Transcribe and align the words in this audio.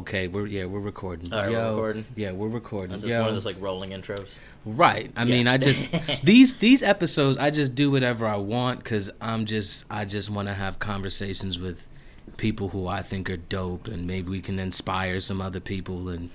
Okay. 0.00 0.28
We're 0.28 0.46
yeah, 0.46 0.64
we're 0.64 0.80
recording. 0.80 1.32
All 1.32 1.40
right, 1.40 1.50
we're 1.50 1.70
recording? 1.70 2.04
Yeah, 2.16 2.32
we're 2.32 2.48
recording. 2.48 2.96
Is 2.96 3.02
this 3.02 3.10
Yo. 3.10 3.20
one 3.20 3.28
of 3.28 3.34
those 3.34 3.44
like 3.46 3.60
rolling 3.60 3.90
intros? 3.90 4.40
Right. 4.64 5.10
I 5.16 5.24
mean, 5.24 5.48
I 5.48 5.58
just 5.58 5.86
these 6.24 6.56
these 6.56 6.82
episodes 6.82 7.38
I 7.38 7.50
just 7.50 7.74
do 7.74 7.90
whatever 7.90 8.26
I 8.26 8.36
want 8.36 8.84
cuz 8.84 9.10
I'm 9.20 9.46
just 9.46 9.84
I 9.90 10.04
just 10.04 10.30
want 10.30 10.48
to 10.48 10.54
have 10.54 10.78
conversations 10.78 11.58
with 11.58 11.88
people 12.36 12.68
who 12.70 12.86
I 12.86 13.02
think 13.02 13.28
are 13.30 13.36
dope 13.36 13.86
and 13.88 14.06
maybe 14.06 14.30
we 14.30 14.40
can 14.40 14.58
inspire 14.58 15.20
some 15.20 15.40
other 15.40 15.60
people 15.60 16.08
and 16.08 16.30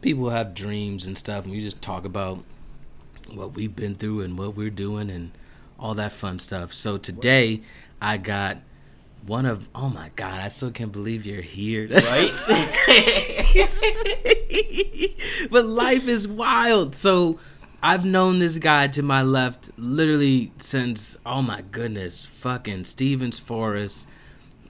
people 0.00 0.30
have 0.30 0.54
dreams 0.54 1.06
and 1.06 1.16
stuff 1.16 1.44
and 1.44 1.52
we 1.52 1.60
just 1.60 1.82
talk 1.82 2.04
about 2.04 2.44
what 3.30 3.54
we've 3.54 3.74
been 3.74 3.94
through 3.94 4.20
and 4.22 4.38
what 4.38 4.56
we're 4.56 4.70
doing 4.70 5.10
and 5.10 5.32
all 5.78 5.94
that 5.94 6.12
fun 6.12 6.38
stuff. 6.38 6.72
So 6.72 6.96
today 6.96 7.62
I 8.00 8.16
got 8.16 8.58
one 9.26 9.46
of 9.46 9.68
oh 9.74 9.88
my 9.88 10.10
god, 10.16 10.40
I 10.40 10.48
still 10.48 10.70
can't 10.70 10.92
believe 10.92 11.24
you're 11.26 11.42
here. 11.42 11.86
That's 11.90 12.50
Right? 12.50 12.68
but 15.50 15.64
life 15.64 16.08
is 16.08 16.26
wild. 16.26 16.94
So 16.94 17.38
I've 17.82 18.04
known 18.04 18.38
this 18.38 18.58
guy 18.58 18.88
to 18.88 19.02
my 19.02 19.22
left 19.22 19.70
literally 19.76 20.52
since 20.58 21.16
oh 21.26 21.42
my 21.42 21.62
goodness, 21.70 22.24
fucking 22.24 22.84
Stevens 22.84 23.38
Forest, 23.38 24.08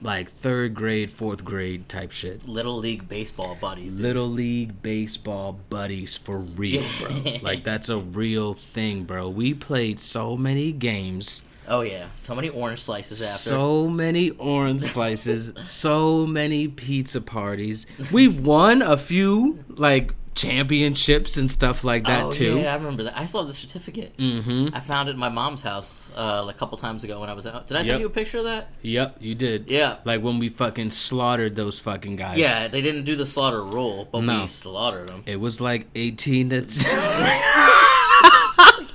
like 0.01 0.29
third 0.29 0.73
grade, 0.73 1.09
fourth 1.11 1.43
grade 1.45 1.87
type 1.89 2.11
shit. 2.11 2.47
Little 2.47 2.77
League 2.77 3.07
baseball 3.07 3.55
buddies. 3.59 3.95
dude. 3.95 4.03
Little 4.03 4.27
league 4.27 4.81
baseball 4.81 5.59
buddies 5.69 6.17
for 6.17 6.37
real, 6.37 6.83
bro. 6.99 7.23
like 7.41 7.63
that's 7.63 7.89
a 7.89 7.97
real 7.97 8.53
thing, 8.53 9.03
bro. 9.03 9.29
We 9.29 9.53
played 9.53 9.99
so 9.99 10.35
many 10.37 10.71
games. 10.71 11.43
Oh 11.67 11.81
yeah, 11.81 12.07
so 12.15 12.35
many 12.35 12.49
orange 12.49 12.79
slices 12.79 13.21
after. 13.21 13.49
So 13.49 13.87
many 13.87 14.31
orange 14.31 14.81
slices, 14.81 15.53
so 15.63 16.25
many 16.25 16.67
pizza 16.67 17.21
parties. 17.21 17.85
We've 18.11 18.39
won 18.39 18.81
a 18.81 18.97
few 18.97 19.63
like 19.69 20.13
championships 20.35 21.37
and 21.37 21.49
stuff 21.49 21.83
like 21.83 22.05
that 22.05 22.25
oh, 22.25 22.31
too. 22.31 22.59
Yeah, 22.59 22.73
I 22.73 22.75
remember 22.75 23.03
that. 23.03 23.17
I 23.17 23.25
still 23.25 23.41
have 23.41 23.47
the 23.47 23.53
certificate. 23.53 24.17
Mm-hmm. 24.17 24.69
I 24.75 24.79
found 24.79 25.07
it 25.09 25.13
in 25.13 25.17
my 25.19 25.29
mom's 25.29 25.61
house 25.61 26.11
uh, 26.17 26.45
a 26.49 26.53
couple 26.53 26.77
times 26.77 27.03
ago 27.03 27.19
when 27.19 27.29
I 27.29 27.33
was 27.33 27.45
out. 27.45 27.67
Did 27.67 27.77
I 27.77 27.79
Yep. 27.81 27.85
send 27.85 27.99
you 28.01 28.05
a 28.07 28.09
picture 28.09 28.39
of 28.39 28.45
that? 28.45 28.69
Yep, 28.81 29.17
you 29.19 29.35
did. 29.35 29.69
Yeah. 29.69 29.97
Like 30.05 30.21
when 30.21 30.39
we 30.39 30.49
fucking 30.49 30.89
slaughtered 30.89 31.55
those 31.55 31.79
fucking 31.79 32.15
guys. 32.15 32.37
Yeah, 32.39 32.67
they 32.67 32.81
didn't 32.81 33.03
do 33.03 33.15
the 33.15 33.25
slaughter 33.25 33.63
rule, 33.63 34.07
but 34.11 34.21
No. 34.21 34.41
we 34.41 34.47
slaughtered 34.47 35.09
them. 35.09 35.23
It 35.25 35.39
was 35.39 35.61
like 35.61 35.87
18 35.95 36.49
to 36.49 36.61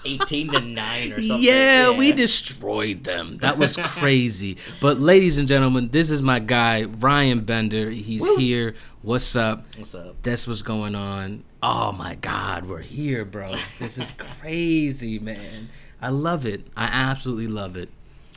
18 0.09 0.53
to 0.53 0.61
9 0.61 1.13
or 1.13 1.23
something. 1.23 1.37
Yeah, 1.47 1.97
we 1.97 2.13
destroyed 2.13 3.05
them. 3.05 3.37
That 3.37 3.59
was 3.59 3.77
crazy. 3.83 4.57
but 4.81 4.99
ladies 4.99 5.39
and 5.39 5.47
gentlemen, 5.47 5.89
this 5.91 6.11
is 6.11 6.23
my 6.23 6.39
guy 6.39 6.85
Ryan 6.85 7.41
Bender. 7.41 7.91
He's 7.91 8.27
here. 8.37 8.75
What's 9.03 9.37
up? 9.37 9.65
What's 9.77 9.95
up? 9.95 10.17
That's 10.23 10.47
what's 10.49 10.63
going 10.63 10.95
on. 10.95 11.45
Oh 11.63 11.93
my 11.93 12.15
God, 12.17 12.67
we're 12.67 12.79
here, 12.79 13.25
bro. 13.25 13.55
This 13.79 13.99
is 13.99 14.13
crazy, 14.41 15.19
man. 15.19 15.69
I 16.01 16.09
love 16.11 16.47
it. 16.47 16.67
I 16.77 16.85
absolutely 16.87 17.49
love 17.49 17.77
it. 17.77 17.91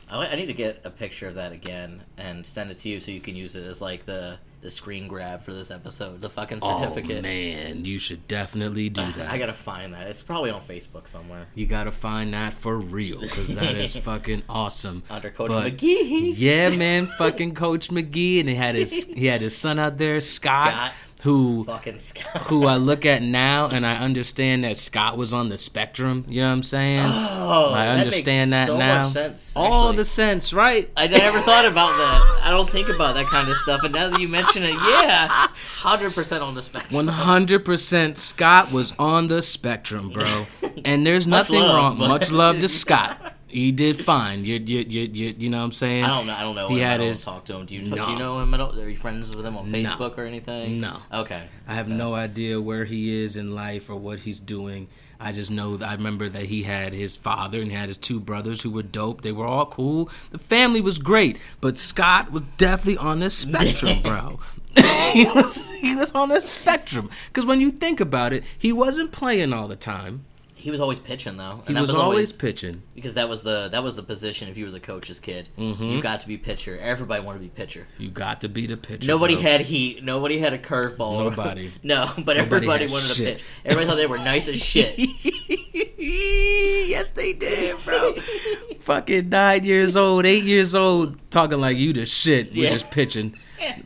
I, 0.08 0.26
I 0.26 0.34
need 0.36 0.46
to 0.46 0.52
get 0.54 0.80
a 0.84 0.90
picture 0.90 1.28
of 1.28 1.34
that 1.34 1.52
again 1.52 2.02
and 2.18 2.46
send 2.46 2.70
it 2.70 2.78
to 2.78 2.88
you 2.88 3.00
so 3.00 3.10
you 3.10 3.20
can 3.20 3.34
use 3.36 3.56
it 3.56 3.64
as 3.64 3.80
like 3.80 4.04
the 4.06 4.38
the 4.62 4.70
screen 4.70 5.08
grab 5.08 5.42
for 5.42 5.52
this 5.52 5.70
episode. 5.70 6.22
The 6.22 6.30
fucking 6.30 6.60
oh, 6.62 6.80
certificate. 6.80 7.18
Oh 7.18 7.22
man, 7.22 7.84
you 7.84 7.98
should 7.98 8.26
definitely 8.28 8.88
do 8.88 9.12
that. 9.12 9.30
I 9.30 9.36
gotta 9.36 9.52
find 9.52 9.92
that. 9.92 10.06
It's 10.06 10.22
probably 10.22 10.50
on 10.50 10.62
Facebook 10.62 11.08
somewhere. 11.08 11.48
you 11.54 11.66
gotta 11.66 11.90
find 11.90 12.32
that 12.32 12.54
for 12.54 12.78
real 12.78 13.20
because 13.20 13.54
that 13.56 13.76
is 13.76 13.96
fucking 13.98 14.44
awesome. 14.48 15.02
Under 15.10 15.30
Coach 15.30 15.48
But- 15.48 15.76
McGee. 15.76 16.34
Yeah, 16.36 16.70
man, 16.70 17.06
fucking 17.06 17.54
Coach 17.54 17.88
McGee, 17.90 18.40
and 18.40 18.48
he 18.48 18.54
had 18.54 18.76
his 18.76 19.04
he 19.04 19.26
had 19.26 19.40
his 19.40 19.56
son 19.56 19.78
out 19.78 19.98
there, 19.98 20.20
Scott, 20.20 20.70
Scott. 20.70 20.92
Who 21.22 21.62
Fucking 21.64 21.98
Scott. 21.98 22.42
who 22.48 22.66
I 22.66 22.76
look 22.76 23.06
at 23.06 23.22
now, 23.22 23.68
and 23.68 23.86
I 23.86 23.96
understand 23.96 24.64
that 24.64 24.76
Scott 24.76 25.16
was 25.16 25.32
on 25.32 25.48
the 25.48 25.56
spectrum. 25.58 26.24
You 26.28 26.40
know 26.42 26.48
what 26.48 26.52
I'm 26.54 26.62
saying? 26.62 27.00
Oh, 27.06 27.72
I 27.74 27.84
that 27.86 28.00
understand 28.00 28.50
makes 28.50 28.60
that 28.60 28.66
so 28.68 28.78
now. 28.78 29.02
Much 29.02 29.12
sense, 29.12 29.52
All 29.56 29.92
the 29.92 30.04
sense, 30.04 30.52
right? 30.52 30.90
I 30.96 31.06
never 31.06 31.40
thought 31.42 31.64
about 31.64 31.96
that. 31.96 32.40
I 32.44 32.50
don't 32.50 32.68
think 32.68 32.88
about 32.88 33.14
that 33.14 33.26
kind 33.26 33.48
of 33.48 33.56
stuff, 33.56 33.82
and 33.84 33.94
now 33.94 34.08
that 34.10 34.20
you 34.20 34.26
mention 34.28 34.64
it, 34.64 34.74
yeah, 34.74 35.28
hundred 35.28 36.12
percent 36.12 36.42
on 36.42 36.54
the 36.54 36.62
spectrum. 36.62 36.94
One 36.94 37.08
hundred 37.08 37.64
percent. 37.64 38.18
Scott 38.18 38.72
was 38.72 38.92
on 38.98 39.28
the 39.28 39.42
spectrum, 39.42 40.10
bro. 40.10 40.46
And 40.84 41.06
there's 41.06 41.26
Much 41.28 41.50
nothing 41.50 41.60
love, 41.60 41.76
wrong. 41.76 41.98
Much 41.98 42.32
love 42.32 42.58
to 42.58 42.68
Scott. 42.82 43.34
He 43.52 43.70
did 43.72 44.04
fine. 44.04 44.44
You, 44.44 44.56
you, 44.56 44.80
you, 44.80 45.02
you, 45.12 45.34
you 45.38 45.50
know 45.50 45.58
what 45.58 45.64
I'm 45.64 45.72
saying? 45.72 46.04
I 46.04 46.08
don't 46.08 46.26
know. 46.26 46.34
I 46.34 46.40
don't 46.42 46.54
know. 46.54 46.68
He 46.68 46.76
him. 46.76 46.80
had 46.80 46.94
I 46.94 46.96
don't 46.98 47.08
his- 47.08 47.22
talk 47.24 47.44
to 47.46 47.56
him. 47.56 47.66
Do 47.66 47.74
you 47.76 47.82
No. 47.82 48.04
do 48.06 48.12
you 48.12 48.18
know 48.18 48.40
him 48.40 48.54
at 48.54 48.60
all? 48.60 48.78
Are 48.78 48.88
you 48.88 48.96
friends 48.96 49.36
with 49.36 49.44
him 49.44 49.56
on 49.56 49.70
No. 49.70 49.78
Facebook 49.78 50.16
or 50.18 50.24
anything? 50.24 50.78
No. 50.78 50.98
Okay. 51.12 51.44
I 51.68 51.74
have 51.74 51.88
no 51.88 52.14
idea 52.14 52.60
where 52.60 52.84
he 52.84 53.22
is 53.22 53.36
in 53.36 53.54
life 53.54 53.90
or 53.90 53.96
what 53.96 54.20
he's 54.20 54.40
doing. 54.40 54.88
I 55.20 55.30
just 55.30 55.50
know 55.52 55.78
I 55.80 55.92
remember 55.94 56.28
that 56.30 56.46
he 56.46 56.64
had 56.64 56.92
his 56.94 57.14
father 57.14 57.60
and 57.60 57.70
he 57.70 57.76
had 57.76 57.88
his 57.88 57.96
two 57.96 58.18
brothers 58.18 58.62
who 58.62 58.70
were 58.70 58.82
dope. 58.82 59.20
They 59.20 59.30
were 59.32 59.46
all 59.46 59.66
cool. 59.66 60.10
The 60.30 60.38
family 60.38 60.80
was 60.80 60.98
great, 60.98 61.38
but 61.60 61.78
Scott 61.78 62.32
was 62.32 62.42
definitely 62.56 62.96
on 62.96 63.20
the 63.20 63.30
spectrum, 63.30 64.02
bro. 64.02 64.40
he 65.12 65.26
was 65.26 65.70
he 65.72 65.94
was 65.94 66.10
on 66.12 66.30
the 66.30 66.40
spectrum 66.40 67.10
because 67.28 67.44
when 67.44 67.60
you 67.60 67.70
think 67.70 68.00
about 68.00 68.32
it, 68.32 68.42
he 68.58 68.72
wasn't 68.72 69.12
playing 69.12 69.52
all 69.52 69.68
the 69.68 69.76
time. 69.76 70.24
He 70.62 70.70
was 70.70 70.80
always 70.80 71.00
pitching 71.00 71.36
though. 71.38 71.56
He 71.56 71.68
and 71.68 71.76
that 71.76 71.80
was, 71.80 71.90
always 71.90 72.30
pitching. 72.30 72.84
because 72.94 73.14
that 73.14 73.28
was 73.28 73.42
the 73.42 73.68
that 73.72 73.82
was 73.82 73.96
the 73.96 74.02
position. 74.04 74.48
If 74.48 74.56
you 74.56 74.64
were 74.66 74.70
the 74.70 74.78
coach's 74.78 75.18
kid, 75.18 75.48
mm-hmm. 75.58 75.82
you 75.82 76.00
got 76.00 76.20
to 76.20 76.28
be 76.28 76.38
pitcher. 76.38 76.78
Everybody 76.80 77.20
wanted 77.20 77.40
to 77.40 77.42
be 77.42 77.48
pitcher. 77.48 77.88
You 77.98 78.10
got 78.10 78.42
to 78.42 78.48
be 78.48 78.68
the 78.68 78.76
pitcher. 78.76 79.08
Nobody 79.08 79.34
bro. 79.34 79.42
had 79.42 79.62
heat. 79.62 80.04
Nobody 80.04 80.38
had 80.38 80.52
a 80.52 80.58
curveball. 80.58 81.30
Nobody. 81.30 81.72
no, 81.82 82.08
but 82.18 82.36
everybody 82.36 82.84
had 82.84 82.92
wanted 82.92 83.08
to 83.08 83.22
pitch. 83.24 83.44
Everybody 83.64 83.90
thought 83.90 83.96
they 83.96 84.06
were 84.06 84.18
nice 84.18 84.46
as 84.46 84.62
shit. 84.62 84.96
yes, 85.98 87.08
they 87.08 87.32
did, 87.32 87.76
bro. 87.84 88.14
Fucking 88.82 89.30
nine 89.30 89.64
years 89.64 89.96
old, 89.96 90.24
eight 90.24 90.44
years 90.44 90.76
old, 90.76 91.18
talking 91.32 91.60
like 91.60 91.76
you 91.76 91.92
the 91.92 92.06
shit. 92.06 92.52
We're 92.52 92.66
Yeah. 92.66 92.70
just 92.70 92.88
pitching, 92.92 93.36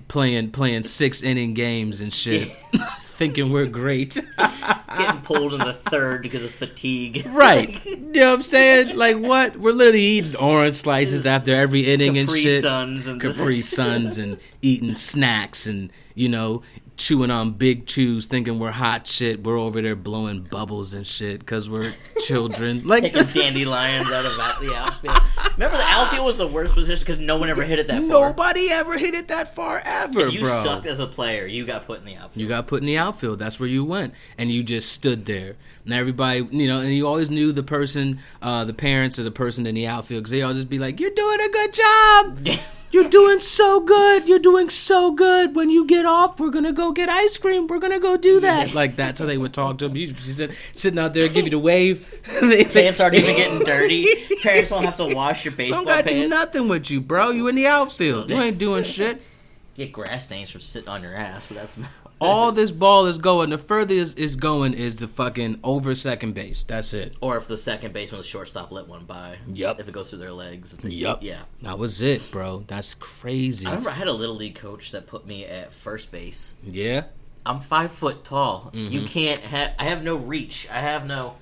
playing, 0.08 0.50
playing 0.50 0.82
six 0.82 1.22
inning 1.22 1.54
games 1.54 2.02
and 2.02 2.12
shit, 2.12 2.54
thinking 3.16 3.50
we're 3.50 3.66
great. 3.66 4.14
Getting 4.98 5.20
pulled 5.22 5.54
in 5.54 5.60
the 5.60 5.72
third 5.72 6.22
because 6.22 6.44
of 6.44 6.52
fatigue. 6.52 7.26
right? 7.30 7.84
You 7.84 7.96
know 7.96 8.30
what 8.30 8.34
I'm 8.36 8.42
saying? 8.42 8.96
Like 8.96 9.16
what? 9.16 9.56
We're 9.56 9.72
literally 9.72 10.02
eating 10.02 10.36
orange 10.36 10.76
slices 10.76 11.26
after 11.26 11.54
every 11.54 11.86
inning 11.92 12.18
and 12.18 12.28
Capri 12.28 12.42
shit. 12.42 12.62
Suns 12.62 13.06
and 13.06 13.20
Capri 13.20 13.60
Suns 13.62 14.18
and 14.18 14.38
eating 14.62 14.94
snacks 14.94 15.66
and 15.66 15.90
you 16.14 16.28
know 16.28 16.62
chewing 16.96 17.30
on 17.30 17.52
big 17.52 17.86
chews, 17.86 18.26
thinking 18.26 18.58
we're 18.58 18.70
hot 18.70 19.06
shit. 19.06 19.42
We're 19.42 19.58
over 19.58 19.82
there 19.82 19.96
blowing 19.96 20.42
bubbles 20.42 20.94
and 20.94 21.06
shit 21.06 21.40
because 21.40 21.68
we're 21.68 21.92
children. 22.26 22.86
Like 22.86 23.12
this 23.12 23.34
dandelions 23.34 24.10
out 24.12 24.24
of 24.26 24.36
the 24.36 24.74
outfit. 24.74 25.10
Remember, 25.54 25.76
the 25.76 25.84
outfield 25.84 26.26
was 26.26 26.36
the 26.38 26.46
worst 26.46 26.74
position 26.74 27.04
because 27.04 27.18
no 27.18 27.38
one 27.38 27.48
ever 27.48 27.62
hit 27.62 27.78
it 27.78 27.88
that 27.88 28.00
far. 28.02 28.28
Nobody 28.30 28.68
ever 28.70 28.98
hit 28.98 29.14
it 29.14 29.28
that 29.28 29.54
far 29.54 29.80
ever, 29.84 30.26
If 30.26 30.32
you 30.34 30.40
bro. 30.40 30.48
sucked 30.62 30.86
as 30.86 31.00
a 31.00 31.06
player, 31.06 31.46
you 31.46 31.64
got 31.64 31.86
put 31.86 31.98
in 32.00 32.04
the 32.04 32.16
outfield. 32.16 32.36
You 32.36 32.48
got 32.48 32.66
put 32.66 32.80
in 32.82 32.86
the 32.86 32.98
outfield. 32.98 33.38
That's 33.38 33.58
where 33.58 33.68
you 33.68 33.84
went, 33.84 34.12
and 34.36 34.50
you 34.50 34.62
just 34.62 34.92
stood 34.92 35.24
there. 35.26 35.56
And 35.84 35.94
everybody, 35.94 36.46
you 36.50 36.66
know, 36.68 36.80
and 36.80 36.92
you 36.92 37.06
always 37.06 37.30
knew 37.30 37.52
the 37.52 37.62
person, 37.62 38.18
uh, 38.42 38.64
the 38.64 38.74
parents, 38.74 39.18
or 39.18 39.22
the 39.22 39.30
person 39.30 39.66
in 39.66 39.74
the 39.74 39.86
outfield, 39.86 40.24
because 40.24 40.32
they 40.32 40.42
all 40.42 40.52
just 40.52 40.68
be 40.68 40.78
like, 40.78 41.00
"You're 41.00 41.10
doing 41.10 41.38
a 41.40 41.52
good 41.52 41.72
job. 41.74 42.48
You're 42.92 43.08
doing 43.10 43.40
so 43.40 43.80
good. 43.80 44.28
You're 44.28 44.38
doing 44.38 44.70
so 44.70 45.10
good. 45.10 45.56
When 45.56 45.70
you 45.70 45.86
get 45.86 46.06
off, 46.06 46.38
we're 46.38 46.50
gonna 46.50 46.72
go 46.72 46.92
get 46.92 47.08
ice 47.08 47.36
cream. 47.36 47.66
We're 47.66 47.80
gonna 47.80 47.98
go 47.98 48.16
do 48.16 48.38
that." 48.40 48.74
Like 48.74 48.94
that's 48.96 49.18
how 49.20 49.26
they 49.26 49.36
would 49.36 49.52
talk 49.52 49.78
to 49.78 49.86
him. 49.86 49.96
You 49.96 50.14
sit, 50.16 50.52
sitting 50.72 50.98
out 50.98 51.12
there, 51.12 51.28
give 51.28 51.44
you 51.44 51.50
the 51.50 51.58
wave. 51.58 52.08
They- 52.40 52.64
Pants 52.64 53.00
aren't 53.00 53.16
even 53.16 53.36
getting 53.36 53.58
dirty. 53.60 54.06
Parents 54.42 54.70
don't 54.70 54.84
have 54.84 54.96
to 54.96 55.14
wash 55.14 55.35
your 55.44 55.54
baseball 55.54 55.84
Don't 55.84 55.88
gotta 56.04 56.10
do 56.10 56.28
nothing 56.28 56.68
with 56.68 56.90
you, 56.90 57.00
bro. 57.00 57.30
You 57.30 57.48
in 57.48 57.54
the 57.56 57.66
outfield. 57.66 58.30
You 58.30 58.36
ain't 58.40 58.58
doing 58.58 58.84
shit. 58.98 59.22
Get 59.74 59.92
grass 59.92 60.24
stains 60.24 60.50
from 60.50 60.62
sitting 60.62 60.88
on 60.88 61.02
your 61.02 61.14
ass, 61.14 61.46
but 61.46 61.56
that's 61.58 61.76
All 62.18 62.50
this 62.50 62.70
ball 62.70 63.04
is 63.06 63.18
going. 63.18 63.50
The 63.50 63.58
furthest 63.58 64.18
is 64.18 64.36
going 64.36 64.72
is 64.72 64.96
the 64.96 65.06
fucking 65.06 65.60
over 65.62 65.94
second 65.94 66.32
base. 66.32 66.62
That's 66.62 66.94
it. 66.94 67.14
Or 67.20 67.36
if 67.36 67.46
the 67.46 67.58
second 67.58 67.92
baseman, 67.92 68.22
the 68.22 68.26
shortstop, 68.26 68.72
let 68.72 68.88
one 68.88 69.04
by. 69.04 69.36
Yup. 69.46 69.78
If 69.78 69.86
it 69.88 69.92
goes 69.92 70.08
through 70.08 70.20
their 70.20 70.32
legs. 70.32 70.72
they- 70.78 70.88
Yup. 70.88 71.22
Yeah. 71.22 71.42
That 71.60 71.78
was 71.78 72.00
it, 72.00 72.30
bro. 72.30 72.64
That's 72.66 72.94
crazy. 72.94 73.66
I 73.66 73.70
remember 73.70 73.90
I 73.90 73.94
had 73.94 74.08
a 74.08 74.12
little 74.14 74.34
league 74.36 74.54
coach 74.54 74.92
that 74.92 75.06
put 75.06 75.26
me 75.26 75.44
at 75.44 75.74
first 75.74 76.10
base. 76.10 76.54
Yeah. 76.64 77.04
I'm 77.44 77.60
five 77.60 77.92
foot 77.92 78.24
tall. 78.24 78.70
You 78.72 79.00
Mm-hmm. 79.00 79.04
can't 79.06 79.40
have. 79.42 79.74
I 79.78 79.84
have 79.84 80.02
no 80.02 80.16
reach. 80.16 80.66
I 80.72 80.80
have 80.80 81.06
no. 81.06 81.36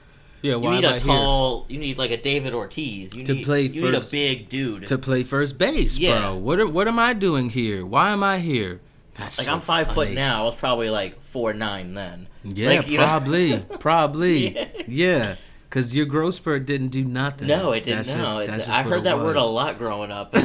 Yeah. 0.44 0.56
You 0.56 0.70
need 0.70 0.84
a 0.84 1.00
tall. 1.00 1.64
You 1.70 1.78
need 1.78 1.96
like 1.96 2.10
a 2.10 2.18
David 2.18 2.52
Ortiz. 2.52 3.14
You 3.14 3.24
To 3.24 3.32
need, 3.34 3.44
play 3.46 3.62
You 3.62 3.80
need 3.82 3.94
a 3.94 4.00
big 4.02 4.50
dude. 4.50 4.86
To 4.88 4.98
play 4.98 5.22
first 5.22 5.56
base, 5.56 5.96
Yeah. 5.98 6.20
bro. 6.20 6.34
What 6.36 6.60
am, 6.60 6.74
What 6.74 6.86
am 6.86 6.98
I 6.98 7.14
doing 7.14 7.48
here? 7.48 7.84
Why 7.86 8.10
am 8.10 8.22
I 8.22 8.40
here? 8.40 8.80
That's 9.14 9.38
like 9.38 9.46
so 9.46 9.54
I'm 9.54 9.62
five 9.62 9.92
foot 9.94 10.10
now. 10.12 10.42
I 10.42 10.44
was 10.44 10.54
probably 10.54 10.90
like 10.90 11.18
four 11.22 11.54
nine 11.54 11.94
then. 11.94 12.26
Yeah, 12.44 12.68
Like, 12.80 12.94
probably, 12.94 13.58
probably. 13.80 14.54
Yeah. 14.54 14.68
Yeah. 14.86 15.34
Cause 15.70 15.96
your 15.96 16.06
growth 16.06 16.34
spurt 16.36 16.66
didn't 16.66 16.88
do 16.88 17.04
nothing. 17.04 17.48
No, 17.48 17.72
it 17.72 17.82
didn't. 17.84 18.06
That's 18.06 18.16
no, 18.16 18.46
just- 18.46 18.68
it- 18.68 18.72
I 18.72 18.82
heard 18.84 19.04
that 19.04 19.18
word 19.18 19.36
a 19.36 19.42
lot 19.44 19.76
growing 19.78 20.12
up. 20.12 20.32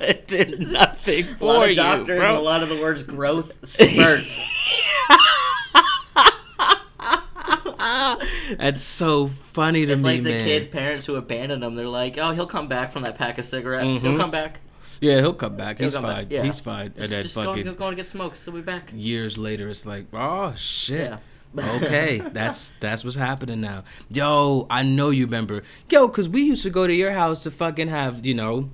it 0.00 0.26
did 0.26 0.60
nothing 0.60 1.24
a 1.24 1.34
for 1.36 1.44
lot 1.46 1.62
of 1.64 1.70
you, 1.70 1.76
doctors 1.76 2.18
bro. 2.18 2.38
a 2.38 2.40
lot 2.40 2.62
of 2.62 2.68
the 2.68 2.76
words 2.80 3.02
growth 3.02 3.52
spurt. 3.66 4.20
That's 8.58 8.82
so 8.82 9.28
funny 9.28 9.86
to 9.86 9.92
it's 9.92 10.02
me, 10.02 10.08
like 10.14 10.22
the 10.22 10.30
man. 10.30 10.44
kids' 10.46 10.66
parents 10.66 11.06
who 11.06 11.16
abandoned 11.16 11.62
them. 11.62 11.74
They're 11.74 11.86
like, 11.86 12.18
"Oh, 12.18 12.32
he'll 12.32 12.46
come 12.46 12.68
back 12.68 12.92
from 12.92 13.02
that 13.02 13.16
pack 13.16 13.38
of 13.38 13.44
cigarettes. 13.44 14.02
He'll 14.02 14.12
Mhm. 14.12 14.18
come 14.18 14.30
back. 14.30 14.60
Yeah, 15.00 15.20
he'll 15.20 15.32
come 15.34 15.56
back. 15.56 15.78
He'll 15.78 15.86
He's 15.86 15.94
come 15.94 16.02
back, 16.04 16.16
fine. 16.16 16.26
yeah. 16.30 16.42
He's 16.42 16.60
fine. 16.60 16.86
And 16.86 16.96
Just, 16.96 17.10
then 17.10 17.22
just 17.22 17.34
fucking 17.36 17.64
go, 17.64 17.74
go 17.74 17.86
and 17.88 17.96
get 17.96 18.06
smokes. 18.06 18.44
He'll 18.44 18.54
be 18.54 18.60
back." 18.62 18.90
years 18.94 19.38
later, 19.38 19.68
it's 19.68 19.86
like, 19.86 20.06
oh 20.12 20.54
shit. 20.56 21.10
Yeah. 21.56 21.76
okay, 21.82 22.18
that's 22.32 22.72
that's 22.80 23.04
what's 23.04 23.16
happening 23.16 23.60
now. 23.60 23.84
Yo, 24.10 24.66
I 24.68 24.82
know 24.82 25.10
you 25.10 25.24
remember. 25.26 25.62
Yo, 25.88 26.08
cause 26.08 26.28
we 26.28 26.42
used 26.42 26.62
to 26.64 26.70
go 26.70 26.86
to 26.86 26.92
your 26.92 27.12
house 27.12 27.42
to 27.44 27.50
fucking 27.50 27.88
have 27.88 28.26
you 28.26 28.34
know 28.34 28.70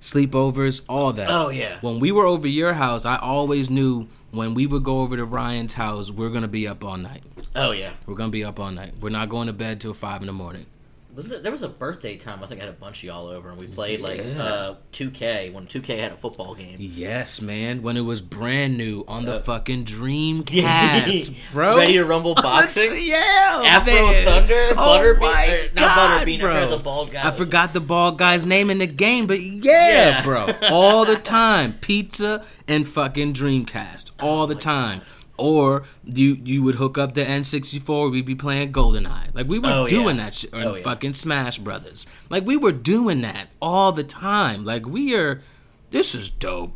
sleepovers, 0.00 0.80
all 0.88 1.12
that. 1.12 1.28
Oh 1.30 1.50
yeah. 1.50 1.78
When 1.80 2.00
we 2.00 2.10
were 2.12 2.24
over 2.26 2.46
your 2.48 2.72
house, 2.72 3.04
I 3.04 3.16
always 3.16 3.68
knew 3.70 4.08
when 4.30 4.54
we 4.54 4.66
would 4.66 4.82
go 4.84 5.00
over 5.02 5.16
to 5.16 5.24
Ryan's 5.24 5.74
house, 5.74 6.10
we're 6.10 6.30
gonna 6.30 6.48
be 6.48 6.66
up 6.66 6.82
all 6.84 6.96
night. 6.96 7.22
Oh 7.56 7.72
yeah. 7.72 7.92
We're 8.06 8.14
gonna 8.14 8.30
be 8.30 8.44
up 8.44 8.60
all 8.60 8.70
night. 8.70 8.94
We're 9.00 9.10
not 9.10 9.28
going 9.28 9.46
to 9.48 9.52
bed 9.52 9.80
till 9.80 9.94
five 9.94 10.20
in 10.22 10.26
the 10.26 10.32
morning. 10.32 10.66
Wasn't 11.12 11.34
it, 11.34 11.42
there 11.42 11.50
was 11.50 11.64
a 11.64 11.68
birthday 11.68 12.16
time? 12.16 12.40
I 12.40 12.46
think 12.46 12.60
I 12.60 12.66
had 12.66 12.72
a 12.72 12.76
bunch 12.76 12.98
of 12.98 13.02
y'all 13.02 13.26
over, 13.26 13.50
and 13.50 13.58
we 13.60 13.66
played 13.66 14.00
like 14.00 14.18
Yeah. 14.18 14.40
uh, 14.44 14.74
2K 14.92 15.52
when 15.52 15.66
2K 15.66 15.98
had 15.98 16.12
a 16.12 16.16
football 16.16 16.54
game. 16.54 16.76
Yes, 16.78 17.40
man. 17.42 17.82
When 17.82 17.96
it 17.96 18.02
was 18.02 18.22
brand 18.22 18.78
new 18.78 19.04
on 19.08 19.24
the 19.24 19.34
Uh, 19.34 19.40
fucking 19.40 19.84
Dreamcast, 19.86 21.34
bro. 21.52 21.78
Ready 21.78 21.94
to 21.94 22.04
rumble 22.04 22.34
boxing? 22.36 22.92
Yeah, 22.96 23.16
Afro 23.64 23.92
man. 23.92 24.24
Thunder, 24.24 24.54
Oh 24.78 24.98
Butterbean, 25.00 25.20
my 25.20 25.68
not 25.74 25.96
God, 25.96 26.26
Butterbean, 26.28 26.36
I 26.36 26.40
bro. 26.40 26.52
forgot 26.54 26.70
the 26.70 26.82
bald 26.84 27.10
guy 27.10 27.26
I 27.26 27.30
forgot 27.32 27.72
the 27.72 27.80
bald 27.80 28.18
guy's 28.18 28.46
name 28.46 28.70
in 28.70 28.78
the 28.78 28.86
game, 28.86 29.26
but 29.26 29.40
yeah, 29.40 30.20
Yeah. 30.20 30.22
bro, 30.24 30.46
all 30.70 31.04
the 31.04 31.16
time, 31.16 31.72
pizza 31.80 32.44
and 32.68 32.86
fucking 32.86 33.32
Dreamcast, 33.34 34.12
all 34.20 34.46
the 34.46 34.54
my 34.54 34.60
time. 34.60 35.00
Or 35.40 35.84
you 36.04 36.38
you 36.44 36.62
would 36.62 36.74
hook 36.74 36.98
up 36.98 37.14
the 37.14 37.24
N64, 37.24 38.10
we'd 38.12 38.26
be 38.26 38.34
playing 38.34 38.72
GoldenEye. 38.72 39.34
Like 39.34 39.46
we 39.48 39.58
were 39.58 39.70
Oh, 39.70 39.88
doing 39.88 40.16
yeah. 40.18 40.24
that 40.24 40.34
shit, 40.34 40.52
or 40.52 40.58
Oh, 40.60 40.74
yeah. 40.76 40.82
fucking 40.82 41.14
Smash 41.14 41.58
Brothers. 41.58 42.06
Like 42.28 42.44
we 42.46 42.56
were 42.58 42.72
doing 42.72 43.22
that 43.22 43.48
all 43.60 43.90
the 43.92 44.04
time. 44.04 44.64
Like 44.66 44.86
we 44.86 45.14
are. 45.14 45.42
This 45.90 46.14
is 46.14 46.28
dope. 46.28 46.72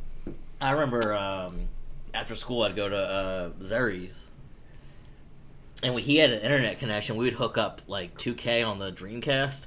I 0.61 0.70
remember 0.70 1.12
um, 1.14 1.69
after 2.14 2.34
school 2.34 2.62
I'd 2.62 2.75
go 2.75 2.88
to 2.88 2.96
uh, 2.96 3.50
Zeri's, 3.62 4.28
and 5.82 5.93
when 5.94 6.02
he 6.02 6.17
had 6.17 6.31
an 6.31 6.40
internet 6.40 6.78
connection, 6.78 7.17
we 7.17 7.26
would 7.26 7.34
hook 7.34 7.58
up 7.58 7.82
like 7.87 8.17
2K 8.19 8.67
on 8.67 8.78
the 8.78 8.90
Dreamcast. 8.90 9.67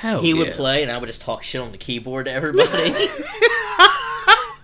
Hell 0.00 0.20
he 0.20 0.34
would 0.34 0.52
play, 0.52 0.82
and 0.82 0.92
I 0.92 0.98
would 0.98 1.06
just 1.06 1.22
talk 1.22 1.42
shit 1.42 1.60
on 1.62 1.72
the 1.72 1.78
keyboard 1.78 2.26
to 2.26 2.32
everybody. 2.32 2.90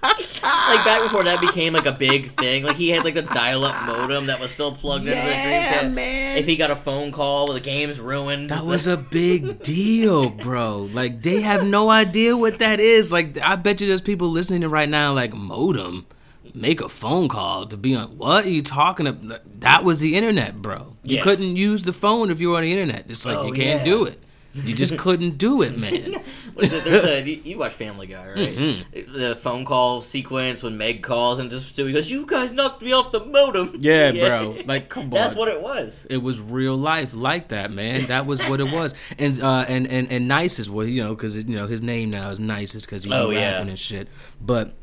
like 0.02 0.84
back 0.84 1.02
before 1.02 1.22
that 1.24 1.40
became 1.40 1.72
like 1.74 1.86
a 1.86 1.92
big 1.92 2.30
thing. 2.32 2.64
Like 2.64 2.76
he 2.76 2.88
had 2.90 3.04
like 3.04 3.14
the 3.14 3.22
dial-up 3.22 3.74
modem 3.86 4.26
that 4.26 4.40
was 4.40 4.50
still 4.52 4.72
plugged 4.72 5.04
into 5.04 5.14
the 5.14 5.20
Dreamcast. 5.20 5.94
man. 5.94 6.38
If 6.38 6.46
he 6.46 6.56
got 6.56 6.70
a 6.70 6.76
phone 6.76 7.12
call, 7.12 7.46
well, 7.46 7.54
the 7.54 7.60
game's 7.60 8.00
ruined. 8.00 8.50
That 8.50 8.64
was 8.64 8.86
a 8.86 8.96
big 8.96 9.62
deal, 9.62 10.30
bro. 10.30 10.88
Like 10.92 11.22
they 11.22 11.40
have 11.42 11.64
no 11.66 11.90
idea 11.90 12.36
what 12.36 12.58
that 12.60 12.80
is. 12.80 13.12
Like 13.12 13.38
I 13.40 13.56
bet 13.56 13.80
you 13.80 13.88
there's 13.88 14.00
people 14.00 14.28
listening 14.28 14.62
to 14.62 14.68
right 14.68 14.88
now 14.88 15.12
like 15.12 15.34
modem. 15.34 16.06
Make 16.52 16.80
a 16.80 16.88
phone 16.88 17.28
call 17.28 17.66
to 17.66 17.76
be 17.76 17.94
on 17.94 18.16
what 18.18 18.44
are 18.44 18.50
you 18.50 18.62
talking 18.62 19.06
about? 19.06 19.60
That 19.60 19.84
was 19.84 20.00
the 20.00 20.16
internet, 20.16 20.60
bro. 20.60 20.96
You 21.04 21.18
Yeah. 21.18 21.22
couldn't 21.22 21.54
use 21.56 21.84
the 21.84 21.92
phone 21.92 22.30
if 22.30 22.40
you 22.40 22.50
were 22.50 22.56
on 22.56 22.62
the 22.62 22.72
internet. 22.72 23.04
It's 23.08 23.24
like 23.24 23.36
Oh, 23.38 23.46
you 23.46 23.52
can't 23.52 23.80
yeah. 23.80 23.84
do 23.84 24.04
it. 24.04 24.20
You 24.54 24.74
just 24.74 24.98
couldn't 24.98 25.38
do 25.38 25.62
it, 25.62 25.78
man. 25.78 26.22
There's 26.56 27.04
a, 27.04 27.22
you, 27.22 27.40
you 27.44 27.58
watch 27.58 27.72
Family 27.72 28.06
Guy, 28.08 28.26
right? 28.28 28.56
Mhm. 28.56 29.12
The 29.14 29.36
phone 29.36 29.64
call 29.64 30.02
sequence 30.02 30.62
when 30.62 30.76
Meg 30.76 31.02
calls 31.02 31.38
and 31.38 31.50
just 31.50 31.76
he 31.76 31.92
goes, 31.92 32.10
"You 32.10 32.26
guys 32.26 32.50
knocked 32.52 32.82
me 32.82 32.92
off 32.92 33.12
the 33.12 33.24
modem." 33.24 33.76
Yeah, 33.80 34.10
bro. 34.28 34.56
Like, 34.66 34.88
come 34.88 35.04
on. 35.04 35.10
That's 35.10 35.34
what 35.36 35.48
it 35.48 35.62
was. 35.62 36.06
It 36.10 36.18
was 36.18 36.40
real 36.40 36.76
life 36.76 37.14
like 37.14 37.48
that, 37.48 37.70
man. 37.70 38.06
That 38.06 38.26
was 38.26 38.40
what 38.48 38.60
it 38.60 38.72
was. 38.72 38.94
And 39.18 39.40
uh, 39.40 39.64
and 39.68 39.86
and 39.86 40.10
and 40.10 40.26
nice 40.28 40.58
is 40.58 40.68
what 40.68 40.88
you 40.88 41.02
know 41.04 41.14
because 41.14 41.36
you 41.44 41.54
know 41.56 41.66
his 41.66 41.80
name 41.80 42.10
now 42.10 42.30
is 42.30 42.40
nice 42.40 42.74
is 42.74 42.84
because 42.84 43.04
he's 43.04 43.12
Oh, 43.12 43.28
rapping 43.30 43.36
yeah. 43.36 43.60
and 43.60 43.78
shit. 43.78 44.08
But 44.40 44.74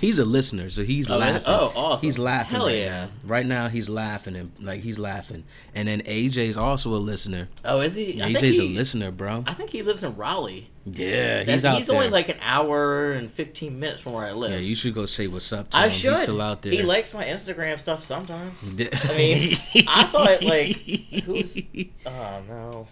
he's 0.00 0.18
a 0.18 0.24
listener, 0.24 0.70
so 0.70 0.82
he's 0.84 1.08
Oh, 1.10 1.16
laughing. 1.18 1.42
Oh, 1.46 1.72
awesome. 1.76 2.06
He's 2.06 2.18
laughing 2.18 2.56
Hell 2.56 2.66
right 2.66 2.76
yeah. 2.76 2.88
now. 3.04 3.08
Right 3.24 3.46
now, 3.46 3.68
he's 3.68 3.88
laughing 3.88 4.36
and 4.36 4.52
like 4.60 4.80
he's 4.82 4.98
laughing. 4.98 5.44
And 5.74 5.88
then 5.88 6.02
AJ's 6.02 6.56
also 6.56 6.94
a 6.94 6.98
listener. 6.98 7.48
Oh, 7.64 7.80
is 7.80 7.94
he? 7.94 8.20
I 8.22 8.32
AJ's 8.32 8.58
a 8.58 8.64
listener, 8.64 9.10
bro. 9.10 9.44
I 9.46 9.52
think 9.54 9.70
he 9.70 9.82
lives 9.82 10.02
in 10.02 10.16
Raleigh. 10.16 10.70
Yeah, 10.86 11.40
That's- 11.44 11.48
he's 11.48 11.64
out 11.66 11.76
he's 11.76 11.86
there. 11.88 11.96
only 11.96 12.08
like 12.08 12.30
an 12.30 12.38
hour 12.40 13.12
and 13.12 13.30
fifteen 13.30 13.78
minutes 13.78 14.00
from 14.00 14.14
where 14.14 14.24
I 14.26 14.32
live. 14.32 14.52
yeah, 14.52 14.56
you 14.58 14.74
should 14.74 14.94
go 14.94 15.04
say 15.06 15.26
what's 15.26 15.52
up 15.52 15.70
to 15.70 15.76
I 15.76 15.84
him. 15.84 15.90
should. 15.90 16.10
He's 16.12 16.22
still 16.22 16.40
out 16.40 16.62
there. 16.62 16.72
He 16.72 16.82
likes 16.82 17.12
my 17.12 17.24
Instagram 17.24 17.78
stuff 17.78 18.02
sometimes. 18.02 18.62
I 18.80 19.14
mean, 19.16 19.56
I 19.86 20.04
thought, 20.04 20.42
like, 20.42 20.76
who's- 21.24 21.58
Oh 22.06 22.42
no, 22.48 22.86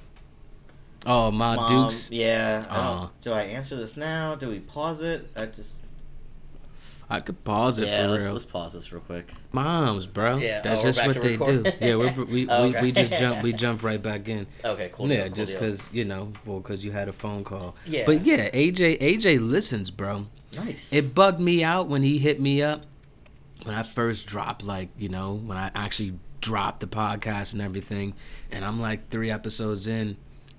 Oh, 1.06 1.30
my 1.30 1.56
Mom. 1.56 1.84
Dukes. 1.88 2.10
Yeah. 2.10 2.66
I 2.68 3.08
do 3.22 3.32
I 3.32 3.42
answer 3.44 3.76
this 3.76 3.96
now? 3.96 4.34
Do 4.34 4.48
we 4.50 4.58
pause 4.60 5.00
it? 5.00 5.30
I 5.36 5.46
just. 5.46 5.80
I 7.10 7.20
could 7.20 7.42
pause 7.42 7.78
it 7.78 7.88
Yeah. 7.88 8.04
for 8.04 8.10
Let's, 8.12 8.24
real. 8.24 8.32
let's 8.34 8.44
pause 8.44 8.74
this 8.74 8.92
real 8.92 9.00
quick. 9.00 9.32
Moms, 9.52 10.06
bro. 10.06 10.36
Yeah, 10.36 10.58
oh, 10.58 10.68
That's 10.68 10.82
oh, 10.82 10.88
just 10.88 11.06
what 11.06 11.20
they 11.20 11.36
do. 11.38 11.64
Yeah, 11.80 11.96
we're, 11.96 12.12
we 12.12 12.24
we, 12.46 12.50
Okay. 12.50 12.82
we 12.82 12.92
just 12.92 13.12
jump 13.12 13.42
we 13.42 13.52
jump 13.54 13.82
right 13.82 14.02
back 14.02 14.28
in. 14.28 14.46
Okay. 14.64 14.90
Cool. 14.92 15.08
yeah, 15.08 15.16
deal, 15.16 15.26
cool 15.28 15.34
just 15.34 15.52
because 15.54 15.88
you 15.92 16.04
know, 16.04 16.32
well, 16.44 16.60
because 16.60 16.84
you 16.84 16.92
had 16.92 17.08
a 17.08 17.12
phone 17.12 17.44
call. 17.44 17.74
Yeah. 17.86 18.04
But 18.04 18.26
yeah, 18.26 18.50
AJ 18.50 19.00
AJ 19.00 19.40
listens, 19.40 19.90
bro. 19.90 20.26
Nice. 20.54 20.92
It 20.92 21.14
bugged 21.14 21.40
me 21.40 21.64
out 21.64 21.88
when 21.88 22.02
he 22.02 22.18
hit 22.18 22.40
me 22.40 22.62
up 22.62 22.84
when 23.64 23.74
I 23.74 23.82
first 23.82 24.26
dropped, 24.26 24.62
like 24.64 24.90
you 24.98 25.08
know, 25.08 25.34
when 25.34 25.56
I 25.56 25.70
actually 25.74 26.14
dropped 26.40 26.80
the 26.80 26.86
podcast 26.86 27.54
and 27.54 27.62
everything, 27.62 28.14
and 28.50 28.64
I'm 28.64 28.80
like 28.80 29.08
three 29.08 29.30
episodes 29.30 29.86
in, 29.86 30.16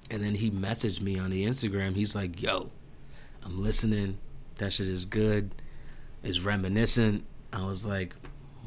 and 0.10 0.24
then 0.24 0.36
he 0.36 0.50
messaged 0.52 1.02
me 1.02 1.20
on 1.20 1.30
the 1.30 1.46
Instagram. 1.46 1.96
He's 1.96 2.16
like, 2.16 2.42
"Yo, 2.42 2.72
I'm 3.46 3.62
listening. 3.62 4.18
That 4.58 4.74
shit 4.74 4.88
is 4.88 5.06
good. 5.06 5.52
It's 6.24 6.40
reminiscent." 6.40 7.24
I 7.54 7.66
was 7.66 7.86
like, 7.86 8.16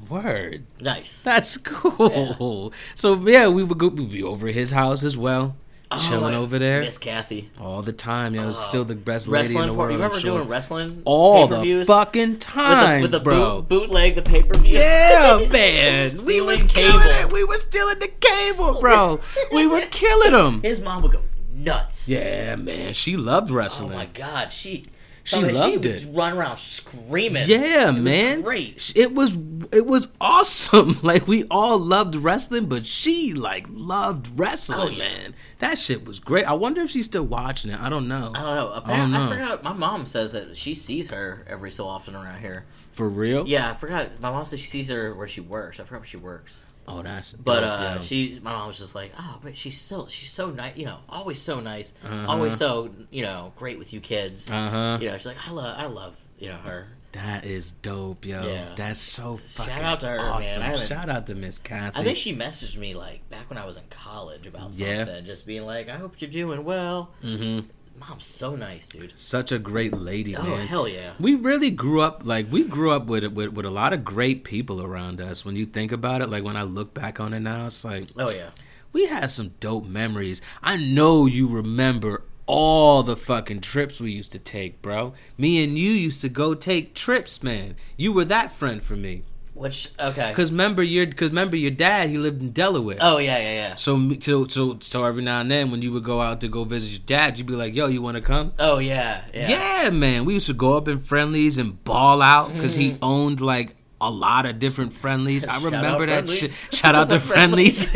"Word." 0.08 0.64
nice. 0.80 1.22
That's 1.22 1.56
cool. 1.56 2.72
So 2.94 3.14
yeah, 3.28 3.48
we 3.48 3.62
would 3.64 3.78
go. 3.78 3.88
We'd 3.88 4.10
be 4.10 4.22
over 4.22 4.48
his 4.48 4.70
house 4.72 5.04
as 5.04 5.16
well, 5.16 5.56
Oh, 5.90 5.98
chilling 6.08 6.34
over 6.34 6.58
there 6.58 6.80
Miss 6.80 6.96
Kathy. 6.98 7.50
all 7.60 7.82
the 7.82 7.92
time. 7.92 8.34
Yeah, 8.34 8.44
it 8.44 8.46
was 8.46 8.58
Oh. 8.58 8.64
still 8.64 8.84
the 8.84 8.94
best 8.94 9.28
lady 9.28 9.50
in 9.50 9.60
Wrestling. 9.60 9.62
the 9.62 9.66
part- 9.68 9.78
world. 9.78 9.90
you 9.90 9.96
remember 9.98 10.18
sure. 10.20 10.38
doing 10.38 10.48
wrestling? 10.48 11.02
all 11.04 11.46
the 11.46 11.84
fucking 11.86 12.30
with 12.30 12.40
the, 12.40 12.46
time, 12.46 13.02
with 13.02 13.10
the 13.10 13.20
bro. 13.20 13.60
boot, 13.62 13.68
bootleg 13.88 14.14
the 14.14 14.22
pay 14.22 14.42
per 14.42 14.58
view. 14.58 14.78
yeah, 14.78 15.46
man. 15.52 16.24
we 16.24 16.40
was 16.40 16.64
cable. 16.64 16.98
killing 16.98 17.16
it. 17.20 17.32
We 17.32 17.44
was 17.44 17.62
stealing 17.62 17.98
the 18.00 18.08
cable, 18.20 18.80
bro. 18.80 19.20
we 19.52 19.66
were 19.66 19.80
killing 19.90 20.32
them. 20.32 20.62
His 20.62 20.80
mom 20.80 21.02
would 21.02 21.12
go 21.12 21.20
nuts. 21.54 22.08
Yeah, 22.08 22.56
man, 22.56 22.94
she 22.94 23.16
loved 23.16 23.50
oh, 23.50 23.54
wrestling. 23.54 23.92
Oh 23.92 23.96
wrestling. 23.98 24.12
my 24.12 24.18
god, 24.18 24.52
she 24.52 24.82
She 25.24 25.36
loved 25.40 25.84
she 25.84 25.90
it. 25.90 26.04
would 26.06 26.16
run 26.16 26.36
around 26.36 26.58
screaming. 26.58 27.44
Yeah, 27.46 27.90
It 27.90 27.92
man. 27.92 28.40
great. 28.42 28.92
It 28.96 29.14
was 29.14 29.36
it 29.72 29.86
was 29.86 30.08
awesome. 30.20 30.98
Like 31.02 31.26
we 31.28 31.44
all 31.50 31.78
loved 31.78 32.14
wrestling, 32.16 32.66
but 32.66 32.86
she 32.86 33.32
like 33.32 33.66
loved 33.70 34.38
wrestling, 34.38 34.78
Oh, 34.80 34.88
yeah. 34.88 34.98
man. 34.98 35.34
That 35.60 35.78
shit 35.78 36.04
was 36.04 36.18
great. 36.18 36.44
I 36.44 36.54
wonder 36.54 36.80
if 36.82 36.90
she's 36.90 37.06
still 37.06 37.22
watching 37.24 37.70
it. 37.70 37.80
I 37.80 37.88
don't 37.88 38.08
know. 38.08 38.32
I 38.34 38.42
don't 38.42 38.56
know. 38.56 38.82
I 38.84 38.96
don't 38.96 39.14
I, 39.14 39.28
forgot. 39.28 39.62
My 39.62 39.72
mom 39.72 40.06
says 40.06 40.32
that 40.32 40.56
she 40.56 40.74
sees 40.74 41.10
her 41.10 41.44
every 41.48 41.70
so 41.70 41.86
often 41.86 42.16
around 42.16 42.40
here. 42.40 42.64
For 42.92 43.08
real? 43.08 43.46
Yeah, 43.46 43.70
I 43.70 43.74
forgot. 43.74 44.18
My 44.20 44.30
mom 44.30 44.44
says 44.44 44.58
she 44.60 44.66
sees 44.66 44.88
her 44.88 45.14
where 45.14 45.28
she 45.28 45.40
works. 45.40 45.78
I 45.78 45.84
forgot 45.84 46.00
where 46.00 46.06
she 46.08 46.16
works. 46.16 46.64
Oh, 46.88 47.02
that's 47.02 47.32
But 47.34 47.60
dope, 47.60 47.70
uh, 47.70 48.00
she, 48.02 48.40
my 48.42 48.52
mom 48.52 48.68
was 48.68 48.78
just 48.78 48.94
like, 48.94 49.12
oh, 49.18 49.38
but 49.42 49.56
she's 49.56 49.80
still, 49.80 50.08
she's 50.08 50.30
so 50.30 50.50
nice. 50.50 50.76
You 50.76 50.86
know, 50.86 50.98
always 51.08 51.40
so 51.40 51.60
nice. 51.60 51.94
Uh-huh. 52.04 52.26
Always 52.28 52.56
so, 52.56 52.90
you 53.10 53.22
know, 53.22 53.52
great 53.56 53.78
with 53.78 53.92
you 53.92 54.00
kids. 54.00 54.50
Uh-huh. 54.50 54.98
You 55.00 55.08
know, 55.10 55.16
she's 55.16 55.26
like, 55.26 55.48
I 55.48 55.52
love, 55.52 55.78
I 55.78 55.86
love, 55.86 56.16
you 56.38 56.48
know, 56.48 56.56
her. 56.58 56.88
That 57.12 57.44
is 57.44 57.72
dope, 57.72 58.24
yo. 58.24 58.42
Yeah. 58.46 58.72
That's 58.74 58.98
so 58.98 59.36
fucking 59.36 59.74
Shout 59.74 59.84
out 59.84 60.00
to 60.00 60.08
her, 60.08 60.16
man. 60.16 60.32
awesome. 60.32 60.62
Haven't- 60.62 60.86
Shout 60.88 61.08
out 61.10 61.26
to 61.26 61.34
Miss 61.34 61.58
Kathy. 61.58 62.00
I 62.00 62.04
think 62.04 62.16
she 62.16 62.34
messaged 62.34 62.78
me 62.78 62.94
like 62.94 63.28
back 63.28 63.50
when 63.50 63.58
I 63.58 63.66
was 63.66 63.76
in 63.76 63.82
college 63.90 64.46
about 64.46 64.72
Yeah. 64.74 65.04
something, 65.04 65.24
just 65.26 65.46
being 65.46 65.64
like, 65.66 65.88
I 65.90 65.96
hope 65.98 66.14
you're 66.20 66.30
doing 66.30 66.64
well. 66.64 67.10
hmm 67.20 67.60
Mom's 67.98 68.24
so 68.24 68.56
nice, 68.56 68.88
dude. 68.88 69.12
Such 69.16 69.52
a 69.52 69.58
great 69.58 69.92
lady, 69.92 70.36
Oh 70.36 70.42
man. 70.42 70.66
hell 70.66 70.88
yeah. 70.88 71.12
We 71.20 71.34
really 71.34 71.70
grew 71.70 72.00
up 72.02 72.22
like 72.24 72.50
we 72.50 72.64
grew 72.64 72.90
up 72.92 73.06
with, 73.06 73.24
with 73.24 73.52
with 73.52 73.66
a 73.66 73.70
lot 73.70 73.92
of 73.92 74.04
great 74.04 74.42
people 74.44 74.82
around 74.82 75.20
us. 75.20 75.44
When 75.44 75.56
you 75.56 75.66
think 75.66 75.92
about 75.92 76.20
it, 76.20 76.28
like 76.28 76.42
when 76.44 76.56
I 76.56 76.62
look 76.62 76.94
back 76.94 77.20
on 77.20 77.32
it 77.32 77.40
now, 77.40 77.66
it's 77.66 77.84
like 77.84 78.08
Oh 78.18 78.30
yeah. 78.30 78.50
we 78.92 79.06
had 79.06 79.30
some 79.30 79.52
dope 79.60 79.86
memories. 79.86 80.40
I 80.62 80.76
know 80.76 81.26
you 81.26 81.48
remember 81.48 82.22
all 82.46 83.02
the 83.04 83.16
fucking 83.16 83.60
trips 83.60 84.00
we 84.00 84.10
used 84.10 84.32
to 84.32 84.38
take, 84.38 84.82
bro. 84.82 85.12
Me 85.38 85.62
and 85.62 85.78
you 85.78 85.90
used 85.92 86.20
to 86.22 86.28
go 86.28 86.54
take 86.54 86.94
trips, 86.94 87.42
man. 87.42 87.76
You 87.96 88.12
were 88.12 88.24
that 88.24 88.50
friend 88.52 88.82
for 88.82 88.96
me. 88.96 89.22
Which 89.54 89.90
okay. 90.00 90.32
Cause 90.34 90.50
remember 90.50 90.82
your, 90.82 91.06
cause 91.06 91.28
remember 91.28 91.56
your 91.56 91.70
dad. 91.70 92.08
He 92.08 92.16
lived 92.18 92.40
in 92.40 92.52
Delaware. 92.52 92.96
Oh 93.00 93.18
yeah, 93.18 93.38
yeah, 93.38 93.50
yeah. 93.50 93.74
So, 93.74 94.16
so, 94.20 94.46
so, 94.46 94.78
so 94.80 95.04
every 95.04 95.22
now 95.22 95.40
and 95.40 95.50
then, 95.50 95.70
when 95.70 95.82
you 95.82 95.92
would 95.92 96.04
go 96.04 96.20
out 96.22 96.40
to 96.40 96.48
go 96.48 96.64
visit 96.64 96.90
your 96.98 97.04
dad, 97.06 97.36
you'd 97.38 97.46
be 97.46 97.52
like, 97.54 97.74
"Yo, 97.74 97.86
you 97.86 98.00
want 98.00 98.16
to 98.16 98.22
come?" 98.22 98.54
Oh 98.58 98.78
yeah, 98.78 99.22
yeah. 99.34 99.82
Yeah. 99.84 99.90
man. 99.90 100.24
We 100.24 100.34
used 100.34 100.46
to 100.46 100.54
go 100.54 100.76
up 100.76 100.88
in 100.88 100.98
Friendly's 100.98 101.58
and 101.58 101.82
ball 101.84 102.22
out 102.22 102.52
because 102.52 102.74
he 102.74 102.92
Mm-hmm. 102.92 103.04
owned 103.04 103.40
like 103.42 103.76
a 104.00 104.10
lot 104.10 104.46
of 104.46 104.58
different 104.58 104.92
Friendly's. 104.94 105.46
I 105.46 105.62
remember 105.62 106.06
that 106.06 106.26
Friendly's. 106.26 106.38
shit. 106.38 106.74
Shout 106.74 106.94
out 106.94 107.08
to 107.10 107.20
Friendly's. 107.30 107.90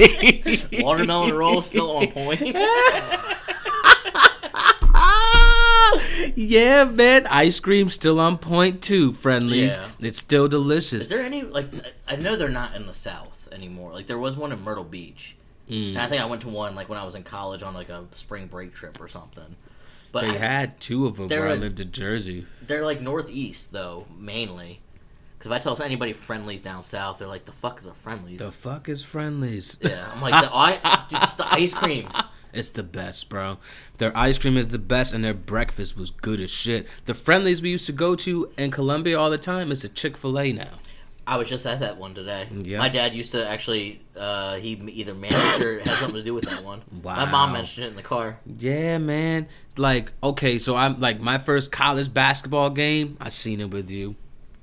Watermelon 0.78 1.32
roll 1.34 1.62
still 1.62 1.96
on 1.96 2.08
point. 2.12 2.42
yeah, 6.36 6.84
man. 6.84 7.26
Ice 7.26 7.60
cream 7.60 7.88
still 7.90 8.20
on 8.20 8.38
point 8.38 8.82
too. 8.82 9.12
Friendly's. 9.12 9.76
Yeah. 9.78 9.88
It's 10.00 10.18
still 10.18 10.48
delicious. 10.48 11.02
Is 11.04 11.08
there 11.08 11.22
any 11.22 11.42
like? 11.42 11.66
I 12.08 12.16
know 12.16 12.36
they're 12.36 12.48
not 12.48 12.74
in 12.74 12.86
the 12.86 12.94
South 12.94 13.48
anymore. 13.52 13.92
Like 13.92 14.06
there 14.06 14.18
was 14.18 14.36
one 14.36 14.52
in 14.52 14.62
Myrtle 14.62 14.84
Beach, 14.84 15.36
Mm. 15.70 15.90
and 15.90 15.98
I 15.98 16.06
think 16.06 16.22
I 16.22 16.26
went 16.26 16.42
to 16.42 16.48
one 16.48 16.74
like 16.74 16.88
when 16.88 16.98
I 16.98 17.04
was 17.04 17.14
in 17.14 17.22
college 17.24 17.62
on 17.62 17.74
like 17.74 17.88
a 17.88 18.04
spring 18.14 18.46
break 18.46 18.72
trip 18.74 19.00
or 19.00 19.08
something. 19.08 19.56
But 20.12 20.22
They 20.22 20.30
I- 20.30 20.38
had 20.38 20.80
two 20.80 21.06
of 21.06 21.16
them 21.16 21.28
where 21.28 21.48
I 21.48 21.54
lived 21.54 21.80
in 21.80 21.90
Jersey. 21.92 22.46
they're 22.66 22.84
like 22.84 23.00
northeast 23.00 23.72
though 23.72 24.06
mainly. 24.16 24.80
Because 25.38 25.50
if 25.52 25.56
I 25.56 25.58
tell 25.74 25.82
anybody 25.82 26.14
Friendly's 26.14 26.62
down 26.62 26.82
south, 26.82 27.18
they're 27.18 27.28
like, 27.28 27.44
"The 27.44 27.52
fuck 27.52 27.78
is 27.78 27.84
a 27.86 27.92
Friendly's?" 27.92 28.38
The 28.38 28.50
fuck 28.52 28.88
is 28.88 29.02
Friendly's? 29.02 29.78
yeah, 29.82 30.08
I'm 30.14 30.22
like, 30.22 30.42
the, 30.44 30.50
I, 30.54 31.04
dude, 31.10 31.22
it's 31.22 31.34
the 31.36 31.46
ice 31.52 31.74
cream. 31.74 32.08
It's 32.56 32.70
the 32.70 32.82
best, 32.82 33.28
bro. 33.28 33.58
Their 33.98 34.16
ice 34.16 34.38
cream 34.38 34.56
is 34.56 34.68
the 34.68 34.78
best, 34.78 35.12
and 35.12 35.22
their 35.22 35.34
breakfast 35.34 35.96
was 35.96 36.10
good 36.10 36.40
as 36.40 36.50
shit. 36.50 36.86
The 37.04 37.12
Friendly's 37.12 37.60
we 37.60 37.70
used 37.70 37.86
to 37.86 37.92
go 37.92 38.16
to 38.16 38.50
in 38.56 38.70
Columbia 38.70 39.18
all 39.18 39.28
the 39.28 39.36
time 39.36 39.70
is 39.70 39.84
a 39.84 39.90
Chick 39.90 40.16
Fil 40.16 40.38
A 40.38 40.52
now. 40.52 40.70
I 41.26 41.36
was 41.36 41.48
just 41.48 41.66
at 41.66 41.80
that 41.80 41.98
one 41.98 42.14
today. 42.14 42.48
Yeah. 42.52 42.78
My 42.78 42.88
dad 42.88 43.12
used 43.12 43.32
to 43.32 43.46
actually, 43.46 44.00
uh, 44.16 44.56
he 44.56 44.70
either 44.72 45.12
managed 45.12 45.60
or 45.60 45.80
had 45.80 45.98
something 45.98 46.14
to 46.14 46.22
do 46.22 46.32
with 46.32 46.44
that 46.44 46.62
one. 46.62 46.82
Wow. 47.02 47.16
My 47.16 47.24
mom 47.24 47.52
mentioned 47.52 47.84
it 47.84 47.88
in 47.90 47.96
the 47.96 48.02
car. 48.02 48.38
Yeah, 48.46 48.98
man. 48.98 49.48
Like, 49.76 50.12
okay, 50.22 50.58
so 50.58 50.76
I'm 50.76 51.00
like 51.00 51.20
my 51.20 51.38
first 51.38 51.72
college 51.72 52.14
basketball 52.14 52.70
game. 52.70 53.16
I 53.20 53.28
seen 53.28 53.60
it 53.60 53.70
with 53.70 53.90
you. 53.90 54.14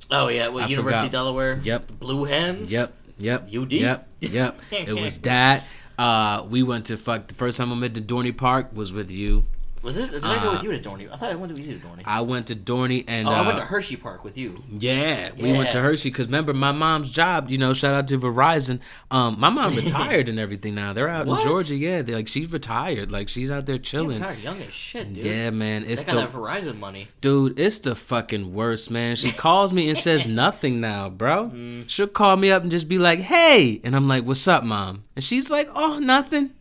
Oh 0.09 0.31
yeah, 0.31 0.47
I 0.47 0.67
University 0.67 0.75
forgot. 0.77 1.05
of 1.05 1.11
Delaware? 1.11 1.59
Yep. 1.63 1.99
Blue 1.99 2.23
Hens. 2.23 2.71
Yep, 2.71 2.93
yep, 3.17 3.49
UD? 3.53 3.71
Yep, 3.71 4.07
yep. 4.21 4.59
it 4.71 4.93
was 4.93 5.19
that. 5.19 5.63
Uh, 5.97 6.45
we 6.49 6.63
went 6.63 6.85
to 6.85 6.97
fuck. 6.97 7.27
The 7.27 7.35
first 7.35 7.57
time 7.57 7.71
I 7.71 7.79
went 7.79 7.95
to 7.95 8.01
Dorney 8.01 8.35
Park 8.35 8.69
was 8.73 8.91
with 8.91 9.11
you. 9.11 9.45
Was 9.83 9.97
it? 9.97 10.11
Did 10.11 10.23
I 10.23 10.41
go 10.41 10.49
Uh, 10.49 10.53
with 10.53 10.63
you 10.63 10.71
to 10.71 10.79
Dorney? 10.89 11.11
I 11.11 11.17
thought 11.17 11.29
I 11.31 11.35
went 11.35 11.51
with 11.51 11.59
you 11.67 11.77
to 11.77 11.85
Dorney. 11.85 12.03
I 12.05 12.21
went 12.21 12.47
to 12.47 12.55
Dorney 12.55 13.03
and 13.05 13.27
oh, 13.27 13.31
uh, 13.31 13.35
I 13.35 13.41
went 13.45 13.57
to 13.57 13.65
Hershey 13.65 13.97
Park 13.97 14.23
with 14.23 14.37
you. 14.37 14.63
Yeah, 14.69 15.31
we 15.37 15.51
went 15.51 15.71
to 15.71 15.81
Hershey 15.81 16.09
because 16.09 16.27
remember 16.27 16.53
my 16.53 16.71
mom's 16.71 17.11
job. 17.11 17.49
You 17.51 17.57
know, 17.57 17.73
shout 17.73 17.93
out 17.93 18.07
to 18.07 18.17
Verizon. 18.17 18.79
Um, 19.11 19.35
my 19.39 19.49
mom 19.49 19.75
retired 19.83 20.29
and 20.29 20.39
everything 20.39 20.73
now. 20.73 20.93
They're 20.93 21.09
out 21.09 21.25
What? 21.27 21.41
in 21.41 21.47
Georgia. 21.47 21.75
Yeah, 21.75 22.01
they 22.01 22.13
like 22.13 22.29
she's 22.29 22.49
retired. 22.51 23.11
Like 23.11 23.27
she's 23.27 23.51
out 23.51 23.65
there 23.65 23.77
chilling. 23.77 24.19
tired, 24.19 24.39
young 24.39 24.61
as 24.61 24.73
shit, 24.73 25.11
dude. 25.11 25.25
Yeah, 25.25 25.49
man, 25.49 25.83
it's 25.85 26.05
the 26.05 26.15
that 26.15 26.31
Verizon 26.31 26.79
money. 26.79 27.09
dude. 27.19 27.59
It's 27.59 27.79
the 27.79 27.93
fucking 27.93 28.53
worst, 28.53 28.89
man. 28.89 29.17
She 29.17 29.31
calls 29.31 29.73
me 29.73 29.89
and 29.89 29.97
says 29.97 30.25
nothing 30.43 30.79
now, 30.79 31.09
bro. 31.09 31.49
Mm. 31.53 31.89
She'll 31.89 32.07
call 32.07 32.37
me 32.37 32.51
up 32.51 32.61
and 32.61 32.71
just 32.71 32.87
be 32.87 32.97
like, 32.99 33.19
"Hey," 33.19 33.81
and 33.83 33.97
I'm 33.97 34.07
like, 34.07 34.23
"What's 34.23 34.47
up, 34.47 34.63
mom?" 34.63 35.03
And 35.17 35.25
she's 35.25 35.51
like, 35.51 35.69
"Oh, 35.75 35.99
nothing." 35.99 36.51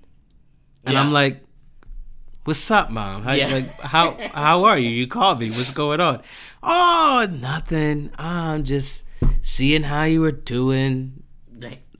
And 0.85 0.95
Yeah. 0.95 1.00
I'm 1.00 1.12
like, 1.12 1.45
"What's 2.45 2.71
up, 2.71 2.91
mom? 2.91 3.23
How, 3.23 3.35
Yeah. 3.35 3.49
like, 3.55 3.81
how 3.81 4.17
how 4.35 4.65
are 4.65 4.79
you? 4.79 4.91
You 4.91 5.07
called 5.07 5.41
me. 5.41 5.51
What's 5.51 5.71
going 5.71 6.01
on?" 6.01 6.23
Oh, 6.63 7.27
nothing. 7.31 8.11
I'm 8.19 8.65
just 8.65 9.05
seeing 9.41 9.85
how 9.85 10.05
you 10.05 10.21
were 10.21 10.33
doing. 10.33 11.23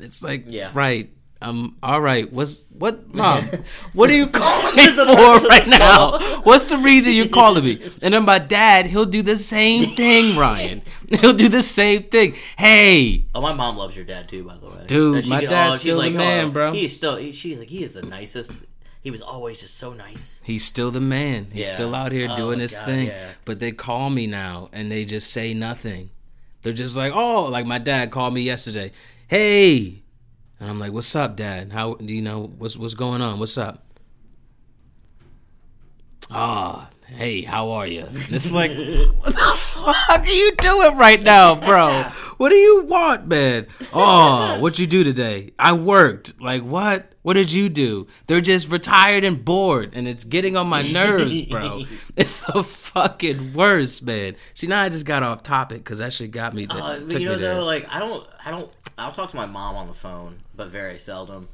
It's 0.01 0.21
like, 0.23 0.47
Yeah. 0.49 0.71
right. 0.75 1.11
Um, 1.41 1.77
all 1.83 2.01
right. 2.01 2.33
What's 2.33 2.67
what, 2.77 3.15
mom? 3.15 3.47
What 3.95 4.11
are 4.11 4.15
you 4.15 4.27
calling 4.27 4.75
me 4.75 4.87
for 4.97 5.05
right 5.07 5.67
now? 5.69 6.19
What's 6.43 6.65
the 6.65 6.77
reason 6.77 7.13
you're 7.15 7.29
calling 7.29 7.63
me? 7.65 7.79
And 8.03 8.13
then 8.15 8.25
my 8.25 8.39
dad, 8.41 8.87
he'll 8.87 9.07
do 9.07 9.23
the 9.23 9.37
same 9.37 9.95
thing, 9.95 10.37
Ryan. 10.37 10.83
He'll 11.21 11.33
do 11.35 11.49
the 11.49 11.63
same 11.63 12.05
thing. 12.05 12.35
Hey, 12.59 13.27
Oh, 13.35 13.41
my 13.41 13.53
mom 13.53 13.77
loves 13.77 13.95
your 13.95 14.05
dad 14.05 14.29
too, 14.29 14.43
by 14.45 14.57
the 14.57 14.67
way. 14.67 14.85
Dude, 14.87 15.29
my 15.29 15.41
dad's 15.43 15.55
all- 15.55 15.73
she's 15.75 15.81
still 15.83 16.01
the 16.03 16.11
man, 16.11 16.51
bro. 16.51 16.73
He's 16.73 16.97
still. 16.97 17.15
He, 17.17 17.31
she's 17.31 17.59
like, 17.61 17.71
he 17.71 17.85
is 17.85 17.93
the 17.93 18.03
nicest. 18.03 18.51
He 19.03 19.11
was 19.11 19.21
always 19.21 19.61
just 19.61 19.77
so 19.77 19.93
nice. 19.93 20.43
he's 20.45 20.65
still 20.65 20.91
the 20.93 21.01
man. 21.01 21.49
He's 21.53 21.67
Yeah. 21.67 21.75
still 21.75 21.95
out 21.95 22.13
here 22.13 22.29
Oh, 22.31 22.37
doing 22.37 22.61
his 22.61 22.77
God, 22.77 22.85
thing. 22.87 23.07
yeah. 23.09 23.33
But 23.45 23.59
they 23.59 23.73
call 23.73 24.11
me 24.11 24.27
now 24.29 24.69
and 24.73 24.91
they 24.93 25.05
just 25.05 25.31
say 25.31 25.53
nothing. 25.55 26.11
They're 26.63 26.73
just 26.73 26.97
like, 26.97 27.13
oh, 27.13 27.47
like 27.51 27.67
my 27.67 27.79
dad 27.79 28.13
called 28.13 28.33
me 28.33 28.43
yesterday. 28.43 28.93
Hey, 29.27 30.03
and 30.61 30.71
I'm 30.71 30.79
like, 30.79 30.93
what's 30.93 31.17
up, 31.17 31.35
dad? 31.35 31.73
How 31.73 31.95
do 31.95 32.15
you 32.15 32.23
know 32.23 32.53
what's 32.59 32.77
what's 32.77 32.95
going 32.95 33.21
on? 33.21 33.41
What's 33.41 33.59
up? 33.59 33.85
Ah, 36.31 36.89
hey, 37.13 37.43
how 37.43 37.71
are 37.71 37.87
you? 37.87 38.05
And 38.05 38.33
it's 38.33 38.53
like, 38.53 38.71
what 38.71 39.35
the 39.35 39.55
fuck 39.57 40.21
are 40.21 40.27
you 40.27 40.53
doing 40.59 40.97
right 40.97 41.23
now, 41.23 41.55
bro? 41.55 42.05
What 42.37 42.51
do 42.51 42.57
you 42.57 42.85
want, 42.87 43.29
man? 43.29 43.67
Oh, 43.93 44.59
what 44.59 44.79
you 44.79 44.87
do 44.87 45.05
today? 45.05 45.53
I 45.59 45.75
worked. 45.75 46.41
Like 46.41 46.63
what? 46.63 47.13
What 47.23 47.35
did 47.35 47.53
you 47.53 47.69
do? 47.69 48.09
They're 48.27 48.41
just 48.41 48.69
retired 48.69 49.23
and 49.23 49.45
bored, 49.45 49.93
and 49.95 50.09
it's 50.09 50.25
getting 50.25 50.57
on 50.57 50.67
my 50.67 50.83
nerves, 50.83 51.43
bro. 51.43 51.85
it's 52.17 52.39
the 52.39 52.65
fucking 52.65 53.55
worst, 53.55 54.03
man. 54.03 54.35
See, 54.55 54.67
now 54.67 54.83
I 54.83 54.89
just 54.89 55.07
got 55.07 55.23
off 55.23 55.45
topic 55.45 55.79
because 55.79 55.99
that 55.99 56.13
shit 56.13 56.33
got 56.33 56.53
me. 56.53 56.67
Uh, 56.69 56.99
you 57.09 57.27
know, 57.27 57.39
though, 57.39 57.63
like 57.65 57.87
I 57.89 58.01
don't, 58.01 58.27
I 58.45 58.51
don't, 58.51 58.71
I'll 58.99 59.13
talk 59.13 59.31
to 59.31 59.37
my 59.37 59.47
mom 59.47 59.77
on 59.77 59.87
the 59.87 59.95
phone, 59.95 60.41
but 60.57 60.69
very 60.69 60.99
seldom. 60.99 61.49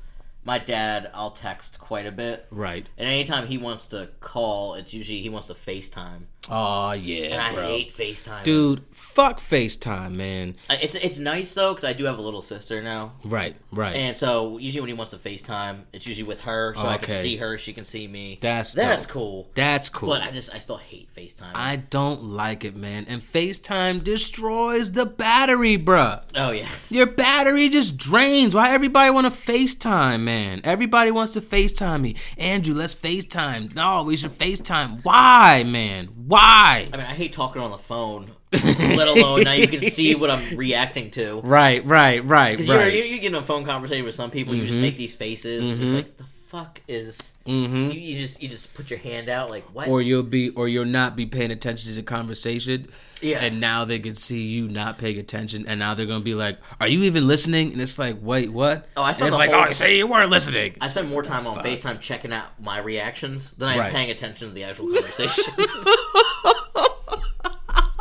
My 0.48 0.58
dad, 0.58 1.10
I'll 1.12 1.32
text 1.32 1.78
quite 1.78 2.06
a 2.06 2.10
bit, 2.10 2.46
right? 2.50 2.86
and 2.96 3.06
anytime 3.06 3.48
he 3.48 3.58
wants 3.58 3.86
to 3.88 4.08
call, 4.20 4.76
it's 4.76 4.94
usually 4.94 5.20
he 5.20 5.28
wants 5.28 5.48
to 5.48 5.52
FaceTime, 5.52 6.22
Oh 6.50 6.92
yeah, 6.92 7.26
and 7.26 7.40
I 7.42 7.52
bro. 7.54 7.66
hate 7.68 7.94
FaceTime. 7.96 8.42
Dude, 8.42 8.82
fuck 8.92 9.40
FaceTime, 9.40 10.14
man. 10.14 10.56
Uh, 10.70 10.76
it's 10.80 10.94
it's 10.94 11.18
nice 11.18 11.52
though 11.54 11.72
because 11.74 11.84
I 11.84 11.92
do 11.92 12.04
have 12.04 12.18
a 12.18 12.22
little 12.22 12.42
sister 12.42 12.82
now, 12.82 13.12
Right, 13.24 13.56
right. 13.72 13.94
and 13.96 14.16
so 14.16 14.58
usually 14.58 14.80
when 14.82 14.88
he 14.88 14.94
wants 14.94 15.10
to 15.12 15.18
FaceTime, 15.18 15.80
it's 15.92 16.06
usually 16.06 16.24
with 16.26 16.40
her, 16.42 16.74
so 16.74 16.82
I 16.86 16.98
can 16.98 17.14
see 17.14 17.36
her, 17.36 17.58
she 17.58 17.72
can 17.72 17.84
see 17.84 18.06
me. 18.08 18.38
That's 18.40 18.72
that's 18.72 19.04
dope. 19.04 19.12
cool. 19.12 19.50
That's 19.54 19.88
cool. 19.88 20.08
But 20.10 20.22
I 20.22 20.30
just 20.30 20.54
I 20.54 20.58
still 20.58 20.76
hate 20.78 21.08
FaceTime. 21.14 21.50
I 21.54 21.76
don't 21.76 22.24
like 22.24 22.64
it, 22.64 22.74
man. 22.76 23.04
And 23.08 23.20
FaceTime 23.22 24.02
destroys 24.04 24.92
the 24.92 25.06
battery, 25.06 25.76
bruh. 25.76 26.22
oh 26.34 26.50
yeah, 26.50 26.68
Your 26.88 27.06
battery 27.06 27.68
just 27.68 27.96
drains. 27.98 28.54
Why 28.54 28.70
everybody 28.72 29.10
want 29.10 29.26
to 29.26 29.32
FaceTime, 29.52 30.20
man? 30.22 30.60
Everybody 30.64 31.10
wants 31.10 31.32
to 31.34 31.40
FaceTime 31.40 32.00
me. 32.00 32.14
Andrew, 32.38 32.74
let's 32.74 32.94
FaceTime. 32.94 33.74
No, 33.74 34.02
we 34.04 34.16
should 34.16 34.30
FaceTime. 34.38 35.04
Why, 35.04 35.64
man? 35.66 36.06
Why? 36.26 36.38
I 36.38 36.97
mean 36.97 37.07
I 37.07 37.14
hate 37.14 37.33
talking 37.33 37.62
on 37.62 37.71
the 37.71 37.78
phone, 37.78 38.30
let 38.52 39.09
alone 39.09 39.45
now 39.45 39.52
you 39.52 39.68
can 39.68 39.80
see 39.80 40.14
what 40.16 40.30
I'm 40.30 40.57
reacting 40.57 41.11
to. 41.12 41.40
Right, 41.40 41.85
right, 41.85 42.25
right, 42.25 42.52
Because 42.52 42.68
right. 42.68 42.92
you're, 42.92 43.04
you're 43.04 43.18
getting 43.18 43.38
a 43.38 43.42
phone 43.42 43.64
conversation 43.64 44.04
with 44.04 44.14
some 44.14 44.30
people, 44.30 44.54
you 44.54 44.62
just 44.62 44.75
mm-hmm. 44.75 44.83
make 44.83 44.97
these 44.97 45.14
faces, 45.14 45.68
and 45.68 45.78
just 45.78 45.92
mm-hmm. 45.92 45.97
like 45.97 46.16
the 46.16 46.25
fuck 46.48 46.80
is?" 46.88 47.34
Mm-hmm. 47.46 47.90
You, 47.92 48.00
you 48.00 48.18
just 48.18 48.42
you 48.42 48.48
just 48.48 48.74
put 48.74 48.90
your 48.90 48.98
hand 48.98 49.28
out 49.28 49.50
like 49.50 49.64
what? 49.74 49.88
Or 49.88 50.02
you'll 50.02 50.22
be, 50.22 50.50
or 50.50 50.68
you'll 50.68 50.84
not 50.84 51.14
be 51.16 51.26
paying 51.26 51.50
attention 51.50 51.88
to 51.90 51.94
the 51.96 52.02
conversation. 52.02 52.88
Yeah. 53.20 53.38
And 53.40 53.60
now 53.60 53.84
they 53.84 53.98
can 53.98 54.14
see 54.14 54.42
you 54.42 54.68
not 54.68 54.98
paying 54.98 55.18
attention, 55.18 55.66
and 55.66 55.78
now 55.78 55.94
they're 55.94 56.06
gonna 56.06 56.20
be 56.20 56.34
like, 56.34 56.58
"Are 56.80 56.88
you 56.88 57.02
even 57.04 57.26
listening?" 57.26 57.72
And 57.72 57.80
it's 57.82 57.98
like, 57.98 58.16
"Wait, 58.20 58.50
what?" 58.52 58.86
Oh, 58.96 59.02
I 59.02 59.08
and 59.08 59.16
spent 59.16 59.26
it's 59.28 59.34
the 59.34 59.38
like, 59.38 59.50
whole- 59.50 59.64
"Oh, 59.68 59.72
say 59.72 59.96
you 59.98 60.06
weren't 60.06 60.30
listening." 60.30 60.76
I 60.80 60.88
spend 60.88 61.08
more 61.08 61.22
time 61.22 61.46
on 61.46 61.62
Facetime 61.64 62.00
checking 62.00 62.32
out 62.32 62.46
my 62.60 62.78
reactions 62.78 63.52
than 63.52 63.68
I 63.68 63.72
am 63.74 63.78
Right. 63.80 63.92
paying 63.94 64.10
attention 64.10 64.48
to 64.48 64.54
the 64.54 64.64
actual 64.64 64.92
conversation. 64.92 65.44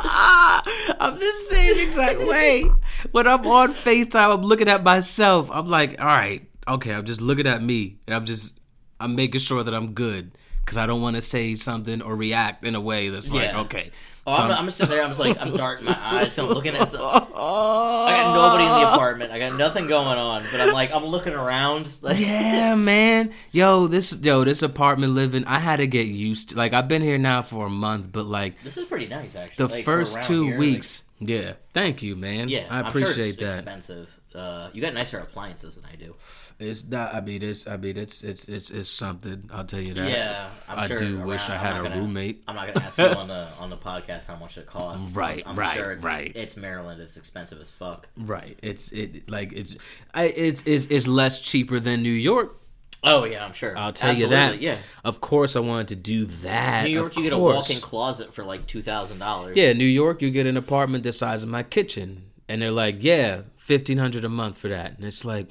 I'm 0.00 1.14
the 1.14 1.32
same 1.48 1.78
exact 1.78 2.18
way. 2.20 2.64
When 3.12 3.26
I'm 3.26 3.46
on 3.46 3.72
FaceTime, 3.74 4.34
I'm 4.34 4.42
looking 4.42 4.68
at 4.68 4.82
myself. 4.82 5.48
I'm 5.52 5.66
like, 5.68 6.00
all 6.00 6.06
right, 6.06 6.47
okay, 6.68 6.92
I'm 6.94 7.04
just 7.04 7.20
looking 7.20 7.46
at 7.46 7.62
me. 7.62 7.98
And 8.06 8.14
I'm 8.14 8.24
just, 8.24 8.60
I'm 9.00 9.14
making 9.14 9.40
sure 9.40 9.62
that 9.62 9.74
I'm 9.74 9.92
good. 9.92 10.32
Because 10.64 10.76
I 10.78 10.86
don't 10.86 11.00
want 11.00 11.16
to 11.16 11.22
say 11.22 11.54
something 11.54 12.02
or 12.02 12.14
react 12.14 12.62
in 12.64 12.74
a 12.74 12.80
way 12.80 13.08
that's 13.08 13.32
like, 13.32 13.54
okay. 13.54 13.90
Oh, 14.26 14.36
So 14.36 14.42
I'm, 14.42 14.50
I'm- 14.50 14.58
I'm 14.58 14.64
just 14.66 14.76
sitting 14.76 14.94
there. 14.94 15.02
I'm 15.02 15.08
just 15.08 15.18
like 15.20 15.40
I'm 15.40 15.56
darting 15.56 15.86
my 15.86 15.96
eyes. 15.98 16.34
So 16.34 16.46
I'm 16.46 16.52
looking 16.52 16.74
at. 16.74 16.86
Some, 16.88 17.00
I 17.02 18.10
got 18.10 18.34
nobody 18.34 18.64
in 18.64 18.70
the 18.82 18.92
apartment. 18.92 19.32
I 19.32 19.38
got 19.38 19.56
nothing 19.56 19.86
going 19.86 20.18
on. 20.18 20.42
But 20.52 20.60
I'm 20.60 20.74
like 20.74 20.92
I'm 20.92 21.06
looking 21.06 21.32
around. 21.32 21.96
Like, 22.02 22.20
yeah, 22.20 22.74
man. 22.74 23.32
Yo, 23.52 23.86
this 23.86 24.14
yo, 24.20 24.44
this 24.44 24.60
apartment 24.62 25.14
living, 25.14 25.46
I 25.46 25.58
had 25.58 25.76
to 25.76 25.86
get 25.86 26.08
used 26.08 26.50
to. 26.50 26.56
Like, 26.56 26.74
I've 26.74 26.88
been 26.88 27.00
here 27.00 27.16
now 27.16 27.40
for 27.40 27.66
a 27.66 27.70
month, 27.70 28.12
but 28.12 28.26
like 28.26 28.62
This 28.62 28.76
is 28.76 28.84
pretty 28.84 29.06
nice, 29.08 29.34
actually. 29.36 29.66
the 29.66 29.72
Like, 29.76 29.84
first 29.86 30.22
two 30.22 30.42
here, 30.44 30.50
like- 30.52 30.58
weeks, 30.60 31.02
yeah. 31.20 31.54
Thank 31.72 32.02
you, 32.02 32.14
man. 32.14 32.50
yeah, 32.50 32.66
I 32.68 32.80
I'm 32.80 32.92
sure 32.92 33.00
appreciate 33.02 33.30
it's 33.30 33.40
that. 33.40 33.54
Expensive. 33.54 34.10
Uh, 34.34 34.68
you 34.74 34.82
got 34.82 34.92
nicer 34.92 35.18
appliances 35.18 35.76
than 35.76 35.86
I 35.90 35.96
do. 35.96 36.14
It's 36.60 36.84
not. 36.84 37.14
I 37.14 37.20
mean, 37.20 37.42
it's. 37.42 37.68
I 37.68 37.76
mean, 37.76 37.96
it's. 37.96 38.24
It's. 38.24 38.48
It's. 38.48 38.70
It's 38.70 38.88
something. 38.90 39.48
I'll 39.52 39.64
tell 39.64 39.80
you 39.80 39.94
that. 39.94 40.10
Yeah, 40.10 40.48
I'm 40.68 40.78
I 40.80 40.86
sure 40.88 40.98
do 40.98 41.16
around- 41.18 41.26
wish 41.28 41.48
I 41.48 41.56
had 41.56 41.78
a 41.80 41.82
gonna- 41.84 41.96
roommate. 42.00 42.42
I'm 42.48 42.56
not 42.56 42.66
gonna 42.74 42.84
ask 42.84 42.98
you 42.98 43.04
on 43.06 43.28
the 43.28 43.46
on 43.60 43.70
the 43.70 43.76
podcast 43.76 44.26
how 44.26 44.34
much 44.36 44.58
it 44.58 44.66
costs. 44.66 45.12
Right, 45.12 45.44
I'm 45.46 45.54
right, 45.54 45.76
sure 45.76 45.92
it's, 45.92 46.02
right. 46.02 46.32
It's 46.34 46.56
Maryland. 46.56 47.00
It's 47.00 47.16
expensive 47.16 47.60
as 47.60 47.70
fuck. 47.70 48.08
Right. 48.16 48.58
It's 48.60 48.90
it 48.90 49.30
like 49.30 49.52
it's 49.52 49.76
I 50.12 50.24
it's 50.24 50.64
it's, 50.66 50.86
it's 50.86 51.06
less 51.06 51.40
cheaper 51.40 51.78
than 51.78 52.02
New 52.02 52.10
York. 52.10 52.56
Oh 53.04 53.22
yeah, 53.22 53.44
I'm 53.44 53.52
sure. 53.52 53.78
I'll 53.78 53.92
tell 53.92 54.12
you 54.12 54.26
that. 54.30 54.60
Yeah, 54.60 54.78
Of 55.04 55.20
course, 55.20 55.54
I 55.54 55.60
wanted 55.60 55.86
to 55.88 55.94
do 55.96 56.24
that. 56.42 56.82
New 56.86 56.90
York, 56.90 57.16
you 57.16 57.22
get 57.22 57.32
a 57.32 57.38
walk-in 57.38 57.76
closet 57.80 58.34
for 58.34 58.42
like 58.42 58.66
two 58.66 58.82
thousand 58.82 59.20
dollars. 59.20 59.56
Yeah, 59.56 59.72
New 59.74 59.84
York, 59.84 60.22
you 60.22 60.30
get 60.32 60.46
an 60.48 60.56
apartment 60.56 61.04
the 61.04 61.12
size 61.12 61.44
of 61.44 61.48
my 61.48 61.62
kitchen, 61.62 62.24
and 62.48 62.60
they're 62.60 62.72
like, 62.72 62.96
yeah, 62.98 63.42
fifteen 63.56 63.98
hundred 63.98 64.24
a 64.24 64.28
month 64.28 64.58
for 64.58 64.66
that, 64.66 64.96
and 64.96 65.04
it's 65.06 65.24
like, 65.24 65.46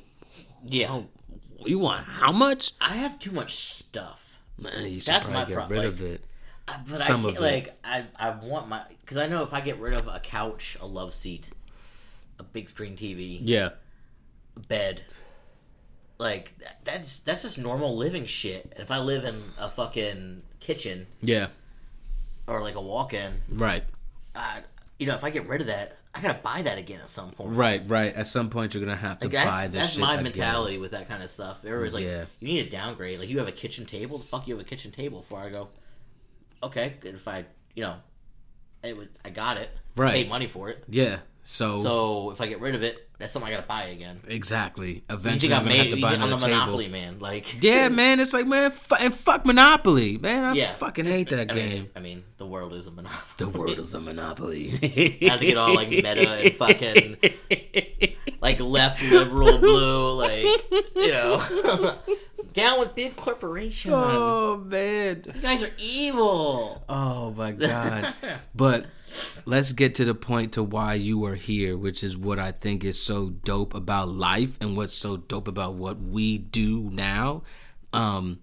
yeah. 0.68 1.02
you 1.66 1.80
want 1.80 2.06
how 2.06 2.32
much? 2.32 2.74
I 2.82 2.96
have 2.98 3.20
too 3.20 3.32
much 3.32 3.56
stuff. 3.64 4.40
Man, 4.58 4.86
you 4.92 5.00
should 5.00 5.14
That's 5.14 5.26
probably 5.26 5.42
my 5.42 5.48
get 5.48 5.54
pro- 5.56 5.68
rid 5.68 5.78
like- 5.80 5.88
of 5.88 6.02
it. 6.02 6.24
I- 6.68 6.80
But 6.88 6.98
Some 6.98 7.26
I 7.26 7.30
of 7.30 7.36
can't, 7.36 7.46
it. 7.46 7.54
like 7.54 7.80
I 7.84 8.06
I 8.18 8.30
want 8.32 8.68
my 8.68 8.82
because 9.02 9.18
I 9.18 9.28
know 9.28 9.44
if 9.44 9.54
I 9.54 9.62
get 9.62 9.80
rid 9.80 9.94
of 10.00 10.08
a 10.08 10.20
couch, 10.20 10.78
a 10.82 10.86
love 10.86 11.14
seat, 11.14 11.50
a 12.40 12.44
big 12.44 12.68
screen 12.70 12.96
TV, 12.98 13.40
Yeah, 13.42 13.70
bed, 14.68 15.04
like 16.18 16.54
that's 16.84 17.20
that's 17.20 17.44
just 17.44 17.58
normal 17.58 17.96
living 17.96 18.26
shit. 18.26 18.66
And 18.72 18.82
if 18.82 18.92
I 18.92 19.00
live 19.00 19.24
in 19.24 19.42
a 19.58 19.70
fucking 19.70 20.42
kitchen 20.60 21.08
yeah, 21.22 21.48
or 22.48 22.62
like 22.62 22.76
a 22.76 22.82
walk-in, 22.82 23.40
right, 23.50 23.84
uh, 24.36 24.60
you 25.00 25.06
know, 25.08 25.16
if 25.16 25.24
I 25.24 25.30
get 25.30 25.48
rid 25.48 25.62
of 25.62 25.68
that, 25.68 25.98
I 26.18 26.22
gotta 26.22 26.40
buy 26.42 26.62
that 26.64 26.78
again 26.78 27.00
at 27.04 27.10
some 27.12 27.32
point. 27.32 27.56
right, 27.56 27.82
right. 27.88 28.14
At 28.16 28.28
some 28.28 28.50
point, 28.50 28.74
you're 28.74 28.84
gonna 28.84 28.96
have 28.98 29.20
to 29.20 29.26
Like 29.26 29.34
that's, 29.34 29.50
buy 29.56 29.68
this. 29.68 29.82
that's 29.84 29.98
my 29.98 30.14
again. 30.14 30.24
mentality 30.24 30.78
with 30.78 30.92
that 30.92 31.08
kind 31.08 31.22
of 31.24 31.30
stuff. 31.32 31.60
Everybody's 31.66 31.94
like, 31.94 32.04
Yeah. 32.06 32.26
you 32.40 32.48
need 32.48 32.68
a 32.68 32.70
downgrade. 32.70 33.20
Like 33.20 33.30
you 33.30 33.38
have 33.40 33.48
a 33.48 33.52
kitchen 33.54 33.86
table. 33.86 34.18
The 34.18 34.26
fuck 34.26 34.48
you 34.48 34.56
have 34.56 34.66
a 34.66 34.68
kitchen 34.68 34.92
table 34.92 35.22
for? 35.22 35.40
I 35.40 35.50
go, 35.50 35.70
okay. 36.64 36.96
If 37.04 37.28
I, 37.28 37.46
you 37.76 37.84
know, 37.84 37.96
it 38.84 38.98
would, 38.98 39.10
I 39.24 39.30
got 39.30 39.58
it. 39.58 39.70
Right. 39.96 40.14
Paid 40.14 40.30
money 40.30 40.48
for 40.48 40.70
it. 40.70 40.84
Yeah. 40.90 41.20
So, 41.44 41.78
So 41.78 42.32
if 42.32 42.42
I 42.42 42.48
get 42.48 42.60
rid 42.60 42.76
of 42.76 42.84
it, 42.84 43.07
that's 43.18 43.32
something 43.32 43.52
I 43.52 43.56
gotta 43.56 43.68
buy 43.68 43.86
again. 43.86 44.20
exactly. 44.28 45.04
Eventually, 45.10 45.54
I'm 45.54 45.60
I'm, 45.62 45.66
gonna 45.66 45.78
made, 45.78 45.88
have 45.90 45.96
to 45.96 46.02
buy 46.02 46.14
I'm 46.14 46.22
another 46.24 46.38
table. 46.46 46.50
monopoly 46.54 46.88
man? 46.88 47.20
Like 47.20 47.62
Yeah, 47.64 47.90
man, 48.02 48.20
it's 48.20 48.34
like 48.34 48.48
man, 48.48 48.72
fu- 48.72 48.96
and 49.00 49.14
fuck 49.14 49.46
Monopoly, 49.46 50.18
man. 50.18 50.44
I 50.44 50.54
yeah. 50.54 50.74
fucking 50.74 51.06
hate 51.06 51.30
that 51.30 51.40
I 51.40 51.46
game. 51.46 51.70
Mean, 51.70 51.90
I 51.96 52.00
mean, 52.00 52.24
the 52.38 52.46
world 52.46 52.74
is 52.74 52.86
a 52.88 52.92
monopoly. 52.92 53.22
the 53.38 53.50
world 53.50 53.80
is 53.80 53.94
a 53.94 54.00
monopoly. 54.00 54.72
I 55.22 55.30
have 55.30 55.40
to 55.40 55.46
get 55.46 55.58
all 55.58 55.74
like 55.74 55.90
meta 55.90 56.30
and 56.30 56.54
fucking 56.58 57.18
like 58.42 58.60
left 58.60 59.02
liberal 59.04 59.58
blue, 59.58 60.12
like 60.12 60.44
you 60.96 61.12
know, 61.12 61.96
down 62.54 62.80
with 62.80 62.94
big 62.96 63.16
corporations. 63.16 63.94
oh 63.98 64.58
man. 64.58 65.24
You 65.34 65.42
guys 65.42 65.64
are 65.64 65.72
evil. 65.80 66.84
Oh 66.88 67.32
my 67.32 67.52
god. 67.52 68.14
but 68.54 68.86
let's 69.46 69.72
get 69.72 69.96
to 69.96 70.06
the 70.06 70.16
point 70.16 70.54
to 70.54 70.64
why 70.64 70.96
you 70.96 71.26
are 71.26 71.36
here, 71.36 71.78
which 71.78 72.04
is 72.04 72.18
what 72.18 72.40
I 72.40 72.52
think 72.52 72.84
is 72.84 73.02
so 73.02 73.30
dope 73.30 73.74
about 73.74 74.10
life 74.10 74.58
and 74.60 74.76
what's 74.76 74.94
so 74.94 75.18
dope 75.18 75.48
about 75.48 75.76
what 75.76 76.00
we 76.02 76.38
do 76.38 76.90
now. 76.92 77.44
Um 77.94 78.40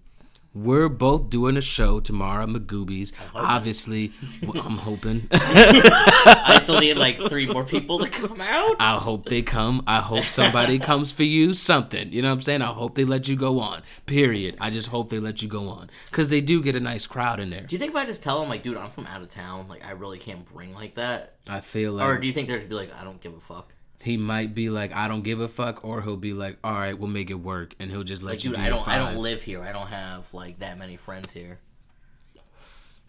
we're 0.55 0.87
both 0.87 1.29
doing 1.29 1.57
a 1.57 1.61
show 1.61 1.99
tomorrow 1.99 2.45
Magooby's. 2.45 3.11
Obviously, 3.35 4.11
well, 4.47 4.63
I'm 4.65 4.77
hoping. 4.77 5.27
I 5.31 6.59
still 6.63 6.79
need 6.79 6.95
like 6.95 7.17
three 7.17 7.45
more 7.45 7.65
people 7.65 7.99
to 7.99 8.07
come 8.07 8.39
out. 8.39 8.77
I 8.79 8.95
hope 8.95 9.25
they 9.25 9.41
come. 9.41 9.83
I 9.85 9.99
hope 9.99 10.23
somebody 10.25 10.79
comes 10.89 11.11
for 11.11 11.23
you. 11.23 11.53
Something. 11.53 12.11
You 12.13 12.21
know 12.21 12.29
what 12.29 12.35
I'm 12.35 12.41
saying? 12.41 12.61
I 12.61 12.67
hope 12.67 12.95
they 12.95 13.03
let 13.03 13.27
you 13.27 13.35
go 13.35 13.59
on. 13.59 13.81
Period. 14.05 14.55
I 14.61 14.69
just 14.69 14.87
hope 14.87 15.09
they 15.09 15.19
let 15.19 15.41
you 15.41 15.49
go 15.49 15.67
on. 15.67 15.89
Because 16.05 16.29
they 16.29 16.39
do 16.39 16.63
get 16.63 16.75
a 16.77 16.79
nice 16.79 17.05
crowd 17.05 17.41
in 17.41 17.49
there. 17.49 17.63
Do 17.63 17.75
you 17.75 17.79
think 17.79 17.91
if 17.91 17.97
I 17.97 18.05
just 18.05 18.23
tell 18.23 18.39
them 18.39 18.49
like, 18.49 18.63
dude, 18.63 18.77
I'm 18.77 18.89
from 18.89 19.07
out 19.07 19.21
of 19.21 19.29
town, 19.29 19.67
like 19.67 19.85
I 19.85 19.91
really 19.91 20.17
can't 20.19 20.45
bring 20.53 20.73
like 20.73 20.95
that, 20.95 21.35
I 21.49 21.59
feel 21.59 21.91
like. 21.93 22.07
or 22.07 22.17
do 22.17 22.27
you 22.27 22.33
think 22.33 22.47
they'd 22.47 22.69
be 22.69 22.75
like, 22.75 22.93
I 22.97 23.03
don't 23.03 23.19
give 23.19 23.33
a 23.33 23.41
fuck? 23.41 23.73
He 24.05 24.17
might 24.17 24.53
be 24.53 24.69
like, 24.69 24.93
I 24.93 25.07
don't 25.07 25.23
give 25.23 25.39
a 25.39 25.47
fuck, 25.47 25.83
or 25.83 26.01
he'll 26.03 26.15
be 26.15 26.33
like, 26.33 26.57
all 26.63 26.73
right, 26.73 26.97
we'll 26.97 27.09
make 27.09 27.31
it 27.31 27.39
work. 27.39 27.75
And 27.79 27.89
he'll 27.89 28.03
just 28.03 28.21
let 28.21 28.33
Like, 28.33 28.43
you 28.43 28.51
dude, 28.51 28.57
do 28.57 28.61
I 28.61 28.69
don't, 28.69 28.87
I 28.87 28.97
don't 28.99 29.17
live 29.17 29.41
here. 29.41 29.63
I 29.63 29.71
don't 29.71 29.87
have 29.87 30.31
like 30.31 30.59
that 30.59 30.77
many 30.77 30.95
friends 30.95 31.33
here. 31.33 31.57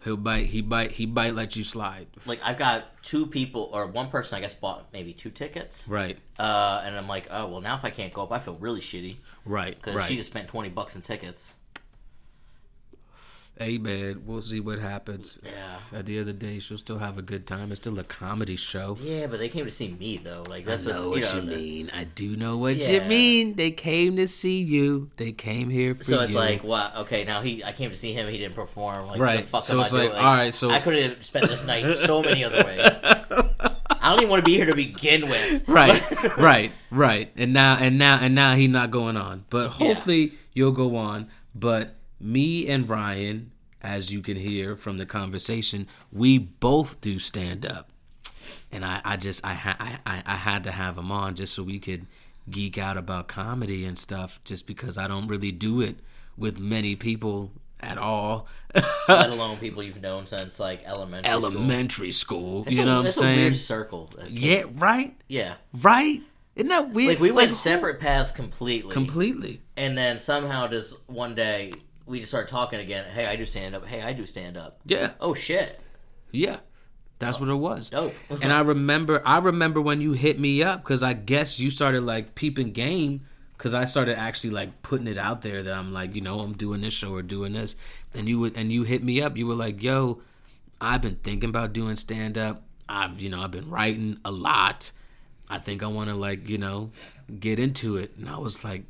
He'll 0.03 0.17
bite, 0.17 0.47
he 0.47 0.61
bite, 0.61 0.91
he 0.93 1.05
bite, 1.05 1.35
let 1.35 1.55
you 1.55 1.63
slide. 1.63 2.07
Like 2.25 2.39
I've 2.43 2.57
got 2.57 3.03
two 3.03 3.27
people 3.27 3.69
or 3.73 3.85
one 3.87 4.09
person, 4.09 4.37
I 4.37 4.41
guess, 4.41 4.53
bought 4.53 4.87
maybe 4.93 5.13
two 5.13 5.29
tickets, 5.29 5.87
Right, 5.87 6.17
uh, 6.39 6.81
and 6.83 6.95
I'm 6.95 7.07
like, 7.07 7.27
oh 7.29 7.47
well, 7.47 7.61
now 7.61 7.75
if 7.75 7.83
I 7.83 7.89
can't 7.89 8.13
go 8.13 8.23
up, 8.23 8.31
I 8.31 8.39
feel 8.39 8.55
really 8.55 8.79
shitty 8.79 9.17
right, 9.43 9.75
because 9.75 9.95
right. 9.95 10.07
she 10.07 10.15
just 10.15 10.29
spent 10.29 10.47
twenty 10.47 10.69
bucks 10.69 10.95
in 10.95 11.01
tickets. 11.01 11.55
Hey, 13.59 13.77
man, 13.77 14.23
we'll 14.25 14.41
see 14.41 14.59
what 14.59 14.79
happens. 14.79 15.39
Yeah. 15.43 15.97
At 15.99 16.05
the 16.05 16.17
end 16.19 16.29
of 16.29 16.39
the 16.39 16.45
day, 16.47 16.59
she'll 16.59 16.77
still 16.77 16.99
have 16.99 17.17
a 17.17 17.21
good 17.21 17.45
time. 17.47 17.71
It's 17.71 17.81
still 17.81 17.97
a 17.99 18.03
comedy 18.03 18.55
show. 18.55 18.97
Yeah, 19.01 19.27
but 19.27 19.39
they 19.39 19.49
came 19.49 19.65
to 19.65 19.71
see 19.71 19.89
me 19.99 20.17
though. 20.17 20.43
Like 20.47 20.65
that's 20.65 20.87
I 20.87 20.91
know 20.91 21.09
what 21.09 21.21
know, 21.21 21.33
you 21.35 21.41
mean. 21.41 21.91
I 21.93 22.03
do 22.05 22.35
know 22.35 22.57
what 22.57 22.75
you 22.77 23.01
mean. 23.01 23.55
They 23.55 23.71
came 23.71 24.15
to 24.17 24.27
see 24.27 24.59
you. 24.61 25.09
They 25.17 25.31
came 25.31 25.69
here 25.69 25.95
for 25.95 26.03
So 26.03 26.19
it's 26.21 26.31
you. 26.33 26.37
like, 26.37 26.63
what? 26.63 26.95
Okay, 26.97 27.23
now 27.23 27.41
he, 27.41 27.63
I 27.63 27.71
came 27.71 27.89
to 27.91 27.97
see 27.97 28.13
him. 28.13 28.27
He 28.29 28.37
didn't 28.37 28.55
perform. 28.55 29.07
Like, 29.07 29.19
Right. 29.19 29.41
The 29.41 29.47
fuck 29.47 29.63
So 29.63 29.75
am 29.75 29.81
it's 29.81 29.93
I 29.93 29.97
like, 29.97 30.11
doing? 30.11 30.23
all 30.23 30.33
right, 30.35 30.53
so- 30.53 30.69
I 30.71 30.79
could 30.79 30.95
have 30.95 31.25
spent 31.25 31.47
this 31.47 31.65
night 31.65 31.91
so 31.93 32.21
many 32.21 32.43
other 32.43 32.63
ways. 32.63 32.81
I 33.99 34.11
don't 34.11 34.19
even 34.21 34.29
want 34.29 34.45
to 34.45 34.49
be 34.49 34.55
here 34.55 34.65
to 34.67 34.75
begin 34.75 35.27
with. 35.27 35.67
right, 35.67 36.01
right, 36.37 36.71
right. 36.91 37.29
And 37.35 37.51
now, 37.51 37.75
and 37.77 37.97
now, 37.97 38.17
and 38.21 38.33
now, 38.35 38.55
he's 38.55 38.69
not 38.69 38.89
going 38.89 39.17
on. 39.17 39.43
But 39.49 39.67
hopefully, 39.69 40.33
you'll 40.53 40.71
go 40.71 40.95
on. 40.95 41.27
But 41.53 41.95
me 42.19 42.67
and 42.67 42.87
Ryan, 42.89 43.51
as 43.81 44.11
you 44.11 44.21
can 44.21 44.37
hear 44.37 44.75
from 44.75 44.97
the 44.97 45.05
conversation, 45.05 45.87
we 46.11 46.37
both 46.37 46.99
do 47.01 47.19
stand 47.19 47.65
up. 47.65 47.89
And 48.71 48.83
I, 48.85 49.01
I 49.03 49.17
just, 49.17 49.45
I, 49.45 49.53
ha- 49.53 49.77
I, 50.05 50.23
I, 50.25 50.35
had 50.35 50.63
to 50.65 50.71
have 50.71 50.97
him 50.97 51.11
on 51.11 51.35
just 51.35 51.53
so 51.53 51.63
we 51.63 51.79
could 51.79 52.05
geek 52.49 52.77
out 52.77 52.97
about 52.97 53.27
comedy 53.27 53.85
and 53.85 53.97
stuff. 53.97 54.39
Just 54.45 54.67
because 54.67 54.97
I 54.97 55.07
don't 55.07 55.27
really 55.27 55.51
do 55.51 55.81
it 55.81 55.97
with 56.37 56.59
many 56.59 56.95
people 56.95 57.51
at 57.79 57.97
all. 57.97 58.47
Let 59.07 59.29
alone 59.29 59.57
people 59.57 59.83
you've 59.83 60.01
known 60.01 60.27
since 60.27 60.59
like 60.59 60.83
elementary. 60.85 61.31
Elementary 61.31 62.11
school, 62.11 62.63
It's 62.67 62.75
you 62.75 62.83
a, 62.83 62.85
know 62.85 62.97
what 62.97 63.05
I'm 63.07 63.11
saying? 63.11 63.37
weird 63.39 63.57
circle. 63.57 64.07
came- 64.17 64.27
yeah, 64.31 64.63
right, 64.75 65.15
Yeah. 65.27 65.55
right. 65.73 66.21
Isn't 66.55 66.69
that 66.69 66.89
weird? 66.91 67.09
Like 67.09 67.19
we 67.19 67.31
went 67.31 67.49
who- 67.49 67.55
separate 67.55 67.99
paths 67.99 68.31
completely. 68.31 68.91
completely. 68.93 69.61
and 69.77 69.97
then 69.97 70.17
somehow 70.17 70.67
just 70.67 70.95
one 71.07 71.35
day 71.35 71.71
we 72.07 72.19
just 72.19 72.31
started 72.31 72.49
talking 72.49 72.79
again. 72.79 73.05
Hey, 73.05 73.25
I 73.25 73.35
do 73.35 73.45
stand 73.45 73.75
up. 73.75 73.85
Hey, 73.85 74.01
I 74.01 74.13
do 74.13 74.25
stand 74.25 74.57
up. 74.57 74.79
Yeah, 74.85 75.11
Oh 75.19 75.33
shit. 75.33 75.79
yeah. 76.31 76.57
That's 77.19 77.39
what 77.39 77.49
it 77.49 77.55
was. 77.55 77.89
Dope. 77.89 78.13
and 78.43 78.53
I 78.53 78.61
remember, 78.61 79.23
I 79.25 79.39
remember 79.39 79.81
when 79.81 80.01
you 80.01 80.11
hit 80.13 80.39
me 80.39 80.61
up 80.61 80.83
because 80.83 81.01
I 81.01 81.13
guess 81.13 81.59
you 81.59 81.71
started 81.71 82.01
like 82.01 82.35
peeping 82.35 82.73
game 82.73 83.25
because 83.57 83.73
I 83.73 83.85
started 83.85 84.19
actually 84.19 84.51
like 84.51 84.83
putting 84.83 85.07
it 85.07 85.17
out 85.17 85.41
there 85.41 85.63
that 85.63 85.73
I'm 85.73 85.91
like, 85.93 86.13
you 86.13 86.21
know, 86.21 86.39
I'm 86.41 86.53
doing 86.53 86.81
this 86.81 86.93
show 86.93 87.15
or 87.15 87.23
doing 87.23 87.53
this, 87.53 87.75
and 88.13 88.29
you 88.29 88.39
would, 88.39 88.55
and 88.55 88.71
you 88.71 88.83
hit 88.83 89.03
me 89.03 89.19
up. 89.21 89.35
You 89.35 89.47
were 89.47 89.55
like, 89.55 89.81
yo, 89.81 90.21
I've 90.79 91.01
been 91.01 91.15
thinking 91.15 91.49
about 91.49 91.73
doing 91.73 91.95
stand 91.95 92.37
up. 92.37 92.61
I've, 92.87 93.19
you 93.19 93.29
know, 93.29 93.41
I've 93.41 93.49
been 93.51 93.71
writing 93.71 94.19
a 94.23 94.29
lot. 94.31 94.91
I 95.49 95.57
think 95.57 95.81
I 95.81 95.87
want 95.87 96.09
to 96.09 96.15
like, 96.15 96.47
you 96.47 96.59
know, 96.59 96.91
get 97.39 97.57
into 97.57 97.97
it. 97.97 98.11
And 98.17 98.29
I 98.29 98.37
was 98.37 98.63
like, 98.63 98.83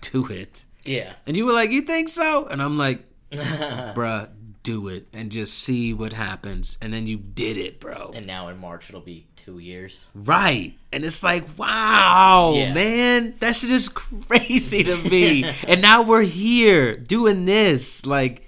do 0.00 0.24
it. 0.28 0.64
Yeah. 0.88 1.12
And 1.26 1.36
you 1.36 1.44
were 1.46 1.52
like, 1.52 1.70
"You 1.70 1.82
think 1.82 2.08
so?" 2.08 2.46
And 2.46 2.62
I'm 2.62 2.76
like, 2.78 3.00
"Bruh, 3.32 4.28
do 4.62 4.88
it 4.88 5.06
and 5.12 5.30
just 5.30 5.58
see 5.58 5.92
what 5.92 6.12
happens." 6.12 6.78
And 6.80 6.92
then 6.92 7.06
you 7.06 7.16
did 7.18 7.56
it, 7.56 7.78
bro. 7.80 8.12
and 8.14 8.26
now 8.26 8.48
in 8.48 8.58
March 8.58 8.88
it'll 8.88 9.00
be 9.00 9.26
two 9.44 9.58
years. 9.58 10.08
Right. 10.14 10.74
And 10.92 11.04
it's 11.04 11.22
like, 11.22 11.44
wow, 11.58 12.52
Yeah. 12.54 12.72
man, 12.74 13.34
that 13.40 13.56
shit 13.56 13.70
is 13.70 13.88
crazy 13.88 14.84
to 14.84 14.96
me. 14.96 15.44
and 15.66 15.80
now 15.80 16.02
we're 16.02 16.22
here 16.22 16.96
doing 16.96 17.46
this. 17.46 18.04
Like, 18.04 18.46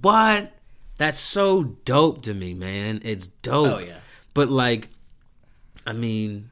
what? 0.00 0.52
That's 0.98 1.20
so 1.20 1.62
dope 1.84 2.22
to 2.22 2.34
me, 2.34 2.54
man. 2.54 3.00
It's 3.04 3.26
dope. 3.28 3.72
Oh, 3.72 3.78
yeah. 3.78 3.98
But 4.34 4.48
like, 4.50 4.88
I 5.86 5.92
mean, 5.92 6.50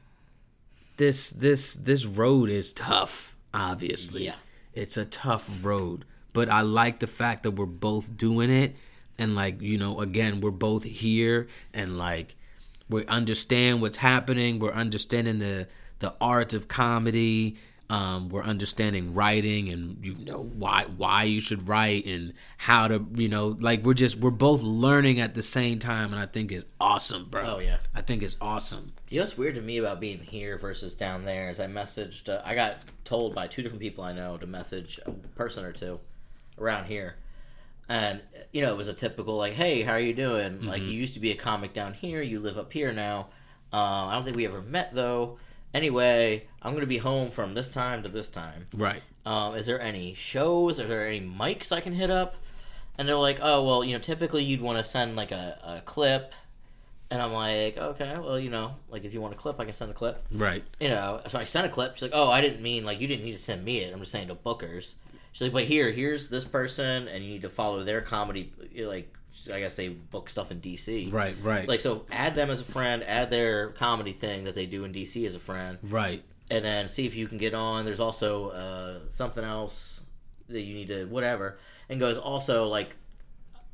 this 0.97 1.31
this 1.31 1.73
this 1.73 2.05
road 2.05 2.49
is 2.49 2.73
tough, 2.73 3.35
obviously. 3.53 4.25
Yeah. 4.25 4.35
It's 4.73 4.97
a 4.97 5.05
tough 5.05 5.49
road. 5.63 6.05
But 6.33 6.49
I 6.49 6.61
like 6.61 6.99
the 6.99 7.07
fact 7.07 7.43
that 7.43 7.51
we're 7.51 7.65
both 7.65 8.15
doing 8.15 8.49
it 8.49 8.75
and 9.17 9.35
like, 9.35 9.61
you 9.61 9.77
know, 9.77 9.99
again, 9.99 10.41
we're 10.41 10.51
both 10.51 10.83
here 10.83 11.47
and 11.73 11.97
like 11.97 12.35
we 12.89 13.05
understand 13.05 13.81
what's 13.81 13.97
happening. 13.97 14.59
We're 14.59 14.73
understanding 14.73 15.39
the 15.39 15.67
the 15.99 16.15
art 16.19 16.53
of 16.53 16.67
comedy. 16.67 17.57
Um, 17.91 18.29
we're 18.29 18.43
understanding 18.43 19.13
writing 19.13 19.67
and 19.67 19.97
you 20.01 20.15
know 20.15 20.41
why 20.41 20.85
why 20.95 21.23
you 21.23 21.41
should 21.41 21.67
write 21.67 22.05
and 22.05 22.31
how 22.55 22.87
to 22.87 23.05
you 23.15 23.27
know 23.27 23.57
like 23.59 23.83
we're 23.83 23.93
just 23.93 24.17
we're 24.17 24.29
both 24.29 24.61
learning 24.61 25.19
at 25.19 25.35
the 25.35 25.41
same 25.41 25.77
time 25.77 26.13
and 26.13 26.21
I 26.21 26.25
think 26.25 26.53
it's 26.53 26.63
awesome, 26.79 27.25
bro. 27.25 27.55
Oh, 27.57 27.59
yeah. 27.59 27.79
I 27.93 28.01
think 28.01 28.23
it's 28.23 28.37
awesome. 28.39 28.93
You 29.09 29.17
know 29.17 29.23
what's 29.23 29.37
weird 29.37 29.55
to 29.55 29.61
me 29.61 29.77
about 29.77 29.99
being 29.99 30.19
here 30.19 30.57
versus 30.57 30.95
down 30.95 31.25
there 31.25 31.49
is 31.49 31.59
I 31.59 31.67
messaged. 31.67 32.29
Uh, 32.29 32.41
I 32.45 32.55
got 32.55 32.77
told 33.03 33.35
by 33.35 33.47
two 33.47 33.61
different 33.61 33.81
people 33.81 34.05
I 34.05 34.13
know 34.13 34.37
to 34.37 34.47
message 34.47 34.97
a 35.05 35.11
person 35.11 35.65
or 35.65 35.73
two 35.73 35.99
around 36.57 36.85
here, 36.85 37.15
and 37.89 38.21
you 38.53 38.61
know 38.61 38.71
it 38.71 38.77
was 38.77 38.87
a 38.87 38.93
typical 38.93 39.35
like, 39.35 39.55
"Hey, 39.55 39.81
how 39.81 39.91
are 39.91 39.99
you 39.99 40.13
doing? 40.13 40.65
Like 40.65 40.81
you 40.81 40.91
used 40.91 41.15
to 41.15 41.19
be 41.19 41.31
a 41.31 41.35
comic 41.35 41.73
down 41.73 41.93
here. 41.95 42.21
You 42.21 42.39
live 42.39 42.57
up 42.57 42.71
here 42.71 42.93
now. 42.93 43.27
Uh, 43.73 44.05
I 44.07 44.13
don't 44.13 44.23
think 44.23 44.37
we 44.37 44.45
ever 44.45 44.61
met 44.61 44.95
though. 44.95 45.39
Anyway, 45.73 46.47
I'm 46.61 46.73
gonna 46.73 46.85
be 46.85 46.97
home 46.97 47.31
from 47.31 47.53
this 47.53 47.69
time 47.69 48.03
to 48.03 48.09
this 48.09 48.29
time. 48.29 48.67
Right. 48.73 49.01
um, 49.25 49.55
is 49.55 49.65
there 49.65 49.79
any 49.79 50.13
shows? 50.13 50.79
Are 50.79 50.87
there 50.87 51.07
any 51.07 51.21
mics 51.21 51.71
I 51.71 51.79
can 51.81 51.93
hit 51.93 52.09
up? 52.09 52.35
And 52.97 53.07
they're 53.07 53.15
like, 53.15 53.39
oh, 53.41 53.63
well, 53.65 53.83
you 53.83 53.93
know, 53.93 53.99
typically 53.99 54.43
you'd 54.43 54.61
want 54.61 54.77
to 54.77 54.83
send 54.83 55.15
like 55.15 55.31
a, 55.31 55.57
a 55.63 55.81
clip. 55.81 56.33
And 57.09 57.21
I'm 57.21 57.33
like, 57.33 57.77
okay, 57.77 58.17
well, 58.19 58.39
you 58.39 58.49
know, 58.49 58.75
like 58.89 59.03
if 59.05 59.13
you 59.13 59.21
want 59.21 59.33
a 59.33 59.37
clip, 59.37 59.59
I 59.59 59.65
can 59.65 59.73
send 59.73 59.91
a 59.91 59.93
clip. 59.93 60.23
Right. 60.31 60.63
You 60.79 60.89
know, 60.89 61.21
so 61.27 61.39
I 61.39 61.45
sent 61.45 61.65
a 61.65 61.69
clip. 61.69 61.95
She's 61.95 62.03
like, 62.03 62.11
oh, 62.13 62.29
I 62.29 62.41
didn't 62.41 62.61
mean 62.61 62.85
like 62.85 62.99
you 63.01 63.07
didn't 63.07 63.25
need 63.25 63.33
to 63.33 63.37
send 63.37 63.63
me 63.65 63.79
it. 63.79 63.93
I'm 63.93 63.99
just 63.99 64.11
saying 64.11 64.27
to 64.27 64.35
bookers. 64.35 64.95
She's 65.33 65.41
like, 65.41 65.53
but 65.53 65.63
here, 65.63 65.91
here's 65.91 66.29
this 66.29 66.43
person, 66.43 67.07
and 67.07 67.23
you 67.23 67.31
need 67.31 67.41
to 67.43 67.49
follow 67.49 67.83
their 67.83 68.01
comedy. 68.01 68.51
Like, 68.77 69.13
I 69.51 69.59
guess 69.59 69.75
they 69.75 69.89
book 69.89 70.29
stuff 70.29 70.51
in 70.51 70.61
DC. 70.61 71.11
Right. 71.11 71.35
Right. 71.41 71.67
Like, 71.67 71.79
so 71.79 72.05
add 72.11 72.35
them 72.35 72.49
as 72.49 72.61
a 72.61 72.65
friend, 72.65 73.03
add 73.03 73.29
their 73.29 73.69
comedy 73.69 74.13
thing 74.13 74.43
that 74.43 74.55
they 74.55 74.65
do 74.65 74.83
in 74.83 74.93
DC 74.93 75.25
as 75.25 75.35
a 75.35 75.39
friend 75.39 75.77
right. 75.83 76.23
and 76.49 76.63
then 76.63 76.87
see 76.87 77.05
if 77.05 77.15
you 77.15 77.27
can 77.27 77.37
get 77.37 77.53
on. 77.53 77.85
There's 77.85 77.99
also 77.99 78.49
uh, 78.49 78.99
something 79.09 79.43
else 79.43 80.03
that 80.49 80.61
you 80.61 80.75
need 80.75 80.89
to 80.89 81.05
whatever, 81.05 81.57
and 81.89 81.99
goes 81.99 82.17
also 82.17 82.67
like 82.67 82.95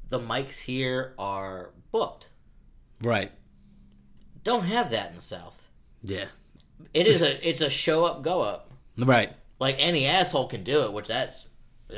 the 0.09 0.19
mics 0.19 0.59
here 0.59 1.13
are 1.17 1.71
booked. 1.91 2.29
Right. 3.01 3.31
Don't 4.43 4.63
have 4.63 4.91
that 4.91 5.09
in 5.09 5.15
the 5.17 5.21
South. 5.21 5.61
Yeah. 6.03 6.25
It 6.93 7.07
is 7.07 7.21
a 7.21 7.47
it's 7.47 7.61
a 7.61 7.69
show 7.69 8.05
up 8.05 8.23
go 8.23 8.41
up. 8.41 8.71
Right. 8.97 9.33
Like 9.59 9.75
any 9.79 10.05
asshole 10.05 10.47
can 10.47 10.63
do 10.63 10.83
it, 10.83 10.93
which 10.93 11.07
that's. 11.07 11.47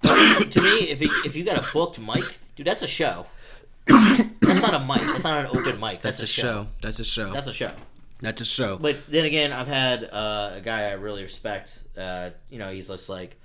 To 0.00 0.62
me. 0.62 0.90
If 0.90 1.02
you, 1.02 1.10
if 1.24 1.34
you 1.34 1.44
got 1.44 1.58
a 1.58 1.66
booked 1.72 1.98
mic, 1.98 2.38
dude, 2.58 2.66
that's 2.66 2.82
a 2.82 2.88
show. 2.88 3.24
that's 3.86 4.60
not 4.60 4.74
a 4.74 4.80
mic. 4.80 5.00
That's 5.00 5.24
not 5.24 5.44
an 5.44 5.56
open 5.56 5.80
mic. 5.80 6.02
That's, 6.02 6.18
That's 6.18 6.22
a 6.22 6.26
show. 6.26 6.66
That's 6.82 6.98
a 6.98 7.04
show. 7.04 7.32
That's 7.32 7.46
a 7.46 7.52
show. 7.52 7.72
That's 8.20 8.40
a 8.40 8.44
show. 8.44 8.76
But 8.76 8.96
then 9.08 9.24
again, 9.24 9.52
I've 9.52 9.68
had 9.68 10.04
uh, 10.04 10.54
a 10.56 10.60
guy 10.60 10.90
I 10.90 10.94
really 10.94 11.22
respect. 11.22 11.84
Uh, 11.96 12.30
you 12.50 12.58
know, 12.58 12.70
he's 12.70 12.88
just 12.88 13.08
like, 13.08 13.36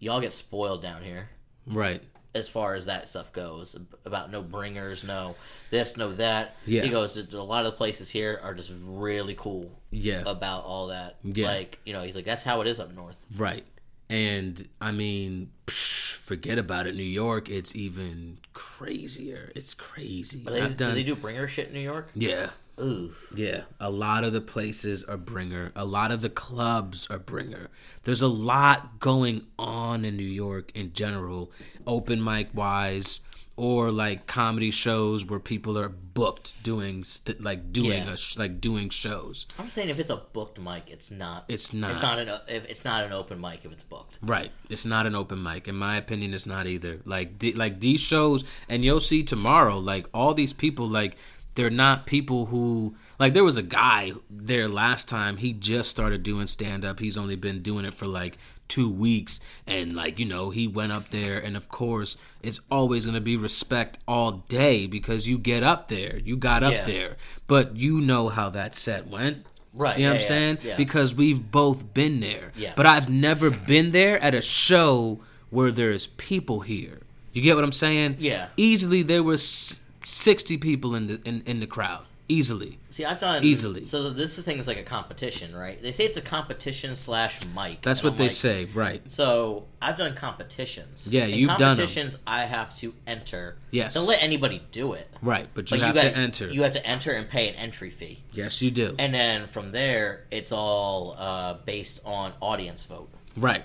y'all 0.00 0.20
get 0.20 0.32
spoiled 0.32 0.82
down 0.82 1.02
here 1.02 1.30
right. 1.66 2.02
as 2.34 2.48
far 2.48 2.74
as 2.74 2.86
that 2.86 3.08
stuff 3.08 3.32
goes. 3.32 3.76
About 4.04 4.32
no 4.32 4.42
bringers, 4.42 5.04
no 5.04 5.36
this, 5.70 5.96
no 5.96 6.12
that. 6.14 6.56
Yeah. 6.66 6.82
He 6.82 6.88
goes, 6.88 7.16
a 7.16 7.40
lot 7.40 7.64
of 7.64 7.72
the 7.72 7.76
places 7.76 8.10
here 8.10 8.40
are 8.42 8.54
just 8.54 8.72
really 8.84 9.36
cool 9.36 9.70
Yeah. 9.92 10.24
about 10.26 10.64
all 10.64 10.88
that. 10.88 11.18
Yeah. 11.22 11.46
Like, 11.46 11.78
you 11.86 11.92
know, 11.92 12.02
he's 12.02 12.16
like, 12.16 12.24
that's 12.24 12.42
how 12.42 12.60
it 12.60 12.66
is 12.66 12.80
up 12.80 12.92
north. 12.92 13.24
Right. 13.36 13.64
And 14.10 14.66
I 14.80 14.92
mean, 14.92 15.50
psh, 15.66 16.12
forget 16.12 16.58
about 16.58 16.86
it. 16.86 16.94
New 16.94 17.02
York, 17.02 17.48
it's 17.48 17.76
even 17.76 18.38
crazier. 18.54 19.52
It's 19.54 19.74
crazy. 19.74 20.44
They, 20.44 20.60
done. 20.60 20.76
do 20.76 20.92
they 20.92 21.02
do 21.02 21.14
bringer 21.14 21.46
shit 21.48 21.68
in 21.68 21.74
New 21.74 21.80
York? 21.80 22.10
yeah. 22.14 22.50
Ooh. 22.80 23.12
Yeah, 23.34 23.62
a 23.80 23.90
lot 23.90 24.22
of 24.22 24.32
the 24.32 24.40
places 24.40 25.02
are 25.02 25.16
bringer. 25.16 25.72
A 25.74 25.84
lot 25.84 26.12
of 26.12 26.20
the 26.20 26.30
clubs 26.30 27.08
are 27.10 27.18
bringer. 27.18 27.70
There's 28.04 28.22
a 28.22 28.28
lot 28.28 29.00
going 29.00 29.46
on 29.58 30.04
in 30.04 30.16
New 30.16 30.22
York 30.22 30.70
in 30.74 30.92
general, 30.92 31.50
open 31.86 32.22
mic 32.22 32.50
wise, 32.54 33.22
or 33.58 33.90
like 33.90 34.26
comedy 34.28 34.70
shows 34.70 35.24
where 35.26 35.40
people 35.40 35.76
are 35.76 35.88
booked 35.88 36.62
doing 36.62 37.02
st- 37.02 37.40
like 37.42 37.72
doing 37.72 38.04
Yeah. 38.04 38.12
a 38.12 38.16
sh- 38.16 38.38
like 38.38 38.60
doing 38.60 38.88
shows. 38.88 39.46
I'm 39.58 39.68
saying 39.68 39.88
if 39.88 39.98
it's 39.98 40.10
a 40.10 40.16
booked 40.32 40.60
mic, 40.60 40.84
it's 40.86 41.10
not. 41.10 41.44
It's 41.48 41.72
not. 41.72 41.90
It's 41.90 42.02
not 42.02 42.18
an. 42.20 42.28
If 42.46 42.64
it's 42.66 42.84
not 42.84 43.04
an 43.04 43.12
open 43.12 43.40
mic, 43.40 43.64
if 43.64 43.72
it's 43.72 43.82
booked. 43.82 44.18
Right. 44.22 44.52
It's 44.70 44.84
not 44.84 45.06
an 45.06 45.16
open 45.16 45.42
mic. 45.42 45.66
In 45.66 45.74
my 45.74 45.96
opinion, 45.96 46.34
it's 46.34 46.46
not 46.46 46.68
either. 46.68 47.00
Like 47.04 47.40
the, 47.40 47.52
like 47.54 47.80
these 47.80 48.00
shows, 48.00 48.44
and 48.68 48.84
you'll 48.84 49.00
see 49.00 49.24
tomorrow. 49.24 49.78
Like 49.78 50.06
all 50.14 50.34
these 50.34 50.52
people, 50.52 50.86
like 50.86 51.16
they're 51.56 51.68
not 51.68 52.06
people 52.06 52.46
who 52.46 52.94
like. 53.18 53.34
There 53.34 53.42
was 53.44 53.56
a 53.56 53.62
guy 53.62 54.12
there 54.30 54.68
last 54.68 55.08
time. 55.08 55.36
He 55.38 55.52
just 55.52 55.90
started 55.90 56.22
doing 56.22 56.46
stand 56.46 56.84
up. 56.84 57.00
He's 57.00 57.16
only 57.18 57.34
been 57.34 57.62
doing 57.62 57.84
it 57.84 57.94
for 57.94 58.06
like 58.06 58.38
two 58.68 58.90
weeks, 58.90 59.40
and 59.66 59.94
like 59.96 60.18
you 60.18 60.24
know, 60.26 60.50
he 60.50 60.66
went 60.68 60.92
up 60.92 61.10
there, 61.10 61.38
and 61.38 61.56
of 61.56 61.68
course, 61.68 62.16
it's 62.42 62.60
always 62.70 63.06
gonna 63.06 63.20
be 63.20 63.36
respect 63.36 63.98
all 64.06 64.32
day 64.48 64.86
because 64.86 65.28
you 65.28 65.38
get 65.38 65.62
up 65.62 65.88
there. 65.88 66.18
You 66.24 66.36
got 66.36 66.62
up 66.62 66.72
Yeah. 66.72 66.84
there, 66.84 67.16
but 67.46 67.76
you 67.76 68.00
know 68.00 68.28
how 68.28 68.50
that 68.50 68.74
set 68.74 69.08
went. 69.08 69.46
Right, 69.74 69.98
You 69.98 70.04
know 70.04 70.08
yeah, 70.08 70.10
what 70.10 70.14
I'm 70.16 70.20
yeah, 70.22 70.26
saying? 70.28 70.58
yeah. 70.64 70.76
Because 70.76 71.14
we've 71.14 71.50
both 71.52 71.94
been 71.94 72.20
there. 72.20 72.52
Yeah. 72.56 72.72
But 72.74 72.86
I've 72.86 73.08
never 73.10 73.50
been 73.50 73.92
there 73.92 74.18
at 74.20 74.34
a 74.34 74.42
show 74.42 75.20
where 75.50 75.70
there's 75.70 76.06
people 76.08 76.60
here. 76.60 77.00
You 77.32 77.42
get 77.42 77.54
what 77.54 77.62
I'm 77.64 77.70
saying? 77.72 78.16
Yeah. 78.18 78.48
Easily 78.56 79.02
there 79.02 79.22
were 79.22 79.36
60 79.38 80.56
people 80.58 80.94
in 80.94 81.06
the 81.06 81.20
in, 81.24 81.42
in 81.46 81.60
the 81.60 81.66
crowd. 81.66 82.04
Easily. 82.30 82.78
See, 82.90 83.06
I've 83.06 83.18
done 83.20 83.42
Easily. 83.42 83.86
So 83.86 84.10
this 84.10 84.38
thing 84.38 84.58
is 84.58 84.66
like 84.66 84.76
a 84.76 84.82
competition, 84.82 85.56
right? 85.56 85.80
They 85.80 85.92
say 85.92 86.04
it's 86.04 86.18
a 86.18 86.22
competition 86.22 86.94
slash 86.94 87.40
mic. 87.56 87.80
That's 87.80 88.02
what 88.04 88.12
I'm 88.12 88.18
they 88.18 88.24
like, 88.24 88.32
say, 88.32 88.64
right? 88.66 89.00
So 89.10 89.64
I've 89.80 89.96
done 89.96 90.14
competitions. 90.14 91.06
Yeah, 91.10 91.24
you've 91.24 91.48
done 91.48 91.58
competitions. 91.76 92.18
I 92.26 92.44
have 92.44 92.76
to 92.78 92.92
enter. 93.06 93.56
Yes. 93.70 93.94
Don't 93.94 94.06
let 94.06 94.22
anybody 94.22 94.62
do 94.72 94.92
it. 94.92 95.08
Right, 95.22 95.48
but 95.54 95.70
you 95.70 95.78
But 95.78 95.86
have 95.86 95.94
gotta, 95.94 96.10
to 96.10 96.16
enter. 96.18 96.50
You 96.50 96.62
have 96.64 96.72
to 96.72 96.86
enter 96.86 97.12
and 97.12 97.28
pay 97.30 97.48
an 97.48 97.54
entry 97.54 97.88
fee, 97.90 98.22
yes, 98.32 98.60
you 98.60 98.70
do. 98.70 98.94
and 98.98 99.14
then 99.14 99.46
from 99.46 99.72
there, 99.72 100.24
it's 100.30 100.52
all 100.52 101.14
uh, 101.18 101.54
based 101.64 102.00
on 102.04 102.32
audience 102.40 102.84
vote. 102.84 103.08
right. 103.36 103.64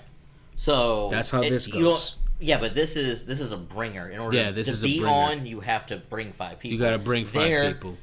So 0.56 1.08
That's 1.10 1.30
how 1.30 1.42
it- 1.42 1.50
this 1.50 1.66
you 1.68 1.80
goes. 1.82 2.16
Yeah, 2.40 2.58
but 2.58 2.74
this 2.74 2.96
is 2.96 3.26
this 3.26 3.40
is 3.40 3.52
a 3.52 3.56
bringer. 3.56 4.08
In 4.08 4.18
order 4.20 4.36
Yeah, 4.36 4.50
this 4.52 4.66
to 4.68 4.72
is 4.72 4.82
a 4.82 4.86
be 4.86 5.04
on, 5.04 5.46
you 5.46 5.60
have 5.60 5.86
to 5.86 5.96
bring 5.96 6.32
five 6.32 6.58
people. 6.60 6.72
You 6.74 6.78
got 6.78 6.90
to 6.90 6.98
bring 6.98 7.24
five 7.26 7.42
There, 7.48 7.72
people. 7.74 7.96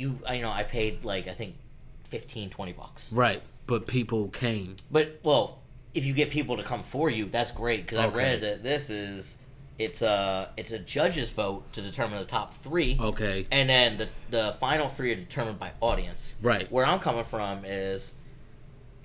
You, 0.00 0.18
I- 0.26 0.34
you 0.36 0.42
know, 0.42 0.50
I 0.50 0.62
paid 0.62 1.04
like 1.04 1.28
I 1.28 1.32
think 1.34 1.56
15, 2.04 2.50
20 2.50 2.72
bucks. 2.72 3.12
Right. 3.12 3.42
But 3.66 3.86
people 3.86 4.28
came. 4.28 4.76
But 4.90 5.20
well, 5.22 5.58
if 5.94 6.04
you 6.04 6.12
get 6.14 6.30
people 6.30 6.56
to 6.56 6.62
come 6.62 6.82
for 6.82 7.10
you, 7.10 7.26
that's 7.26 7.52
great 7.52 7.82
because 7.82 7.98
I 7.98 8.08
read 8.08 8.40
that 8.40 8.62
this 8.62 8.90
is 8.90 9.38
it's 9.78 10.02
a 10.02 10.50
it's 10.56 10.72
a 10.72 10.78
judge's 10.78 11.30
vote 11.30 11.72
to 11.74 11.80
determine 11.82 12.18
the 12.18 12.24
top 12.24 12.52
three, 12.54 12.96
Okay. 13.00 13.46
and 13.50 13.68
then 13.70 13.96
the 13.98 14.08
the 14.30 14.56
final 14.58 14.88
three 14.88 15.12
are 15.12 15.16
determined 15.16 15.58
by 15.58 15.70
audience. 15.80 16.36
Right. 16.42 16.70
Where 16.72 16.84
I'm 16.84 16.98
coming 17.00 17.24
from 17.24 17.64
is 17.64 18.12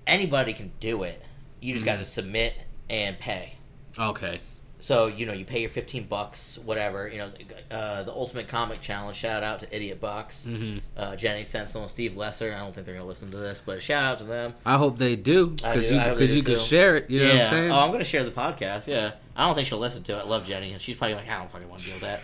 anybody 0.08 0.54
can 0.54 0.72
do 0.80 1.04
it. 1.04 1.22
You 1.62 1.74
just 1.74 1.86
Mm-hmm. 1.86 1.96
got 1.96 2.00
to 2.00 2.06
submit 2.10 2.54
and 2.90 3.18
pay. 3.20 3.54
Okay. 3.98 4.40
So 4.86 5.08
you 5.08 5.26
know 5.26 5.34
you 5.34 5.46
pay 5.46 5.62
your 5.62 5.72
fifteen 5.72 6.04
bucks, 6.06 6.60
whatever. 6.64 7.08
You 7.08 7.18
know, 7.18 7.32
uh, 7.72 8.04
the 8.04 8.12
Ultimate 8.12 8.48
Comic 8.48 8.82
Challenge. 8.82 9.18
Shout 9.18 9.42
out 9.42 9.62
to 9.62 9.76
Idiot 9.76 10.00
Box, 10.00 10.46
Mhm. 10.48 10.82
uh, 10.96 11.16
Jenny 11.16 11.44
Sensible, 11.44 11.82
and 11.82 11.90
Steve 11.90 12.16
Lesser. 12.16 12.54
I 12.54 12.60
don't 12.60 12.72
think 12.72 12.86
they're 12.86 12.94
gonna 12.94 13.08
listen 13.08 13.32
to 13.32 13.38
this, 13.38 13.60
but 13.66 13.82
shout 13.82 14.04
out 14.04 14.20
to 14.20 14.26
them. 14.26 14.54
I 14.64 14.78
hope 14.78 15.00
they 15.00 15.16
do 15.16 15.48
because 15.48 15.92
you 15.92 15.98
because 16.00 16.36
you 16.36 16.44
can 16.44 16.56
share 16.56 16.98
it. 16.98 17.10
You 17.10 17.22
know 17.22 17.26
yeah. 17.26 17.34
what 17.34 17.42
I'm 17.42 17.50
saying? 17.50 17.72
Oh, 17.72 17.80
I'm 17.80 17.92
gonna 17.92 18.04
share 18.04 18.24
the 18.24 18.30
podcast. 18.30 18.86
Yeah. 18.86 19.14
I 19.36 19.48
don't 19.48 19.56
think 19.56 19.68
she'll 19.68 19.80
listen 19.80 20.04
to 20.04 20.14
it. 20.18 20.20
I 20.20 20.24
love 20.28 20.48
Jenny, 20.48 20.72
and 20.72 20.80
she's 20.80 20.96
probably 20.96 21.16
like, 21.16 21.28
I 21.28 21.40
don't 21.40 21.52
fucking 21.52 21.68
want 21.68 21.82
to 21.82 21.88
deal 21.88 21.96
with 21.96 22.04
that. 22.04 22.22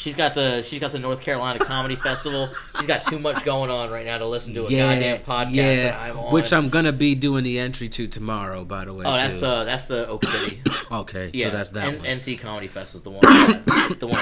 She's 0.00 0.14
got 0.14 0.34
the 0.34 0.62
she's 0.62 0.80
got 0.80 0.92
the 0.92 0.98
North 0.98 1.20
Carolina 1.20 1.58
Comedy 1.58 1.94
Festival. 2.08 2.48
She's 2.78 2.86
got 2.86 3.04
too 3.06 3.18
much 3.18 3.44
going 3.44 3.70
on 3.70 3.90
right 3.90 4.06
now 4.06 4.16
to 4.16 4.26
listen 4.26 4.54
to 4.54 4.60
a 4.66 4.70
goddamn 4.70 5.18
podcast 5.18 5.52
that 5.76 5.94
I'm 6.00 6.16
which 6.32 6.54
I'm 6.54 6.70
gonna 6.70 6.90
be 6.92 7.14
doing 7.14 7.44
the 7.44 7.58
entry 7.58 7.90
to 7.90 8.08
tomorrow. 8.08 8.64
By 8.64 8.86
the 8.86 8.94
way, 8.94 9.04
Oh, 9.06 9.14
that's 9.14 9.40
too. 9.40 9.46
uh 9.46 9.64
that's 9.64 9.84
the 9.84 10.08
Oak 10.08 10.24
City. 10.24 10.62
okay. 10.90 11.30
Yeah, 11.34 11.46
so 11.46 11.50
that's 11.50 11.70
that 11.70 11.88
N- 11.88 11.98
one. 11.98 12.06
NC 12.06 12.38
Comedy 12.40 12.66
Fest 12.66 12.94
is 12.94 13.02
the 13.02 13.10
one. 13.10 13.20
that- 13.20 13.96
the 14.00 14.06
one. 14.06 14.20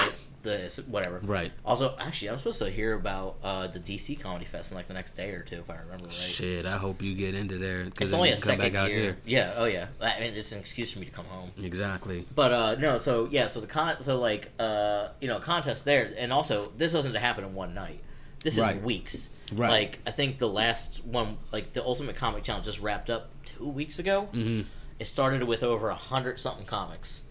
The 0.48 0.82
whatever. 0.87 1.20
right. 1.22 1.52
Also, 1.64 1.94
actually, 1.98 2.30
I'm 2.30 2.38
supposed 2.38 2.58
to 2.61 2.70
hear 2.70 2.94
about 2.94 3.37
uh, 3.42 3.66
the 3.66 3.78
DC 3.80 4.18
Comedy 4.18 4.44
Fest 4.44 4.70
in 4.70 4.76
like 4.76 4.88
the 4.88 4.94
next 4.94 5.12
day 5.16 5.30
or 5.32 5.42
two, 5.42 5.56
if 5.56 5.68
I 5.70 5.76
remember 5.76 6.04
right. 6.04 6.12
Shit, 6.12 6.64
I 6.66 6.76
hope 6.78 7.02
you 7.02 7.14
get 7.14 7.34
into 7.34 7.58
there 7.58 7.84
because 7.84 8.06
It's 8.06 8.14
only 8.14 8.30
a 8.30 8.37
second 8.37 8.72
year. 8.72 8.87
here. 8.88 9.16
Yeah. 9.26 9.52
Oh 9.56 9.66
yeah. 9.66 9.87
I 10.00 10.20
mean, 10.20 10.34
it's 10.34 10.52
an 10.52 10.58
excuse 10.61 10.92
for 10.92 10.98
me 11.00 11.06
to 11.06 11.12
come 11.12 11.26
home. 11.26 11.50
Exactly. 11.62 12.26
But 12.34 12.52
uh 12.52 12.74
no, 12.76 12.98
so 12.98 13.28
yeah, 13.30 13.46
so 13.48 13.61
the 13.61 13.66
con, 13.66 13.96
so 14.02 14.18
like 14.18 14.50
uh 14.58 15.08
you 15.20 15.28
know 15.28 15.38
contest 15.38 15.84
there, 15.84 16.12
and 16.18 16.32
also 16.32 16.72
this 16.76 16.92
doesn't 16.92 17.14
happen 17.14 17.44
in 17.44 17.54
one 17.54 17.74
night. 17.74 18.00
This 18.42 18.54
is 18.54 18.61
Right. 18.61 18.82
weeks. 18.82 19.28
Right. 19.52 19.70
Like 19.70 19.98
I 20.06 20.11
think 20.11 20.38
the 20.38 20.48
last 20.48 21.04
one, 21.04 21.38
like 21.52 21.72
the 21.72 21.82
Ultimate 21.82 22.16
Comic 22.16 22.44
Challenge, 22.44 22.64
just 22.64 22.80
wrapped 22.80 23.11
up 23.11 23.30
two 23.44 23.68
weeks 23.68 23.98
ago. 23.98 24.22
hmm 24.32 24.62
It 24.98 25.06
started 25.06 25.42
with 25.44 25.62
over 25.62 25.88
a 25.90 25.94
hundred 25.94 26.38
something 26.40 26.66
comics, 26.66 27.22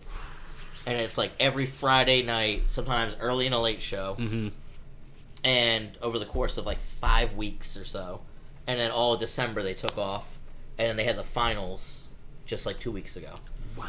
and 0.88 0.97
it's 0.97 1.17
like 1.17 1.32
every 1.39 1.67
Friday 1.67 2.23
night, 2.23 2.63
sometimes 2.67 3.15
early 3.19 3.45
in 3.45 3.54
a 3.54 3.62
late 3.62 3.82
show, 3.82 4.15
hmm 4.15 4.47
and 5.43 5.97
over 6.02 6.17
the 6.17 6.26
course 6.26 6.58
of 6.58 6.65
like 6.65 6.80
five 6.80 7.36
weeks 7.36 7.78
or 7.78 7.86
so, 7.86 8.21
and 8.65 8.80
then 8.80 8.89
all 8.91 9.13
of 9.13 9.19
December 9.19 9.62
they 9.62 9.73
took 9.76 9.97
off, 9.97 10.38
and 10.78 10.89
then 10.89 10.97
they 10.97 11.04
had 11.04 11.15
the 11.17 11.23
finals 11.23 12.02
just 12.45 12.65
like 12.65 12.80
two 12.80 12.91
weeks 12.91 13.15
ago. 13.15 13.36
Wow! 13.78 13.86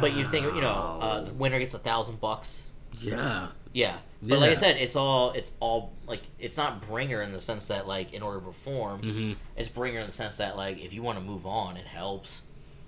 But 0.00 0.12
you 0.14 0.24
think 0.24 0.46
you 0.54 0.60
know, 0.60 0.98
uh, 1.00 1.20
the 1.22 1.32
winner 1.32 1.58
gets 1.58 1.74
a 1.74 1.78
thousand 1.78 2.20
bucks. 2.20 2.70
Yeah. 2.98 3.48
Yeah, 3.72 3.96
but 4.22 4.38
like 4.38 4.52
I 4.52 4.54
said, 4.54 4.76
it's 4.76 4.94
all 4.94 5.32
it's 5.32 5.50
all 5.58 5.90
like 6.06 6.22
it's 6.38 6.56
not 6.56 6.86
bringer 6.86 7.20
in 7.22 7.32
the 7.32 7.40
sense 7.40 7.66
that 7.66 7.88
like 7.88 8.12
in 8.14 8.22
order 8.22 8.38
to 8.38 8.46
perform, 8.46 9.00
hmm 9.00 9.32
it's 9.56 9.68
bringer 9.68 9.98
in 9.98 10.06
the 10.06 10.12
sense 10.12 10.36
that 10.36 10.56
like 10.56 10.78
if 10.80 10.94
you 10.94 11.02
want 11.02 11.18
to 11.18 11.24
move 11.24 11.44
on, 11.44 11.76
it 11.76 11.86
helps. 11.86 12.42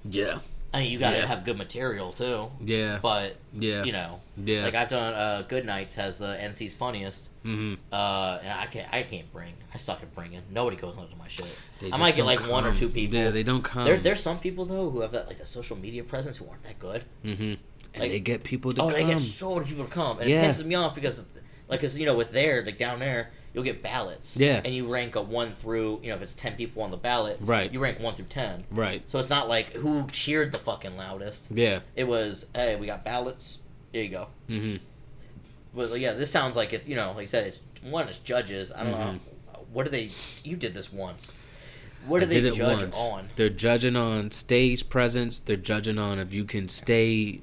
Yeah. 0.05 0.39
I 0.75 0.83
mean, 0.83 0.91
you 0.91 0.99
got 0.99 1.11
to 1.13 1.19
Yeah. 1.19 1.27
have 1.27 1.45
good 1.45 1.57
material 1.57 2.13
too. 2.13 2.51
Yeah. 2.65 2.99
But 3.01 3.37
yeah. 3.55 3.85
you 3.85 3.93
know, 3.93 4.21
yeah. 4.45 4.65
like 4.65 4.75
I've 4.75 4.89
done 4.89 5.15
uh, 5.15 5.43
Good 5.49 5.65
Nights 5.65 5.95
has 5.95 6.19
the 6.19 6.37
NC's 6.43 6.75
funniest, 6.75 7.31
hmm 7.43 7.75
uh, 7.93 8.39
and 8.43 8.53
I 8.53 8.67
can't 8.67 8.93
I 8.93 9.03
can't 9.03 9.31
bring. 9.33 9.55
I 9.73 9.79
suck 9.79 10.03
at 10.03 10.13
bringing. 10.15 10.43
Nobody 10.51 10.77
goes 10.77 10.97
onto 10.97 11.17
my 11.17 11.29
shit. 11.29 11.47
I 11.93 11.97
might 11.99 12.17
get 12.17 12.25
like 12.25 12.41
one 12.49 12.65
or 12.67 12.75
two 12.75 12.89
people. 12.89 13.19
Yeah, 13.19 13.31
they 13.31 13.43
don't 13.43 13.63
come. 13.63 13.85
There, 13.85 13.97
there's 13.99 14.21
some 14.21 14.39
people 14.39 14.65
though 14.65 14.91
who 14.91 15.01
have 15.01 15.13
that 15.13 15.29
like 15.29 15.41
a 15.41 15.47
social 15.47 15.77
media 15.77 16.03
presence 16.05 16.37
who 16.37 16.47
aren't 16.49 16.63
that 16.65 16.79
good. 16.79 17.05
Mm-hmm. 17.25 17.43
And 17.43 18.03
Like- 18.03 18.11
they 18.11 18.21
get 18.21 18.43
people 18.45 18.73
to 18.75 18.83
oh, 18.83 18.85
come. 18.89 18.93
they 18.95 19.05
get 19.07 19.21
so 19.21 19.55
many 19.55 19.67
people 19.67 19.85
to 19.85 19.91
come, 19.91 20.19
and 20.21 20.29
Yeah. 20.29 20.43
it 20.43 20.49
pisses 20.51 20.65
me 20.67 20.75
off 20.75 20.95
because, 20.95 21.25
like, 21.69 21.81
cause 21.81 21.99
you 21.99 22.05
know, 22.05 22.15
with 22.15 22.33
there, 22.33 22.63
like 22.63 22.77
down 22.77 22.99
there, 22.99 23.31
you'll 23.57 23.65
get 23.65 23.83
ballots, 23.83 24.37
Yeah. 24.37 24.61
and 24.63 24.75
you 24.75 24.87
rank 24.87 25.17
a 25.17 25.23
one 25.23 25.55
through, 25.55 26.01
you 26.03 26.11
know, 26.11 26.17
if 26.17 26.21
it's 26.23 26.35
ten 26.35 26.57
people 26.57 26.83
on 26.83 26.91
the 26.91 26.99
ballot, 26.99 27.39
Right. 27.41 27.73
you 27.73 27.81
rank 27.81 27.99
one 27.99 28.15
through 28.15 28.27
ten. 28.27 28.65
right. 28.71 29.03
So 29.11 29.19
it's 29.19 29.31
not 29.31 29.49
like 29.49 29.73
who 29.73 30.07
cheered 30.13 30.53
the 30.53 30.59
fucking 30.59 30.97
loudest. 30.99 31.49
Yeah. 31.51 31.81
It 31.97 32.05
was, 32.05 32.47
hey, 32.55 32.77
we 32.77 32.87
got 32.87 33.03
ballots. 33.03 33.59
Here 33.93 34.03
you 34.03 34.11
go. 34.11 34.27
Mm 34.51 34.61
hmm. 34.61 34.77
But 35.75 35.99
yeah, 36.01 36.13
this 36.13 36.31
sounds 36.31 36.55
like 36.55 36.75
it's 36.75 36.87
you 36.87 36.97
know, 36.97 37.13
like 37.13 37.23
I 37.23 37.27
said, 37.27 37.47
it's 37.47 37.61
one 37.83 38.09
is 38.11 38.19
judges. 38.19 38.71
I 38.73 38.85
don't 38.85 38.93
Mhm. 38.93 38.99
know 38.99 39.21
what 39.73 39.85
do 39.87 39.91
they. 39.91 40.11
You 40.45 40.57
did 40.57 40.75
this 40.75 40.93
once. 40.93 41.33
What 42.07 42.21
do 42.21 42.27
I 42.27 42.29
they 42.29 42.51
judge 42.51 42.95
on? 42.95 43.31
They're 43.37 43.49
judging 43.49 43.97
on 43.97 44.31
stage 44.31 44.89
presence. 44.91 45.39
They're 45.41 45.57
judging 45.57 45.99
on 45.99 46.19
if 46.19 46.33
you 46.35 46.45
can 46.45 46.69
stay 46.69 47.41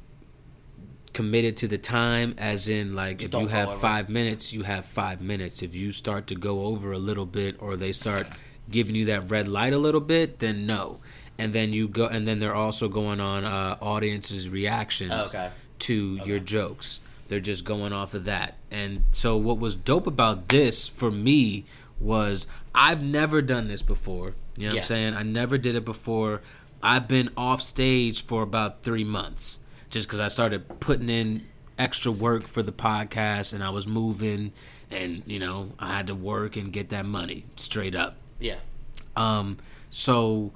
committed 1.13 1.57
to 1.57 1.67
the 1.67 1.77
time, 1.77 2.33
as 2.37 2.67
in 2.67 2.95
like 2.95 3.21
if 3.21 3.33
you 3.33 3.47
have 3.47 3.69
over. 3.69 3.77
five 3.79 4.09
minutes, 4.09 4.51
you 4.53 4.63
have 4.63 4.85
five 4.85 5.21
minutes. 5.21 5.61
If 5.61 5.75
you 5.75 5.91
start 5.91 6.27
to 6.27 6.35
go 6.35 6.65
over 6.65 6.91
a 6.91 6.97
little 6.97 7.25
bit, 7.25 7.55
or 7.61 7.75
they 7.75 7.91
start 7.91 8.27
giving 8.69 8.95
you 8.95 9.05
that 9.05 9.29
red 9.29 9.47
light 9.47 9.73
a 9.73 9.77
little 9.77 10.01
bit, 10.01 10.39
then 10.39 10.65
no. 10.65 10.99
And 11.37 11.53
then 11.53 11.73
you 11.73 11.87
go, 11.87 12.05
and 12.05 12.27
then 12.27 12.39
they're 12.39 12.55
also 12.55 12.87
going 12.87 13.19
on 13.19 13.43
uh, 13.43 13.77
audiences' 13.81 14.47
reactions 14.49 15.11
Oh, 15.13 15.25
okay. 15.27 15.49
to 15.79 16.19
your 16.25 16.39
jokes. 16.39 17.01
They're 17.27 17.39
just 17.39 17.65
going 17.65 17.93
off 17.93 18.13
of 18.13 18.25
that. 18.25 18.57
And 18.69 19.03
so 19.11 19.37
what 19.37 19.57
was 19.57 19.75
dope 19.75 20.05
about 20.07 20.49
this 20.49 20.87
for 20.87 21.09
me 21.09 21.65
was 21.99 22.47
I've 22.75 23.01
never 23.01 23.41
done 23.41 23.67
this 23.67 23.81
before. 23.81 24.35
You 24.57 24.67
know 24.67 24.75
what 24.75 24.79
I'm 24.81 24.83
saying? 24.85 25.13
I 25.15 25.23
never 25.23 25.57
did 25.57 25.75
it 25.75 25.85
before. 25.85 26.41
I've 26.83 27.07
been 27.07 27.29
off 27.35 27.61
stage 27.61 28.23
for 28.23 28.43
about 28.43 28.83
3 28.83 29.03
months 29.03 29.59
just 29.93 30.09
cuz 30.09 30.19
I 30.19 30.27
started 30.27 30.79
putting 30.79 31.09
in 31.09 31.47
extra 31.77 32.11
work 32.11 32.47
for 32.47 32.61
the 32.61 32.71
podcast 32.71 33.53
and 33.53 33.63
I 33.63 33.69
was 33.69 33.87
moving 33.87 34.51
and 34.91 35.23
you 35.25 35.39
know, 35.39 35.71
I 35.79 35.87
had 35.95 36.07
to 36.07 36.15
work 36.15 36.55
and 36.55 36.71
get 36.71 36.89
that 36.89 37.05
money 37.05 37.45
straight 37.55 37.95
up. 37.95 38.17
Yeah. 38.39 38.57
Um, 39.15 39.57
so 39.89 40.51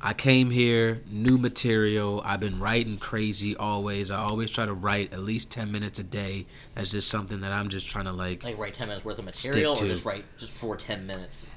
I 0.00 0.12
came 0.12 0.50
here, 0.50 1.02
new 1.10 1.38
material. 1.38 2.20
I've 2.24 2.40
been 2.40 2.58
writing 2.58 2.98
crazy 2.98 3.56
always. 3.56 4.10
I 4.10 4.18
always 4.18 4.50
try 4.50 4.66
to 4.66 4.74
write 4.74 5.14
at 5.14 5.20
least 5.20 5.50
ten 5.50 5.72
minutes 5.72 5.98
a 5.98 6.04
day. 6.04 6.44
That's 6.74 6.90
just 6.90 7.08
something 7.08 7.40
that 7.40 7.52
I'm 7.52 7.70
just 7.70 7.88
trying 7.88 8.04
to 8.04 8.12
like. 8.12 8.44
Like 8.44 8.58
write 8.58 8.74
ten 8.74 8.88
minutes 8.88 9.04
worth 9.04 9.18
of 9.18 9.24
material, 9.24 9.72
or 9.72 9.76
just 9.76 10.04
write 10.04 10.24
just 10.36 10.52
for 10.52 10.76
ten 10.76 11.06
minutes 11.06 11.44
in 11.44 11.48
a 11.48 11.52
day. 11.52 11.53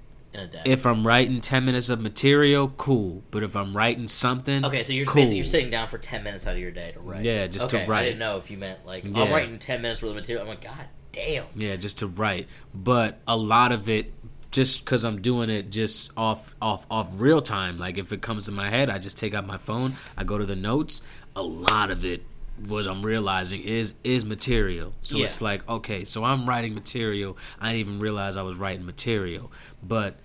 If 0.65 0.85
I'm 0.85 1.05
writing 1.05 1.41
ten 1.41 1.65
minutes 1.65 1.89
of 1.89 1.99
material, 1.99 2.69
cool. 2.77 3.23
But 3.31 3.43
if 3.43 3.55
I'm 3.55 3.75
writing 3.75 4.07
something, 4.07 4.65
Okay, 4.65 4.83
so 4.83 4.93
you're 4.93 5.05
cool. 5.05 5.15
basically 5.15 5.37
you're 5.37 5.45
sitting 5.45 5.69
down 5.69 5.87
for 5.87 5.97
ten 5.97 6.23
minutes 6.23 6.45
out 6.47 6.53
of 6.55 6.59
your 6.61 6.71
day 6.71 6.91
to 6.93 6.99
write. 6.99 7.23
Yeah, 7.23 7.47
just 7.47 7.69
to 7.69 7.75
okay, 7.77 7.85
I 7.85 7.87
write. 7.87 8.03
didn't 8.05 8.19
know 8.19 8.37
if 8.37 8.49
you 8.51 8.57
meant 8.57 8.85
like 8.85 9.03
Yeah. 9.03 9.23
I'm 9.23 9.31
writing 9.31 9.59
ten 9.59 9.81
minutes 9.81 10.01
worth 10.01 10.11
of 10.11 10.15
material. 10.15 10.43
I'm 10.43 10.49
like, 10.49 10.61
God 10.63 10.85
damn. 11.11 11.45
Yeah, 11.55 11.75
just 11.75 11.97
to 11.99 12.07
write. 12.07 12.47
But 12.73 13.19
a 13.27 13.35
lot 13.37 13.71
of 13.71 13.89
it, 13.89 14.13
just 14.51 14.85
because 14.85 15.03
I'm 15.03 15.21
doing 15.21 15.49
it 15.49 15.69
just 15.71 16.11
off 16.17 16.55
off 16.61 16.85
off 16.89 17.09
real 17.13 17.41
time. 17.41 17.77
Like 17.77 17.97
if 17.97 18.13
it 18.13 18.21
comes 18.21 18.45
to 18.45 18.51
my 18.51 18.69
head, 18.69 18.89
I 18.89 18.97
just 18.97 19.17
take 19.17 19.33
out 19.33 19.45
my 19.45 19.57
phone. 19.57 19.95
I 20.15 20.23
go 20.23 20.37
to 20.37 20.45
the 20.45 20.55
notes. 20.55 21.01
A 21.35 21.41
lot 21.43 21.91
of 21.91 22.03
it, 22.05 22.23
what 22.67 22.87
I'm 22.87 23.03
realizing 23.03 23.61
is 23.61 23.93
is 24.03 24.25
material. 24.25 24.93
So 25.01 25.17
Yeah. 25.17 25.25
it's 25.25 25.41
like 25.41 25.67
okay, 25.69 26.05
so 26.05 26.23
I'm 26.23 26.47
writing 26.47 26.73
material. 26.73 27.37
I 27.59 27.67
didn't 27.73 27.79
even 27.81 27.99
realize 27.99 28.37
I 28.37 28.41
was 28.43 28.55
writing 28.55 28.85
material. 28.85 29.51
But 29.83 30.15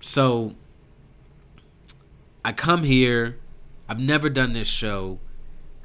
so 0.00 0.54
I 2.44 2.52
come 2.52 2.84
here. 2.84 3.38
I've 3.88 3.98
never 4.00 4.28
done 4.28 4.52
this 4.52 4.68
show 4.68 5.18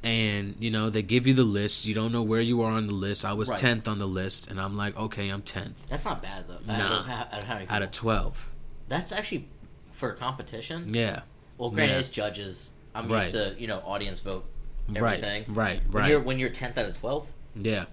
and 0.03 0.55
you 0.59 0.69
know 0.69 0.89
they 0.89 1.01
give 1.01 1.25
you 1.25 1.33
the 1.33 1.45
list 1.45 1.85
you 1.85 1.95
don't 1.95 2.11
know 2.11 2.21
where 2.21 2.41
you 2.41 2.61
are 2.61 2.73
on 2.73 2.87
the 2.87 2.93
list 2.93 3.23
i 3.23 3.31
was 3.31 3.47
Right. 3.49 3.57
10th 3.57 3.87
on 3.87 3.99
the 3.99 4.05
list 4.05 4.51
and 4.51 4.59
i'm 4.59 4.75
like 4.75 4.97
okay 4.97 5.29
i'm 5.29 5.41
10th 5.41 5.71
That's 5.89 6.03
not 6.03 6.21
bad 6.21 6.43
though. 6.49 6.55
Out 6.55 6.77
Nah. 6.79 6.99
of, 6.99 7.05
how- 7.05 7.13
out 7.31 7.39
of 7.39 7.45
how 7.47 7.53
many 7.53 7.67
out 7.69 7.81
of 7.83 7.91
12 7.91 8.51
That's 8.89 9.13
actually 9.13 9.47
for 9.93 10.09
a 10.11 10.15
competition. 10.17 10.87
yeah 10.93 11.21
Well, 11.57 11.69
granted, 11.69 11.93
Yeah. 11.93 11.99
it's 11.99 12.09
judges. 12.09 12.71
I'm 12.93 13.07
Right. 13.07 13.21
used 13.21 13.31
to 13.35 13.55
you 13.57 13.67
know 13.67 13.79
audience 13.85 14.19
vote 14.19 14.43
right 14.89 14.97
everything. 15.23 15.45
right 15.53 15.81
When 15.89 16.03
right 16.03 16.09
you're 16.11 16.19
when 16.19 16.37
you're 16.37 16.49
tenth 16.49 16.77
out 16.77 16.87
of 16.87 16.99
twelfth, 16.99 17.31
yeah 17.55 17.85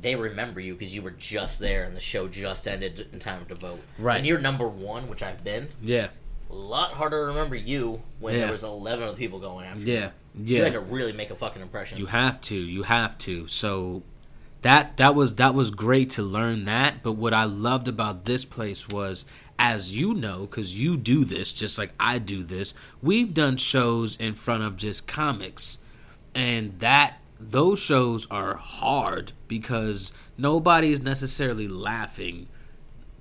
they 0.00 0.14
remember 0.16 0.60
you 0.60 0.74
because 0.74 0.94
you 0.94 1.02
were 1.02 1.10
just 1.10 1.58
there 1.58 1.82
and 1.84 1.96
the 1.96 2.00
show 2.00 2.28
just 2.28 2.66
ended 2.68 3.08
in 3.12 3.18
time 3.18 3.44
to 3.46 3.54
vote. 3.54 3.80
Right. 3.98 4.16
And 4.18 4.26
you're 4.26 4.38
number 4.38 4.66
one, 4.68 5.08
which 5.08 5.22
I've 5.22 5.42
been, 5.44 5.68
yeah 5.82 6.08
a 6.50 6.54
lot 6.54 6.92
harder 6.94 7.20
to 7.20 7.26
remember 7.26 7.54
you 7.54 8.00
when 8.20 8.32
Yeah. 8.34 8.40
there 8.44 8.52
was 8.52 8.62
eleven 8.64 9.06
other 9.06 9.16
people 9.18 9.38
going 9.38 9.66
after 9.66 9.80
you. 9.80 9.92
yeah 9.92 10.10
Yeah. 10.34 10.56
You 10.58 10.64
had 10.64 10.72
to 10.72 10.80
really 10.80 11.12
make 11.12 11.30
a 11.30 11.34
fucking 11.36 11.60
impression. 11.60 11.98
you 11.98 12.06
have 12.06 12.40
to 12.42 12.56
you 12.56 12.84
have 12.84 13.18
to 13.18 13.46
so 13.48 14.02
that 14.62 14.96
that 14.96 15.14
was 15.14 15.34
that 15.34 15.54
was 15.54 15.68
great 15.70 16.08
to 16.10 16.22
learn 16.22 16.64
that 16.64 17.02
but 17.02 17.12
what 17.12 17.34
i 17.34 17.44
loved 17.44 17.86
about 17.86 18.24
this 18.24 18.44
place 18.46 18.88
was 18.88 19.26
as 19.58 19.94
you 19.94 20.14
know 20.14 20.46
because 20.46 20.74
you 20.80 20.96
do 20.96 21.22
this 21.24 21.52
just 21.52 21.78
like 21.78 21.92
i 22.00 22.18
do 22.18 22.42
this 22.42 22.72
we've 23.02 23.34
done 23.34 23.56
shows 23.58 24.16
in 24.16 24.32
front 24.32 24.62
of 24.62 24.76
just 24.78 25.06
comics 25.06 25.78
and 26.34 26.78
that 26.80 27.18
those 27.40 27.80
shows 27.80 28.26
are 28.30 28.56
hard 28.56 29.32
because 29.46 30.12
nobody 30.36 30.92
is 30.92 31.00
necessarily 31.00 31.68
laughing 31.68 32.48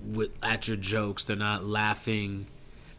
with 0.03 0.31
at 0.41 0.67
your 0.67 0.77
jokes 0.77 1.23
they're 1.23 1.35
not 1.35 1.63
laughing 1.65 2.47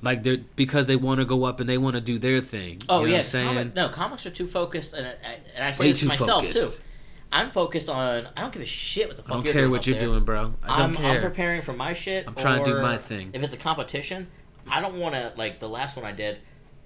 like 0.03 0.23
they're 0.23 0.39
because 0.57 0.87
they 0.87 0.97
want 0.97 1.19
to 1.19 1.25
go 1.25 1.45
up 1.45 1.59
and 1.61 1.69
they 1.69 1.79
want 1.79 1.95
to 1.95 2.01
do 2.01 2.19
their 2.19 2.41
thing 2.41 2.81
Oh 2.89 3.01
you 3.01 3.07
know 3.07 3.13
yeah, 3.13 3.13
what 3.13 3.19
i'm 3.21 3.25
saying 3.27 3.47
comic, 3.49 3.75
no, 3.75 3.89
comics 3.89 4.27
are 4.27 4.31
too 4.31 4.47
focused, 4.47 4.95
and, 4.95 5.07
and 5.07 5.65
I 5.65 5.73
say 5.73 5.85
Way 5.85 5.91
this 5.91 6.01
to 6.01 6.07
myself 6.07 6.45
focused. 6.45 6.79
too. 6.79 6.85
I'm 7.31 7.51
focused 7.51 7.91
on. 7.91 8.27
I 8.37 8.41
don't 8.41 8.53
give 8.55 8.63
a 8.63 8.67
shit 8.67 9.07
what 9.07 9.17
the 9.17 9.23
fuck 9.23 9.33
i 9.33 9.35
don't 9.35 9.45
you're 9.45 9.53
care 9.53 9.63
doing 9.63 9.73
what 9.73 9.87
you're 9.87 9.99
there. 9.99 10.09
doing 10.09 10.25
bro 10.25 10.55
i 10.63 10.79
don't 10.79 10.91
I'm, 10.91 10.97
care 10.97 11.17
I'm 11.17 11.21
preparing 11.23 11.63
for 11.63 11.73
my 11.73 11.93
shit. 11.93 12.27
I'm 12.27 12.35
trying 12.35 12.65
to 12.65 12.71
do 12.71 12.81
my 12.81 12.97
thing. 12.97 13.31
If 13.33 13.43
it's 13.43 13.53
a 13.53 13.59
competition, 13.59 14.29
I 14.67 14.81
don't 14.81 14.99
want 14.99 15.15
to 15.15 15.33
like 15.37 15.61
the 15.61 15.69
last 15.69 15.97
one 15.97 16.05
I 16.05 16.13
did. 16.13 16.39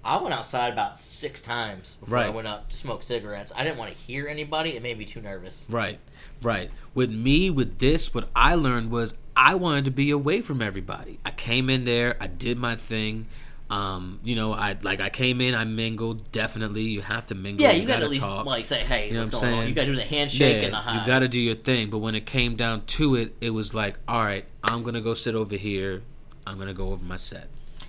I 0.05 0.21
went 0.21 0.33
outside 0.33 0.73
about 0.73 0.97
six 0.97 1.41
times 1.41 1.95
before 1.95 2.17
I 2.17 2.29
went 2.29 2.47
up 2.47 2.69
to 2.69 2.75
smoke 2.75 3.03
cigarettes. 3.03 3.53
I 3.55 3.63
didn't 3.63 3.77
want 3.77 3.91
to 3.91 3.97
hear 3.97 4.27
anybody. 4.27 4.71
It 4.75 4.83
made 4.83 4.97
me 4.97 5.05
too 5.05 5.21
nervous. 5.21 5.65
Right, 5.69 5.99
right. 6.41 6.69
With 6.93 7.09
me, 7.11 7.49
with 7.49 7.79
this, 7.79 8.13
what 8.13 8.27
I 8.35 8.55
learned 8.55 8.91
was 8.91 9.17
I 9.35 9.55
wanted 9.55 9.85
to 9.85 9.91
be 9.91 10.11
away 10.11 10.41
from 10.41 10.61
everybody. 10.61 11.19
I 11.23 11.31
came 11.31 11.69
in 11.69 11.85
there, 11.85 12.17
I 12.19 12.27
did 12.27 12.57
my 12.57 12.75
thing. 12.75 13.27
Um, 13.69 14.19
you 14.23 14.35
know, 14.35 14.53
I 14.53 14.77
like 14.83 14.99
I 14.99 15.09
came 15.09 15.41
in, 15.41 15.55
I 15.55 15.63
mingled. 15.63 16.31
Definitely, 16.31 16.83
you 16.83 17.01
have 17.01 17.25
to 17.27 17.35
mingle. 17.35 17.65
Yeah, 17.65 17.71
you, 17.71 17.87
gotta, 17.87 18.01
gotta 18.01 18.05
at 18.05 18.11
least 18.11 18.21
talk. 18.21 18.45
like 18.45 18.65
say, 18.65 18.81
hey, 18.81 19.07
You 19.07 19.13
know 19.13 19.21
what's 19.21 19.33
what 19.33 19.45
I'm 19.45 19.49
going 19.49 19.53
on? 19.53 19.59
saying? 19.61 19.69
You 19.69 19.75
gotta 19.75 19.87
do 19.87 19.95
the 19.95 20.03
handshake 20.03 20.57
yeah, 20.57 20.65
and 20.65 20.73
the 20.73 20.77
hi. 20.77 20.99
you 20.99 21.07
got 21.07 21.19
to 21.19 21.27
do 21.27 21.39
your 21.39 21.55
thing. 21.55 21.89
But 21.89 21.99
when 21.99 22.13
it 22.13 22.25
came 22.25 22.55
down 22.55 22.85
to 22.85 23.15
it, 23.15 23.35
it 23.41 23.49
was 23.51 23.73
like, 23.73 23.97
all 24.07 24.23
right, 24.23 24.45
I'm 24.63 24.83
gonna 24.83 25.01
go 25.01 25.13
sit 25.13 25.33
over 25.33 25.55
here. 25.55 26.03
I'm 26.45 26.59
gonna 26.59 26.73
go 26.73 26.91
over 26.91 27.03
my 27.03 27.15
set. 27.15 27.47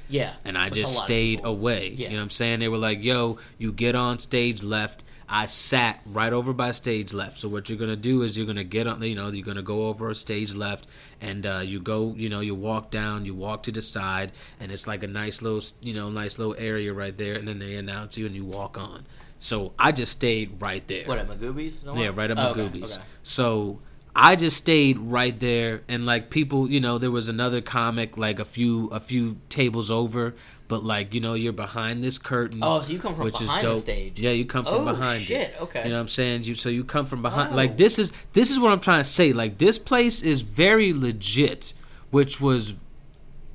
Yeah, 0.08 0.34
and 0.44 0.58
I 0.58 0.68
just 0.68 0.96
stayed 0.96 1.40
away. 1.44 1.94
Yeah. 1.96 2.08
You 2.08 2.10
know 2.10 2.18
what 2.18 2.22
I'm 2.24 2.30
saying? 2.30 2.60
They 2.60 2.68
were 2.68 2.78
like, 2.78 3.02
"Yo, 3.02 3.38
you 3.58 3.72
get 3.72 3.94
on 3.94 4.18
stage 4.18 4.62
left." 4.62 5.04
I 5.26 5.46
sat 5.46 6.00
right 6.04 6.32
over 6.32 6.52
by 6.52 6.72
stage 6.72 7.14
left. 7.14 7.38
So 7.38 7.48
what 7.48 7.68
you're 7.68 7.78
gonna 7.78 7.96
do 7.96 8.22
is 8.22 8.36
you're 8.36 8.46
gonna 8.46 8.62
get 8.62 8.86
on. 8.86 9.02
You 9.02 9.14
know, 9.14 9.30
you're 9.30 9.44
gonna 9.44 9.62
go 9.62 9.86
over 9.86 10.12
stage 10.14 10.54
left, 10.54 10.86
and 11.20 11.46
uh, 11.46 11.62
you 11.64 11.80
go. 11.80 12.14
You 12.16 12.28
know, 12.28 12.40
you 12.40 12.54
walk 12.54 12.90
down. 12.90 13.24
You 13.24 13.34
walk 13.34 13.62
to 13.64 13.72
the 13.72 13.82
side, 13.82 14.32
and 14.60 14.70
it's 14.70 14.86
like 14.86 15.02
a 15.02 15.06
nice 15.06 15.40
little, 15.40 15.62
you 15.80 15.94
know, 15.94 16.10
nice 16.10 16.38
little 16.38 16.54
area 16.58 16.92
right 16.92 17.16
there. 17.16 17.34
And 17.34 17.48
then 17.48 17.58
they 17.58 17.76
announce 17.76 18.18
you, 18.18 18.26
and 18.26 18.34
you 18.34 18.44
walk 18.44 18.76
on. 18.76 19.04
So 19.38 19.72
I 19.78 19.92
just 19.92 20.12
stayed 20.12 20.60
right 20.60 20.86
there. 20.88 21.06
What 21.06 21.18
at 21.18 21.28
Magooby's? 21.28 21.82
No 21.84 21.96
Yeah, 21.96 22.10
right 22.14 22.30
at 22.30 22.38
Oh, 22.38 22.50
okay, 22.50 22.62
okay. 22.62 22.86
So 23.22 23.80
I 24.16 24.36
just 24.36 24.56
stayed 24.56 24.98
right 24.98 25.38
there, 25.40 25.82
and 25.88 26.06
like 26.06 26.30
people, 26.30 26.70
you 26.70 26.80
know, 26.80 26.98
there 26.98 27.10
was 27.10 27.28
another 27.28 27.60
comic 27.60 28.16
like 28.16 28.38
a 28.38 28.44
few 28.44 28.86
a 28.88 29.00
few 29.00 29.38
tables 29.48 29.90
over, 29.90 30.34
but 30.68 30.84
like 30.84 31.12
you 31.14 31.20
know, 31.20 31.34
you're 31.34 31.52
behind 31.52 32.02
this 32.04 32.16
curtain. 32.18 32.60
Oh, 32.62 32.80
so 32.82 32.92
you 32.92 32.98
come 33.00 33.16
from 33.16 33.24
which 33.24 33.40
is 33.40 33.48
behind 33.48 33.62
the 33.64 33.68
dope. 33.70 33.78
stage. 33.80 34.20
Yeah, 34.20 34.30
you 34.30 34.44
come 34.44 34.64
from 34.64 34.74
Oh, 34.74 34.84
behind. 34.84 35.20
it. 35.22 35.24
shit, 35.24 35.54
okay. 35.60 35.82
You 35.82 35.88
know 35.90 35.96
what 35.96 36.02
I'm 36.02 36.08
saying? 36.08 36.44
You 36.44 36.54
so 36.54 36.68
you 36.68 36.84
come 36.84 37.06
from 37.06 37.22
behind. 37.22 37.52
Oh. 37.54 37.56
Like 37.56 37.76
this 37.76 37.98
is 37.98 38.12
this 38.34 38.50
is 38.52 38.60
what 38.60 38.70
I'm 38.72 38.80
trying 38.80 39.02
to 39.02 39.08
say. 39.08 39.32
Like 39.32 39.58
this 39.58 39.78
place 39.80 40.22
is 40.22 40.42
very 40.42 40.92
legit, 40.92 41.72
which 42.10 42.40
was 42.40 42.74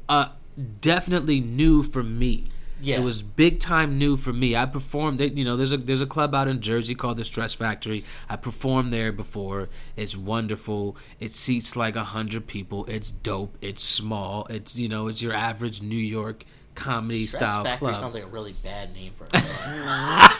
uh 0.10 0.30
definitely 0.82 1.40
new 1.40 1.84
for 1.84 2.04
me. 2.04 2.46
Yeah. 2.82 2.98
It 2.98 3.04
was 3.04 3.22
big 3.22 3.60
time 3.60 3.98
new 3.98 4.18
for 4.18 4.32
me. 4.34 4.56
I 4.56 4.66
performed 4.66 5.20
you 5.20 5.44
know, 5.44 5.58
there's 5.58 5.72
a 5.72 5.78
there's 5.78 6.02
a 6.02 6.06
club 6.08 6.34
out 6.34 6.48
in 6.48 6.62
Jersey 6.62 6.96
called 6.96 7.18
the 7.18 7.26
Stress 7.26 7.54
Factory. 7.54 8.04
I 8.30 8.36
performed 8.36 8.94
there 8.94 9.12
before. 9.12 9.70
It's 9.96 10.16
wonderful. 10.16 10.96
It 11.20 11.34
seats 11.34 11.76
like 11.76 11.96
a 11.96 12.04
hundred 12.06 12.48
people. 12.48 12.86
It's 12.86 13.12
dope. 13.12 13.58
It's 13.62 13.84
small. 13.84 14.46
It's 14.50 14.78
you 14.80 14.88
know, 14.90 15.08
it's 15.08 15.22
your 15.22 15.34
average 15.34 15.82
New 15.82 15.96
York 15.98 16.46
comedy 16.76 17.26
Stress 17.28 17.42
style 17.52 17.64
Factory 17.64 17.90
club. 17.90 18.02
sounds 18.02 18.14
like 18.16 18.24
a 18.24 18.28
really 18.28 18.54
bad 18.64 18.94
name 18.94 19.12
for 19.18 19.26
a 19.26 19.28
club. 19.30 20.32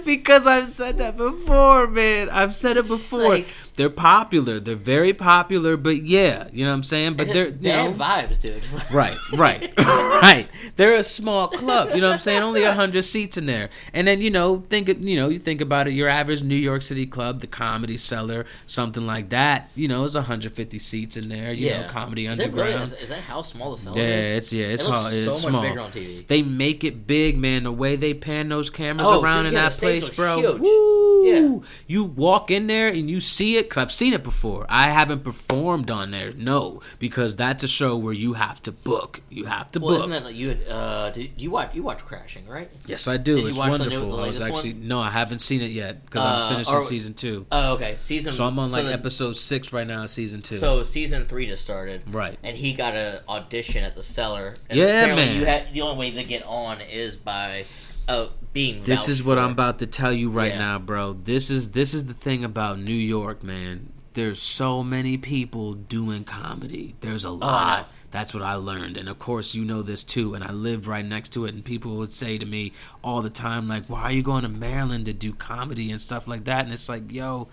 because 0.04 0.46
I've 0.46 0.68
said 0.68 0.98
that 0.98 1.16
before, 1.16 1.88
man. 1.88 2.28
I've 2.30 2.54
said 2.54 2.76
it 2.76 2.86
before. 2.88 3.28
like- 3.28 3.48
they're 3.76 3.90
popular. 3.90 4.60
They're 4.60 4.76
very 4.76 5.12
popular, 5.12 5.76
but 5.76 6.02
yeah, 6.04 6.48
you 6.52 6.64
know 6.64 6.70
what 6.70 6.76
I'm 6.76 6.82
saying? 6.84 7.14
But 7.14 7.28
they're 7.28 7.50
bad 7.50 7.96
know, 7.98 8.04
vibes, 8.04 8.40
dude. 8.40 8.62
Right, 8.92 9.16
right, 9.32 9.72
right. 9.78 10.48
They're 10.76 10.96
a 10.96 11.02
small 11.02 11.48
club. 11.48 11.90
You 11.94 12.00
know 12.00 12.08
what 12.08 12.14
I'm 12.14 12.18
saying? 12.20 12.42
Only 12.42 12.62
hundred 12.64 13.02
seats 13.02 13.36
in 13.36 13.46
there. 13.46 13.70
And 13.92 14.06
then 14.06 14.20
you 14.20 14.30
know, 14.30 14.58
think 14.60 14.88
of- 14.88 15.00
you 15.00 15.16
know, 15.16 15.28
you 15.28 15.38
think 15.38 15.60
about 15.60 15.88
it. 15.88 15.92
Your 15.94 16.08
average 16.08 16.42
New 16.42 16.54
York 16.56 16.82
City 16.82 17.06
club, 17.06 17.40
the 17.40 17.46
Comedy 17.46 17.96
Cellar, 17.96 18.46
something 18.66 19.06
like 19.06 19.30
that. 19.30 19.70
You 19.74 19.88
know, 19.88 20.04
it's 20.04 20.14
150 20.14 20.78
seats 20.78 21.16
in 21.16 21.28
there. 21.28 21.52
You 21.52 21.70
know, 21.70 21.88
Comedy 21.88 22.26
Is, 22.26 22.38
it 22.38 22.52
really, 22.52 22.72
Underground. 22.74 22.92
is, 22.92 23.02
is 23.02 23.08
that 23.08 23.20
how 23.22 23.42
small 23.42 23.72
the 23.72 23.76
cellar 23.78 23.98
yeah, 23.98 24.04
is? 24.04 24.36
it's 24.36 24.52
yeah, 24.52 24.66
it's 24.66 24.82
it 24.82 24.86
so 24.86 25.06
It's 25.08 25.26
much 25.26 25.36
small. 25.52 25.62
bigger 25.62 25.80
on 25.80 25.90
TV. 25.92 26.26
They 26.26 26.42
make 26.42 26.84
it 26.84 27.06
big, 27.06 27.36
man. 27.38 27.64
The 27.64 27.72
way 27.72 27.96
they 27.96 28.14
pan 28.14 28.48
those 28.48 28.70
cameras 28.70 29.08
Oh, 29.10 29.20
around 29.22 29.44
dude, 29.44 29.54
in 29.54 29.54
yeah, 29.54 29.68
that 29.68 29.78
place, 29.78 30.10
bro. 30.10 30.36
huge. 30.40 30.60
Woo! 30.60 31.24
Yeah. 31.24 31.58
You 31.86 32.04
walk 32.04 32.50
in 32.50 32.66
there 32.66 32.88
and 32.88 33.08
you 33.10 33.20
see 33.20 33.56
it 33.56 33.63
because 33.68 33.78
I've 33.78 33.92
seen 33.92 34.12
it 34.12 34.22
before. 34.22 34.66
I 34.68 34.88
haven't 34.90 35.24
performed 35.24 35.90
on 35.90 36.10
there, 36.10 36.32
no, 36.32 36.80
because 36.98 37.36
that's 37.36 37.62
a 37.64 37.68
show 37.68 37.96
where 37.96 38.12
you 38.12 38.34
have 38.34 38.60
to 38.62 38.72
book. 38.72 39.20
You 39.30 39.46
have 39.46 39.70
to 39.72 39.80
Well, 39.80 39.90
book. 39.90 39.98
isn't 40.00 40.10
that 40.10 40.24
like 40.24 40.34
you 40.36 40.48
had? 40.50 40.68
Uh, 40.68 41.10
did 41.10 41.40
you 41.42 41.50
watch? 41.50 41.74
You 41.74 41.82
watch 41.82 41.98
Crashing, 42.04 42.46
right? 42.48 42.70
Yes, 42.86 43.08
I 43.08 43.16
do. 43.16 43.36
Did 43.36 43.46
it's 43.48 43.58
watch 43.58 43.72
the 43.78 43.86
new- 43.86 43.98
wonderful. 44.00 44.16
the 44.16 44.22
I 44.22 44.26
was 44.26 44.40
actually 44.40 44.72
one? 44.74 44.88
no, 44.88 45.00
I 45.00 45.10
haven't 45.10 45.40
seen 45.40 45.62
it 45.62 45.70
yet 45.70 46.04
because 46.04 46.22
Uh, 46.24 46.28
I'm 46.28 46.52
finishing 46.52 46.74
or- 46.74 46.82
season 46.84 47.14
two. 47.14 47.46
Oh, 47.52 47.74
okay. 47.74 47.96
Season. 47.98 48.32
So 48.32 48.44
I'm 48.44 48.58
on 48.58 48.70
like 48.70 48.84
the- 48.86 48.92
episode 48.92 49.36
six 49.36 49.72
right 49.72 49.86
now, 49.86 50.06
season 50.06 50.42
two. 50.42 50.56
So 50.56 50.82
season 50.82 51.26
three 51.26 51.46
just 51.46 51.62
started, 51.62 52.02
Right. 52.06 52.38
And 52.42 52.56
he 52.56 52.72
got 52.72 52.94
an 52.94 53.20
audition 53.28 53.84
at 53.84 53.94
the 53.96 54.02
cellar. 54.02 54.56
And 54.68 54.78
Yeah, 54.78 55.14
man. 55.14 55.38
You 55.38 55.46
had 55.46 55.72
the 55.72 55.80
only 55.82 55.98
way 55.98 56.10
to 56.22 56.24
get 56.24 56.42
on 56.44 56.80
is 56.80 57.16
by 57.16 57.64
uh, 58.08 58.28
being. 58.52 58.82
this 58.82 59.08
is 59.08 59.22
what 59.22 59.36
for. 59.38 59.44
I'm 59.44 59.50
about 59.52 59.78
to 59.80 59.86
tell 59.86 60.12
you 60.12 60.30
right 60.30 60.52
Yeah. 60.52 60.58
now, 60.58 60.78
bro. 60.78 61.12
This 61.14 61.50
is 61.50 61.70
this 61.70 61.94
is 61.94 62.06
the 62.06 62.14
thing 62.14 62.44
about 62.44 62.78
New 62.78 62.92
York, 62.94 63.42
man. 63.42 63.92
There's 64.14 64.40
so 64.40 64.84
many 64.84 65.16
people 65.16 65.74
doing 65.74 66.22
comedy. 66.24 66.94
There's 67.00 67.24
a 67.24 67.28
Oh, 67.28 67.34
lot. 67.34 67.90
That's 68.12 68.32
what 68.32 68.44
I 68.44 68.54
learned. 68.54 68.96
And 68.96 69.08
of 69.08 69.18
course, 69.18 69.56
you 69.56 69.64
know 69.64 69.82
this 69.82 70.04
too. 70.04 70.34
And 70.34 70.44
I 70.44 70.52
lived 70.52 70.86
right 70.86 71.04
next 71.04 71.30
to 71.30 71.46
it. 71.46 71.54
And 71.54 71.64
people 71.64 71.96
would 71.96 72.12
say 72.12 72.38
to 72.38 72.46
me 72.46 72.72
all 73.02 73.22
the 73.22 73.30
time, 73.30 73.66
like, 73.66 73.86
why 73.86 74.02
are 74.02 74.12
you 74.12 74.22
going 74.22 74.42
to 74.44 74.48
Maryland 74.48 75.06
to 75.06 75.12
do 75.12 75.32
comedy 75.32 75.90
and 75.90 76.00
stuff 76.00 76.28
like 76.28 76.44
that? 76.44 76.64
And 76.64 76.72
it's 76.72 76.88
like, 76.88 77.10
yo, 77.10 77.48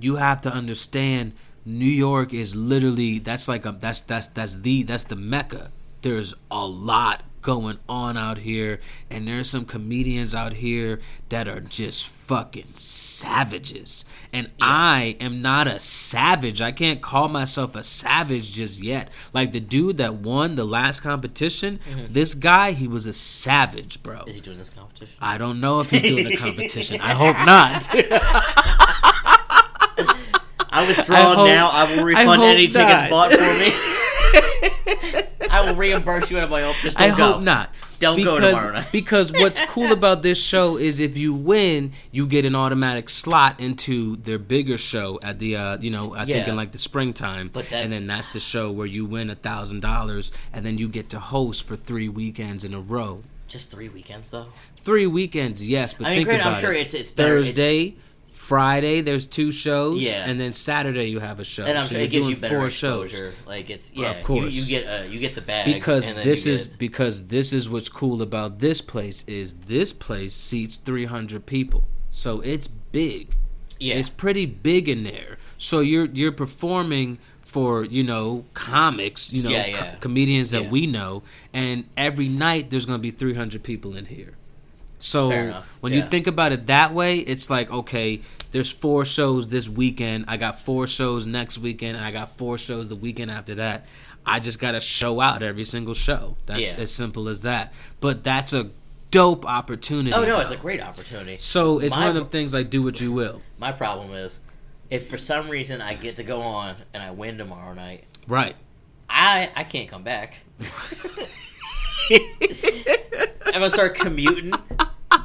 you 0.00 0.16
have 0.16 0.40
to 0.42 0.50
understand 0.50 1.32
New 1.66 1.84
York 1.84 2.32
is 2.32 2.56
literally 2.56 3.18
that's 3.18 3.46
like 3.46 3.66
a 3.66 3.72
that's 3.72 4.00
that's 4.00 4.28
that's 4.28 4.56
the 4.56 4.84
that's 4.84 5.02
the 5.02 5.16
mecca. 5.16 5.70
There's 6.00 6.34
a 6.50 6.66
lot 6.66 7.22
going 7.44 7.78
on 7.88 8.16
out 8.16 8.38
here 8.38 8.80
and 9.10 9.28
there's 9.28 9.48
some 9.50 9.66
comedians 9.66 10.34
out 10.34 10.54
here 10.54 10.98
that 11.28 11.46
are 11.46 11.60
just 11.60 12.08
fucking 12.08 12.72
savages. 12.74 14.06
And 14.32 14.50
I 14.60 15.16
am 15.20 15.42
not 15.42 15.68
a 15.68 15.78
savage. 15.78 16.60
I 16.62 16.72
can't 16.72 17.02
call 17.02 17.28
myself 17.28 17.76
a 17.76 17.84
savage 17.84 18.52
just 18.54 18.82
yet. 18.82 19.10
Like 19.34 19.52
the 19.52 19.60
dude 19.60 19.98
that 19.98 20.14
won 20.14 20.54
the 20.56 20.64
last 20.64 21.00
competition, 21.00 21.80
mm-hmm. 21.88 22.12
this 22.12 22.32
guy, 22.32 22.72
he 22.72 22.88
was 22.88 23.06
a 23.06 23.12
savage, 23.12 24.02
bro. 24.02 24.24
Is 24.26 24.34
he 24.36 24.40
doing 24.40 24.58
this 24.58 24.70
competition? 24.70 25.14
I 25.20 25.36
don't 25.36 25.60
know 25.60 25.80
if 25.80 25.90
he's 25.90 26.02
doing 26.02 26.24
the 26.24 26.36
competition. 26.36 27.00
I 27.02 27.12
hope 27.12 27.36
not. 27.46 27.86
I 30.72 30.88
withdraw 30.88 31.16
I 31.16 31.34
hope- 31.34 31.46
now. 31.46 31.68
I 31.70 31.94
will 31.94 32.04
refund 32.04 32.40
hope 32.40 32.48
any 32.48 32.68
tickets 32.68 33.02
not. 33.02 33.10
bought 33.10 33.32
for 33.32 33.54
me. 33.58 35.20
I 35.54 35.60
will 35.60 35.76
reimburse 35.76 36.30
you 36.30 36.38
out 36.38 36.44
of 36.44 36.50
my 36.50 36.62
own. 36.62 36.74
Just 36.82 37.00
I 37.00 37.08
don't 37.08 37.16
go. 37.16 37.32
hope 37.34 37.42
not. 37.42 37.70
Don't 38.00 38.22
go 38.22 38.34
because, 38.34 38.50
tomorrow 38.54 38.72
night. 38.72 38.88
because 38.92 39.32
what's 39.32 39.60
cool 39.68 39.92
about 40.00 40.22
this 40.22 40.42
show 40.42 40.76
is 40.76 40.98
if 41.00 41.16
you 41.16 41.32
win, 41.32 41.92
you 42.10 42.26
get 42.26 42.44
an 42.44 42.54
automatic 42.56 43.08
slot 43.08 43.60
into 43.60 44.16
their 44.16 44.38
bigger 44.38 44.76
show 44.76 45.18
at 45.22 45.38
the 45.38 45.56
uh, 45.56 45.78
you 45.78 45.90
know 45.90 46.14
I 46.14 46.26
think 46.26 46.48
in 46.48 46.56
like 46.56 46.72
the 46.72 46.78
springtime, 46.78 47.50
But 47.52 47.68
that- 47.70 47.84
and 47.84 47.92
then 47.92 48.06
that's 48.06 48.28
the 48.28 48.40
show 48.40 48.70
where 48.70 48.86
you 48.86 49.04
win 49.06 49.30
a 49.30 49.36
thousand 49.36 49.80
dollars, 49.80 50.32
and 50.52 50.66
then 50.66 50.76
you 50.76 50.88
get 50.88 51.08
to 51.10 51.20
host 51.20 51.62
for 51.64 51.76
three 51.76 52.08
weekends 52.08 52.64
in 52.64 52.74
a 52.74 52.80
row. 52.80 53.22
Just 53.46 53.70
three 53.70 53.88
weekends 53.88 54.30
though. 54.32 54.46
Three 54.76 55.06
weekends, 55.06 55.66
yes, 55.66 55.94
but 55.94 56.06
I 56.06 56.10
mean, 56.10 56.16
think 56.18 56.28
great. 56.28 56.40
about 56.40 56.54
I'm 56.56 56.60
sure 56.60 56.72
it. 56.72 56.80
it's 56.80 56.94
it's 56.94 57.10
better. 57.10 57.36
it's- 57.38 57.48
Thursday, 57.48 57.94
Friday, 58.44 59.00
there's 59.00 59.24
two 59.24 59.50
shows, 59.50 60.02
Yeah. 60.02 60.28
and 60.28 60.38
then 60.38 60.52
Saturday 60.52 61.06
you 61.06 61.18
have 61.20 61.40
a 61.40 61.44
show. 61.44 61.64
and 61.64 61.78
I'm 61.78 61.84
so 61.84 61.90
sure 61.90 61.98
you're 61.98 62.04
it 62.06 62.10
gives 62.10 62.26
doing 62.26 62.36
you 62.36 62.40
better 62.42 62.58
four 62.60 62.70
shows. 62.70 63.14
Like 63.46 63.70
it's 63.70 63.90
yeah, 63.94 64.10
Of 64.10 64.22
course. 64.22 64.52
You, 64.52 64.62
you 64.62 64.68
get 64.68 64.86
uh, 64.86 65.04
you 65.04 65.18
get 65.18 65.34
the 65.34 65.40
bag 65.40 65.66
because 65.72 66.12
this 66.12 66.44
is 66.46 66.66
get- 66.66 66.78
because 66.78 67.28
this 67.28 67.52
is 67.54 67.68
what's 67.70 67.88
cool 67.88 68.20
about 68.20 68.58
this 68.58 68.80
place 68.82 69.24
is 69.26 69.54
this 69.66 69.92
place 69.94 70.34
seats 70.34 70.76
300 70.76 71.46
people 71.46 71.84
so 72.10 72.40
it's 72.42 72.68
big 72.68 73.34
yeah. 73.80 73.94
it's 73.94 74.08
pretty 74.10 74.46
big 74.46 74.88
in 74.88 75.04
there 75.04 75.38
so 75.58 75.80
you're 75.80 76.06
you're 76.06 76.30
performing 76.30 77.18
for 77.40 77.84
you 77.84 78.02
know 78.04 78.44
comics 78.54 79.32
you 79.32 79.42
know 79.42 79.50
Yeah, 79.50 79.92
co- 79.92 79.98
comedians 80.00 80.50
that 80.50 80.64
Yeah. 80.64 80.70
we 80.70 80.86
know 80.86 81.22
and 81.52 81.84
every 81.96 82.28
night 82.28 82.70
there's 82.70 82.84
going 82.86 82.98
to 82.98 83.02
be 83.02 83.10
300 83.10 83.62
people 83.62 83.96
in 83.96 84.06
here 84.06 84.34
so 85.04 85.28
when 85.80 85.92
yeah. 85.92 86.02
you 86.02 86.08
think 86.08 86.26
about 86.26 86.50
it 86.50 86.66
that 86.68 86.94
way 86.94 87.18
it's 87.18 87.50
like 87.50 87.70
okay 87.70 88.22
there's 88.52 88.70
four 88.72 89.04
shows 89.04 89.48
this 89.48 89.68
weekend 89.68 90.24
i 90.28 90.38
got 90.38 90.58
four 90.60 90.86
shows 90.86 91.26
next 91.26 91.58
weekend 91.58 91.94
and 91.94 92.04
i 92.04 92.10
got 92.10 92.34
four 92.38 92.56
shows 92.56 92.88
the 92.88 92.96
weekend 92.96 93.30
after 93.30 93.56
that 93.56 93.84
i 94.24 94.40
just 94.40 94.58
gotta 94.58 94.80
show 94.80 95.20
out 95.20 95.42
every 95.42 95.64
single 95.64 95.92
show 95.92 96.36
that's 96.46 96.74
Yeah. 96.76 96.84
as 96.84 96.90
simple 96.90 97.28
as 97.28 97.42
that 97.42 97.74
but 98.00 98.24
that's 98.24 98.54
a 98.54 98.70
dope 99.10 99.44
opportunity 99.44 100.14
oh 100.14 100.24
no, 100.24 100.40
it's 100.40 100.50
a 100.50 100.56
great 100.56 100.80
opportunity. 100.80 101.36
so 101.38 101.78
it's 101.80 101.94
My- 101.94 102.00
one 102.00 102.08
of 102.08 102.14
them 102.14 102.28
things 102.28 102.54
like 102.54 102.70
do 102.70 102.82
what 102.82 102.98
you 102.98 103.12
will 103.12 103.42
My 103.58 103.72
problem 103.72 104.12
is, 104.14 104.40
if 104.88 105.08
for 105.10 105.18
some 105.18 105.50
reason 105.50 105.82
I 105.82 105.94
get 105.94 106.16
to 106.16 106.22
go 106.22 106.40
on 106.40 106.76
and 106.94 107.02
I 107.02 107.10
win 107.10 107.36
tomorrow 107.36 107.74
night, 107.74 108.04
right 108.26 108.56
I 109.08 109.50
I 109.54 109.64
can't 109.64 109.88
come 109.90 110.02
back. 110.02 110.36
I'm 113.46 113.60
gonna 113.60 113.70
start 113.70 113.94
commuting. 113.94 114.52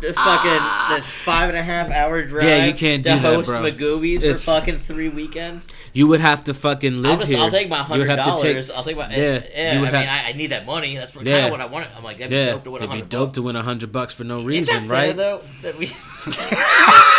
The 0.01 0.13
fucking 0.13 0.51
ah. 0.61 0.93
this 0.95 1.09
five 1.09 1.49
and 1.49 1.57
a 1.57 1.61
half 1.63 1.89
hour 1.91 2.23
drive. 2.23 2.43
Yeah, 2.45 2.65
you 2.65 2.73
can't 2.73 3.03
to 3.03 3.09
do 3.15 3.19
that, 3.19 3.33
host 3.33 3.49
bro. 3.49 3.61
Magooby's 3.63 4.23
It's- 4.23 4.45
for 4.45 4.51
fucking 4.51 4.79
three 4.79 5.09
weekends. 5.09 5.67
you 5.93 6.07
would 6.07 6.21
have 6.21 6.43
to 6.45 6.53
fucking 6.53 7.01
live 7.01 7.11
I'll 7.11 7.17
just 7.19 7.31
here 7.31 7.39
I'll 7.41 7.51
take 7.51 7.67
my 7.69 7.77
hundred 7.79 8.07
would 8.07 8.17
have 8.17 8.37
to 8.37 8.41
take- 8.41 8.53
dollars. 8.53 8.71
I'll 8.71 8.83
take 8.83 8.95
my 8.97 9.09
Yeah, 9.09 9.43
yeah. 9.53 9.73
you 9.75 9.79
would 9.81 9.89
I 9.89 9.91
mean, 9.99 10.07
have- 10.07 10.25
I, 10.25 10.29
I 10.29 10.33
need 10.33 10.47
that 10.47 10.65
money. 10.65 10.95
That's 10.95 11.11
kind 11.11 11.27
Yeah. 11.27 11.45
of 11.45 11.51
what 11.51 11.61
I 11.61 11.65
want. 11.65 11.87
I'm 11.97 12.03
like, 12.03 12.17
that'd 12.17 12.29
be 12.31 12.35
yeah 12.35 12.51
dope 12.51 12.63
to 12.63 12.71
win 12.71 12.81
it'd 12.81 12.89
be 12.91 12.97
hundred. 12.97 13.09
dope 13.09 13.33
to 13.33 13.41
win 13.41 13.55
a 13.55 13.63
hundred 13.63 13.91
bucks 13.91 14.13
for 14.13 14.23
no 14.23 14.39
Is 14.39 14.45
reason 14.45 14.75
that 14.75 14.81
sad, 14.83 14.91
right 14.91 15.15
though? 15.15 15.41
That 15.63 15.77
we. 15.77 15.87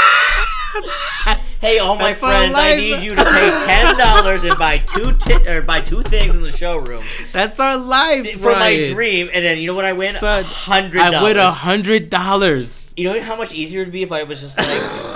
Hey, 1.60 1.78
all 1.78 1.94
my 1.96 2.10
That's 2.12 2.20
friends, 2.20 2.54
I 2.56 2.76
need 2.76 3.02
you 3.02 3.14
to 3.14 3.22
pay 3.24 3.50
ten 3.66 3.98
dollars 3.98 4.44
and 4.44 4.58
buy 4.58 4.78
two 4.78 5.12
ti- 5.12 5.46
or 5.46 5.60
buy 5.60 5.80
two 5.82 6.02
things 6.02 6.34
in 6.34 6.40
the 6.42 6.50
showroom 6.52 7.02
That's 7.32 7.60
our 7.60 7.76
life, 7.76 8.30
for 8.40 8.52
my 8.52 8.58
Ryan. 8.58 8.94
dream, 8.94 9.30
and 9.34 9.44
then 9.44 9.58
you 9.58 9.66
know 9.66 9.74
what 9.74 9.84
I 9.84 9.92
win? 9.92 10.12
Son, 10.14 10.40
A 10.40 10.42
hundred 10.42 11.02
I 11.02 11.22
win 11.22 11.32
a 11.32 11.34
dollars. 11.40 11.54
hundred 11.56 12.08
dollars. 12.10 12.94
You 12.96 13.12
know 13.12 13.20
how 13.22 13.36
much 13.36 13.52
easier 13.52 13.82
it'd 13.82 13.92
be 13.92 14.02
if 14.02 14.10
I 14.12 14.22
was 14.22 14.40
just 14.40 14.56
like, 14.56 14.68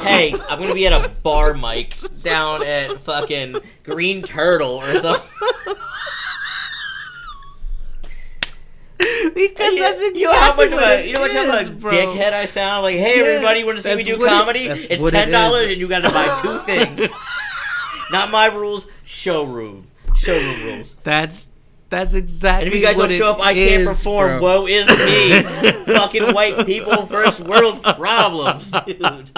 "Hey, 0.05 0.35
I'm 0.51 0.59
gonna 0.61 0.75
be 0.75 0.87
at 0.87 0.93
a 0.93 1.09
bar 1.23 1.55
mic 1.55 1.95
down 2.23 2.65
at 2.65 2.99
fucking 3.01 3.57
Green 3.85 4.23
Turtle 4.23 4.73
or 4.83 4.99
something." 4.99 5.23
Because 9.35 9.75
that's 9.79 10.03
exactly 10.03 10.21
you 10.21 10.27
know 10.27 10.35
how 10.35 10.55
much 10.57 10.67
of 10.69 10.73
what 10.75 10.83
a 11.01 11.07
you 11.07 11.15
know 11.15 11.21
how 11.21 11.47
much 11.49 11.63
is, 11.63 11.69
of 11.69 11.77
a 11.77 11.81
bro. 11.81 11.91
dickhead 11.93 12.33
I 12.33 12.45
sound. 12.45 12.83
Like, 12.85 12.97
hey, 12.97 13.19
Yeah, 13.21 13.25
everybody, 13.33 13.65
want 13.65 13.79
to 13.79 13.83
see 13.83 13.95
me 13.97 14.03
do 14.05 14.19
what 14.19 14.27
it- 14.27 14.29
comedy? 14.29 14.65
it's 14.67 14.87
ten 15.11 15.31
dollars, 15.31 15.65
is. 15.65 15.73
and 15.73 15.81
you 15.81 15.89
got 15.89 16.01
to 16.01 16.11
buy 16.11 16.39
two 16.41 16.59
things. 16.67 17.11
Not 18.11 18.31
my 18.31 18.47
rules. 18.47 18.87
Showroom. 19.05 19.89
Showroom 20.15 20.65
rules. 20.67 20.97
That's 21.03 21.51
that's 21.91 22.15
exactly. 22.15 22.67
And 22.67 22.75
if 22.75 22.81
you 22.81 22.85
guys 22.87 22.97
what 22.97 23.09
don't 23.09 23.19
show 23.19 23.33
up, 23.33 23.41
I 23.41 23.55
can't 23.55 23.85
perform. 23.87 24.39
bro. 24.39 24.61
Woe 24.63 24.67
is 24.67 24.87
me. 24.87 25.43
Fucking 25.95 26.33
white 26.35 26.65
people, 26.67 27.07
first 27.07 27.41
world 27.41 27.83
problems, 27.83 28.71
dude. 28.87 29.31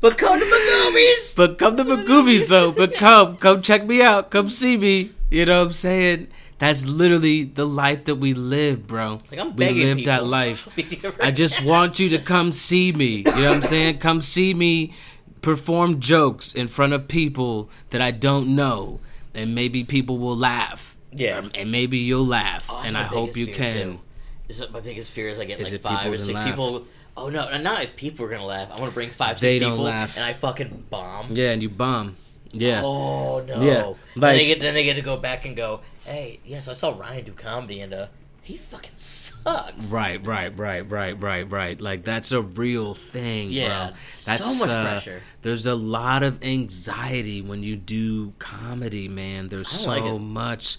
but 0.00 0.18
come 0.18 0.38
to 0.38 0.44
the 0.44 0.84
movies. 0.90 1.34
But 1.36 1.58
come 1.58 1.76
to 1.76 1.84
Magooby's 1.84 2.48
though. 2.48 2.72
But 2.72 2.94
come, 2.94 3.36
come 3.38 3.62
check 3.62 3.84
me 3.86 4.02
out. 4.02 4.30
Come 4.30 4.48
see 4.48 4.76
me. 4.76 5.10
You 5.30 5.44
know 5.44 5.58
what 5.60 5.66
I'm 5.66 5.72
saying? 5.72 6.28
That's 6.58 6.86
literally 6.86 7.44
the 7.44 7.66
life 7.66 8.06
that 8.06 8.14
we 8.14 8.32
live, 8.32 8.86
bro. 8.86 9.18
Like 9.30 9.40
I'm 9.40 9.54
we 9.56 9.68
live 9.84 10.04
that 10.06 10.24
life. 10.26 10.68
I 11.22 11.30
just 11.30 11.62
want 11.62 11.98
you 12.00 12.08
to 12.10 12.18
come 12.18 12.52
see 12.52 12.92
me. 12.92 13.16
You 13.16 13.22
know 13.24 13.48
what 13.48 13.56
I'm 13.56 13.62
saying? 13.62 13.98
Come 13.98 14.20
see 14.22 14.54
me 14.54 14.94
perform 15.42 16.00
jokes 16.00 16.54
in 16.54 16.66
front 16.66 16.92
of 16.92 17.08
people 17.08 17.68
that 17.90 18.00
I 18.00 18.10
don't 18.10 18.54
know, 18.54 19.00
and 19.34 19.54
maybe 19.54 19.84
people 19.84 20.18
will 20.18 20.36
laugh. 20.36 20.96
Yeah. 21.12 21.38
Um, 21.38 21.50
and 21.54 21.70
maybe 21.70 21.98
you'll 21.98 22.26
laugh, 22.26 22.66
Oh, 22.70 22.82
and 22.84 22.96
I 22.96 23.02
hope 23.04 23.36
you 23.36 23.46
can. 23.48 23.74
too. 23.94 24.00
Is 24.48 24.62
my 24.70 24.80
biggest 24.80 25.10
fear 25.10 25.28
is 25.28 25.38
I 25.38 25.44
get 25.44 25.60
Is 25.60 25.72
like 25.72 25.80
five 25.80 26.12
or 26.12 26.18
six 26.18 26.34
laugh? 26.34 26.48
people. 26.48 26.86
Oh 27.16 27.28
no, 27.30 27.56
not 27.58 27.82
if 27.82 27.96
people 27.96 28.26
are 28.26 28.28
gonna 28.28 28.44
laugh. 28.46 28.68
I 28.70 28.78
want 28.80 28.90
to 28.92 28.94
bring 28.94 29.10
five, 29.10 29.38
six 29.38 29.40
They 29.40 29.58
don't 29.58 29.72
people, 29.72 29.84
laugh. 29.84 30.16
and 30.16 30.24
I 30.24 30.32
fucking 30.34 30.84
bomb. 30.90 31.28
Yeah, 31.30 31.50
and 31.52 31.62
you 31.62 31.68
bomb. 31.70 32.16
Yeah. 32.60 32.82
Oh 32.84 33.40
no! 33.46 33.60
Yeah, 33.60 33.82
then 33.82 33.94
like- 34.16 34.36
they 34.38 34.46
get 34.46 34.60
then 34.60 34.74
they 34.74 34.84
get 34.84 34.94
to 34.94 35.02
go 35.02 35.16
back 35.16 35.44
and 35.44 35.56
go, 35.56 35.80
hey, 36.04 36.40
yes, 36.44 36.68
I 36.68 36.72
saw 36.72 36.90
Ryan 36.98 37.24
do 37.24 37.32
comedy, 37.32 37.80
and 37.80 37.92
uh, 37.94 38.06
he 38.42 38.54
fucking 38.56 38.94
sucks. 38.94 39.90
Right, 39.90 40.24
right, 40.26 40.56
right, 40.56 40.88
right, 40.88 41.20
right, 41.20 41.50
right. 41.50 41.80
Like 41.80 42.04
that's 42.04 42.32
a 42.32 42.40
real 42.42 42.94
thing, 42.94 43.50
Yeah, 43.50 43.88
bro. 43.88 43.96
so 44.14 44.30
That's 44.30 44.60
much 44.60 44.68
uh, 44.68 44.82
pressure. 44.84 45.22
There's 45.42 45.66
a 45.66 45.74
lot 45.74 46.22
of 46.22 46.42
anxiety 46.44 47.42
when 47.42 47.62
you 47.62 47.76
do 47.76 48.32
comedy, 48.38 49.08
man. 49.08 49.48
There's 49.48 49.68
so 49.68 49.90
like 49.90 50.20
much. 50.20 50.78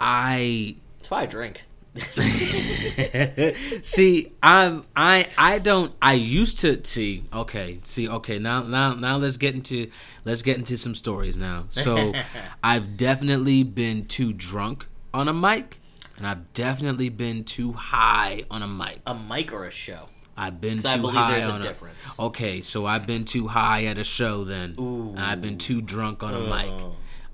I 0.00 0.76
That's 0.98 1.10
why 1.10 1.22
I 1.22 1.26
drink. 1.26 1.62
see. 3.82 4.32
I'm. 4.42 4.84
I. 4.96 5.28
I 5.36 5.58
don't. 5.58 5.92
I 6.00 6.14
used 6.14 6.60
to 6.60 6.84
see. 6.84 7.24
Okay. 7.32 7.80
See. 7.84 8.08
Okay. 8.08 8.38
Now. 8.38 8.62
Now. 8.62 8.94
Now. 8.94 9.16
Let's 9.16 9.36
get 9.36 9.54
into. 9.54 9.90
Let's 10.24 10.42
get 10.42 10.56
into 10.58 10.76
some 10.76 10.94
stories 10.94 11.36
now. 11.36 11.66
So, 11.68 12.12
I've 12.62 12.96
definitely 12.96 13.62
been 13.62 14.06
too 14.06 14.32
drunk 14.32 14.86
on 15.14 15.28
a 15.28 15.34
mic, 15.34 15.80
and 16.16 16.26
I've 16.26 16.52
definitely 16.52 17.08
been 17.08 17.44
too 17.44 17.72
high 17.72 18.44
on 18.50 18.62
a 18.62 18.68
mic. 18.68 19.00
a 19.06 19.14
mic 19.14 19.52
or 19.52 19.64
a 19.66 19.70
show? 19.70 20.08
I've 20.38 20.60
been 20.60 20.78
too 20.78 20.88
I 20.88 20.96
believe 20.98 21.16
high 21.16 21.32
there's 21.32 21.46
a 21.46 21.52
on 21.52 21.62
difference. 21.62 21.96
Okay, 22.18 22.60
so 22.60 22.86
I've 22.86 23.06
been 23.06 23.24
too 23.24 23.48
high 23.48 23.86
at 23.86 23.98
a 23.98 24.04
show 24.04 24.44
then. 24.44 24.76
Ooh. 24.78 25.10
And 25.10 25.20
I've 25.20 25.42
been 25.42 25.58
too 25.58 25.80
drunk 25.80 26.22
on 26.22 26.32
a 26.32 26.40
mic. 26.40 26.72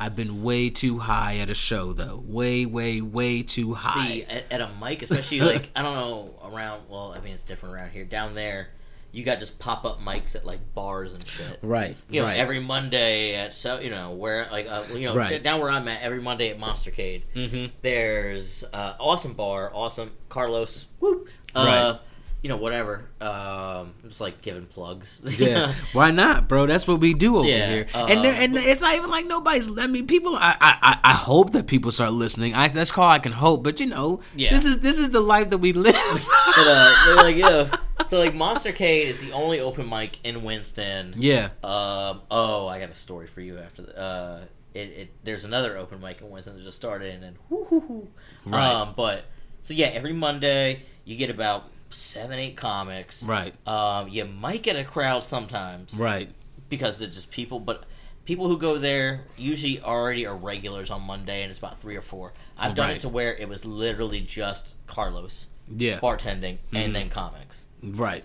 I've 0.00 0.16
been 0.16 0.42
way 0.42 0.70
too 0.70 0.98
high 0.98 1.38
at 1.38 1.50
a 1.50 1.54
show 1.54 1.92
though. 1.92 2.22
Way, 2.26 2.66
way, 2.66 3.00
way 3.00 3.42
too 3.42 3.74
high. 3.74 4.06
See, 4.08 4.24
at, 4.24 4.44
at 4.50 4.60
a 4.60 4.68
mic, 4.80 5.02
especially 5.02 5.40
like 5.52 5.70
I 5.76 5.82
don't 5.82 5.94
know 5.94 6.34
around. 6.44 6.82
Well, 6.88 7.12
I 7.16 7.20
mean 7.20 7.34
it's 7.34 7.44
different 7.44 7.74
around 7.74 7.90
here. 7.90 8.04
Down 8.04 8.34
there, 8.34 8.68
you 9.12 9.22
got 9.24 9.38
just 9.38 9.58
pop 9.60 9.84
up 9.84 10.00
mics 10.00 10.34
at 10.34 10.44
like 10.44 10.74
bars 10.74 11.12
and 11.14 11.26
shit. 11.26 11.58
right. 11.62 11.96
You 12.10 12.20
know, 12.22 12.26
right. 12.26 12.36
every 12.38 12.58
Monday 12.60 13.36
at 13.36 13.54
so 13.54 13.78
you 13.78 13.90
know 13.90 14.10
where 14.12 14.48
like 14.50 14.66
uh, 14.68 14.82
you 14.92 15.06
know 15.08 15.14
Right. 15.14 15.42
down 15.42 15.60
where 15.60 15.70
I'm 15.70 15.86
at 15.88 16.02
every 16.02 16.20
Monday 16.20 16.50
at 16.50 16.58
Monstercade. 16.58 17.22
Mhm. 17.34 17.70
There's 17.82 18.64
uh, 18.72 18.94
awesome 18.98 19.34
bar, 19.34 19.70
awesome 19.72 20.10
Carlos. 20.28 20.86
Whoop. 21.00 21.28
Uh, 21.54 21.64
Right. 21.64 22.00
You 22.44 22.50
know 22.50 22.58
whatever. 22.58 23.08
Um, 23.22 23.94
just 24.06 24.20
like 24.20 24.42
giving 24.42 24.66
plugs. 24.66 25.22
Yeah, 25.40 25.72
why 25.94 26.10
not, 26.10 26.46
bro? 26.46 26.66
That's 26.66 26.86
what 26.86 27.00
we 27.00 27.14
do 27.14 27.38
over 27.38 27.48
Yeah, 27.48 27.66
here, 27.68 27.86
uh, 27.94 28.04
and 28.10 28.22
there- 28.22 28.38
and 28.38 28.54
it's 28.54 28.82
not 28.82 28.94
even 28.94 29.08
like 29.10 29.24
nobody's. 29.24 29.66
I 29.78 29.86
mean, 29.86 30.06
people. 30.06 30.36
I, 30.36 30.54
I 30.60 30.98
I- 31.02 31.14
hope 31.14 31.52
that 31.52 31.66
people 31.66 31.90
start 31.90 32.12
listening. 32.12 32.52
I 32.54 32.68
that's 32.68 32.92
all 32.98 33.08
I 33.08 33.18
can 33.18 33.32
hope. 33.32 33.64
But 33.64 33.80
you 33.80 33.86
know, 33.86 34.20
Yeah. 34.36 34.52
this 34.52 34.66
is 34.66 34.80
this 34.80 34.98
is 34.98 35.08
the 35.08 35.20
life 35.22 35.48
that 35.50 35.58
we 35.58 35.72
live. 35.72 35.94
but 36.56 36.66
uh, 36.66 36.94
they're 37.06 37.24
like 37.24 37.36
yeah. 37.36 37.74
So 38.08 38.18
like 38.18 38.34
Monstercade 38.34 39.06
is 39.06 39.22
the 39.22 39.32
only 39.32 39.60
open 39.60 39.88
mic 39.88 40.18
in 40.22 40.42
Winston. 40.44 41.14
yeah, 41.16 41.46
Um. 41.64 42.20
Oh, 42.30 42.66
I 42.68 42.78
got 42.78 42.90
a 42.90 42.94
story 42.94 43.26
for 43.26 43.40
you 43.40 43.56
after 43.58 43.80
the. 43.82 43.98
Uh, 43.98 44.40
it, 44.74 44.88
it 44.90 45.08
there's 45.24 45.46
another 45.46 45.78
open 45.78 45.98
mic 46.02 46.20
in 46.20 46.28
Winston 46.28 46.56
that 46.58 46.62
just 46.62 46.76
started 46.76 47.14
and 47.14 47.22
then. 47.22 48.08
Right. 48.44 48.66
Um. 48.70 48.92
But 48.94 49.24
so 49.62 49.72
yeah, 49.72 49.86
every 49.86 50.12
Monday 50.12 50.82
you 51.06 51.16
get 51.16 51.30
about 51.30 51.70
seven 51.94 52.38
eight 52.38 52.56
comics. 52.56 53.22
right, 53.24 53.54
Um. 53.66 54.08
You 54.08 54.24
might 54.24 54.62
get 54.62 54.76
a 54.76 54.84
crowd 54.84 55.24
sometimes 55.24 55.94
right, 55.94 56.28
because 56.68 56.98
they're 56.98 57.08
just 57.08 57.30
people, 57.30 57.60
but 57.60 57.84
people 58.24 58.48
who 58.48 58.58
go 58.58 58.78
there 58.78 59.22
usually 59.36 59.80
already 59.80 60.26
are 60.26 60.36
regulars 60.36 60.90
on 60.90 61.02
Monday, 61.02 61.42
and 61.42 61.50
it's 61.50 61.58
about 61.58 61.80
three 61.80 61.96
or 61.96 62.02
four. 62.02 62.32
I've 62.58 62.74
done 62.74 62.88
Right. 62.88 62.96
it 62.96 63.00
to 63.00 63.08
where 63.08 63.34
it 63.36 63.48
was 63.48 63.64
literally 63.64 64.20
just 64.20 64.74
Carlos 64.86 65.46
yeah, 65.68 65.98
bartending 66.00 66.58
Mm-hmm. 66.66 66.76
and 66.76 66.94
then 66.96 67.08
comics. 67.10 67.66
right, 67.82 68.24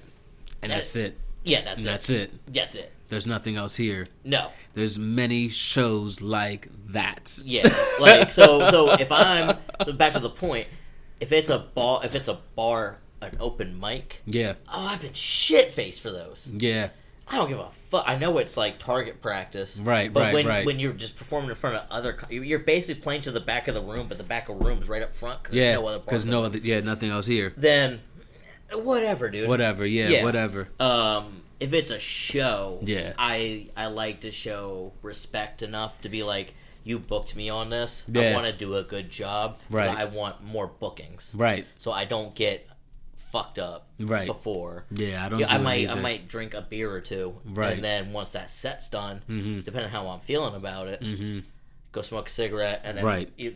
and 0.61 0.71
that's 0.71 0.95
it. 0.95 1.17
Yeah, 1.43 1.61
that's 1.61 1.77
And 1.77 1.87
it. 1.87 1.89
that's 1.89 2.09
it. 2.09 2.31
That's 2.53 2.75
it. 2.75 2.91
There's 3.07 3.25
nothing 3.25 3.55
else 3.55 3.75
here. 3.77 4.05
No. 4.23 4.51
There's 4.75 4.99
many 4.99 5.49
shows 5.49 6.21
like 6.21 6.67
that. 6.89 7.39
Yeah, 7.43 7.73
like 7.99 8.31
so. 8.31 8.69
So 8.69 8.91
if 8.93 9.11
I'm 9.11 9.57
so 9.83 9.93
back 9.93 10.13
to 10.13 10.19
the 10.19 10.29
point, 10.29 10.67
if 11.19 11.31
it's 11.31 11.49
a 11.49 11.57
bar, 11.59 12.01
if 12.05 12.13
it's 12.13 12.27
a 12.27 12.37
bar, 12.55 12.97
an 13.21 13.37
open 13.39 13.79
mic, 13.79 14.21
Yeah, 14.25 14.53
oh, 14.67 14.87
I've 14.87 15.01
been 15.01 15.13
shit 15.13 15.67
faced 15.69 16.01
for 16.01 16.11
those. 16.11 16.51
yeah, 16.57 16.89
I 17.27 17.35
don't 17.35 17.49
give 17.49 17.59
a 17.59 17.69
fuck. 17.89 18.03
I 18.07 18.15
know 18.17 18.37
it's 18.39 18.57
like 18.57 18.79
target 18.79 19.21
practice, 19.21 19.79
Right, 19.83 20.11
But 20.11 20.19
right, 20.21 20.33
when 20.33 20.47
right. 20.47 20.65
when 20.65 20.79
you're 20.79 20.93
just 20.93 21.15
performing 21.17 21.49
in 21.49 21.55
front 21.55 21.75
of 21.75 21.83
other, 21.91 22.13
co- 22.13 22.27
you're- 22.29 22.63
basically 22.63 23.01
playing 23.01 23.21
to 23.21 23.31
the 23.31 23.39
back 23.39 23.67
of 23.67 23.75
the 23.75 23.81
room, 23.81 24.07
but 24.07 24.17
the 24.17 24.23
back 24.23 24.49
of 24.49 24.57
the 24.59 24.65
room 24.65 24.81
is 24.81 24.89
right 24.89 25.01
up 25.03 25.13
front 25.15 25.43
because 25.43 25.55
yeah. 25.55 25.63
there's 25.73 25.79
no 25.81 25.87
other. 25.87 25.99
Because 25.99 26.25
no 26.25 26.43
other, 26.43 26.57
yeah, 26.59 26.79
nothing 26.79 27.09
else 27.11 27.27
here. 27.27 27.53
Then, 27.55 27.99
whatever, 28.73 29.29
dude. 29.29 29.47
Whatever, 29.49 29.85
yeah, 29.85 30.09
Yeah. 30.09 30.23
whatever. 30.23 30.69
Um, 30.79 31.43
if 31.59 31.73
it's 31.73 31.89
a 31.91 31.99
show, 31.99 32.79
Yeah. 32.83 33.13
I 33.17 33.67
I 33.75 33.87
like 33.87 34.21
to 34.21 34.31
show 34.31 34.93
respect 35.01 35.61
enough 35.61 35.99
to 36.01 36.09
be 36.09 36.23
like, 36.23 36.53
you 36.83 36.97
booked 36.97 37.35
me 37.35 37.49
on 37.49 37.69
this. 37.69 38.05
I 38.15 38.33
want 38.33 38.45
to 38.47 38.53
do 38.53 38.75
a 38.75 38.83
good 38.83 39.09
job. 39.09 39.59
Right. 39.69 39.89
I 39.89 40.05
want 40.05 40.41
more 40.43 40.65
bookings, 40.67 41.33
Right, 41.37 41.65
so 41.77 41.91
I 41.91 42.05
don't 42.05 42.33
get 42.33 42.67
fucked 43.31 43.59
up 43.59 43.87
right. 43.99 44.25
before. 44.27 44.85
Yeah, 44.91 45.25
I 45.25 45.29
don't. 45.29 45.39
Yeah, 45.39 45.47
do 45.47 45.53
I 45.53 45.57
might 45.59 45.89
I 45.89 45.95
might 45.95 46.27
drink 46.27 46.53
a 46.53 46.61
beer 46.61 46.91
or 46.91 47.01
two, 47.01 47.35
Right. 47.45 47.73
and 47.73 47.83
then 47.83 48.11
once 48.13 48.31
that 48.31 48.49
set's 48.49 48.89
done, 48.89 49.21
Mhm. 49.29 49.63
depending 49.63 49.85
on 49.85 49.91
how 49.91 50.07
I'm 50.09 50.19
feeling 50.21 50.55
about 50.55 50.87
it, 50.87 51.01
Mhm. 51.01 51.43
go 51.91 52.01
smoke 52.01 52.27
a 52.27 52.31
cigarette 52.31 52.81
and 52.83 52.97
then 52.97 53.05
Right. 53.05 53.31
you 53.37 53.55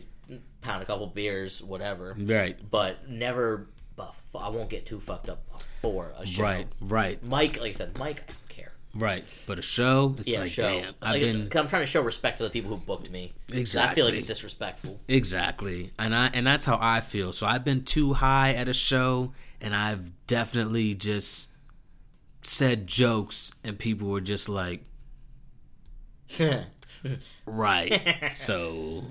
pound 0.62 0.82
a 0.82 0.86
couple 0.86 1.06
beers, 1.08 1.62
whatever. 1.62 2.14
Right, 2.18 2.56
But 2.70 3.08
never, 3.08 3.66
bef- 3.98 4.14
I 4.34 4.48
won't 4.48 4.70
get 4.70 4.86
too 4.86 4.98
fucked 5.00 5.28
up 5.28 5.42
before 5.58 6.14
a 6.18 6.24
show. 6.26 6.42
right, 6.42 6.66
right, 6.80 7.22
Mike, 7.22 7.58
like 7.60 7.70
I 7.70 7.72
said, 7.72 7.98
Mike, 7.98 8.22
I 8.22 8.32
don't 8.32 8.48
care. 8.48 8.72
right. 8.94 9.24
But 9.46 9.58
a 9.58 9.62
show, 9.62 10.14
it's 10.18 10.26
Yeah, 10.28 10.40
like, 10.40 10.50
show. 10.50 10.62
damn, 10.62 10.94
I've 11.02 11.12
Like, 11.14 11.22
been 11.22 11.42
I'm 11.54 11.68
trying 11.68 11.82
to 11.82 11.86
show 11.86 12.00
respect 12.00 12.38
to 12.38 12.44
the 12.44 12.50
people 12.50 12.70
who 12.70 12.76
booked 12.78 13.10
me. 13.10 13.34
Exactly, 13.52 13.90
I 13.90 13.94
feel 13.94 14.04
like 14.06 14.14
it's 14.14 14.26
disrespectful. 14.26 14.98
Exactly. 15.08 15.92
And 15.98 16.14
I 16.14 16.28
and 16.32 16.46
that's 16.46 16.64
how 16.64 16.78
I 16.80 17.00
feel. 17.00 17.32
So 17.32 17.46
I've 17.46 17.64
been 17.64 17.84
too 17.84 18.14
high 18.14 18.52
at 18.54 18.68
a 18.68 18.72
show 18.74 19.32
and 19.60 19.74
I've 19.74 20.10
definitely 20.26 20.94
just 20.94 21.50
said 22.42 22.86
jokes 22.86 23.52
and 23.62 23.78
people 23.78 24.08
were 24.08 24.20
just 24.20 24.48
like, 24.48 24.82
"Right. 27.46 28.30
so 28.32 29.04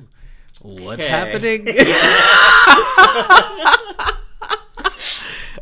what's 0.62 1.06
happening?" 1.06 1.68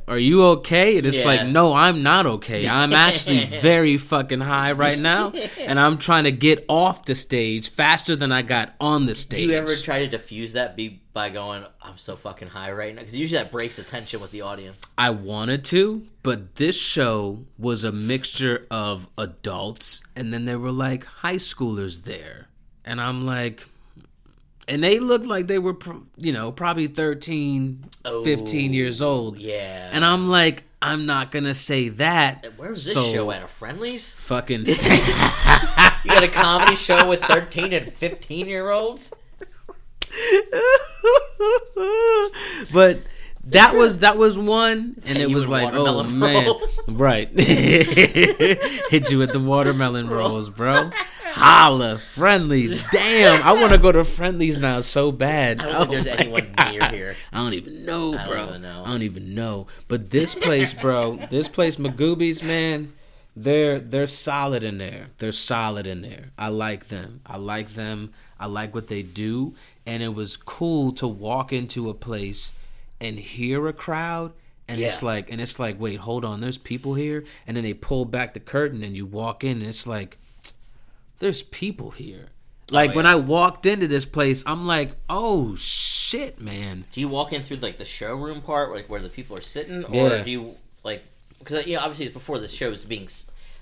are 0.07 0.17
you 0.19 0.43
okay? 0.45 0.97
And 0.97 1.07
it's 1.07 1.19
Yeah. 1.19 1.25
like, 1.25 1.47
no, 1.47 1.73
I'm 1.73 2.03
not 2.03 2.25
okay. 2.25 2.67
I'm 2.67 2.93
actually 2.93 3.45
very 3.61 3.97
fucking 3.97 4.41
high 4.41 4.71
right 4.73 4.97
now, 4.99 5.31
and 5.59 5.79
I'm 5.79 5.97
trying 5.97 6.23
to 6.25 6.31
get 6.31 6.65
off 6.69 7.05
the 7.05 7.15
stage 7.15 7.69
faster 7.69 8.15
than 8.15 8.31
I 8.31 8.41
got 8.41 8.73
on 8.79 9.05
the 9.05 9.15
stage. 9.15 9.39
Do 9.39 9.45
you 9.45 9.53
ever 9.53 9.75
try 9.75 9.99
to 9.99 10.07
diffuse 10.07 10.53
that 10.53 10.75
be 10.75 11.01
by 11.13 11.29
going, 11.29 11.65
"I'm 11.81 11.97
so 11.97 12.15
fucking 12.15 12.47
high 12.49 12.71
right 12.71 12.93
now"? 12.95 13.01
Because 13.01 13.15
usually 13.17 13.41
that 13.43 13.51
breaks 13.51 13.75
the 13.75 13.83
tension 13.83 14.21
with 14.21 14.31
the 14.31 14.41
audience. 14.41 14.85
I 14.97 15.09
wanted 15.09 15.65
to, 15.65 16.03
but 16.23 16.55
this 16.55 16.79
show 16.79 17.45
was 17.57 17.83
a 17.83 17.91
mixture 17.91 18.65
of 18.71 19.07
adults, 19.17 20.01
and 20.15 20.33
then 20.33 20.45
there 20.45 20.59
were 20.59 20.71
like 20.71 21.05
high 21.05 21.35
schoolers 21.35 22.03
there, 22.03 22.47
and 22.85 23.01
I'm 23.01 23.25
like. 23.25 23.67
And 24.71 24.81
they 24.81 24.99
looked 24.99 25.25
like 25.25 25.47
they 25.47 25.59
were, 25.59 25.75
you 26.15 26.31
know, 26.31 26.53
probably 26.53 26.87
13, 26.87 27.83
15 28.05 28.73
years 28.73 29.01
old. 29.01 29.37
Yeah. 29.37 29.89
And 29.91 30.05
I'm 30.05 30.29
like, 30.29 30.63
I'm 30.81 31.05
not 31.05 31.29
gonna 31.29 31.53
say 31.53 31.89
that. 31.89 32.53
Where's 32.55 32.85
this 32.85 32.93
So- 32.93 33.11
show 33.11 33.31
at? 33.31 33.43
A 33.43 33.47
Friendly's? 33.47 34.13
Fucking. 34.15 34.65
You 36.03 36.09
got 36.09 36.23
a 36.23 36.29
comedy 36.29 36.75
show 36.75 37.07
with 37.07 37.21
13 37.21 37.73
and 37.73 37.85
15 37.85 38.47
year 38.47 38.71
olds? 38.71 39.13
but 42.73 42.97
that 43.45 43.75
was 43.75 43.99
that 43.99 44.17
was 44.17 44.35
one, 44.37 44.95
and 45.05 45.17
it 45.19 45.29
was 45.29 45.47
like, 45.47 45.73
oh 45.73 45.83
watermelon 46.01 46.19
man, 46.19 46.51
right? 46.97 47.29
Hit 47.39 49.11
you 49.11 49.19
with 49.19 49.31
the 49.31 49.39
watermelon 49.39 50.09
rolls, 50.09 50.49
bro. 50.49 50.89
Holla, 51.31 51.97
Friendly's. 51.97 52.83
Damn, 52.91 53.41
I 53.43 53.53
want 53.53 53.71
to 53.73 53.77
go 53.77 53.91
to 53.91 54.03
Friendly's 54.03 54.57
now 54.57 54.81
so 54.81 55.11
bad. 55.11 55.59
I 55.61 55.71
don't 55.71 55.89
think 55.89 55.89
Oh 55.89 56.03
there's 56.03 56.07
anyone 56.19 56.53
God. 56.55 56.71
near 56.71 56.89
here. 56.89 57.15
I 57.31 57.37
don't 57.37 57.53
even 57.53 57.85
know, 57.85 58.13
I 58.13 58.25
don't 58.25 58.29
bro. 58.29 58.57
know. 58.57 58.83
I 58.85 58.89
don't 58.89 59.01
even 59.03 59.33
know. 59.33 59.67
But 59.87 60.09
this 60.09 60.35
place, 60.35 60.73
bro, 60.73 61.17
this 61.29 61.47
place, 61.47 61.77
Magooby's, 61.77 62.43
man, 62.43 62.93
they're 63.35 63.79
they're 63.79 64.07
solid 64.07 64.63
in 64.63 64.77
there. 64.77 65.07
They're 65.19 65.31
solid 65.31 65.87
in 65.87 66.01
there. 66.01 66.31
I 66.37 66.49
like 66.49 66.89
them. 66.89 67.21
I 67.25 67.37
like 67.37 67.69
them. 67.75 68.13
I 68.39 68.47
like 68.47 68.73
what 68.73 68.87
they 68.87 69.03
do, 69.03 69.55
and 69.85 70.01
it 70.01 70.15
was 70.15 70.35
cool 70.35 70.91
to 70.93 71.07
walk 71.07 71.53
into 71.53 71.89
a 71.89 71.93
place 71.93 72.53
and 72.99 73.19
hear 73.19 73.67
a 73.67 73.73
crowd. 73.73 74.33
And 74.67 74.79
it's 74.79 75.03
like, 75.03 75.29
and 75.29 75.41
it's 75.41 75.59
like, 75.59 75.77
wait, 75.81 75.99
hold 75.99 76.23
on, 76.23 76.39
there's 76.39 76.57
people 76.57 76.93
here, 76.93 77.25
and 77.45 77.57
then 77.57 77.63
they 77.65 77.73
pull 77.73 78.05
back 78.05 78.33
the 78.33 78.39
curtain, 78.39 78.83
and 78.83 78.95
you 78.95 79.05
walk 79.05 79.43
in, 79.43 79.57
and 79.57 79.67
it's 79.67 79.85
like, 79.85 80.17
there's 81.21 81.41
people 81.43 81.91
here. 81.91 82.27
Oh, 82.69 82.75
like 82.75 82.93
when 82.95 83.05
Oh, 83.05 83.09
yeah. 83.09 83.15
I 83.15 83.19
walked 83.19 83.65
into 83.65 83.87
this 83.87 84.05
place, 84.05 84.43
I'm 84.45 84.67
like, 84.67 84.91
oh 85.09 85.55
shit, 85.55 86.39
man. 86.41 86.85
Do 86.91 86.99
you 86.99 87.07
walk 87.07 87.31
in 87.33 87.43
through 87.43 87.57
like 87.57 87.77
the 87.77 87.85
showroom 87.85 88.41
part, 88.41 88.71
like 88.71 88.89
where 88.89 88.99
the 89.01 89.09
people 89.09 89.37
are 89.37 89.41
sitting, 89.41 89.85
or 89.85 90.09
Yeah. 90.09 90.23
do 90.23 90.31
you 90.31 90.55
like 90.83 91.03
because 91.39 91.65
you 91.65 91.75
know 91.75 91.81
obviously 91.81 92.05
it's 92.07 92.13
before 92.13 92.37
the 92.39 92.47
show 92.47 92.69
is 92.71 92.83
being 92.85 93.07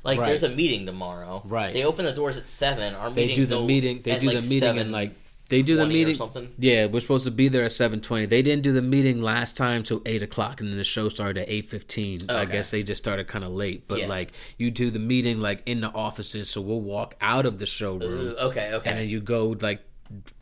like 0.03 0.20
Right. 0.20 0.28
there's 0.28 0.43
a 0.43 0.49
meeting 0.49 0.86
tomorrow. 0.86 1.41
Right. 1.45 1.74
They 1.74 1.84
open 1.86 2.05
the 2.05 2.12
doors 2.14 2.38
at 2.38 2.47
seven. 2.47 2.95
Our 2.95 3.10
meeting. 3.10 3.28
They 3.30 3.36
do 3.36 3.45
the 3.45 3.62
meeting. 3.62 4.01
They 4.03 4.20
do 4.20 4.28
like, 4.28 4.41
the 4.43 4.49
meeting 4.49 4.78
and 4.78 4.89
7:20 4.89 4.91
like 4.91 5.12
they 5.50 5.62
do 5.62 5.76
the 5.76 5.86
meeting. 5.86 6.16
something. 6.16 6.54
Yeah, 6.58 6.86
we're 6.86 7.00
supposed 7.02 7.26
to 7.26 7.32
be 7.32 7.47
there 7.50 7.66
at 7.66 7.72
seven 7.72 8.00
twenty. 8.02 8.26
They 8.26 8.41
didn't 8.41 8.64
do 8.64 8.72
the 8.72 8.82
meeting 8.82 9.22
last 9.22 9.58
time 9.58 9.84
till 9.84 10.02
eight 10.06 10.24
o'clock, 10.24 10.62
and 10.62 10.70
then 10.70 10.78
the 10.78 10.84
show 10.84 11.10
started 11.10 11.41
at 11.41 11.50
eight 11.50 11.70
fifteen. 11.70 12.30
I 12.30 12.45
guess 12.45 12.72
they 12.72 12.84
just 12.84 13.04
started 13.04 13.28
kind 13.28 13.43
of 13.43 13.52
late. 13.52 13.88
But 13.88 14.00
Yeah. 14.00 14.08
like 14.08 14.32
you 14.58 14.72
do 14.72 14.89
the 14.89 15.00
meeting 15.00 15.39
like 15.41 15.62
in 15.66 15.82
the 15.82 15.89
offices, 15.89 16.50
so 16.50 16.62
we'll 16.62 16.82
walk 16.82 17.16
out 17.20 17.45
of 17.45 17.60
the 17.60 17.66
showroom, 17.66 18.04
Ooh, 18.30 18.36
okay, 18.38 18.74
okay. 18.74 18.89
and 18.89 19.00
then 19.00 19.10
you 19.10 19.20
go 19.20 19.56
like 19.60 19.82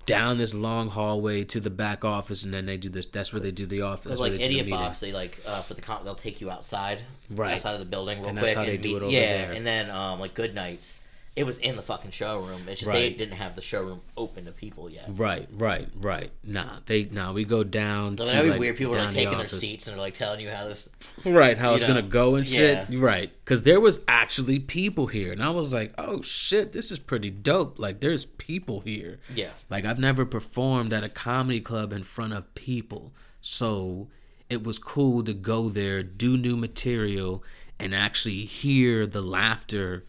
down 0.05 0.37
this 0.37 0.53
long 0.53 0.87
hallway 0.89 1.43
to 1.43 1.59
the 1.59 1.69
back 1.69 2.05
office, 2.05 2.45
and 2.45 2.53
then 2.53 2.65
they 2.65 2.77
do 2.77 2.87
this. 2.89 3.05
That's 3.05 3.33
where 3.33 3.41
they 3.41 3.51
do 3.51 3.65
the 3.65 3.81
office. 3.81 4.19
Like 4.19 4.31
the 4.33 4.41
idiot 4.41 4.65
meeting. 4.65 4.79
box. 4.79 4.99
They 5.01 5.11
like 5.11 5.37
uh, 5.45 5.61
for 5.61 5.73
the 5.73 5.81
comp, 5.81 6.05
they'll 6.05 6.15
take 6.15 6.39
you 6.39 6.49
outside, 6.49 6.99
Right. 7.29 7.55
outside 7.55 7.73
of 7.73 7.79
the 7.79 7.85
building, 7.85 8.19
real 8.19 8.29
And 8.29 8.37
quick. 8.37 8.47
that's 8.47 8.57
how 8.57 8.63
they 8.65 8.75
and 8.75 8.83
do 8.83 8.89
meet- 8.89 8.95
it 8.97 9.01
over 9.03 9.11
yeah, 9.11 9.19
there. 9.47 9.51
and 9.51 9.65
then 9.67 9.89
um, 9.89 10.19
like 10.21 10.33
good 10.33 10.55
nights. 10.55 10.97
It 11.37 11.45
was 11.45 11.59
in 11.59 11.75
the 11.75 11.81
fucking 11.83 12.11
showroom. 12.11 12.63
It's 12.67 12.81
just 12.81 12.91
they 12.91 13.11
didn't 13.11 13.35
have 13.35 13.55
the 13.55 13.61
showroom 13.61 14.01
open 14.17 14.45
to 14.45 14.51
people 14.51 14.89
yet. 14.89 15.05
Right, 15.07 15.47
right, 15.53 15.87
right. 15.95 16.31
Nah, 16.43 16.79
they 16.85 17.05
nah. 17.05 17.31
We 17.31 17.45
go 17.45 17.63
down. 17.63 18.17
To, 18.17 18.25
that'd 18.25 18.43
be 18.43 18.49
like, 18.49 18.59
weird. 18.59 18.77
People 18.77 18.95
are 18.95 19.03
like 19.03 19.11
the 19.11 19.17
taking 19.17 19.37
their 19.37 19.47
seats 19.47 19.87
and 19.87 19.95
they're 19.95 20.03
like 20.03 20.13
telling 20.13 20.39
you 20.39 20.49
how 20.49 20.67
this. 20.67 20.89
right 21.25 21.57
how 21.57 21.73
it's 21.73 21.83
know, 21.83 21.89
gonna 21.89 22.01
go 22.01 22.35
and 22.35 22.47
shit 22.47 22.89
yeah. 22.89 22.99
right 22.99 23.31
because 23.43 23.63
there 23.63 23.79
was 23.79 23.99
actually 24.07 24.59
people 24.59 25.07
here 25.07 25.31
and 25.31 25.43
i 25.43 25.49
was 25.49 25.73
like 25.73 25.93
oh 25.97 26.21
shit 26.21 26.71
this 26.71 26.91
is 26.91 26.99
pretty 26.99 27.29
dope 27.29 27.79
like 27.79 27.99
there's 27.99 28.25
people 28.25 28.81
here 28.81 29.19
Yeah. 29.33 29.49
like 29.69 29.85
i've 29.85 29.99
never 29.99 30.25
performed 30.25 30.93
at 30.93 31.03
a 31.03 31.09
comedy 31.09 31.61
club 31.61 31.91
in 31.93 32.03
front 32.03 32.33
of 32.33 32.53
people 32.55 33.13
so 33.41 34.07
it 34.49 34.63
was 34.63 34.79
cool 34.79 35.23
to 35.23 35.33
go 35.33 35.69
there 35.69 36.03
do 36.03 36.37
new 36.37 36.55
material 36.55 37.43
and 37.79 37.93
actually 37.93 38.45
hear 38.45 39.05
the 39.05 39.21
laughter 39.21 40.05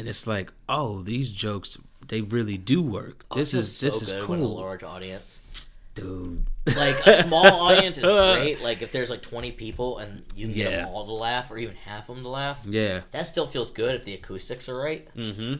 and 0.00 0.08
it's 0.08 0.26
like 0.26 0.50
oh 0.68 1.02
these 1.02 1.28
jokes 1.30 1.76
they 2.08 2.22
really 2.22 2.56
do 2.56 2.80
work 2.82 3.24
this 3.34 3.52
is 3.54 3.78
feels 3.78 3.80
this 3.80 3.96
so 3.98 4.02
is 4.02 4.12
when 4.28 4.38
a 4.40 4.42
cool 4.42 4.56
large 4.56 4.82
audience. 4.82 5.42
dude 5.94 6.44
Like 6.66 7.06
a 7.06 7.22
small 7.22 7.46
audience 7.66 7.98
is 7.98 8.04
great. 8.04 8.60
Like 8.68 8.80
if 8.82 8.90
there's 8.92 9.10
like 9.10 9.22
20 9.22 9.52
people 9.52 9.98
and 9.98 10.24
you 10.34 10.46
can 10.46 10.54
get 10.54 10.70
them 10.70 10.88
all 10.88 11.04
to 11.06 11.12
laugh, 11.12 11.50
or 11.50 11.58
even 11.58 11.76
half 11.76 12.08
of 12.08 12.14
them 12.16 12.24
to 12.24 12.30
laugh, 12.30 12.58
yeah 12.66 13.02
that 13.10 13.26
still 13.26 13.46
feels 13.46 13.70
good 13.70 13.94
if 13.94 14.04
the 14.04 14.14
acoustics 14.14 14.68
are 14.68 14.76
right. 14.76 15.06
mm-hmm 15.14 15.54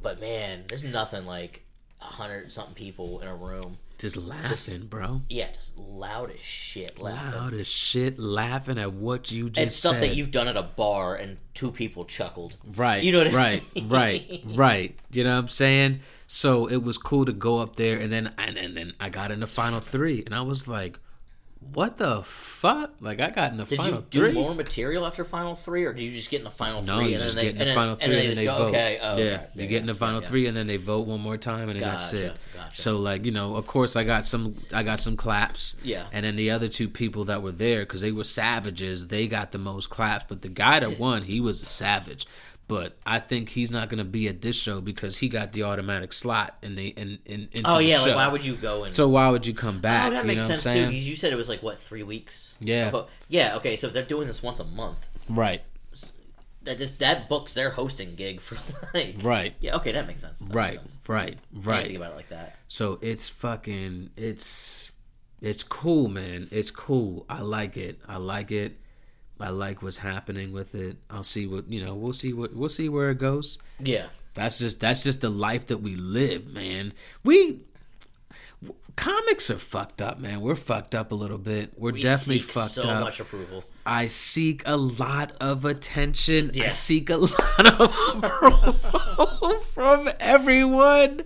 But 0.00 0.20
man, 0.20 0.64
there's 0.68 0.84
nothing 0.84 1.26
like 1.26 1.64
a 2.00 2.04
hundred 2.04 2.52
something 2.52 2.74
people 2.74 3.20
in 3.20 3.26
a 3.28 3.34
room. 3.34 3.78
Just 3.98 4.16
laughing 4.16 4.86
bro 4.86 5.22
Yeah, 5.28 5.50
just 5.52 5.76
loud 5.76 6.30
as 6.30 6.40
shit 6.40 7.00
laughing. 7.00 7.40
loud 7.40 7.52
as 7.54 7.66
shit 7.66 8.18
laughing 8.18 8.78
at 8.78 8.92
what 8.92 9.30
you 9.32 9.50
just 9.50 9.60
and 9.62 9.72
stuff 9.72 9.94
said. 9.94 10.02
that 10.04 10.14
you've 10.16 10.30
done 10.30 10.46
at 10.48 10.56
a 10.56 10.62
bar 10.62 11.16
and 11.16 11.36
two 11.54 11.72
people 11.72 12.04
chuckled. 12.04 12.56
Right. 12.76 13.02
You 13.02 13.10
know 13.10 13.18
what 13.18 13.28
I 13.28 13.36
right, 13.36 13.74
mean? 13.74 13.88
right, 13.88 14.40
right. 14.46 14.98
You 15.10 15.24
know 15.24 15.34
what 15.34 15.40
I'm 15.40 15.48
saying? 15.48 16.00
So 16.28 16.66
it 16.66 16.82
was 16.84 16.96
cool 16.98 17.24
to 17.24 17.32
go 17.32 17.58
up 17.58 17.74
there 17.76 17.98
and 17.98 18.12
then 18.12 18.32
and, 18.38 18.56
and 18.56 18.76
then 18.76 18.94
I 19.00 19.08
got 19.08 19.32
in 19.32 19.40
the 19.40 19.46
final 19.48 19.80
three 19.80 20.22
and 20.24 20.34
I 20.34 20.42
was 20.42 20.68
like, 20.68 21.00
what 21.74 21.98
the 21.98 22.22
fuck? 22.22 22.92
Like 23.00 23.20
I 23.20 23.30
got 23.30 23.52
in 23.52 23.58
the 23.58 23.64
Did 23.64 23.76
final 23.76 23.98
you 24.00 24.06
do 24.10 24.20
three. 24.20 24.32
more 24.32 24.54
material 24.54 25.06
after 25.06 25.24
final 25.24 25.54
three, 25.54 25.84
or 25.84 25.92
do 25.92 26.02
you 26.02 26.12
just 26.12 26.30
get 26.30 26.38
in 26.38 26.44
the 26.44 26.50
final 26.50 26.82
no, 26.82 26.98
three 26.98 27.12
you 27.12 27.18
just 27.18 27.36
get 27.36 27.56
in 27.56 27.58
the 27.58 27.74
final 27.74 27.96
three 27.96 28.04
and 28.04 28.14
and 28.14 28.20
then 28.20 28.26
then 28.28 28.36
they 28.36 28.44
go, 28.44 28.56
vote. 28.58 28.68
okay, 28.68 28.98
oh, 29.02 29.16
yeah, 29.16 29.24
okay, 29.24 29.46
you 29.54 29.66
get 29.66 29.80
in 29.80 29.86
the 29.86 29.94
final 29.94 30.22
yeah. 30.22 30.28
three 30.28 30.46
and 30.46 30.56
then 30.56 30.66
they 30.66 30.76
vote 30.76 31.06
one 31.06 31.20
more 31.20 31.36
time 31.36 31.68
and 31.68 31.80
then 31.80 31.88
that's 31.88 32.12
Gotcha, 32.12 32.26
it. 32.26 32.36
gotcha. 32.56 32.76
So 32.76 32.96
like 32.98 33.24
you 33.24 33.32
know, 33.32 33.56
of 33.56 33.66
course 33.66 33.96
I 33.96 34.04
got 34.04 34.24
some 34.24 34.56
I 34.72 34.82
got 34.82 35.00
some 35.00 35.16
claps. 35.16 35.76
Yeah. 35.82 36.06
And 36.12 36.24
then 36.24 36.36
the 36.36 36.50
other 36.50 36.68
two 36.68 36.88
people 36.88 37.24
that 37.24 37.42
were 37.42 37.52
there 37.52 37.80
because 37.80 38.00
they 38.00 38.12
were 38.12 38.24
savages, 38.24 39.08
they 39.08 39.26
got 39.28 39.52
the 39.52 39.58
most 39.58 39.90
claps. 39.90 40.24
But 40.28 40.42
the 40.42 40.48
guy 40.48 40.80
that 40.80 40.98
won, 41.00 41.22
he 41.24 41.40
was 41.40 41.62
a 41.62 41.66
savage. 41.66 42.26
But 42.68 42.98
I 43.06 43.18
think 43.18 43.48
he's 43.48 43.70
not 43.70 43.88
gonna 43.88 44.04
be 44.04 44.28
at 44.28 44.42
this 44.42 44.54
show 44.54 44.80
because 44.82 45.16
he 45.16 45.28
got 45.30 45.52
the 45.52 45.62
automatic 45.62 46.12
slot 46.12 46.56
in 46.62 46.74
the 46.74 46.88
in, 46.88 47.18
in 47.24 47.48
into 47.50 47.70
Oh 47.70 47.78
yeah, 47.78 48.00
like 48.02 48.14
why 48.14 48.28
would 48.28 48.44
you 48.44 48.54
go 48.56 48.84
and? 48.84 48.92
So 48.92 49.08
why 49.08 49.30
would 49.30 49.46
you 49.46 49.54
come 49.54 49.80
back? 49.80 50.08
oh, 50.08 50.10
that 50.10 50.24
you 50.24 50.28
makes 50.28 50.46
sense 50.46 50.62
too. 50.64 50.90
You 50.90 51.16
said 51.16 51.32
it 51.32 51.36
was 51.36 51.48
like 51.48 51.62
what 51.62 51.78
three 51.78 52.02
weeks? 52.02 52.56
Yeah. 52.60 52.90
But- 52.90 53.08
yeah. 53.28 53.56
Okay, 53.56 53.74
so 53.76 53.86
if 53.86 53.94
they're 53.94 54.02
doing 54.04 54.28
this 54.28 54.42
once 54.42 54.60
a 54.60 54.64
month, 54.64 55.06
Right, 55.30 55.62
that 56.64 56.76
just 56.78 56.98
that 56.98 57.28
books 57.28 57.54
their 57.54 57.70
hosting 57.70 58.14
gig 58.14 58.40
for 58.40 58.56
like. 58.94 59.16
right, 59.22 59.54
Yeah. 59.60 59.76
Okay, 59.76 59.92
that 59.92 60.06
makes 60.06 60.20
sense. 60.20 60.40
That 60.40 60.54
right, 60.54 60.70
Makes 60.72 60.82
sense. 60.92 60.98
right, 61.08 61.38
right. 61.54 61.86
think 61.86 61.96
about 61.96 62.12
it 62.12 62.16
like 62.16 62.28
that. 62.28 62.56
So 62.66 62.98
it's 63.00 63.28
fucking 63.30 64.10
it's 64.16 64.92
it's 65.40 65.62
cool, 65.62 66.08
man. 66.08 66.48
It's 66.50 66.70
cool. 66.70 67.24
I 67.30 67.40
like 67.40 67.76
it. 67.78 67.98
I 68.06 68.18
like 68.18 68.50
it. 68.50 68.76
I 69.40 69.50
like 69.50 69.82
what's 69.82 69.98
happening 69.98 70.52
with 70.52 70.74
it. 70.74 70.96
I'll 71.10 71.22
see 71.22 71.46
what 71.46 71.70
you 71.70 71.84
know. 71.84 71.94
We'll 71.94 72.12
see 72.12 72.32
what 72.32 72.54
we'll 72.54 72.68
see 72.68 72.88
where 72.88 73.10
it 73.10 73.18
goes. 73.18 73.58
Yeah. 73.78 74.06
That's 74.34 74.58
just 74.58 74.80
that's 74.80 75.02
just 75.02 75.20
the 75.20 75.30
life 75.30 75.66
that 75.68 75.78
we 75.78 75.94
live, 75.96 76.46
man. 76.52 76.92
We 77.24 77.60
comics 78.96 79.50
are 79.50 79.58
fucked 79.58 80.02
up, 80.02 80.18
man. 80.18 80.40
We're 80.40 80.56
fucked 80.56 80.94
up 80.94 81.12
a 81.12 81.14
little 81.14 81.38
bit. 81.38 81.72
We're 81.76 81.92
We 81.92 82.00
definitely 82.02 82.40
fucked 82.40 82.72
so 82.72 82.82
up. 82.88 83.00
much 83.04 83.20
approval. 83.20 83.64
I 83.90 84.06
seek 84.08 84.62
a 84.66 84.76
lot 84.76 85.32
of 85.40 85.64
attention. 85.64 86.50
I 86.60 86.68
seek 86.68 87.08
a 87.08 87.16
lot 87.16 87.80
of 87.80 87.96
approval 88.22 89.60
from 89.72 90.10
everyone 90.20 91.22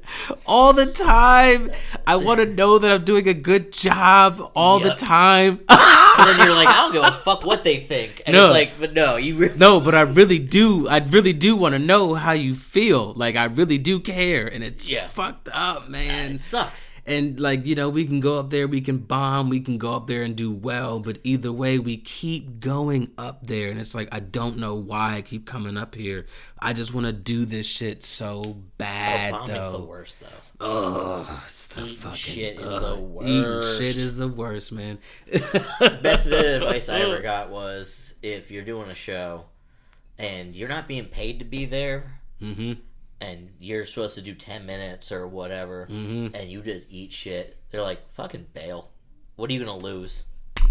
all 0.47 0.73
the 0.73 0.87
time. 0.87 1.73
I 2.07 2.15
want 2.17 2.39
to 2.41 2.47
know 2.47 2.79
that 2.79 2.89
I'm 2.93 3.05
doing 3.05 3.27
a 3.27 3.35
good 3.35 3.73
job 3.73 4.53
all 4.55 4.81
Yep. 4.81 4.89
the 4.99 5.05
time. 5.05 5.61
And 6.15 6.29
then 6.39 6.47
you're 6.47 6.55
like, 6.55 6.69
I 6.69 6.75
don't 6.75 6.93
give 6.93 7.03
a 7.05 7.11
fuck 7.11 7.43
what 7.47 7.65
they 7.65 7.79
think. 7.79 8.21
And 8.27 8.35
No. 8.35 8.45
it's 8.49 8.53
like, 8.55 8.73
but 8.79 8.93
no, 8.93 9.17
you. 9.17 9.35
Re- 9.35 9.53
no, 9.57 9.81
but 9.81 9.95
I 9.95 10.03
really 10.03 10.39
do. 10.39 10.87
I 10.87 10.99
really 10.99 11.33
do 11.33 11.57
want 11.57 11.75
to 11.75 11.79
know 11.79 12.13
how 12.15 12.33
you 12.33 12.55
feel. 12.55 13.15
Like 13.15 13.35
I 13.35 13.47
really 13.47 13.79
do 13.79 13.99
care, 13.99 14.47
and 14.47 14.63
it's 14.63 14.87
Yeah. 14.87 15.07
fucked 15.09 15.49
up, 15.51 15.89
man. 15.89 16.33
it 16.33 16.41
sucks. 16.43 16.91
And 17.05 17.41
like 17.41 17.67
you 17.67 17.75
know 17.75 17.89
we 17.89 18.07
can 18.07 18.21
go 18.21 18.39
up 18.39 18.51
there 18.51 18.69
we 18.69 18.81
can 18.81 18.99
bomb 18.99 19.49
we 19.49 19.59
can 19.59 19.77
go 19.77 19.95
up 19.97 20.07
there 20.07 20.23
and 20.23 20.37
do 20.37 20.53
well 20.53 21.01
but 21.01 21.19
either 21.25 21.51
way 21.53 21.79
we 21.79 21.97
keep 21.97 22.61
going 22.61 23.11
up 23.19 23.47
there. 23.47 23.71
And 23.71 23.81
it's 23.81 23.95
like 23.95 24.09
i 24.13 24.21
don't 24.21 24.57
know 24.57 24.75
why 24.75 25.15
i 25.17 25.23
keep 25.23 25.47
coming 25.47 25.77
up 25.77 25.95
here. 25.95 26.27
I 26.59 26.73
just 26.73 26.95
want 26.95 27.07
to 27.07 27.13
do 27.13 27.45
this 27.45 27.67
shit 27.67 28.05
so 28.05 28.59
bad 28.79 29.35
Oh, 29.35 29.39
bombing's 29.39 29.73
though. 29.73 29.79
the 29.79 29.85
worst 29.85 30.21
though. 30.21 30.65
Ugh, 30.65 31.41
it's 31.45 31.67
the 31.67 31.83
Eating 31.83 31.97
fucking- 31.97 32.17
shit 32.17 32.61
is 32.61 32.73
the 32.73 32.97
worst. 32.97 33.29
eating 33.29 33.79
shit 33.89 33.97
is 33.97 34.17
the 34.17 34.29
worst 34.29 34.71
man. 34.71 34.99
Best 35.81 36.29
bit 36.29 36.45
of 36.55 36.63
advice 36.63 36.89
I 36.89 37.01
ever 37.01 37.21
got 37.23 37.51
was 37.51 38.15
if 38.23 38.53
you're 38.53 38.63
doing 38.65 38.89
a 38.91 38.95
show 38.95 39.47
and 40.19 40.55
you're 40.55 40.69
not 40.69 40.87
being 40.87 41.07
paid 41.07 41.41
to 41.41 41.45
be 41.45 41.65
there 41.65 42.13
mm-hmm 42.41 42.75
and 43.23 43.51
you're 43.59 43.87
supposed 43.87 44.15
to 44.17 44.23
do 44.23 44.35
10 44.35 44.67
minutes 44.67 45.11
or 45.13 45.27
whatever 45.27 45.87
mm-hmm 45.91 46.35
and 46.35 46.51
you 46.51 46.63
just 46.63 46.87
eat 46.91 47.13
shit, 47.13 47.59
they're 47.71 47.83
like, 47.83 48.11
fucking 48.13 48.47
bail. 48.53 48.91
What 49.37 49.51
are 49.51 49.53
you 49.53 49.65
going 49.65 49.81
to 49.81 49.87
lose? 49.87 50.27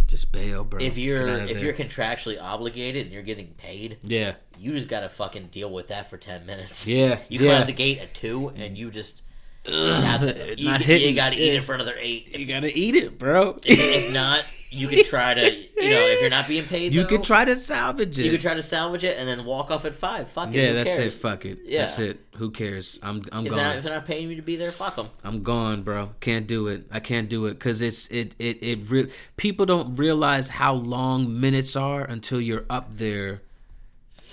just 0.07 0.31
bail 0.33 0.65
bro 0.65 0.81
If 0.81 0.97
you're 0.97 1.27
of 1.27 1.43
if 1.43 1.57
there. 1.57 1.65
you're 1.65 1.73
contractually 1.73 2.41
obligated 2.41 3.05
and 3.05 3.13
you're 3.13 3.23
getting 3.23 3.47
paid, 3.53 3.97
yeah 4.03 4.33
you 4.57 4.73
just 4.73 4.89
gotta 4.89 5.09
fucking 5.09 5.47
deal 5.47 5.71
with 5.71 5.87
that 5.87 6.09
for 6.09 6.17
ten 6.17 6.45
minutes. 6.45 6.85
Yeah, 6.87 7.17
you 7.29 7.39
come 7.39 7.47
yeah. 7.47 7.59
out 7.59 7.67
the 7.67 7.73
gate 7.73 7.99
at 7.99 8.13
two, 8.13 8.49
and 8.49 8.77
you 8.77 8.91
just 8.91 9.23
it. 9.65 10.59
You, 10.59 10.71
you 10.73 11.15
gotta 11.15 11.35
eat 11.35 11.53
it 11.55 11.63
for 11.63 11.73
another 11.73 11.95
eight. 11.97 12.37
you 12.37 12.45
gotta 12.45 12.77
eat 12.77 12.95
it 12.95 13.17
bro 13.17 13.57
if 13.63 14.11
not, 14.13 14.43
you 14.73 14.87
could 14.87 15.05
try 15.05 15.33
to 15.33 15.53
you 15.53 15.89
know 15.89 16.07
if 16.07 16.21
you're 16.21 16.29
not 16.29 16.47
being 16.47 16.63
paid, 16.63 16.93
you 16.93 17.03
though, 17.03 17.09
can 17.09 17.21
try 17.21 17.43
to 17.43 17.55
salvage 17.55 18.17
it 18.17 18.23
you 18.23 18.31
could 18.31 18.41
try 18.41 18.53
to 18.53 18.63
salvage 18.63 19.03
it 19.03 19.17
and 19.19 19.27
then 19.27 19.43
walk 19.45 19.69
off 19.69 19.83
at 19.85 19.93
five. 19.93 20.29
Fuck 20.29 20.49
it. 20.49 20.55
yeah 20.55 20.73
that's 20.73 20.95
cares? 20.95 21.13
it 21.15 21.19
fuck 21.19 21.45
it 21.45 21.59
Yeah. 21.65 21.79
that's 21.79 21.99
it 21.99 22.19
who 22.37 22.51
cares 22.51 22.99
i'm 23.03 23.23
i'm 23.31 23.45
If 23.45 23.51
they're, 23.53 23.63
not, 23.63 23.69
gone 23.69 23.77
if 23.77 23.83
they're 23.83 23.93
not 23.95 24.05
paying 24.05 24.29
you 24.29 24.35
to 24.37 24.41
be 24.41 24.55
there, 24.55 24.71
fuck 24.71 24.95
them. 24.95 25.09
I'm 25.23 25.43
gone, 25.43 25.83
bro. 25.83 26.11
Can't 26.21 26.47
do 26.47 26.67
it. 26.67 26.85
I 26.91 26.99
can't 27.01 27.27
do 27.29 27.45
it 27.47 27.55
because 27.55 27.81
it's 27.81 28.07
it 28.07 28.35
it 28.39 28.63
it. 28.63 28.89
Re- 28.89 29.11
people 29.37 29.65
don't 29.65 29.95
realize 29.97 30.47
how 30.47 30.73
long 30.73 31.39
minutes 31.39 31.75
are 31.75 32.03
until 32.03 32.39
you're 32.39 32.65
up 32.69 32.95
there, 32.95 33.41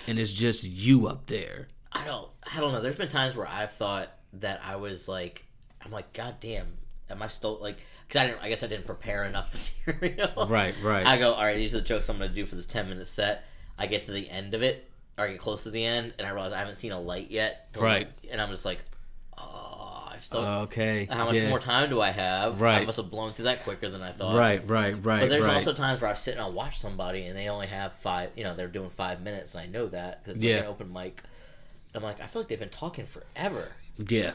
and 0.06 0.18
it's 0.18 0.32
just 0.32 0.68
you 0.68 1.08
up 1.08 1.26
there. 1.26 1.68
I 1.92 2.04
don't 2.04 2.28
I 2.54 2.60
don't 2.60 2.72
know. 2.72 2.80
There's 2.80 2.96
been 2.96 3.08
times 3.08 3.34
where 3.36 3.48
I've 3.48 3.72
thought 3.72 4.08
that 4.34 4.60
I 4.64 4.76
was 4.76 5.08
like 5.08 5.44
I'm 5.84 5.90
like 5.90 6.12
God 6.12 6.36
damn 6.40 6.66
am 7.10 7.22
I 7.22 7.28
still 7.28 7.58
like 7.60 7.78
because 8.08 8.22
I 8.22 8.26
didn't 8.26 8.40
I 8.42 8.48
guess 8.48 8.62
I 8.62 8.66
didn't 8.66 8.86
prepare 8.86 9.24
enough 9.24 9.52
material. 9.86 10.46
Right, 10.48 10.74
right. 10.82 11.06
I 11.06 11.18
go 11.18 11.34
all 11.34 11.44
right. 11.44 11.56
These 11.56 11.74
are 11.74 11.78
the 11.78 11.84
jokes 11.84 12.08
I'm 12.08 12.18
gonna 12.18 12.32
do 12.32 12.46
for 12.46 12.56
this 12.56 12.66
10 12.66 12.88
minute 12.88 13.06
set. 13.08 13.44
I 13.78 13.86
get 13.86 14.02
to 14.06 14.12
the 14.12 14.28
end 14.28 14.54
of 14.54 14.62
it 14.62 14.90
or 15.16 15.24
I 15.26 15.32
get 15.32 15.40
close 15.40 15.62
to 15.64 15.70
the 15.70 15.84
end 15.84 16.14
and 16.18 16.26
I 16.26 16.30
realize 16.30 16.52
I 16.52 16.58
haven't 16.58 16.76
seen 16.76 16.92
a 16.92 17.00
light 17.00 17.30
yet. 17.30 17.68
Right. 17.78 18.08
And 18.30 18.40
I'm 18.40 18.50
just 18.50 18.64
like 18.64 18.78
oh 19.36 20.08
I've 20.12 20.24
still 20.24 20.40
okay. 20.44 21.06
how 21.10 21.26
much 21.26 21.36
yeah. 21.36 21.48
more 21.48 21.60
time 21.60 21.90
do 21.90 22.00
I 22.00 22.10
have? 22.10 22.60
Right. 22.60 22.82
I 22.82 22.84
must 22.84 22.96
have 22.96 23.10
blown 23.10 23.32
through 23.32 23.44
that 23.44 23.62
quicker 23.62 23.88
than 23.88 24.02
I 24.02 24.10
thought. 24.12 24.34
Right, 24.36 24.68
right, 24.68 24.94
right, 25.04 25.20
But 25.20 25.28
there's 25.28 25.46
right. 25.46 25.54
also 25.54 25.72
times 25.72 26.00
where 26.00 26.10
I 26.10 26.14
sit 26.14 26.32
and 26.32 26.40
I 26.40 26.48
watch 26.48 26.78
somebody 26.78 27.24
and 27.26 27.36
they 27.38 27.48
only 27.48 27.68
have 27.68 27.92
five, 27.94 28.30
you 28.36 28.42
know, 28.42 28.56
they're 28.56 28.66
doing 28.66 28.90
five 28.90 29.22
minutes 29.22 29.54
and 29.54 29.62
I 29.62 29.66
know 29.66 29.86
that 29.88 30.24
because 30.24 30.36
it's 30.38 30.44
Yeah. 30.44 30.56
like 30.56 30.64
an 30.64 30.70
open 30.70 30.92
mic. 30.92 31.22
I'm 31.94 32.02
like, 32.02 32.20
I 32.20 32.26
feel 32.26 32.42
like 32.42 32.48
they've 32.48 32.58
been 32.58 32.68
talking 32.68 33.06
forever. 33.06 33.72
yeah, 33.96 34.32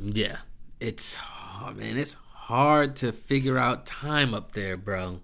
yeah. 0.00 0.38
It's 0.80 1.18
oh, 1.20 1.72
man, 1.76 1.96
it's 1.96 2.16
hard 2.46 2.96
to 2.96 3.12
figure 3.12 3.56
out 3.56 3.86
time 3.86 4.34
up 4.34 4.52
there, 4.52 4.76
bro. 4.76 5.20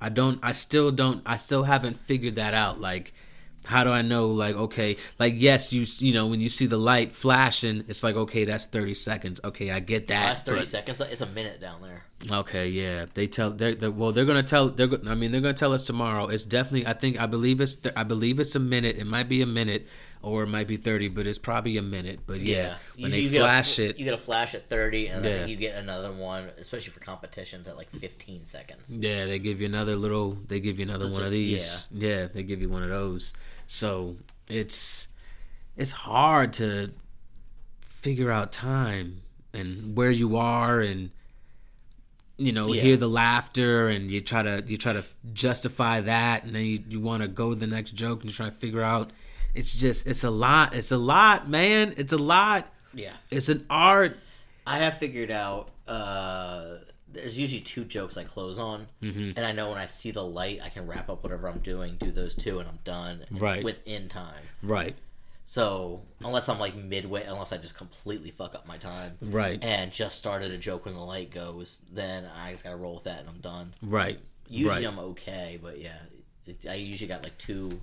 I 0.00 0.08
don't. 0.08 0.38
I 0.42 0.52
still 0.52 0.90
don't. 0.90 1.22
I 1.24 1.36
still 1.36 1.62
haven't 1.62 2.00
figured 2.00 2.34
that 2.36 2.54
out. 2.54 2.80
Like, 2.80 3.14
how 3.66 3.84
do 3.84 3.90
I 3.90 4.02
know? 4.02 4.26
Like, 4.26 4.56
okay, 4.56 4.96
like 5.18 5.34
yes, 5.36 5.72
you 5.72 5.86
you 5.98 6.12
know 6.12 6.26
when 6.26 6.40
you 6.40 6.48
see 6.48 6.66
the 6.66 6.76
light 6.76 7.12
flashing, 7.12 7.84
it's 7.88 8.02
like 8.02 8.16
okay, 8.16 8.44
that's 8.44 8.66
thirty 8.66 8.94
seconds. 8.94 9.40
Okay, 9.44 9.70
I 9.70 9.80
get 9.80 10.08
that. 10.08 10.24
Last 10.24 10.46
30 10.46 10.58
but- 10.58 10.66
seconds, 10.66 11.00
it's 11.00 11.20
a 11.20 11.26
minute 11.26 11.60
down 11.60 11.82
there. 11.82 12.04
Okay, 12.32 12.68
yeah, 12.70 13.06
they 13.12 13.26
tell. 13.26 13.50
They're, 13.50 13.74
they're 13.74 13.90
well. 13.90 14.10
They're 14.10 14.24
gonna 14.24 14.42
tell. 14.42 14.70
They're. 14.70 14.88
I 15.06 15.14
mean, 15.14 15.32
they're 15.32 15.42
gonna 15.42 15.52
tell 15.54 15.72
us 15.74 15.84
tomorrow. 15.84 16.26
It's 16.28 16.44
definitely. 16.44 16.86
I 16.86 16.94
think. 16.94 17.20
I 17.20 17.26
believe 17.26 17.60
it's. 17.60 17.74
th- 17.76 17.94
I 17.96 18.04
believe 18.04 18.40
it's 18.40 18.54
a 18.56 18.58
minute. 18.58 18.96
It 18.96 19.06
might 19.06 19.28
be 19.28 19.42
a 19.42 19.46
minute, 19.46 19.86
or 20.22 20.42
it 20.44 20.46
might 20.48 20.66
be 20.66 20.78
thirty, 20.78 21.08
but 21.08 21.26
it's 21.26 21.36
probably 21.38 21.76
a 21.76 21.82
minute. 21.82 22.20
But 22.26 22.40
yeah, 22.40 22.76
when 22.96 23.10
Usually 23.10 23.10
they 23.10 23.20
you 23.20 23.30
get 23.30 23.36
a- 23.42 23.44
flash 23.44 23.78
it, 23.78 23.98
You 23.98 24.04
get 24.06 24.14
a 24.14 24.18
flash 24.18 24.54
at 24.54 24.68
30, 24.70 25.08
and 25.08 25.24
Yeah. 25.24 25.34
think 25.36 25.48
you 25.50 25.56
get 25.56 25.76
another 25.76 26.10
one, 26.10 26.48
especially 26.58 26.90
for 26.90 27.00
competitions, 27.00 27.68
at 27.68 27.76
like 27.76 27.90
15 27.90 28.46
seconds. 28.46 28.96
yeah, 28.96 29.26
they 29.26 29.38
give 29.38 29.60
you 29.60 29.66
another 29.66 29.94
little. 29.94 30.38
They 30.48 30.58
give 30.58 30.78
you 30.78 30.84
another 30.86 31.04
one 31.10 31.22
of 31.22 31.30
Just- 31.30 31.90
these. 31.90 32.02
Yeah. 32.02 32.26
they 32.32 32.42
give 32.42 32.62
you 32.62 32.70
one 32.70 32.82
of 32.82 32.88
those. 32.88 33.34
So 33.66 34.16
it's 34.48 35.08
it's 35.76 35.92
hard 35.92 36.54
to 36.54 36.92
figure 37.82 38.30
out 38.30 38.52
time 38.52 39.20
and 39.52 39.94
where 39.96 40.10
you 40.10 40.36
are 40.36 40.80
and 40.80 41.10
you 42.38 42.52
know 42.52 42.72
Yeah. 42.72 42.82
hear 42.82 42.96
the 42.96 43.08
laughter 43.08 43.88
and 43.88 44.10
you 44.10 44.20
try 44.20 44.42
to 44.42 44.62
you 44.66 44.76
try 44.76 44.92
to 44.92 45.04
justify 45.32 46.00
that 46.02 46.44
and 46.44 46.54
then 46.54 46.64
you, 46.66 46.82
you 46.88 47.00
want 47.00 47.22
to 47.22 47.28
go 47.28 47.50
to 47.50 47.56
the 47.58 47.66
next 47.66 47.92
joke 47.92 48.20
and 48.20 48.30
you 48.30 48.34
try 48.34 48.46
to 48.46 48.52
figure 48.54 48.82
out 48.82 49.10
it's 49.54 49.78
just 49.80 50.06
it's 50.06 50.22
a 50.24 50.30
lot 50.30 50.74
it's 50.74 50.92
a 50.92 50.98
lot 50.98 51.48
man 51.48 51.94
it's 51.96 52.12
a 52.12 52.18
lot 52.18 52.66
Yeah. 52.92 53.12
it's 53.30 53.48
an 53.48 53.64
art 53.70 54.18
I 54.66 54.78
have 54.78 54.98
figured 54.98 55.30
out 55.30 55.70
uh, 55.88 56.76
there's 57.08 57.38
usually 57.38 57.60
two 57.62 57.84
jokes 57.84 58.16
I 58.16 58.24
close 58.24 58.58
on, 58.58 58.88
Mm-hmm. 59.02 59.30
and 59.36 59.46
I 59.46 59.52
know 59.52 59.70
when 59.70 59.78
I 59.78 59.86
see 59.86 60.10
the 60.10 60.24
light, 60.24 60.60
I 60.62 60.68
can 60.68 60.86
wrap 60.86 61.08
up 61.08 61.22
whatever 61.22 61.48
I'm 61.48 61.60
doing, 61.60 61.96
do 61.98 62.10
those 62.10 62.34
two, 62.34 62.58
and 62.58 62.68
I'm 62.68 62.80
done 62.84 63.24
Right. 63.30 63.62
within 63.64 64.08
time. 64.08 64.42
right 64.62 64.94
So 65.48 66.02
unless 66.20 66.48
I'm 66.48 66.58
like 66.58 66.74
midway, 66.74 67.24
unless 67.24 67.52
I 67.52 67.56
just 67.56 67.76
completely 67.76 68.32
fuck 68.32 68.56
up 68.56 68.66
my 68.66 68.78
time 68.78 69.16
right 69.22 69.62
and 69.62 69.92
just 69.92 70.18
started 70.18 70.50
a 70.50 70.58
joke 70.58 70.84
when 70.84 70.94
the 70.94 71.00
light 71.00 71.30
goes, 71.30 71.80
then 71.92 72.24
I 72.36 72.50
just 72.50 72.64
gotta 72.64 72.76
roll 72.76 72.96
with 72.96 73.04
that 73.04 73.20
and 73.20 73.28
I'm 73.28 73.38
done. 73.38 73.72
right 73.80 74.18
Usually 74.48 74.84
right. 74.84 74.92
I'm 74.92 74.98
okay, 74.98 75.58
but 75.60 75.80
yeah, 75.80 75.98
it's, 76.46 76.66
I 76.66 76.74
usually 76.74 77.08
got 77.08 77.22
like 77.22 77.36
two, 77.38 77.80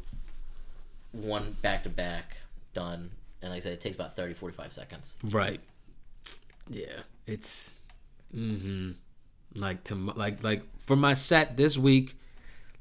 one 1.12 1.58
back 1.62 1.84
to 1.84 1.90
back 1.90 2.38
done, 2.74 3.12
and 3.42 3.52
like 3.52 3.58
I 3.58 3.60
said, 3.62 3.74
it 3.74 3.82
takes 3.82 3.96
about 3.96 4.16
30, 4.16 4.34
45 4.34 4.72
seconds. 4.72 5.14
Right. 5.24 5.60
Yeah, 6.70 7.02
it's 7.28 7.74
mm-hmm. 8.34 8.92
like 9.56 9.84
to 9.86 9.96
like 9.96 10.42
like 10.42 10.64
for 10.80 10.96
my 10.96 11.14
set 11.14 11.58
this 11.58 11.78
week, 11.78 12.16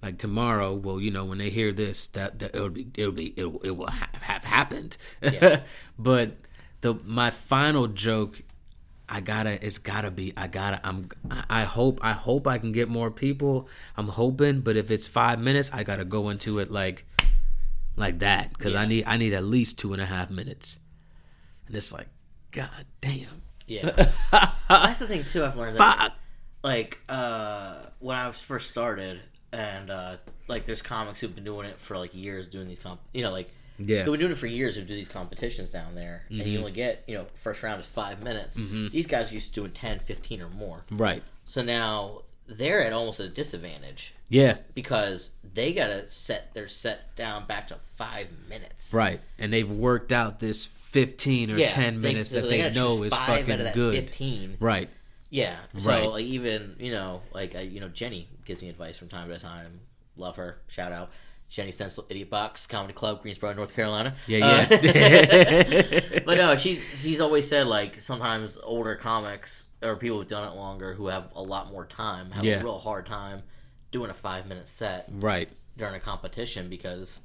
like 0.02 0.18
tomorrow. 0.18 0.74
Well, 0.74 1.00
you 1.00 1.10
know 1.10 1.24
when 1.24 1.38
they 1.38 1.50
hear 1.50 1.72
this, 1.72 2.08
that 2.08 2.40
that 2.40 2.54
it'll 2.54 2.70
be 2.70 2.88
it'll 2.96 3.12
be 3.12 3.32
it'll, 3.36 3.60
it 3.60 3.70
will 3.70 3.86
have, 3.86 4.22
have 4.22 4.44
happened. 4.44 4.96
Yeah. 5.22 5.62
but 5.98 6.36
the 6.80 6.94
my 7.04 7.30
final 7.30 7.86
joke, 7.86 8.42
I 9.08 9.20
gotta 9.20 9.64
it's 9.64 9.78
gotta 9.78 10.10
be 10.10 10.32
I 10.36 10.48
gotta 10.48 10.80
I'm 10.84 11.08
I 11.48 11.64
hope 11.64 12.00
I 12.02 12.12
hope 12.12 12.46
I 12.46 12.58
can 12.58 12.72
get 12.72 12.88
more 12.88 13.10
people. 13.10 13.68
I'm 13.96 14.08
hoping, 14.08 14.60
but 14.60 14.76
if 14.76 14.90
it's 14.90 15.06
five 15.06 15.38
minutes, 15.38 15.70
I 15.72 15.84
gotta 15.84 16.04
go 16.04 16.28
into 16.28 16.58
it 16.58 16.70
like 16.70 17.06
like 17.96 18.18
that 18.20 18.52
because 18.52 18.74
I 18.74 18.86
need 18.86 19.04
I 19.06 19.16
need 19.16 19.32
at 19.32 19.44
least 19.44 19.78
two 19.78 19.92
and 19.92 20.02
a 20.02 20.06
half 20.06 20.30
minutes, 20.30 20.78
and 21.66 21.76
it's 21.76 21.92
like, 21.92 22.08
god 22.50 22.86
damn. 23.00 23.42
Yeah, 23.66 24.10
that's 24.68 24.98
the 24.98 25.06
thing 25.06 25.24
too. 25.24 25.44
I've 25.44 25.56
learned 25.56 25.76
that 25.76 25.98
Fuck. 25.98 26.12
like 26.64 26.98
uh, 27.08 27.76
when 28.00 28.16
I 28.16 28.26
was 28.26 28.40
first 28.40 28.68
started, 28.68 29.20
and 29.52 29.90
uh, 29.90 30.16
like 30.48 30.66
there's 30.66 30.82
comics 30.82 31.20
who've 31.20 31.34
been 31.34 31.44
doing 31.44 31.66
it 31.66 31.78
for 31.80 31.96
like 31.98 32.14
years, 32.14 32.48
doing 32.48 32.68
these 32.68 32.78
comp, 32.78 33.00
you 33.12 33.22
know, 33.22 33.30
like 33.30 33.50
Yeah. 33.78 33.98
they've 33.98 34.06
been 34.12 34.20
doing 34.20 34.32
it 34.32 34.38
for 34.38 34.46
years 34.46 34.76
who 34.76 34.82
do 34.82 34.94
these 34.94 35.08
competitions 35.08 35.70
down 35.70 35.94
there, 35.94 36.24
and 36.30 36.38
you 36.46 36.58
only 36.58 36.72
get 36.72 37.04
you 37.06 37.14
know 37.16 37.26
first 37.42 37.62
round 37.62 37.80
is 37.80 37.86
five 37.86 38.22
minutes. 38.22 38.54
These 38.56 39.06
guys 39.06 39.30
are 39.30 39.34
used 39.34 39.48
to 39.54 39.60
doing 39.60 39.72
10, 39.72 39.98
15 40.00 40.40
or 40.42 40.48
more. 40.48 40.84
Right. 40.90 41.22
So 41.44 41.62
now 41.62 42.22
they're 42.46 42.84
at 42.84 42.92
almost 42.92 43.20
a 43.20 43.28
disadvantage 43.28 44.14
Yeah. 44.28 44.58
because 44.74 45.32
they 45.54 45.72
gotta 45.72 46.10
set 46.10 46.54
their 46.54 46.68
set 46.68 47.14
down 47.16 47.46
back 47.46 47.68
to 47.68 47.76
five 47.96 48.28
minutes. 48.48 48.92
Right. 48.92 49.20
And 49.38 49.52
they've 49.52 49.70
worked 49.70 50.12
out 50.12 50.38
this 50.40 50.66
15 50.66 51.50
or 51.52 51.58
10 51.66 52.00
they- 52.00 52.08
minutes 52.12 52.30
so 52.30 52.40
that 52.42 52.48
they, 52.48 52.58
gotta 52.58 52.74
know 52.74 53.02
is 53.04 53.14
fucking 53.14 53.50
out 53.52 53.58
of 53.60 53.64
that 53.64 53.74
good. 53.74 53.94
Fifteen. 53.94 54.56
Right. 54.60 54.90
Yeah. 55.32 55.56
So 55.78 55.88
Right. 55.90 56.06
like 56.08 56.24
even 56.26 56.76
you 56.78 56.92
know 56.92 57.22
like 57.32 57.56
I, 57.56 57.60
you 57.62 57.80
know 57.80 57.88
Jenny 57.88 58.28
gives 58.44 58.60
me 58.62 58.68
advice 58.68 58.96
from 58.98 59.08
time 59.08 59.28
to 59.30 59.38
time. 59.38 59.80
Love 60.16 60.36
her. 60.36 60.58
Shout 60.68 60.92
out. 60.92 61.10
Jenny 61.48 61.70
Stencil 61.70 62.06
Idiot 62.08 62.30
Box 62.30 62.66
Comedy 62.66 62.92
Club, 62.94 63.22
Greensboro, 63.22 63.52
North 63.54 63.74
Carolina. 63.74 64.14
Yeah, 64.26 64.66
Uh, 64.70 64.78
yeah. 64.82 66.20
but 66.26 66.36
no, 66.38 66.54
she's 66.62 66.80
she's 66.98 67.20
always 67.20 67.48
said 67.48 67.66
like 67.66 67.98
sometimes 68.00 68.58
older 68.62 68.94
comics 68.94 69.66
or 69.82 69.96
people 69.96 70.18
who've 70.18 70.28
done 70.28 70.46
it 70.50 70.54
longer 70.54 70.94
who 70.94 71.06
have 71.08 71.24
a 71.34 71.42
lot 71.42 71.72
more 71.72 71.86
time 71.86 72.30
have 72.32 72.44
Yeah. 72.44 72.60
a 72.60 72.64
real 72.64 72.78
hard 72.78 73.06
time 73.06 73.42
doing 73.90 74.10
a 74.10 74.14
five 74.14 74.46
minute 74.46 74.68
set 74.68 75.08
right. 75.10 75.48
during 75.76 75.94
a 75.94 76.00
competition 76.00 76.68
because 76.68 77.20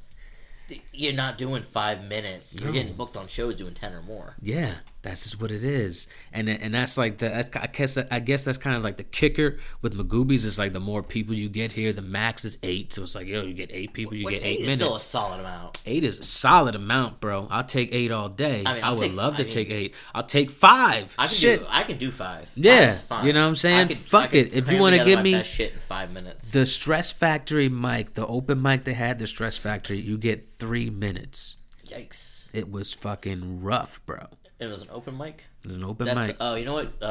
you're 0.91 1.13
not 1.13 1.37
doing 1.37 1.63
five 1.63 2.03
minutes. 2.03 2.53
You're 2.55 2.67
No. 2.67 2.73
getting 2.73 2.93
booked 2.93 3.15
on 3.15 3.27
shows 3.27 3.55
doing 3.55 3.73
ten 3.73 3.93
or 3.93 4.01
more. 4.01 4.35
Yeah. 4.41 4.75
That's 5.03 5.23
just 5.23 5.39
what 5.39 5.51
it 5.51 5.63
is, 5.63 6.07
and 6.33 6.49
and 6.49 6.73
that's 6.73 6.97
like 6.97 7.19
the 7.19 7.29
that's, 7.29 7.55
I 7.55 7.67
guess 7.67 7.97
I 7.97 8.19
guess 8.19 8.43
that's 8.43 8.57
kind 8.57 8.75
of 8.75 8.83
like 8.83 8.97
the 8.97 9.03
kicker 9.03 9.57
with 9.81 9.95
Magooby's. 9.95 10.43
It's 10.43 10.57
like 10.57 10.73
the 10.73 10.79
more 10.81 11.01
people 11.03 11.33
you 11.35 11.47
get 11.49 11.71
here, 11.71 11.93
the 11.93 12.01
max 12.01 12.43
is 12.43 12.57
eight. 12.63 12.91
So 12.91 13.03
it's 13.03 13.13
like 13.15 13.27
yo, 13.27 13.43
you 13.43 13.53
get 13.53 13.69
eight 13.71 13.93
people, 13.93 14.15
you 14.15 14.25
Which 14.25 14.35
get 14.35 14.43
eight, 14.43 14.59
is 14.61 14.65
minutes. 14.65 14.81
still 14.81 14.93
a 14.95 14.99
solid 14.99 15.39
amount. 15.39 15.77
Eight 15.85 16.03
is 16.03 16.19
a 16.19 16.23
solid 16.23 16.75
amount, 16.75 17.21
bro. 17.21 17.47
I'll 17.49 17.63
take 17.63 17.93
eight 17.93 18.11
all 18.11 18.27
day. 18.27 18.63
I, 18.65 18.71
I 18.71 18.73
mean, 18.73 18.83
I'll 18.83 18.95
would 18.95 19.01
take 19.03 19.13
love 19.13 19.35
to 19.37 19.43
I 19.43 19.45
take 19.45 19.69
eight. 19.69 19.93
I'll 20.15 20.23
take 20.23 20.49
five. 20.51 21.13
I 21.17 21.27
can 21.27 21.35
Shit. 21.35 21.59
do. 21.61 21.65
I 21.69 21.83
can 21.83 21.97
do 21.99 22.11
five. 22.11 22.49
Yeah, 22.55 22.97
you 23.23 23.31
know 23.33 23.43
what 23.43 23.47
I'm 23.49 23.55
saying? 23.55 23.89
Could- 23.89 23.97
Fuck 23.97 24.33
it. 24.33 24.53
If 24.53 24.69
you 24.69 24.79
wanna 24.79 25.05
give 25.05 25.21
me 25.21 25.41
shit 25.43 25.73
in 25.73 25.79
five 25.87 26.11
minutes. 26.11 26.51
The 26.51 26.65
Stress 26.65 27.11
Factory 27.11 27.69
mic, 27.69 28.15
the 28.15 28.25
open 28.25 28.61
mic 28.61 28.83
they 28.83 28.93
had, 28.93 29.19
the 29.19 29.27
Stress 29.27 29.57
Factory, 29.59 29.99
you 29.99 30.17
get 30.17 30.49
three 30.49 30.89
minutes. 30.89 31.57
Yikes! 31.87 32.49
It 32.53 32.71
was 32.71 32.93
fucking 32.93 33.61
rough, 33.61 34.01
bro. 34.05 34.25
It 34.59 34.65
was 34.67 34.81
an 34.81 34.89
open 34.91 35.17
mic. 35.17 35.43
It 35.63 35.67
was 35.67 35.75
an 35.77 35.83
open 35.83 36.05
That's 36.05 36.27
mic. 36.29 36.37
oh, 36.39 36.55
you 36.55 36.65
know 36.65 36.73
what? 36.73 36.93
Uh, 37.01 37.05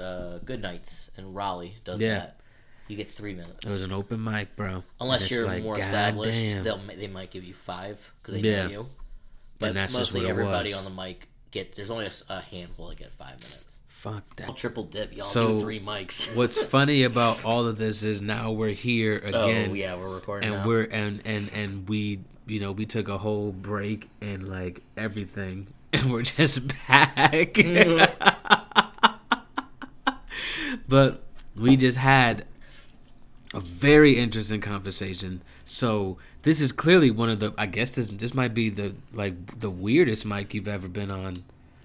uh, 0.00 0.38
Goodnights 0.38 1.10
in 1.16 1.32
Raleigh 1.34 1.74
does 1.84 2.00
Yeah. 2.00 2.14
that. 2.20 2.40
You 2.88 2.96
get 2.96 3.10
three 3.10 3.34
minutes. 3.34 3.64
It 3.66 3.70
was 3.70 3.84
an 3.84 3.92
open 3.92 4.22
mic, 4.22 4.56
bro. 4.56 4.82
Unless 5.00 5.30
you're 5.30 5.46
like, 5.46 5.62
more 5.62 5.76
God 5.76 5.82
established, 5.82 6.30
damn. 6.40 6.64
they'll 6.64 6.78
they 6.96 7.06
might 7.08 7.30
give 7.30 7.44
you 7.44 7.54
five 7.54 8.12
because 8.22 8.40
they 8.40 8.48
Yeah. 8.48 8.64
know 8.64 8.70
you. 8.70 8.88
But 9.58 9.68
And 9.68 9.76
that's 9.76 9.94
just 9.94 10.12
mostly 10.14 10.28
everybody 10.28 10.70
was. 10.72 10.78
on 10.86 10.96
the 10.96 11.02
mic 11.02 11.28
get. 11.50 11.74
There's 11.74 11.90
only 11.90 12.08
a 12.28 12.40
handful 12.40 12.88
that 12.88 12.98
get 12.98 13.12
five 13.12 13.30
minutes. 13.38 13.78
Fuck 13.86 14.36
that. 14.36 14.48
I'll 14.48 14.54
triple 14.54 14.84
dip. 14.84 15.12
Y'all 15.12 15.22
So, 15.22 15.52
do 15.54 15.60
three 15.60 15.78
mics. 15.78 16.34
What's 16.36 16.60
funny 16.62 17.02
about 17.04 17.44
all 17.44 17.66
of 17.66 17.76
this 17.78 18.02
is 18.02 18.22
now 18.22 18.50
we're 18.50 18.70
here 18.70 19.18
again. 19.18 19.70
oh 19.70 19.74
yeah, 19.74 19.94
we're 19.94 20.14
recording 20.14 20.48
and 20.48 20.62
now. 20.62 20.66
we're 20.66 20.84
and 20.84 21.20
and 21.26 21.50
and 21.52 21.88
we 21.88 22.20
you 22.46 22.58
know 22.60 22.72
we 22.72 22.86
took 22.86 23.08
a 23.08 23.18
whole 23.18 23.52
break 23.52 24.08
and 24.22 24.48
like 24.48 24.80
everything 24.96 25.68
and 25.92 26.12
we're 26.12 26.22
just 26.22 26.60
back 26.88 27.54
but 30.88 31.22
we 31.56 31.76
just 31.76 31.98
had 31.98 32.44
a 33.52 33.58
very 33.60 34.16
interesting 34.16 34.60
conversation 34.60 35.42
so 35.64 36.16
this 36.42 36.60
is 36.60 36.70
clearly 36.72 37.10
one 37.10 37.28
of 37.28 37.40
the 37.40 37.52
i 37.58 37.66
guess 37.66 37.94
this 37.96 38.06
this 38.08 38.32
might 38.34 38.54
be 38.54 38.68
the 38.68 38.94
like 39.12 39.58
the 39.58 39.70
weirdest 39.70 40.24
mic 40.24 40.54
you've 40.54 40.68
ever 40.68 40.88
been 40.88 41.10
on 41.10 41.34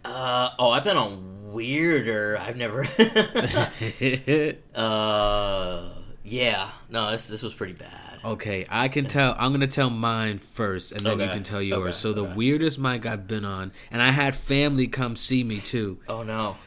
Uh, 0.06 0.52
oh, 0.60 0.70
I've 0.70 0.84
been 0.84 0.98
on 0.98 1.52
weirder. 1.52 2.38
I've 2.38 2.58
never. 2.58 2.84
uh, 4.76 5.90
yeah. 6.26 6.72
No, 6.90 7.12
this 7.12 7.28
this 7.28 7.42
was 7.44 7.54
pretty 7.54 7.74
bad. 7.74 8.20
Okay, 8.24 8.66
I 8.70 8.88
can 8.88 9.06
tell. 9.06 9.36
I'm 9.38 9.52
gonna 9.52 9.68
tell 9.68 9.90
mine 9.92 10.40
first, 10.40 10.92
and 10.92 11.06
then 11.06 11.20
you 11.20 11.28
can 11.28 11.44
tell 11.44 11.62
yours. 11.62 11.82
okay, 11.82 11.92
so 11.94 12.14
the 12.14 12.24
okay. 12.26 12.34
weirdest 12.34 12.80
mic 12.80 13.06
I've 13.06 13.28
been 13.28 13.46
on, 13.46 13.72
and 13.92 14.02
I 14.02 14.12
had 14.12 14.36
family 14.36 14.88
come 14.88 15.16
see 15.16 15.44
me 15.44 15.60
too. 15.60 16.00
Oh 16.10 16.24
no. 16.24 16.58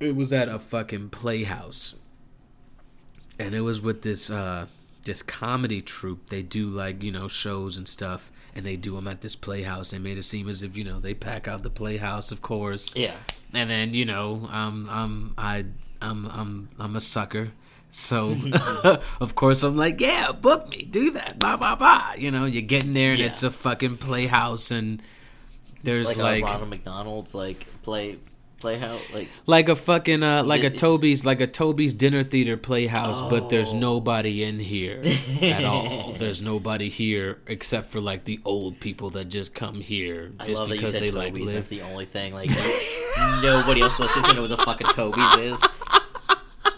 It 0.00 0.14
was 0.16 0.32
at 0.32 0.48
a 0.48 0.58
fucking 0.58 1.10
playhouse, 1.10 1.94
and 3.38 3.54
it 3.54 3.60
was 3.60 3.80
with 3.80 4.02
this 4.02 4.30
uh 4.30 4.66
this 5.04 5.22
comedy 5.22 5.80
troupe. 5.80 6.28
They 6.28 6.42
do 6.42 6.68
like 6.68 7.02
you 7.02 7.12
know 7.12 7.28
shows 7.28 7.76
and 7.76 7.88
stuff, 7.88 8.30
and 8.54 8.64
they 8.66 8.76
do 8.76 8.94
them 8.96 9.08
at 9.08 9.20
this 9.20 9.36
playhouse. 9.36 9.90
They 9.92 9.98
made 9.98 10.18
it 10.18 10.22
seem 10.24 10.48
as 10.48 10.62
if 10.62 10.76
you 10.76 10.84
know 10.84 10.98
they 11.00 11.14
pack 11.14 11.46
out 11.48 11.62
the 11.62 11.70
playhouse, 11.70 12.32
of 12.32 12.42
course, 12.42 12.94
Yeah. 12.96 13.14
and 13.52 13.70
then 13.70 13.94
you 13.94 14.04
know 14.04 14.48
um 14.50 14.88
I'm 14.90 15.34
I 15.38 15.64
I'm 16.02 16.26
I'm 16.26 16.68
I'm 16.78 16.96
a 16.96 17.00
sucker. 17.00 17.50
So 17.90 18.36
of 19.20 19.34
course 19.34 19.62
I'm 19.62 19.76
like, 19.76 20.00
yeah, 20.00 20.32
book 20.32 20.68
me, 20.68 20.82
do 20.84 21.10
that, 21.12 21.38
blah 21.38 21.56
blah 21.56 21.76
blah. 21.76 22.12
You 22.16 22.30
know, 22.30 22.44
you're 22.44 22.62
getting 22.62 22.94
there 22.94 23.10
and 23.12 23.20
Yeah. 23.20 23.26
it's 23.26 23.42
a 23.42 23.50
fucking 23.50 23.96
playhouse 23.96 24.70
and 24.70 25.02
there's 25.82 26.06
Like, 26.08 26.16
like 26.16 26.42
a 26.42 26.46
Ronald 26.46 26.70
McDonald's 26.70 27.34
like 27.34 27.66
play 27.82 28.18
playhouse 28.58 29.00
like 29.14 29.28
like 29.46 29.68
a 29.68 29.76
fucking 29.76 30.20
uh 30.24 30.42
like 30.42 30.64
a 30.64 30.70
Toby's 30.70 31.24
like 31.24 31.40
a 31.40 31.46
Toby's 31.46 31.94
dinner 31.94 32.24
theater 32.24 32.56
playhouse, 32.56 33.22
but 33.22 33.48
there's 33.50 33.72
Oh. 33.72 33.78
nobody 33.78 34.42
in 34.42 34.58
here 34.58 35.00
at 35.42 35.64
all. 35.64 36.14
There's 36.18 36.42
nobody 36.42 36.88
here 36.90 37.38
except 37.46 37.90
for 37.90 38.00
like 38.00 38.24
the 38.24 38.40
old 38.44 38.80
people 38.80 39.10
that 39.10 39.26
just 39.26 39.54
come 39.54 39.80
here 39.80 40.32
I 40.40 40.46
just 40.46 40.58
love 40.58 40.68
that 40.70 40.74
you 40.74 40.80
because 40.80 40.94
they 41.00 41.10
Toby's. 41.10 41.14
like 41.14 41.34
live. 41.34 41.54
That's 41.54 41.68
the 41.68 41.82
only 41.82 42.04
thing. 42.06 42.34
Like 42.34 42.50
nobody 43.40 43.80
else 43.80 43.98
listens 44.00 44.26
to 44.26 44.34
know 44.34 44.42
what 44.42 44.48
the 44.50 44.56
fucking 44.58 44.88
Toby's 44.88 45.36
is. 45.36 45.62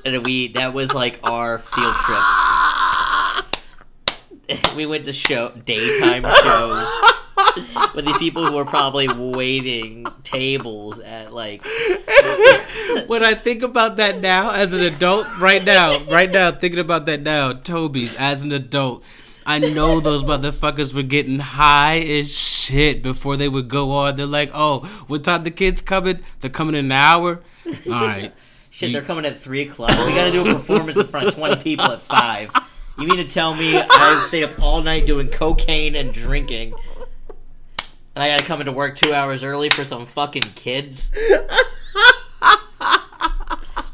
And 0.04 0.24
we 0.24 0.48
that 0.48 0.74
was 0.74 0.94
like 0.94 1.20
our 1.24 1.58
field 1.58 1.94
trips. 1.96 2.26
we 4.76 4.86
went 4.86 5.04
to 5.04 5.12
show 5.12 5.50
daytime 5.64 6.24
shows 6.24 6.88
with 7.94 8.04
these 8.04 8.18
people 8.18 8.44
who 8.46 8.56
were 8.56 8.64
probably 8.64 9.08
waiting 9.08 10.06
tables 10.24 10.98
at 11.00 11.32
like 11.32 11.64
when 13.06 13.22
I 13.24 13.34
think 13.34 13.62
about 13.62 13.96
that 13.96 14.20
now 14.20 14.50
as 14.50 14.72
an 14.72 14.80
adult, 14.80 15.26
right 15.38 15.62
now, 15.62 16.04
right 16.04 16.30
now, 16.30 16.52
thinking 16.52 16.80
about 16.80 17.06
that 17.06 17.22
now, 17.22 17.52
Toby's 17.52 18.14
as 18.14 18.42
an 18.42 18.52
adult, 18.52 19.02
I 19.46 19.58
know 19.58 20.00
those 20.00 20.22
motherfuckers 20.22 20.94
were 20.94 21.02
getting 21.02 21.38
high 21.38 21.98
as 21.98 22.30
shit 22.36 23.02
before 23.02 23.36
they 23.36 23.48
would 23.48 23.68
go 23.68 23.92
on. 23.92 24.16
They're 24.16 24.26
like, 24.26 24.50
"Oh, 24.54 24.80
what 25.06 25.24
time 25.24 25.44
the 25.44 25.50
kids 25.50 25.80
coming? 25.80 26.20
They're 26.40 26.50
coming 26.50 26.74
in 26.74 26.86
an 26.86 26.92
hour." 26.92 27.40
All 27.66 27.92
right, 27.92 28.32
shit. 28.80 28.92
They're 28.92 29.02
coming 29.02 29.24
at 29.26 29.38
three 29.38 29.62
o'clock. 29.62 29.90
We 30.06 30.14
got 30.14 30.24
to 30.24 30.32
do 30.32 30.48
a 30.48 30.54
performance 30.54 30.98
in 30.98 31.06
front 31.06 31.28
of 31.28 31.34
twenty 31.34 31.62
people 31.62 31.86
at 31.86 32.02
five. 32.02 32.50
You 32.98 33.06
mean 33.06 33.16
to 33.18 33.24
tell 33.24 33.54
me 33.54 33.76
I 33.78 34.24
stayed 34.26 34.44
up 34.44 34.60
all 34.60 34.82
night 34.82 35.06
doing 35.06 35.28
cocaine 35.28 35.96
and 35.96 36.12
drinking? 36.12 36.74
And 38.14 38.22
I 38.24 38.28
gotta 38.28 38.44
come 38.44 38.60
into 38.60 38.72
work 38.72 38.96
two 38.96 39.14
hours 39.14 39.42
early 39.42 39.70
for 39.70 39.84
some 39.84 40.04
fucking 40.04 40.42
kids. 40.54 41.10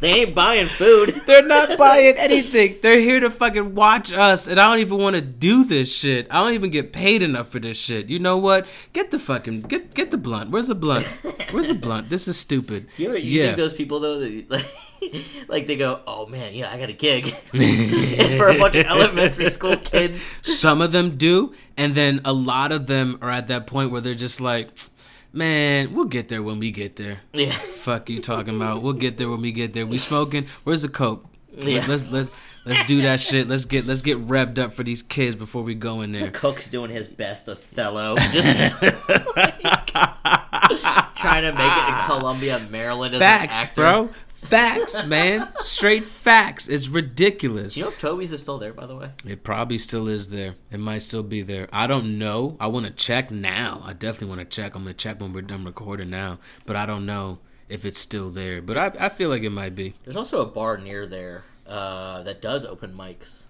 They 0.06 0.20
ain't 0.20 0.36
buying 0.36 0.68
food. 0.68 1.20
they're 1.26 1.44
not 1.44 1.76
buying 1.76 2.14
anything. 2.16 2.76
They're 2.80 3.00
here 3.00 3.18
to 3.18 3.28
fucking 3.28 3.74
watch 3.74 4.12
us, 4.12 4.46
and 4.46 4.60
I 4.60 4.70
don't 4.70 4.78
even 4.78 4.98
want 4.98 5.16
to 5.16 5.20
do 5.20 5.64
this 5.64 5.92
shit. 5.92 6.28
I 6.30 6.44
don't 6.44 6.54
even 6.54 6.70
get 6.70 6.92
paid 6.92 7.22
enough 7.22 7.48
for 7.48 7.58
this 7.58 7.76
shit. 7.76 8.06
You 8.06 8.20
know 8.20 8.38
what? 8.38 8.68
Get 8.92 9.10
the 9.10 9.18
fucking 9.18 9.62
get 9.62 9.94
get 9.94 10.12
the 10.12 10.16
blunt. 10.16 10.50
Where's 10.50 10.68
the 10.68 10.76
blunt? 10.76 11.06
Where's 11.50 11.66
the 11.66 11.74
blunt? 11.74 12.08
This 12.08 12.28
is 12.28 12.36
stupid. 12.36 12.86
You, 12.96 13.08
ever, 13.08 13.18
you 13.18 13.40
yeah. 13.40 13.46
think 13.46 13.58
those 13.58 13.74
people 13.74 14.00
though, 14.00 14.20
that, 14.20 14.50
like, 14.50 15.24
like 15.48 15.66
they 15.66 15.76
go, 15.76 16.00
"Oh 16.06 16.26
man, 16.26 16.54
yeah, 16.54 16.72
I 16.72 16.78
got 16.78 16.88
a 16.88 16.92
gig." 16.92 17.34
it's 17.52 18.34
for 18.36 18.48
a 18.48 18.58
bunch 18.58 18.76
of 18.76 18.86
elementary 18.86 19.50
school 19.50 19.76
kids. 19.76 20.24
Some 20.42 20.80
of 20.80 20.92
them 20.92 21.16
do, 21.16 21.52
and 21.76 21.94
then 21.96 22.20
a 22.24 22.32
lot 22.32 22.70
of 22.70 22.86
them 22.86 23.18
are 23.20 23.30
at 23.30 23.48
that 23.48 23.66
point 23.66 23.90
where 23.90 24.00
they're 24.00 24.14
just 24.14 24.40
like, 24.40 24.70
"Man, 25.36 25.94
we'll 25.94 26.06
get 26.06 26.28
there 26.28 26.42
when 26.42 26.58
we 26.58 26.70
get 26.70 26.96
there." 26.96 27.20
Yeah, 27.32 27.52
Fuck 27.52 28.08
you 28.10 28.20
talking 28.20 28.56
about? 28.56 28.82
We'll 28.82 28.94
get 28.94 29.18
there 29.18 29.28
when 29.28 29.42
we 29.42 29.52
get 29.52 29.72
there. 29.74 29.86
We 29.86 29.98
smoking? 29.98 30.46
Where's 30.64 30.82
the 30.82 30.88
coke? 30.88 31.26
Yeah. 31.58 31.84
Let's 31.88 32.10
let's 32.10 32.28
let's 32.64 32.84
do 32.86 33.02
that 33.02 33.20
shit. 33.20 33.48
Let's 33.48 33.64
get 33.64 33.86
let's 33.86 34.02
get 34.02 34.18
revved 34.18 34.58
up 34.58 34.72
for 34.74 34.82
these 34.82 35.02
kids 35.02 35.36
before 35.36 35.62
we 35.62 35.74
go 35.74 36.00
in 36.02 36.12
there. 36.12 36.30
Cook's 36.30 36.66
doing 36.68 36.90
his 36.90 37.06
best 37.08 37.48
Othello, 37.48 38.16
just 38.32 38.58
trying 41.16 41.42
to 41.42 41.52
make 41.52 41.72
it 41.72 41.88
in 41.88 41.94
Columbia, 42.06 42.66
Maryland 42.70 43.14
as 43.14 43.20
Facts, 43.20 43.56
an 43.56 43.62
actor. 43.62 43.74
bro. 43.74 44.10
Facts, 44.36 45.04
man. 45.04 45.48
Straight 45.60 46.04
facts. 46.04 46.68
It's 46.68 46.88
ridiculous. 46.88 47.74
Do 47.74 47.80
you 47.80 47.86
know 47.86 47.92
if 47.92 47.98
Toby's 47.98 48.32
is 48.32 48.42
still 48.42 48.58
there, 48.58 48.72
by 48.72 48.86
the 48.86 48.94
way? 48.94 49.10
It 49.26 49.42
probably 49.42 49.78
still 49.78 50.08
is 50.08 50.28
there. 50.28 50.54
It 50.70 50.78
might 50.78 51.02
still 51.02 51.22
be 51.22 51.42
there. 51.42 51.68
I 51.72 51.86
don't 51.86 52.18
know. 52.18 52.56
I 52.60 52.66
want 52.66 52.86
to 52.86 52.92
check 52.92 53.30
now. 53.30 53.82
I 53.84 53.92
definitely 53.92 54.28
want 54.28 54.40
to 54.40 54.44
check. 54.44 54.74
I'm 54.74 54.82
gonna 54.82 54.94
check 54.94 55.20
when 55.20 55.32
we're 55.32 55.42
done 55.42 55.64
recording 55.64 56.10
now. 56.10 56.38
But 56.66 56.76
I 56.76 56.86
don't 56.86 57.06
know 57.06 57.38
if 57.68 57.84
it's 57.84 57.98
still 57.98 58.30
there. 58.30 58.60
But 58.60 58.76
I, 58.76 59.06
I 59.06 59.08
feel 59.08 59.30
like 59.30 59.42
it 59.42 59.50
might 59.50 59.74
be. 59.74 59.94
There's 60.04 60.16
also 60.16 60.42
a 60.42 60.46
bar 60.46 60.76
near 60.76 61.06
there 61.06 61.44
uh, 61.66 62.22
that 62.22 62.42
does 62.42 62.64
open 62.64 62.92
mics 62.92 63.44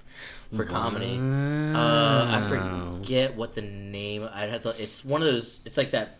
for 0.55 0.65
comedy. 0.65 1.19
Uh, 1.19 2.27
I 2.29 2.47
forget 2.49 3.35
what 3.37 3.55
the 3.55 3.63
name. 3.63 4.29
I 4.33 4.43
have 4.47 4.63
to. 4.63 4.83
It's 4.83 5.05
one 5.05 5.21
of 5.21 5.27
those. 5.27 5.61
It's 5.65 5.77
like 5.77 5.91
that. 5.91 6.19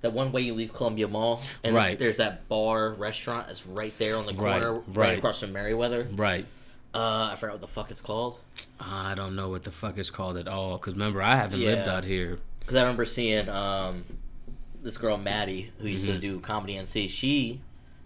That 0.00 0.12
one 0.12 0.30
way 0.30 0.42
you 0.42 0.54
leave 0.54 0.72
Columbia 0.72 1.08
Mall, 1.08 1.42
and 1.64 1.74
Right. 1.74 1.98
there's 1.98 2.18
that 2.18 2.48
bar 2.48 2.90
restaurant 2.92 3.48
that's 3.48 3.66
right 3.66 3.92
there 3.98 4.16
on 4.16 4.26
the 4.26 4.34
corner, 4.34 4.74
right, 4.74 4.82
right. 4.96 5.18
across 5.18 5.40
from 5.40 5.52
Merriweather. 5.52 6.06
Right. 6.12 6.46
Uh, 6.94 7.30
I 7.32 7.36
forgot 7.36 7.54
what 7.54 7.60
the 7.60 7.66
fuck 7.66 7.90
it's 7.90 8.00
called. 8.00 8.38
I 8.80 9.14
don't 9.14 9.34
know 9.36 9.48
what 9.48 9.64
the 9.64 9.72
fuck 9.72 9.98
it's 9.98 10.10
called 10.10 10.36
at 10.36 10.46
all. 10.48 10.78
Because 10.78 10.94
remember, 10.94 11.20
I 11.20 11.36
haven't 11.36 11.60
lived 11.60 11.88
out 11.88 12.04
here. 12.04 12.38
Because 12.60 12.76
I 12.76 12.82
remember 12.82 13.04
seeing 13.04 13.48
um, 13.48 14.04
this 14.82 14.96
girl 14.96 15.16
Maddie 15.18 15.72
who 15.80 15.88
used 15.88 16.04
Mm-hmm. 16.04 16.12
to 16.14 16.18
do 16.20 16.40
comedy 16.40 16.74
NC. 16.74 17.10
She 17.10 17.60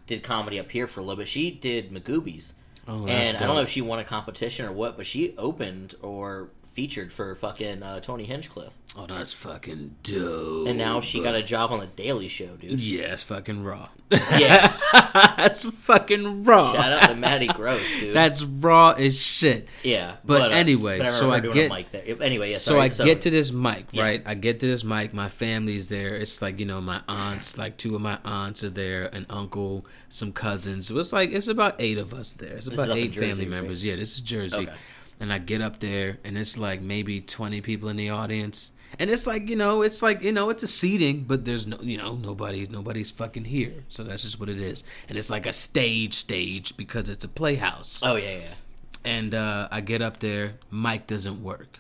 did 0.07 0.23
comedy 0.23 0.59
up 0.59 0.71
here 0.71 0.87
for 0.87 1.01
a 1.01 1.03
little 1.03 1.17
bit. 1.19 1.29
She 1.29 1.51
did 1.51 1.91
Magooby's, 1.93 2.55
Oh, 2.89 3.07
and 3.07 3.37
I 3.37 3.41
don't 3.47 3.55
know 3.55 3.63
if 3.63 3.69
she 3.69 3.81
won 3.83 3.99
a 4.01 4.05
competition 4.05 4.67
or 4.67 4.73
what, 4.73 4.97
but 4.97 5.07
she 5.07 5.35
opened 5.39 5.95
or 6.03 6.49
featured 6.65 7.13
for 7.13 7.35
fucking 7.37 7.83
uh, 7.83 8.01
Tony 8.01 8.25
Hinchcliffe. 8.25 8.73
Oh, 8.95 9.07
that's 9.07 9.33
fucking 9.33 9.97
dope. 10.03 10.69
and 10.69 10.77
now 10.77 11.01
she 11.01 11.23
got 11.23 11.35
a 11.35 11.43
job 11.43 11.73
on 11.73 11.81
the 11.81 11.87
Daily 11.87 12.29
Show, 12.29 12.57
dude. 12.57 12.79
Yeah, 12.79 13.13
it's 13.15 13.23
fucking 13.23 13.65
raw. 13.65 13.89
Yeah. 14.11 14.77
that's 15.13 15.65
fucking 15.65 16.45
raw. 16.45 16.75
Shout 16.75 16.93
out 17.03 17.09
to 17.09 17.15
Maddie 17.15 17.47
Gross, 17.47 17.81
dude. 18.01 18.15
That's 18.15 18.43
raw 18.43 18.91
as 18.91 19.19
shit. 19.19 19.67
yeah, 19.83 20.17
but 20.27 20.53
uh, 20.53 20.55
anyway, 20.55 20.99
but 20.99 21.07
I 21.07 21.11
so 21.11 21.31
I 21.31 21.41
get- 21.41 21.71
mic 21.71 21.91
there. 21.91 22.23
Anyway, 22.23 22.51
yeah. 22.51 22.59
So 22.59 22.79
I 22.79 22.91
so- 22.91 23.07
get 23.07 23.23
to 23.23 23.31
this 23.31 23.51
mic, 23.51 23.87
Yeah. 23.93 24.03
right? 24.03 24.23
I 24.27 24.35
get 24.35 24.61
to 24.61 24.67
this 24.67 24.85
mic. 24.85 25.15
My 25.15 25.31
family's 25.31 25.89
there. 25.89 26.15
It's 26.17 26.43
like 26.43 26.61
you 26.61 26.67
know, 26.67 26.83
my 26.83 27.01
aunts, 27.09 27.57
like 27.57 27.79
two 27.79 27.95
of 27.95 28.03
my 28.03 28.19
aunts 28.27 28.63
are 28.63 28.69
there, 28.69 29.05
an 29.07 29.25
uncle, 29.31 29.87
some 30.11 30.33
cousins. 30.33 30.89
So 30.89 30.99
it's 30.99 31.15
like 31.15 31.31
it's 31.33 31.49
about 31.49 31.77
eight 31.79 31.97
of 31.97 32.13
us 32.13 32.35
there. 32.35 32.57
It's 32.57 32.67
about 32.67 32.91
eight 32.91 33.13
Jersey, 33.13 33.29
family 33.31 33.45
right? 33.47 33.51
members. 33.63 33.83
Yeah, 33.83 33.97
this 33.97 34.17
is 34.17 34.21
Jersey. 34.21 34.65
Okay. 34.69 34.73
And 35.19 35.33
I 35.33 35.39
get 35.39 35.63
up 35.63 35.81
there, 35.81 36.19
and 36.25 36.37
it's 36.37 36.59
like 36.59 36.83
maybe 36.83 37.23
twenty 37.23 37.63
people 37.63 37.89
in 37.89 37.97
the 37.97 38.11
audience. 38.11 38.73
And 38.99 39.11
it's 39.11 39.27
like 39.27 39.49
you 39.49 39.57
know, 39.57 39.83
it's 39.83 40.03
like 40.03 40.23
you 40.23 40.33
know, 40.33 40.51
it's 40.51 40.63
a 40.63 40.67
seating, 40.69 41.25
but 41.25 41.45
there's 41.45 41.67
no, 41.67 41.79
you 41.81 41.97
know, 41.97 42.15
nobody's 42.15 42.71
nobody's 42.71 43.11
fucking 43.11 43.45
here. 43.45 43.85
So 43.89 44.03
that's 44.05 44.23
just 44.23 44.39
what 44.39 44.49
it 44.49 44.61
is. 44.61 44.85
And 45.09 45.17
it's 45.19 45.31
like 45.31 45.47
a 45.47 45.53
stage, 45.53 46.15
stage 46.15 46.77
because 46.77 47.09
it's 47.09 47.25
a 47.25 47.29
playhouse 47.29 48.03
Oh 48.05 48.17
yeah, 48.17 48.37
yeah. 48.37 48.55
and 49.05 49.35
uh, 49.35 49.69
I 49.71 49.81
get 49.81 50.03
up 50.03 50.21
there, 50.21 50.55
mic 50.71 51.07
doesn't 51.07 51.43
work. 51.43 51.79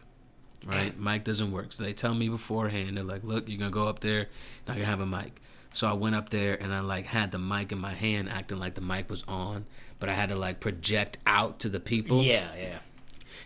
Right, 0.64 0.98
mic 1.08 1.24
doesn't 1.24 1.52
work. 1.52 1.72
So 1.72 1.82
they 1.84 1.92
tell 1.92 2.14
me 2.14 2.28
beforehand. 2.28 2.96
They're 2.96 3.04
like, 3.04 3.24
"Look, 3.24 3.48
you're 3.48 3.58
gonna 3.58 3.70
go 3.70 3.88
up 3.88 4.00
there, 4.00 4.28
not 4.66 4.74
gonna 4.76 4.86
have 4.86 5.00
a 5.00 5.06
mic." 5.06 5.40
So 5.72 5.88
I 5.88 5.92
went 5.94 6.14
up 6.14 6.28
there 6.30 6.54
and 6.62 6.72
I 6.72 6.80
like 6.80 7.06
had 7.06 7.32
the 7.32 7.38
mic 7.38 7.72
in 7.72 7.78
my 7.78 7.94
hand, 7.94 8.28
acting 8.28 8.58
like 8.58 8.74
the 8.74 8.80
mic 8.82 9.08
was 9.10 9.24
on, 9.26 9.64
but 9.98 10.08
I 10.08 10.12
had 10.12 10.28
to 10.28 10.36
like 10.36 10.60
project 10.60 11.16
out 11.26 11.60
to 11.60 11.68
the 11.70 11.80
people, 11.80 12.22
Yeah, 12.22 12.46
yeah. 12.56 12.78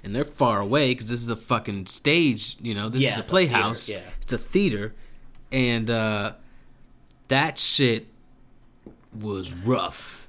And 0.06 0.14
they're 0.14 0.24
far 0.24 0.60
away 0.60 0.92
because 0.94 1.08
this 1.10 1.20
is 1.20 1.28
a 1.28 1.34
fucking 1.36 1.86
stage. 1.86 2.56
You 2.62 2.74
know, 2.74 2.88
this 2.88 3.02
Yeah, 3.02 3.10
is 3.10 3.18
a 3.18 3.20
a 3.20 3.24
playhouse. 3.24 3.86
theater, 3.86 4.04
yeah. 4.06 4.12
It's 4.22 4.32
a 4.32 4.38
theater, 4.38 4.94
and 5.50 5.90
uh, 5.90 6.32
that 7.28 7.58
shit 7.58 8.06
was 9.20 9.52
rough. 9.52 10.28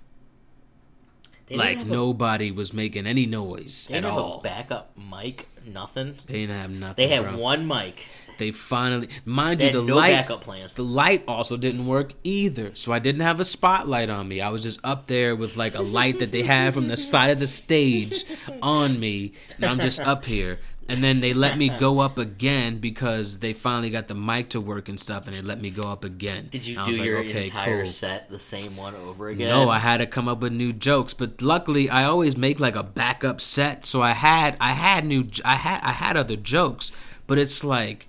Like 1.52 1.78
have 1.78 1.88
a- 1.88 1.92
nobody 1.92 2.52
was 2.52 2.74
making 2.74 3.06
any 3.08 3.26
noise 3.28 3.88
they 3.90 4.00
at 4.00 4.04
all. 4.06 4.40
a 4.40 4.44
backup 4.44 4.98
mic. 4.98 5.48
Nothing. 5.66 6.16
They 6.26 6.42
didn't 6.42 6.56
have 6.60 6.72
nothing. 6.72 7.08
They 7.08 7.14
had 7.14 7.24
bro. 7.24 7.38
one 7.38 7.68
mic. 7.68 8.08
They 8.38 8.52
finally, 8.52 9.10
mind 9.26 9.62
you, 9.62 9.72
the 9.72 9.82
no 9.82 9.96
light, 9.96 10.12
backup 10.12 10.42
plan. 10.42 10.70
the 10.76 10.84
light 10.84 11.24
also 11.28 11.58
didn't 11.58 11.86
work 11.88 12.14
either. 12.24 12.72
So 12.76 12.92
I 12.92 13.00
didn't 13.00 13.22
have 13.22 13.40
a 13.40 13.46
spotlight 13.46 14.10
on 14.10 14.28
me. 14.28 14.42
I 14.42 14.50
was 14.50 14.64
just 14.64 14.80
up 14.84 15.08
there 15.08 15.36
with 15.36 15.58
like 15.58 15.76
a 15.76 15.82
light 15.82 16.20
that 16.20 16.32
they 16.32 16.44
had 16.44 16.74
from 16.74 16.88
the 16.88 16.98
side 16.98 17.30
of 17.32 17.40
the 17.40 17.48
stage 17.48 18.24
on 18.62 19.00
me, 19.00 19.34
and 19.56 19.66
I'm 19.66 19.80
just 19.80 20.00
up 20.00 20.26
here. 20.26 20.60
And 20.90 21.04
then 21.04 21.20
they 21.20 21.34
let 21.34 21.58
me 21.58 21.68
go 21.68 22.00
up 22.00 22.18
again 22.18 22.78
because 22.78 23.40
they 23.40 23.52
finally 23.52 23.90
got 23.90 24.08
the 24.08 24.16
mic 24.16 24.52
to 24.52 24.62
work 24.62 24.88
and 24.88 24.98
stuff, 24.98 25.28
and 25.28 25.36
they 25.36 25.42
let 25.42 25.60
me 25.60 25.70
go 25.70 25.84
up 25.84 26.06
again. 26.06 26.48
Did 26.50 26.66
you 26.66 26.76
do 26.76 26.92
like, 26.92 27.02
your 27.04 27.18
"Okay, 27.20 27.44
entire 27.44 27.84
cool." 27.84 27.92
set 27.92 28.30
the 28.30 28.40
same 28.40 28.78
one 28.78 28.96
over 28.96 29.28
again? 29.28 29.50
No, 29.50 29.70
I 29.70 29.80
had 29.80 29.98
to 29.98 30.06
come 30.08 30.30
up 30.30 30.40
with 30.40 30.54
new 30.54 30.72
jokes, 30.72 31.14
but 31.14 31.42
luckily 31.42 31.90
I 31.90 32.06
always 32.06 32.38
make 32.38 32.62
like 32.62 32.78
a 32.78 32.84
backup 32.84 33.42
set, 33.42 33.86
so 33.86 34.02
I 34.02 34.12
had 34.14 34.56
I 34.62 34.72
had 34.72 35.04
new 35.04 35.28
I 35.44 35.56
had 35.56 35.82
I 35.84 35.92
had 35.92 36.16
other 36.16 36.38
jokes, 36.38 36.94
but 37.28 37.38
it's 37.38 37.66
like 37.66 38.08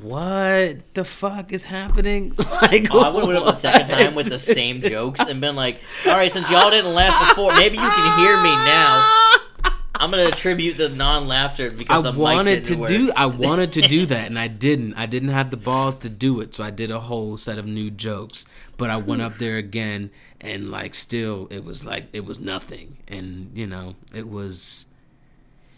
what 0.00 0.94
the 0.94 1.04
fuck 1.04 1.52
is 1.52 1.64
happening? 1.64 2.34
like 2.62 2.88
Oh, 2.90 3.00
I 3.00 3.08
would 3.08 3.20
have 3.20 3.28
went 3.28 3.38
up 3.38 3.44
the 3.44 3.52
second 3.52 3.88
time 3.88 4.14
with 4.14 4.26
the 4.30 4.38
same 4.38 4.80
jokes 4.82 5.20
and 5.20 5.40
been 5.40 5.56
like, 5.56 5.80
"All 6.06 6.12
right, 6.12 6.32
since 6.32 6.50
y'all 6.50 6.70
didn't 6.70 6.94
laugh 6.94 7.28
before, 7.30 7.52
maybe 7.56 7.76
you 7.76 7.88
can 7.88 8.18
hear 8.18 8.36
me 8.42 8.50
now." 8.50 9.22
I'm 9.98 10.10
gonna 10.10 10.26
attribute 10.26 10.76
the 10.76 10.90
non-laughter 10.90 11.70
because 11.70 12.04
I 12.04 12.10
the 12.10 12.18
wanted 12.18 12.64
to 12.64 12.74
didn't 12.74 12.86
do 12.86 13.06
work. 13.06 13.14
I 13.16 13.26
wanted 13.26 13.72
to 13.74 13.82
do 13.82 14.06
that 14.06 14.26
and 14.26 14.38
I 14.38 14.48
didn't. 14.48 14.94
I 14.94 15.06
didn't 15.06 15.30
have 15.30 15.50
the 15.50 15.56
balls 15.56 15.98
to 16.00 16.08
do 16.08 16.40
it, 16.40 16.54
so 16.54 16.62
I 16.62 16.70
did 16.70 16.90
a 16.90 17.00
whole 17.00 17.38
set 17.38 17.58
of 17.58 17.66
new 17.66 17.90
jokes. 17.90 18.46
But 18.76 18.90
I 18.90 18.98
went 18.98 19.22
up 19.22 19.38
there 19.38 19.56
again 19.56 20.10
and 20.40 20.70
like 20.70 20.94
still 20.94 21.48
it 21.50 21.64
was 21.64 21.84
like 21.84 22.08
it 22.12 22.24
was 22.24 22.38
nothing. 22.38 22.98
And 23.08 23.50
you 23.54 23.66
know, 23.66 23.94
it 24.14 24.28
was 24.28 24.86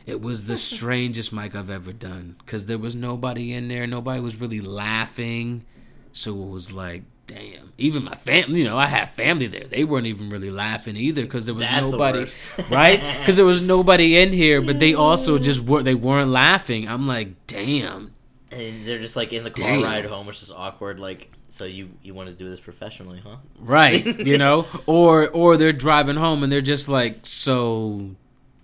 it 0.09 0.21
was 0.21 0.45
the 0.45 0.57
strangest 0.73 1.33
mic 1.33 1.55
I've 1.55 1.71
ever 1.71 1.93
done 1.93 2.37
cuz 2.47 2.67
there 2.67 2.79
was 2.79 2.95
nobody 2.95 3.53
in 3.53 3.69
there, 3.69 3.87
nobody 3.87 4.21
was 4.21 4.41
really 4.41 4.61
laughing. 4.61 5.65
So 6.13 6.31
it 6.43 6.49
was 6.49 6.73
like 6.73 7.03
Damn. 7.29 7.75
Even 7.77 8.05
my 8.05 8.15
family, 8.15 8.61
you 8.61 8.65
know, 8.65 8.79
I 8.79 8.87
had 8.87 9.11
family 9.11 9.49
there. 9.49 9.65
They 9.65 9.85
weren't 9.85 10.07
even 10.07 10.31
really 10.31 10.49
laughing 10.51 10.97
either 10.97 11.23
because 11.23 11.45
there 11.45 11.55
was 11.55 11.65
That's 11.65 11.85
nobody, 11.85 12.21
worst. 12.21 12.35
right? 12.71 13.03
Because 13.19 13.37
there 13.37 13.45
was 13.45 13.61
nobody 13.61 14.17
in 14.17 14.33
here, 14.33 14.63
but 14.63 14.81
they 14.81 14.95
also 14.95 15.37
just 15.39 15.61
were 15.61 15.83
they 15.83 15.95
weren't 15.95 16.31
laughing. 16.31 16.89
I'm 16.89 17.07
like, 17.07 17.47
damn. 17.47 18.15
and 18.51 18.87
they're 18.87 18.99
just 18.99 19.15
like 19.15 19.35
in 19.35 19.45
the 19.45 19.51
car 19.51 19.69
Damn. 19.69 19.83
ride 19.83 20.07
home, 20.07 20.27
which 20.27 20.43
is 20.43 20.51
awkward. 20.51 20.99
Like, 20.99 21.31
so 21.51 21.65
you 21.67 21.91
you 22.03 22.15
want 22.15 22.31
to 22.31 22.35
do 22.35 22.49
this 22.49 22.61
professionally, 22.61 23.21
huh? 23.23 23.37
Right, 23.59 24.05
you 24.27 24.39
know, 24.45 24.67
or 24.87 25.29
or 25.29 25.59
they're 25.59 25.75
driving 25.75 26.17
home 26.17 26.43
and 26.43 26.51
they're 26.51 26.63
just 26.63 26.89
like, 26.89 27.27
so 27.27 28.17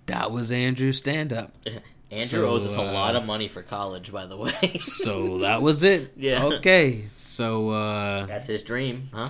that 0.07 0.31
was 0.31 0.51
Andrew's 0.51 0.97
stand 0.97 1.33
up. 1.33 1.51
Andrew 2.11 2.25
So, 2.43 2.45
owes 2.45 2.65
us 2.65 2.75
a 2.75 2.81
uh, 2.87 2.93
lot 2.93 3.15
of 3.15 3.25
money 3.25 3.47
for 3.47 3.61
college, 3.63 4.11
by 4.11 4.25
the 4.27 4.37
way. 4.37 4.77
So 4.81 5.39
that 5.39 5.61
was 5.61 5.83
it. 5.83 6.13
Yeah. 6.17 6.45
Okay. 6.45 7.05
So 7.15 7.69
uh 7.71 8.25
That's 8.27 8.47
his 8.47 8.61
dream, 8.61 9.09
huh? 9.13 9.29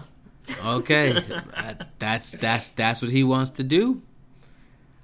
okay. 0.65 1.13
That- 1.55 1.89
that's 1.99 2.32
that's 2.34 2.67
that's 2.69 3.01
what 3.01 3.11
he 3.11 3.23
wants 3.23 3.51
to 3.51 3.63
do. 3.63 4.01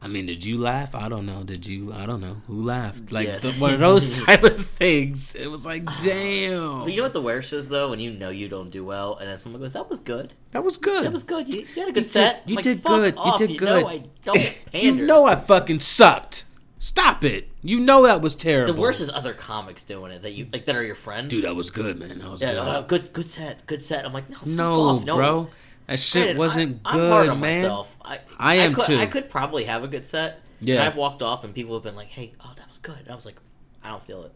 I 0.04 0.08
mean, 0.08 0.26
did 0.26 0.44
you 0.44 0.58
laugh? 0.58 0.96
I 0.96 1.08
don't 1.10 1.28
know. 1.28 1.44
Did 1.44 1.68
you? 1.68 1.94
I 1.94 2.08
don't 2.08 2.22
know. 2.22 2.38
Who 2.48 2.64
laughed? 2.64 3.12
Like 3.12 3.28
Yeah. 3.28 3.38
the, 3.38 3.52
one 3.54 3.74
of 3.76 3.80
those 3.80 4.18
type 4.26 4.44
of 4.44 4.66
things. 4.66 5.36
It 5.36 5.46
was 5.46 5.64
like, 5.66 5.86
damn. 6.04 6.80
But 6.82 6.92
you 6.92 6.98
know 6.98 7.04
what 7.04 7.14
the 7.14 7.22
worst 7.22 7.54
is 7.54 7.70
though, 7.70 7.90
when 7.92 8.00
you 8.00 8.12
know 8.12 8.30
you 8.32 8.48
don't 8.50 8.72
do 8.72 8.84
well, 8.84 9.18
and 9.18 9.30
then 9.30 9.38
someone 9.38 9.62
goes, 9.62 9.74
"That 9.74 9.90
was 9.90 10.00
good. 10.00 10.34
That 10.52 10.64
was 10.64 10.78
good. 10.78 11.04
That 11.04 11.14
was 11.14 11.24
good. 11.24 11.54
You, 11.54 11.62
you 11.62 11.82
had 11.82 11.90
a 11.90 11.92
good 11.92 12.02
did- 12.04 12.10
set." 12.10 12.42
you 12.48 12.56
like, 12.56 12.64
did 12.64 12.82
"Fuck 12.82 12.94
good. 12.96 13.16
You 13.24 13.38
did 13.38 13.50
You 13.52 13.60
good." 13.60 13.84
know 13.84 13.88
I 13.90 14.04
don't 14.26 14.60
pander. 14.72 15.02
you 15.04 15.08
know 15.08 15.26
I 15.26 15.36
fucking 15.36 15.82
sucked. 15.82 16.46
Stop 16.80 17.24
it. 17.24 17.48
You 17.62 17.80
know 17.80 18.02
that 18.08 18.22
was 18.24 18.36
terrible. 18.36 18.74
the 18.74 18.82
worst 18.82 19.02
is 19.02 19.12
other 19.12 19.34
comics 19.36 19.84
doing 19.84 20.12
it 20.12 20.24
that 20.24 20.32
you 20.32 20.48
like 20.52 20.66
that 20.66 20.76
are 20.76 20.84
your 20.84 20.96
friends. 20.96 21.30
Dude, 21.30 21.44
that 21.44 21.56
was 21.56 21.70
good, 21.70 22.00
man. 22.00 22.18
That 22.18 22.32
was 22.32 22.42
yeah, 22.42 22.54
good. 22.54 22.58
uh, 22.60 22.82
good, 22.82 23.14
good 23.14 23.30
set, 23.30 23.68
good 23.68 23.84
set. 23.84 24.04
I'm 24.04 24.14
like, 24.14 24.28
no, 24.32 24.38
fuck 24.38 24.48
no, 24.48 24.74
off, 24.82 25.04
no, 25.06 25.16
bro. 25.16 25.50
That 25.92 26.00
shit 26.00 26.24
Granted, 26.24 26.38
wasn't 26.38 26.82
I, 26.86 26.94
good, 26.94 27.04
I'm 27.04 27.12
hard 27.12 27.28
on 27.28 27.40
man. 27.42 27.62
myself. 27.64 27.98
I, 28.02 28.20
I 28.40 28.56
am 28.56 28.74
could, 28.74 28.86
too. 28.86 28.98
I 28.98 29.08
could 29.08 29.28
probably 29.28 29.66
have 29.66 29.84
a 29.84 29.90
good 29.90 30.06
set. 30.06 30.40
Yeah. 30.62 30.88
I've 30.88 30.96
walked 30.96 31.22
off 31.22 31.44
and 31.44 31.54
people 31.54 31.74
have 31.74 31.84
been 31.84 31.98
like, 31.98 32.08
"Hey, 32.08 32.34
oh, 32.40 32.54
that 32.56 32.66
was 32.70 32.78
good." 32.78 32.98
And 32.98 33.10
I 33.10 33.16
was 33.16 33.26
like, 33.26 33.36
"I 33.84 33.90
don't 33.90 34.02
feel 34.02 34.24
it." 34.24 34.32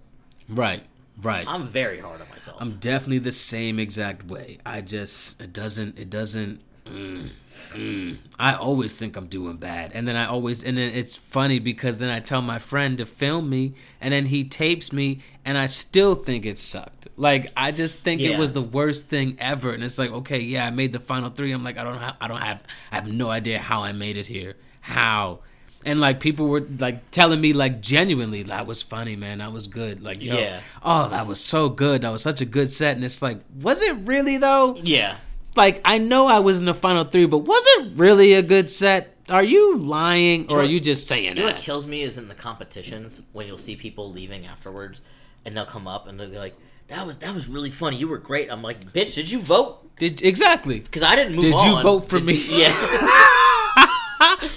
Right, 0.49 0.83
right. 1.21 1.47
I'm 1.47 1.69
very 1.69 1.99
hard 1.99 2.19
on 2.19 2.27
myself. 2.29 2.57
I'm 2.59 2.73
definitely 2.73 3.19
the 3.19 3.31
same 3.31 3.79
exact 3.79 4.25
way. 4.25 4.57
I 4.65 4.81
just 4.81 5.39
it 5.39 5.53
doesn't 5.53 5.97
it 5.97 6.09
doesn't. 6.09 6.59
Mm, 6.85 7.29
mm. 7.73 8.17
I 8.37 8.53
always 8.55 8.93
think 8.93 9.15
I'm 9.17 9.27
doing 9.27 9.57
bad, 9.57 9.91
and 9.93 10.07
then 10.07 10.15
I 10.15 10.25
always 10.27 10.63
and 10.63 10.77
then 10.77 10.93
it's 10.93 11.15
funny 11.15 11.59
because 11.59 11.97
then 11.99 12.09
I 12.09 12.19
tell 12.19 12.41
my 12.41 12.59
friend 12.59 12.97
to 12.99 13.05
film 13.05 13.49
me, 13.49 13.73
and 13.99 14.13
then 14.13 14.27
he 14.27 14.43
tapes 14.43 14.93
me, 14.93 15.19
and 15.43 15.57
I 15.57 15.65
still 15.65 16.15
think 16.15 16.45
it 16.45 16.57
sucked. 16.57 17.07
Like 17.17 17.49
I 17.57 17.71
just 17.71 17.99
think 17.99 18.21
it 18.21 18.37
was 18.37 18.53
the 18.53 18.61
worst 18.61 19.07
thing 19.07 19.35
ever, 19.39 19.71
and 19.71 19.83
it's 19.83 19.97
like 19.97 20.11
okay, 20.11 20.39
yeah, 20.39 20.65
I 20.65 20.69
made 20.69 20.93
the 20.93 20.99
final 20.99 21.29
three. 21.29 21.51
I'm 21.51 21.63
like 21.63 21.77
I 21.77 21.83
don't 21.83 21.97
have 21.97 22.15
I 22.21 22.27
don't 22.27 22.41
have 22.41 22.63
I 22.91 22.95
have 22.95 23.07
no 23.11 23.29
idea 23.29 23.59
how 23.59 23.81
I 23.83 23.91
made 23.91 24.17
it 24.17 24.27
here. 24.27 24.55
How. 24.81 25.39
And 25.87 25.99
like 25.99 26.19
people 26.19 26.47
were 26.47 26.65
like 26.79 27.11
telling 27.11 27.39
me 27.39 27.53
like 27.53 27.79
genuinely 27.79 28.41
that 28.43 28.65
was 28.65 28.81
funny, 28.81 29.15
man. 29.15 29.37
That 29.37 29.53
was 29.53 29.67
good. 29.67 30.01
Like 30.01 30.21
yo, 30.23 30.35
Yeah. 30.35 30.59
oh, 30.81 31.09
that 31.09 31.27
was 31.27 31.39
so 31.39 31.69
good. 31.69 32.01
That 32.01 32.09
was 32.11 32.23
such 32.23 32.41
a 32.41 32.45
good 32.45 32.71
set. 32.71 32.95
And 32.95 33.05
it's 33.05 33.21
like, 33.21 33.37
was 33.61 33.81
it 33.83 33.95
really 33.99 34.37
though? 34.37 34.77
yeah. 34.83 35.17
Like 35.55 35.81
I 35.85 35.97
know 35.97 36.27
I 36.27 36.39
was 36.39 36.59
in 36.59 36.65
the 36.65 36.73
final 36.73 37.03
three, 37.05 37.25
but 37.25 37.39
was 37.39 37.63
it 37.77 37.93
really 37.95 38.33
a 38.33 38.41
good 38.43 38.69
set? 38.69 39.15
Are 39.29 39.43
you 39.43 39.77
lying 39.77 40.43
or 40.49 40.57
know- 40.57 40.63
are 40.63 40.65
you 40.65 40.79
just 40.79 41.07
saying 41.07 41.23
You 41.25 41.33
know 41.33 41.43
what 41.45 41.57
kills 41.57 41.87
me 41.87 42.01
is 42.01 42.17
in 42.17 42.27
the 42.27 42.35
competitions 42.35 43.21
when 43.33 43.47
you'll 43.47 43.57
see 43.57 43.75
people 43.75 44.11
leaving 44.11 44.45
afterwards, 44.45 45.01
and 45.45 45.55
they'll 45.55 45.65
come 45.65 45.87
up 45.87 46.07
and 46.07 46.19
they'll 46.19 46.29
be 46.29 46.37
like, 46.37 46.55
"That 46.89 47.07
was 47.07 47.17
that 47.17 47.33
was 47.33 47.47
really 47.47 47.71
funny. 47.71 47.97
You 47.97 48.07
were 48.07 48.17
great." 48.19 48.51
I'm 48.51 48.61
like, 48.61 48.93
"Bitch, 48.93 49.15
did 49.15 49.31
you 49.31 49.39
vote?" 49.39 49.81
Did 49.97 50.21
exactly? 50.21 50.79
Because 50.81 51.03
I 51.03 51.15
didn't 51.15 51.33
move 51.35 51.43
Did 51.45 51.53
you 51.61 51.81
vote 51.81 52.01
for 52.09 52.17
Did 52.17 52.25
me? 52.25 52.33
you- 52.33 52.57
Yeah. 52.57 53.31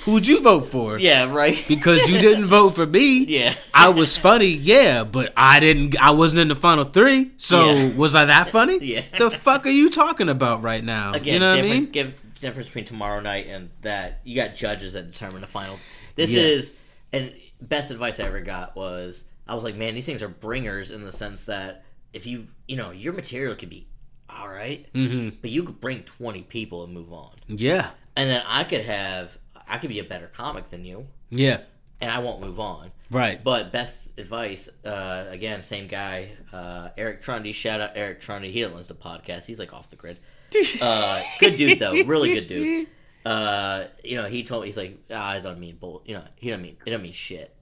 Who'd 0.04 0.26
you 0.26 0.42
vote 0.42 0.60
for? 0.66 0.98
yeah. 1.10 1.32
Right. 1.32 1.62
Because 1.68 2.08
you 2.08 2.18
didn't 2.18 2.46
vote 2.46 2.70
for 2.70 2.86
me. 2.86 3.24
Yes. 3.28 3.70
I 3.74 3.88
was 3.90 4.16
funny, 4.18 4.46
yeah, 4.48 5.04
but 5.04 5.32
I 5.36 5.60
didn't. 5.60 6.00
I 6.00 6.10
wasn't 6.12 6.40
in 6.42 6.48
the 6.48 6.54
final 6.56 6.84
three. 6.84 7.32
So 7.36 7.70
Yeah. 7.72 7.94
was 7.96 8.16
I 8.16 8.24
that 8.26 8.48
funny? 8.48 8.78
Yeah. 8.80 9.02
The 9.18 9.30
fuck 9.30 9.66
are 9.66 9.70
you 9.70 9.90
talking 9.90 10.28
about 10.28 10.62
right 10.62 10.82
now? 10.84 11.12
Again, 11.12 11.34
you 11.34 11.40
know 11.40 11.50
what 11.54 11.58
I 11.64 11.68
mean? 11.68 11.84
give 11.84 12.14
difference 12.40 12.68
between 12.68 12.84
tomorrow 12.84 13.20
night 13.20 13.46
and 13.48 13.70
that. 13.82 14.20
You 14.24 14.34
got 14.36 14.54
judges 14.56 14.92
that 14.94 15.10
determine 15.12 15.40
the 15.40 15.46
final. 15.46 15.78
This 16.16 16.32
Yeah. 16.32 16.42
is 16.42 16.74
and 17.12 17.32
best 17.60 17.90
advice 17.90 18.20
I 18.20 18.24
ever 18.24 18.40
got 18.40 18.76
was 18.76 19.24
I 19.46 19.54
was 19.54 19.64
like, 19.64 19.74
man, 19.76 19.94
these 19.94 20.06
things 20.06 20.22
are 20.22 20.28
bringers 20.28 20.90
in 20.90 21.04
the 21.04 21.12
sense 21.12 21.46
that 21.46 21.84
if 22.12 22.26
you 22.26 22.46
you 22.66 22.76
know 22.76 22.90
your 22.90 23.12
material 23.12 23.54
could 23.54 23.70
be 23.70 23.86
all 24.30 24.48
right, 24.48 24.86
Mm-hmm. 24.94 25.36
but 25.40 25.50
you 25.50 25.62
could 25.64 25.80
bring 25.80 26.02
twenty 26.02 26.42
people 26.42 26.84
and 26.84 26.92
move 26.92 27.12
on, 27.12 27.32
Yeah. 27.48 27.90
and 28.16 28.28
then 28.30 28.42
I 28.46 28.64
could 28.64 28.82
have 28.82 29.36
I 29.68 29.78
could 29.78 29.90
be 29.90 29.98
a 29.98 30.04
better 30.04 30.26
comic 30.28 30.70
than 30.70 30.84
you, 30.84 31.06
Yeah. 31.30 31.60
and 32.00 32.10
I 32.10 32.18
won't 32.20 32.40
move 32.40 32.58
on. 32.60 32.90
Right. 33.10 33.42
But 33.42 33.72
best 33.72 34.18
advice, 34.18 34.68
uh, 34.84 35.26
again, 35.30 35.62
same 35.62 35.86
guy, 35.88 36.32
uh, 36.52 36.90
Eric 36.98 37.22
Trundy. 37.22 37.54
Shout 37.54 37.80
out 37.80 37.92
Eric 37.94 38.20
Trundy. 38.20 38.50
He 38.52 38.60
doesn't 38.60 38.76
listen 38.76 38.96
to 38.96 39.02
podcasts. 39.02 39.46
He's 39.46 39.58
like 39.58 39.72
off 39.72 39.90
the 39.90 39.96
grid. 39.96 40.18
Uh, 40.80 41.22
good 41.40 41.56
dude 41.56 41.78
though, 41.78 41.92
really 42.04 42.32
good 42.34 42.46
dude. 42.46 42.88
Uh, 43.26 43.88
you 44.02 44.16
know, 44.16 44.26
he 44.26 44.42
told 44.42 44.62
me 44.62 44.68
he's 44.68 44.76
like, 44.78 44.96
ah, 45.10 45.30
I 45.32 45.40
don't 45.40 45.58
mean 45.58 45.76
bull. 45.76 46.02
You 46.06 46.14
know, 46.14 46.24
he 46.36 46.48
don't 46.48 46.62
mean 46.62 46.78
it. 46.86 46.90
Don't 46.90 47.02
mean 47.02 47.12
shit. 47.12 47.54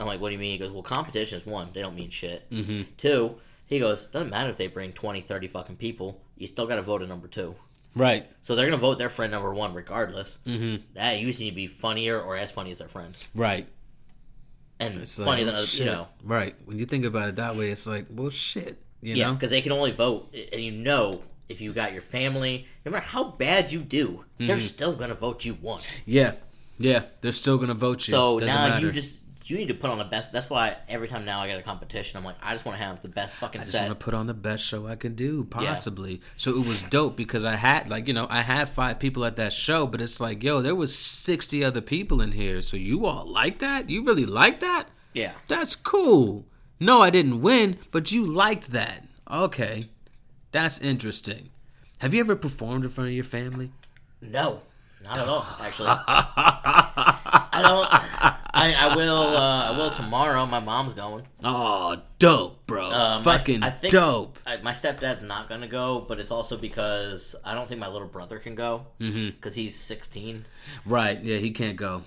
I'm 0.00 0.06
like, 0.06 0.20
what 0.22 0.28
do 0.30 0.34
you 0.34 0.38
mean? 0.38 0.52
He 0.52 0.58
goes, 0.58 0.70
well, 0.70 0.82
competition 0.82 1.38
is 1.38 1.44
one. 1.44 1.68
They 1.74 1.82
don't 1.82 1.94
mean 1.96 2.08
shit. 2.08 2.48
Mm-hmm. 2.50 2.82
Two, 2.96 3.34
he 3.66 3.78
goes, 3.78 4.04
doesn't 4.04 4.30
matter 4.30 4.48
if 4.48 4.56
they 4.56 4.68
bring 4.68 4.92
20, 4.92 5.20
30 5.20 5.48
fucking 5.48 5.76
people. 5.76 6.22
You 6.38 6.46
still 6.46 6.66
got 6.66 6.76
to 6.76 6.82
vote 6.82 7.02
a 7.02 7.06
number 7.06 7.28
two. 7.28 7.56
Right. 7.94 8.26
So 8.40 8.54
they're 8.56 8.66
gonna 8.66 8.76
vote 8.78 8.98
their 8.98 9.10
friend 9.10 9.30
number 9.32 9.52
one 9.52 9.74
regardless. 9.74 10.38
Mm-hmm. 10.46 10.84
That 10.94 11.20
you 11.20 11.26
just 11.26 11.40
need 11.40 11.50
to 11.50 11.56
be 11.56 11.66
funnier 11.66 12.20
or 12.20 12.36
as 12.36 12.50
funny 12.50 12.70
as 12.70 12.78
their 12.78 12.88
friend, 12.88 13.14
Right. 13.34 13.66
and 14.80 14.98
It's 14.98 15.18
like, 15.18 15.26
funnier 15.26 15.44
than 15.44 15.54
oh, 15.54 15.58
other, 15.58 15.66
shit. 15.66 15.80
you 15.86 15.92
know. 15.92 16.08
Right. 16.24 16.54
When 16.64 16.78
you 16.78 16.86
think 16.86 17.04
about 17.04 17.28
it 17.28 17.36
that 17.36 17.56
way, 17.56 17.70
it's 17.70 17.86
like, 17.86 18.06
well, 18.10 18.30
shit. 18.30 18.82
You 19.00 19.14
Yeah, 19.14 19.26
know. 19.28 19.34
because 19.34 19.50
they 19.50 19.60
can 19.62 19.72
only 19.72 19.90
vote, 19.92 20.32
and 20.52 20.60
you 20.62 20.70
know 20.72 21.22
if 21.48 21.60
you 21.60 21.72
got 21.72 21.92
your 21.92 22.02
family, 22.02 22.66
no 22.86 22.92
matter 22.92 23.04
how 23.04 23.24
bad 23.24 23.72
you 23.72 23.80
do, 23.80 24.24
they're 24.38 24.56
Mm-hmm. 24.56 24.64
still 24.64 24.94
gonna 24.94 25.14
vote 25.14 25.44
you 25.44 25.54
one. 25.54 25.82
Yeah. 26.06 26.32
Yeah. 26.78 27.02
They're 27.20 27.32
still 27.32 27.58
gonna 27.58 27.74
vote 27.74 28.06
you. 28.08 28.12
So 28.12 28.38
Doesn't 28.38 28.54
now 28.56 28.68
matter. 28.68 28.86
you 28.86 28.92
just 28.92 29.21
you 29.50 29.56
need 29.58 29.68
to 29.68 29.74
put 29.74 29.90
on 29.90 29.98
the 29.98 30.04
best. 30.04 30.32
That's 30.32 30.48
why 30.50 30.76
every 30.88 31.08
time 31.08 31.24
now 31.24 31.40
I 31.40 31.46
get 31.48 31.58
a 31.58 31.62
competition, 31.62 32.16
I'm 32.18 32.24
like, 32.24 32.36
I 32.42 32.52
just 32.52 32.64
want 32.64 32.78
to 32.78 32.84
have 32.84 33.00
the 33.02 33.08
best 33.08 33.36
fucking 33.36 33.60
I 33.60 33.64
just 33.64 33.72
set. 33.72 33.88
want 33.88 33.98
to 33.98 34.04
put 34.04 34.14
on 34.14 34.26
the 34.26 34.34
best 34.34 34.64
show 34.64 34.86
I 34.86 34.96
can 34.96 35.14
do, 35.14 35.44
possibly. 35.44 36.20
So 36.36 36.58
it 36.58 36.66
was 36.66 36.82
dope 36.84 37.16
because 37.16 37.44
I 37.44 37.56
had, 37.56 37.88
like, 37.88 38.08
you 38.08 38.14
know, 38.14 38.26
I 38.30 38.42
had 38.42 38.68
five 38.68 38.98
people 38.98 39.24
at 39.24 39.36
that 39.36 39.52
show, 39.52 39.86
but 39.86 40.00
it's 40.00 40.20
like, 40.20 40.42
yo, 40.42 40.60
there 40.60 40.74
was 40.74 40.96
sixty 40.96 41.64
other 41.64 41.80
people 41.80 42.20
in 42.20 42.32
here. 42.32 42.60
So 42.62 42.76
you 42.76 43.06
all 43.06 43.24
like 43.26 43.58
that? 43.60 43.88
You 43.90 44.04
really 44.04 44.26
like 44.26 44.60
that? 44.60 44.84
Yeah, 45.12 45.32
That's 45.48 45.74
cool. 45.76 46.46
No, 46.80 47.00
I 47.00 47.10
didn't 47.10 47.42
win, 47.42 47.78
but 47.90 48.10
you 48.10 48.24
liked 48.26 48.72
that. 48.72 49.04
Okay, 49.30 49.86
that's 50.50 50.80
interesting. 50.80 51.50
Have 51.98 52.12
you 52.14 52.20
ever 52.20 52.34
performed 52.34 52.84
in 52.84 52.90
front 52.90 53.08
of 53.08 53.14
your 53.14 53.24
family? 53.24 53.70
no, 54.20 54.60
not 55.02 55.18
at 55.18 55.28
all. 55.28 55.46
Actually, 55.60 55.88
I 56.46 57.60
don't. 57.62 57.88
I, 58.54 58.74
I 58.74 58.96
will. 58.96 59.16
Uh, 59.36 59.72
I 59.72 59.76
will 59.78 59.90
tomorrow. 59.90 60.46
My 60.46 60.60
mom's 60.60 60.94
going. 60.94 61.24
Oh, 61.42 61.96
dope, 62.18 62.66
bro. 62.66 62.86
Uh, 62.90 63.18
my- 63.24 63.38
Fucking 63.38 63.62
I 63.62 63.70
think- 63.70 63.92
dope. 63.92 64.38
I, 64.46 64.58
my 64.58 64.72
stepdad's 64.72 65.22
not 65.22 65.48
gonna 65.48 65.66
go, 65.68 66.04
but 66.06 66.20
it's 66.20 66.30
also 66.30 66.56
because 66.56 67.34
I 67.44 67.54
don't 67.54 67.68
think 67.68 67.80
my 67.80 67.88
little 67.88 68.08
brother 68.08 68.38
can 68.38 68.54
go 68.54 68.86
Mm-hmm. 69.00 69.30
because 69.30 69.54
he's 69.54 69.74
16. 69.78 70.44
Right? 70.86 71.22
Yeah, 71.22 71.38
he 71.38 71.50
can't 71.50 71.76
go. 71.76 72.02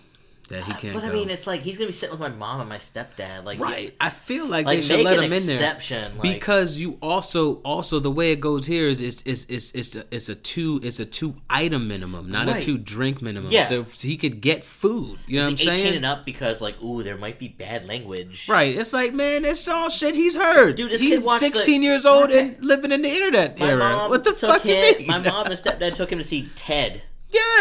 Yeah, 0.50 0.62
he 0.62 0.72
uh, 0.74 0.78
can't 0.78 0.94
But 0.94 1.04
go. 1.04 1.10
I 1.10 1.12
mean, 1.12 1.30
it's 1.30 1.48
like 1.48 1.62
he's 1.62 1.78
gonna 1.78 1.88
be 1.88 1.94
sitting 1.94 2.12
with 2.12 2.20
my 2.20 2.36
mom 2.36 2.60
and 2.60 2.70
my 2.70 2.78
stepdad. 2.78 3.44
Like, 3.46 3.60
right. 3.60 3.96
I 4.00 4.10
feel 4.10 4.46
like, 4.46 4.66
like 4.66 4.78
they 4.78 4.82
should 4.82 5.04
let 5.04 5.18
him 5.18 5.26
in 5.26 5.30
there. 5.32 5.40
exception. 5.40 6.18
Like, 6.18 6.22
because 6.22 6.80
you 6.80 6.98
also 7.02 7.56
also 7.62 8.00
the 8.00 8.12
way 8.12 8.32
it 8.32 8.40
goes 8.40 8.66
here 8.66 8.88
is 8.88 9.02
it's 9.02 9.24
it's 9.24 9.46
it's 9.46 9.72
it's 9.74 9.96
a, 9.96 10.06
it's 10.12 10.30
a 10.30 10.36
two 10.36 10.80
it's 10.84 11.00
a 11.00 11.06
two 11.06 11.36
item 11.50 11.88
minimum, 11.88 12.30
not 12.30 12.48
a 12.48 12.62
two 12.62 12.78
drink 12.78 13.22
minimum. 13.22 13.52
Yeah. 13.52 13.66
So 13.66 13.84
he 13.84 14.18
could 14.18 14.42
get 14.42 14.64
food. 14.64 15.20
You 15.28 15.40
know 15.40 15.46
what 15.46 15.50
I'm 15.50 15.54
Is 15.56 15.62
18 15.62 15.76
saying? 15.76 15.96
and 15.96 16.06
up 16.06 16.26
because 16.26 16.62
like, 16.62 16.82
ooh, 16.82 17.04
there 17.04 17.18
might 17.18 17.40
be 17.40 17.48
bad 17.48 17.88
language. 17.88 18.48
Right. 18.48 18.78
It's 18.78 18.94
like, 18.94 19.14
man, 19.14 19.46
it's 19.46 19.68
all 19.68 19.90
shit 19.90 20.16
he's 20.16 20.36
heard. 20.36 20.76
Dude, 20.76 20.92
this 20.92 21.02
he's 21.02 21.20
kid 21.20 21.26
watched 21.26 21.42
the- 21.42 21.56
16 21.56 21.84
years 21.84 22.06
old 22.06 22.32
and 22.32 22.62
living 22.62 22.92
in 22.92 23.02
the 23.02 23.10
internet 23.10 23.60
My 23.60 23.70
era. 23.70 24.08
What 24.10 24.24
the 24.24 24.34
fuck 24.34 24.62
him? 24.62 25.08
My 25.08 25.20
mom 25.20 25.46
and 25.48 25.56
stepdad 25.56 25.96
took 25.96 26.12
him 26.12 26.20
to 26.20 26.24
see 26.24 26.50
Ted 26.56 27.02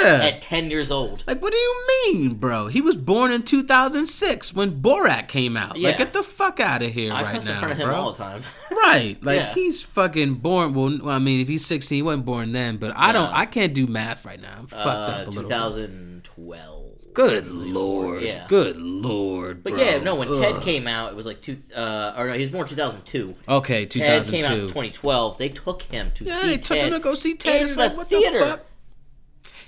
yeah. 0.05 0.21
at 0.25 0.41
10 0.43 0.71
years 0.71 0.91
old. 0.91 1.25
Like, 1.27 1.41
what 1.43 1.53
do 1.53 1.57
you 1.59 1.87
mean, 2.07 2.35
bro? 2.35 2.69
He 2.69 2.81
was 2.81 2.97
born 2.97 3.33
in 3.33 3.43
2006 3.43 4.55
when 4.55 4.81
Borat 4.83 5.29
came 5.29 5.57
out. 5.57 5.77
Yeah. 5.77 5.89
Like, 5.89 5.99
get 5.99 6.13
the 6.13 6.23
fuck 6.23 6.61
out 6.61 6.83
of 6.83 6.93
here 6.93 7.13
I 7.13 7.23
right 7.23 7.35
cuss 7.35 7.47
in 7.47 7.53
now, 7.55 7.61
front 7.61 7.73
of 7.73 7.79
him 7.79 7.89
bro. 7.89 7.95
all 7.97 8.13
the 8.13 8.23
time. 8.23 8.43
Right. 8.71 9.17
Like, 9.23 9.37
Yeah. 9.39 9.55
he's 9.55 9.83
fucking 9.83 10.35
born. 10.37 10.75
Well, 10.75 11.09
I 11.09 11.19
mean, 11.19 11.41
if 11.41 11.49
he's 11.49 11.65
16, 11.65 11.97
he 11.97 12.03
wasn't 12.03 12.25
born 12.25 12.53
then, 12.53 12.77
but 12.77 12.93
I 12.97 13.13
don't, 13.13 13.33
I 13.33 13.47
can't 13.47 13.73
do 13.73 13.87
math 13.87 14.25
right 14.25 14.41
now. 14.41 14.57
I'm 14.59 14.67
fucked 14.67 14.87
Uh, 14.87 15.13
up 15.13 15.27
a 15.27 15.31
little 15.31 15.43
bit. 15.43 15.43
2012. 15.43 16.81
Good 17.15 17.47
lord. 17.49 18.23
Yeah. 18.23 18.45
Good 18.49 18.77
lord, 18.77 19.63
But 19.63 19.75
bro. 19.75 19.83
yeah, 19.83 19.99
no, 20.01 20.17
when 20.17 20.29
Ted 20.33 20.61
came 20.63 20.89
out, 20.89 21.13
it 21.13 21.15
was 21.17 21.27
like 21.27 21.41
two, 21.41 21.59
uh, 21.75 22.13
or 22.17 22.27
no, 22.27 22.33
he 22.35 22.41
was 22.41 22.51
born 22.51 22.67
2002. 22.67 23.37
Okay, 23.49 23.87
Ted 23.87 24.25
came 24.27 24.45
out 24.45 24.53
in 24.59 24.67
2012. 24.67 25.39
They 25.39 25.49
took 25.49 25.83
him 25.83 26.11
to 26.17 26.25
Yeah, 26.25 26.39
see 26.41 26.49
they 26.49 26.57
took 26.57 26.77
Ted 26.77 26.87
him 26.89 26.93
to 26.95 26.99
go 26.99 27.15
see 27.15 27.35
Ted. 27.37 27.57
in 27.59 27.63
It's 27.65 27.77
the 27.77 27.83
like, 27.83 27.97
what 27.97 28.09
theater. 28.09 28.39
the 28.41 28.45
fuck? 28.47 28.67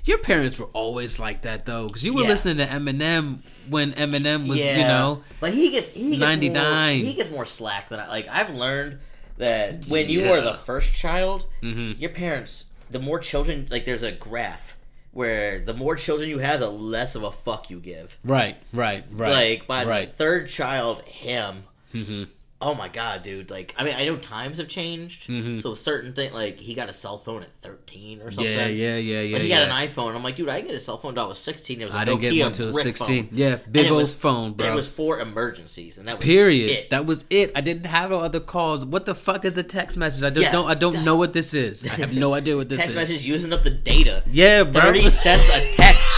Your 0.07 0.19
parents 0.19 0.59
were 0.59 0.69
always 0.73 1.19
like 1.21 1.43
that 1.43 1.67
though, 1.67 1.87
because 1.89 2.05
you 2.05 2.15
were 2.15 2.23
Yeah. 2.23 2.29
listening 2.29 2.57
to 2.59 2.67
Eminem 2.67 3.41
when 3.69 3.93
Eminem 3.93 4.47
was, 4.49 4.59
you 4.61 4.79
know, 4.79 5.23
but 5.41 5.53
he 5.53 5.71
gets 5.71 5.91
he 5.93 6.11
gets 6.11 6.21
99. 6.21 6.99
More, 6.99 7.07
he 7.07 7.13
gets 7.15 7.31
more 7.31 7.45
slack 7.45 7.89
than 7.91 8.01
I 8.01 8.09
like. 8.09 8.29
I've 8.31 8.51
learned 8.55 8.99
that 9.39 9.85
when 9.87 10.09
you 10.09 10.21
Yeah. 10.23 10.31
are 10.33 10.41
the 10.41 10.55
first 10.55 10.95
child, 10.95 11.47
Mhm. 11.63 12.01
your 12.01 12.11
parents, 12.11 12.67
the 12.91 12.99
more 13.01 13.19
children, 13.19 13.67
like 13.71 13.85
there's 13.85 14.03
a 14.05 14.13
graph 14.13 14.77
where 15.13 15.59
the 15.59 15.75
more 15.75 15.97
children 15.97 16.29
you 16.31 16.39
have, 16.39 16.61
the 16.61 16.71
less 16.71 17.15
of 17.15 17.23
a 17.23 17.33
fuck 17.33 17.69
you 17.71 17.81
give. 17.81 18.17
right, 18.25 18.57
right, 18.73 19.05
right. 19.11 19.33
Like 19.33 19.67
by 19.67 19.85
right. 19.85 20.07
the 20.07 20.13
third 20.13 20.49
child, 20.49 21.03
him. 21.03 21.65
hmm 21.93 22.25
Oh 22.59 22.75
my 22.75 22.89
god, 22.89 23.23
dude! 23.23 23.51
Like, 23.51 23.75
I 23.77 23.85
mean, 23.85 23.95
I 23.95 24.07
know 24.07 24.17
times 24.17 24.57
have 24.57 24.69
changed, 24.69 25.29
Mhm. 25.29 25.61
so 25.61 25.75
certain 25.75 26.15
thing 26.15 26.33
like 26.33 26.59
he 26.59 26.73
got 26.73 26.89
a 26.89 26.93
cell 26.95 27.19
phone 27.19 27.43
at 27.43 27.51
thirteen 27.61 28.23
or 28.23 28.31
something. 28.31 28.51
Yeah, 28.51 28.67
yeah, 28.67 28.97
yeah, 28.97 29.21
yeah. 29.21 29.37
But 29.37 29.43
he 29.43 29.49
yeah. 29.51 29.67
got 29.69 29.69
an 29.83 29.89
iPhone. 29.89 30.15
I'm 30.17 30.23
like, 30.23 30.37
dude, 30.37 30.49
I 30.49 30.55
didn't 30.57 30.69
get 30.69 30.77
a 30.77 30.81
cell 30.81 30.97
phone 30.97 31.11
until 31.11 31.25
I 31.27 31.29
was 31.29 31.39
16. 31.39 31.83
It 31.83 31.85
was 31.85 31.93
a 31.95 31.99
I 31.99 32.05
didn't 32.07 32.23
get 32.23 32.33
Nokia 32.33 32.43
one 32.45 32.53
till 32.53 32.73
brick 32.73 32.83
16. 32.83 33.27
phone. 33.29 33.39
Yeah, 33.39 33.57
big 33.71 33.91
old 33.91 34.01
was- 34.01 34.15
phone, 34.15 34.55
bro. 34.55 34.73
It 34.73 34.75
was 34.75 34.89
for 34.89 35.21
emergencies, 35.21 35.99
and 35.99 36.09
that 36.09 36.17
was 36.17 36.25
Period. 36.25 36.71
It. 36.71 36.89
That 36.91 37.05
was 37.05 37.27
it. 37.29 37.53
I 37.55 37.61
didn't 37.61 37.85
have 37.85 38.09
no 38.09 38.21
other 38.21 38.41
calls. 38.41 38.87
What 38.87 39.05
the 39.05 39.15
fuck 39.15 39.45
is 39.45 39.59
a 39.59 39.63
text 39.63 39.99
message? 39.99 40.25
I 40.25 40.31
don't 40.31 40.43
Yeah, 40.43 40.53
don't 40.53 40.67
I 40.71 40.75
don't 40.75 40.95
that- 40.95 41.05
know 41.05 41.17
what 41.17 41.35
this 41.35 41.53
is. 41.53 41.85
I 41.85 41.91
have 41.97 42.15
no 42.15 42.33
idea 42.33 42.57
what 42.57 42.71
this 42.71 42.79
text 42.79 42.91
is. 42.93 42.97
Text 42.97 43.13
message 43.13 43.27
using 43.27 43.53
up 43.53 43.65
the 43.65 43.71
data. 43.71 44.23
Yeah, 44.31 44.63
bro. 44.63 44.81
Thirty 44.81 45.11
cents 45.11 45.47
a 45.51 45.73
text. 45.73 46.11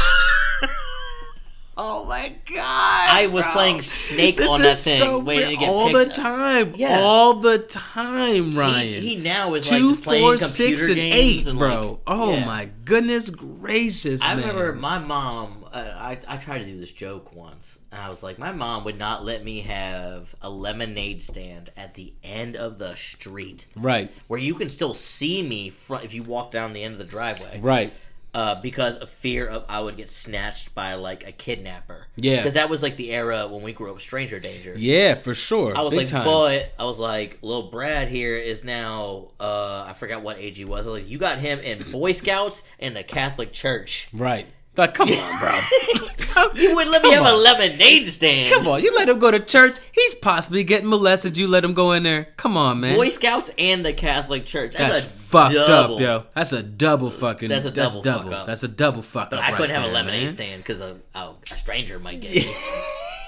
Oh 1.80 2.04
my 2.06 2.32
god! 2.44 2.58
I 2.60 3.28
was 3.28 3.44
bro. 3.44 3.52
playing 3.52 3.82
Snake 3.82 4.36
This 4.38 4.48
on 4.48 4.60
that 4.62 4.78
thing, 4.78 4.98
so 4.98 5.20
waiting 5.20 5.50
to 5.50 5.56
get 5.58 5.68
all 5.68 5.92
the 5.92 6.08
up. 6.08 6.12
time. 6.12 6.74
Yeah. 6.76 6.98
all 7.00 7.34
the 7.34 7.58
time, 7.60 8.58
Ryan. 8.58 9.00
He, 9.00 9.10
he 9.10 9.16
now 9.16 9.54
is 9.54 9.70
like 9.70 9.78
Two, 9.80 9.90
just 9.92 10.02
playing 10.02 10.22
four, 10.24 10.32
computer 10.32 10.46
six, 10.76 10.86
and 10.88 10.96
games 10.96 11.16
eight, 11.16 11.46
and 11.46 11.56
bro. 11.58 11.90
like- 11.90 11.98
oh 12.08 12.32
yeah. 12.34 12.44
my 12.44 12.68
goodness 12.84 13.30
gracious! 13.30 14.22
I 14.24 14.34
man. 14.34 14.48
remember 14.48 14.72
my 14.74 14.98
mom. 14.98 15.66
Uh, 15.72 15.92
I 15.96 16.18
I 16.26 16.36
tried 16.38 16.58
to 16.60 16.64
do 16.64 16.78
this 16.80 16.90
joke 16.90 17.32
once, 17.32 17.78
and 17.92 18.00
I 18.02 18.08
was 18.08 18.22
like, 18.24 18.38
my 18.40 18.50
mom 18.50 18.82
would 18.84 18.98
not 18.98 19.24
let 19.24 19.44
me 19.44 19.60
have 19.60 20.34
a 20.42 20.50
lemonade 20.50 21.22
stand 21.22 21.70
at 21.76 21.94
the 21.94 22.12
end 22.24 22.56
of 22.56 22.78
the 22.78 22.96
street 22.96 23.66
Right, 23.76 24.10
where 24.26 24.40
you 24.40 24.54
can 24.54 24.68
still 24.68 24.94
see 24.94 25.42
me 25.42 25.70
front 25.70 26.04
if 26.04 26.12
you 26.14 26.22
walk 26.24 26.50
down 26.50 26.72
the 26.72 26.82
end 26.82 26.94
of 26.94 26.98
the 26.98 27.04
driveway. 27.04 27.60
right. 27.60 27.92
Uh, 28.34 28.60
because 28.60 28.98
of 28.98 29.08
fear 29.08 29.46
of 29.46 29.64
I 29.68 29.80
would 29.80 29.96
get 29.96 30.10
snatched 30.10 30.74
by 30.74 30.94
like 30.94 31.26
a 31.26 31.32
kidnapper. 31.32 32.06
Yeah. 32.16 32.36
because 32.36 32.54
that 32.54 32.68
was 32.68 32.82
like 32.82 32.96
the 32.96 33.12
era 33.12 33.46
when 33.48 33.62
we 33.62 33.72
grew 33.72 33.90
up, 33.90 34.00
stranger 34.00 34.38
danger. 34.38 34.74
Yeah, 34.76 35.14
for 35.14 35.34
sure. 35.34 35.76
I 35.76 35.80
was 35.82 35.92
Big 35.92 36.00
like, 36.00 36.08
time. 36.08 36.24
but 36.24 36.72
I 36.78 36.84
was 36.84 36.98
like, 36.98 37.38
little 37.42 37.70
Brad 37.70 38.08
here 38.08 38.36
is 38.36 38.64
now. 38.64 39.28
uh 39.40 39.84
I 39.88 39.92
forgot 39.94 40.22
what 40.22 40.38
age 40.38 40.58
he 40.58 40.64
was. 40.64 40.86
I 40.86 40.90
was 40.90 41.00
like, 41.00 41.08
you 41.10 41.18
got 41.18 41.38
him 41.38 41.58
in 41.60 41.90
Boy 41.90 42.12
Scouts 42.12 42.62
and 42.78 42.94
the 42.96 43.02
Catholic 43.02 43.52
Church. 43.52 44.08
Right. 44.12 44.46
Like, 44.78 44.94
come 44.94 45.10
on, 45.10 45.38
bro. 45.40 45.60
Come- 46.18 46.56
You 46.56 46.74
wouldn't 46.74 46.92
let 46.92 47.02
me 47.02 47.10
have 47.12 47.26
a 47.26 47.34
lemonade 47.34 48.06
stand. 48.06 48.52
Come 48.54 48.68
on, 48.68 48.82
you 48.82 48.94
let 48.94 49.08
him 49.08 49.18
go 49.18 49.30
to 49.32 49.40
church. 49.40 49.78
He's 49.92 50.14
possibly 50.14 50.62
getting 50.62 50.88
molested. 50.88 51.36
You 51.36 51.48
let 51.48 51.64
him 51.64 51.74
go 51.74 51.92
in 51.92 52.04
there. 52.04 52.28
Come 52.36 52.56
on, 52.56 52.80
man. 52.80 52.96
Boy 52.96 53.08
Scouts 53.08 53.50
and 53.58 53.84
the 53.84 53.92
Catholic 53.92 54.46
Church. 54.46 54.74
That's, 54.76 55.00
That's 55.00 55.10
fucked 55.10 55.54
double. 55.54 55.94
up, 55.96 56.00
yo. 56.00 56.24
That's 56.34 56.52
a 56.52 56.62
double 56.62 57.10
fucking. 57.10 57.48
That's 57.48 57.64
a 57.64 57.70
That's 57.72 57.92
double 58.00 58.02
double. 58.30 58.44
That's 58.46 58.62
a 58.62 58.68
double 58.68 59.02
fuck 59.02 59.30
But 59.30 59.40
up. 59.40 59.46
I 59.46 59.52
couldn't 59.52 59.70
right 59.74 59.80
have 59.82 59.90
a 59.90 59.92
lemonade 59.92 60.24
man. 60.26 60.32
stand 60.34 60.62
because 60.62 60.80
a, 60.80 60.96
a, 61.14 61.32
a 61.52 61.56
stranger 61.56 61.98
might 61.98 62.20
get 62.20 62.32
me. 62.46 62.54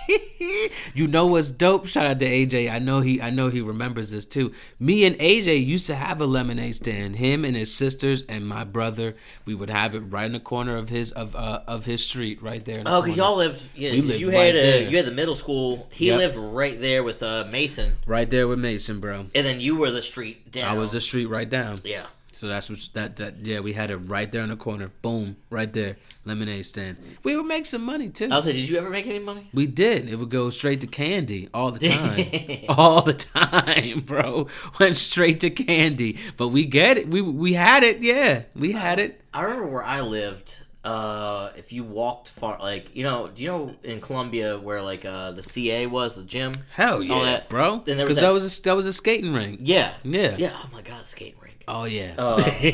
you 0.94 1.06
know 1.06 1.26
what's 1.26 1.50
dope? 1.50 1.86
Shout 1.86 2.06
out 2.06 2.18
to 2.20 2.26
AJ. 2.26 2.70
I 2.70 2.78
know 2.78 3.00
he. 3.00 3.20
I 3.20 3.30
know 3.30 3.48
he 3.48 3.60
remembers 3.60 4.10
this 4.10 4.24
too. 4.24 4.52
Me 4.78 5.04
and 5.04 5.16
AJ 5.18 5.64
used 5.64 5.86
to 5.86 5.94
have 5.94 6.20
a 6.20 6.26
lemonade 6.26 6.74
stand. 6.74 7.16
Him 7.16 7.44
and 7.44 7.56
his 7.56 7.74
sisters 7.74 8.22
and 8.28 8.46
my 8.46 8.64
brother. 8.64 9.16
We 9.44 9.54
would 9.54 9.70
have 9.70 9.94
it 9.94 10.00
right 10.00 10.24
in 10.26 10.32
the 10.32 10.40
corner 10.40 10.76
of 10.76 10.88
his 10.88 11.12
of 11.12 11.36
uh, 11.36 11.62
of 11.66 11.84
his 11.84 12.04
street, 12.04 12.42
right 12.42 12.64
there. 12.64 12.82
Oh, 12.86 13.02
because 13.02 13.16
y'all 13.16 13.36
lived. 13.36 13.62
Yeah, 13.74 13.92
We 13.92 14.00
lived 14.02 14.20
you 14.20 14.30
right 14.30 14.46
had 14.46 14.56
a 14.56 14.62
there. 14.62 14.88
you 14.90 14.96
had 14.96 15.06
the 15.06 15.12
middle 15.12 15.36
school. 15.36 15.88
He 15.90 16.06
Yep. 16.08 16.18
lived 16.18 16.36
right 16.36 16.80
there 16.80 17.02
with 17.02 17.22
uh, 17.22 17.46
Mason, 17.50 17.96
right 18.06 18.28
there 18.28 18.48
with 18.48 18.58
Mason, 18.58 19.00
bro. 19.00 19.26
and 19.34 19.46
then 19.46 19.60
you 19.60 19.76
were 19.76 19.90
the 19.90 20.02
street 20.02 20.50
down. 20.52 20.68
I 20.76 20.78
was 20.78 20.92
the 20.92 21.00
street 21.00 21.26
right 21.26 21.48
down. 21.48 21.80
yeah. 21.84 22.06
So 22.40 22.48
that's 22.48 22.70
what 22.70 22.78
that 22.94 23.16
that 23.16 23.34
yeah. 23.44 23.60
We 23.60 23.74
had 23.74 23.90
it 23.90 23.96
right 23.98 24.30
there 24.32 24.42
in 24.42 24.48
the 24.48 24.56
corner. 24.56 24.90
Boom, 25.02 25.36
right 25.50 25.70
there. 25.70 25.96
Lemonade 26.24 26.64
stand. 26.64 26.96
We 27.22 27.36
would 27.36 27.44
make 27.46 27.66
some 27.66 27.84
money 27.84 28.08
too. 28.08 28.28
I'll 28.30 28.42
say, 28.42 28.52
did 28.52 28.66
you 28.68 28.78
ever 28.78 28.88
make 28.88 29.06
any 29.06 29.18
money? 29.18 29.50
We 29.52 29.66
did. 29.66 30.08
It 30.08 30.16
would 30.16 30.30
go 30.30 30.48
straight 30.48 30.80
to 30.80 30.86
candy 30.86 31.50
all 31.52 31.70
the 31.70 31.88
time. 31.88 32.64
all 32.70 33.02
the 33.02 33.12
time, 33.12 34.00
bro. 34.06 34.46
Went 34.78 34.96
straight 34.96 35.40
to 35.40 35.50
candy. 35.50 36.18
But 36.38 36.48
we 36.48 36.64
get 36.64 36.96
it. 36.96 37.08
We 37.08 37.20
we 37.20 37.52
had 37.52 37.82
it. 37.82 38.00
Yeah, 38.02 38.44
we 38.56 38.72
had 38.72 38.98
it. 38.98 39.20
I 39.34 39.42
remember 39.42 39.66
where 39.66 39.84
I 39.84 40.00
lived. 40.00 40.56
uh, 40.82 41.50
if 41.58 41.74
you 41.74 41.84
walked 41.84 42.28
far, 42.30 42.58
like 42.58 42.96
you 42.96 43.04
know, 43.04 43.28
do 43.28 43.42
you 43.42 43.48
know 43.48 43.74
in 43.82 44.00
Columbia 44.00 44.58
where 44.58 44.80
like 44.80 45.04
uh 45.04 45.30
the 45.32 45.42
CA 45.42 45.86
was 45.86 46.16
the 46.16 46.24
gym? 46.24 46.54
Hell 46.72 47.02
yeah, 47.02 47.22
that- 47.24 47.48
bro. 47.50 47.82
Then 47.84 47.98
there 47.98 48.06
was 48.06 48.16
Because 48.16 48.16
that- 48.16 48.28
that 48.28 48.32
was 48.32 48.58
a, 48.58 48.62
that 48.62 48.76
was 48.76 48.86
a 48.86 48.92
skating 48.94 49.34
rink. 49.34 49.60
Yeah, 49.62 49.92
Yeah. 50.04 50.36
yeah. 50.38 50.56
Oh 50.64 50.68
my 50.72 50.80
god, 50.80 51.04
skating 51.06 51.34
rink. 51.42 51.49
Oh 51.70 51.84
yeah. 51.84 52.14
Uh, 52.18 52.42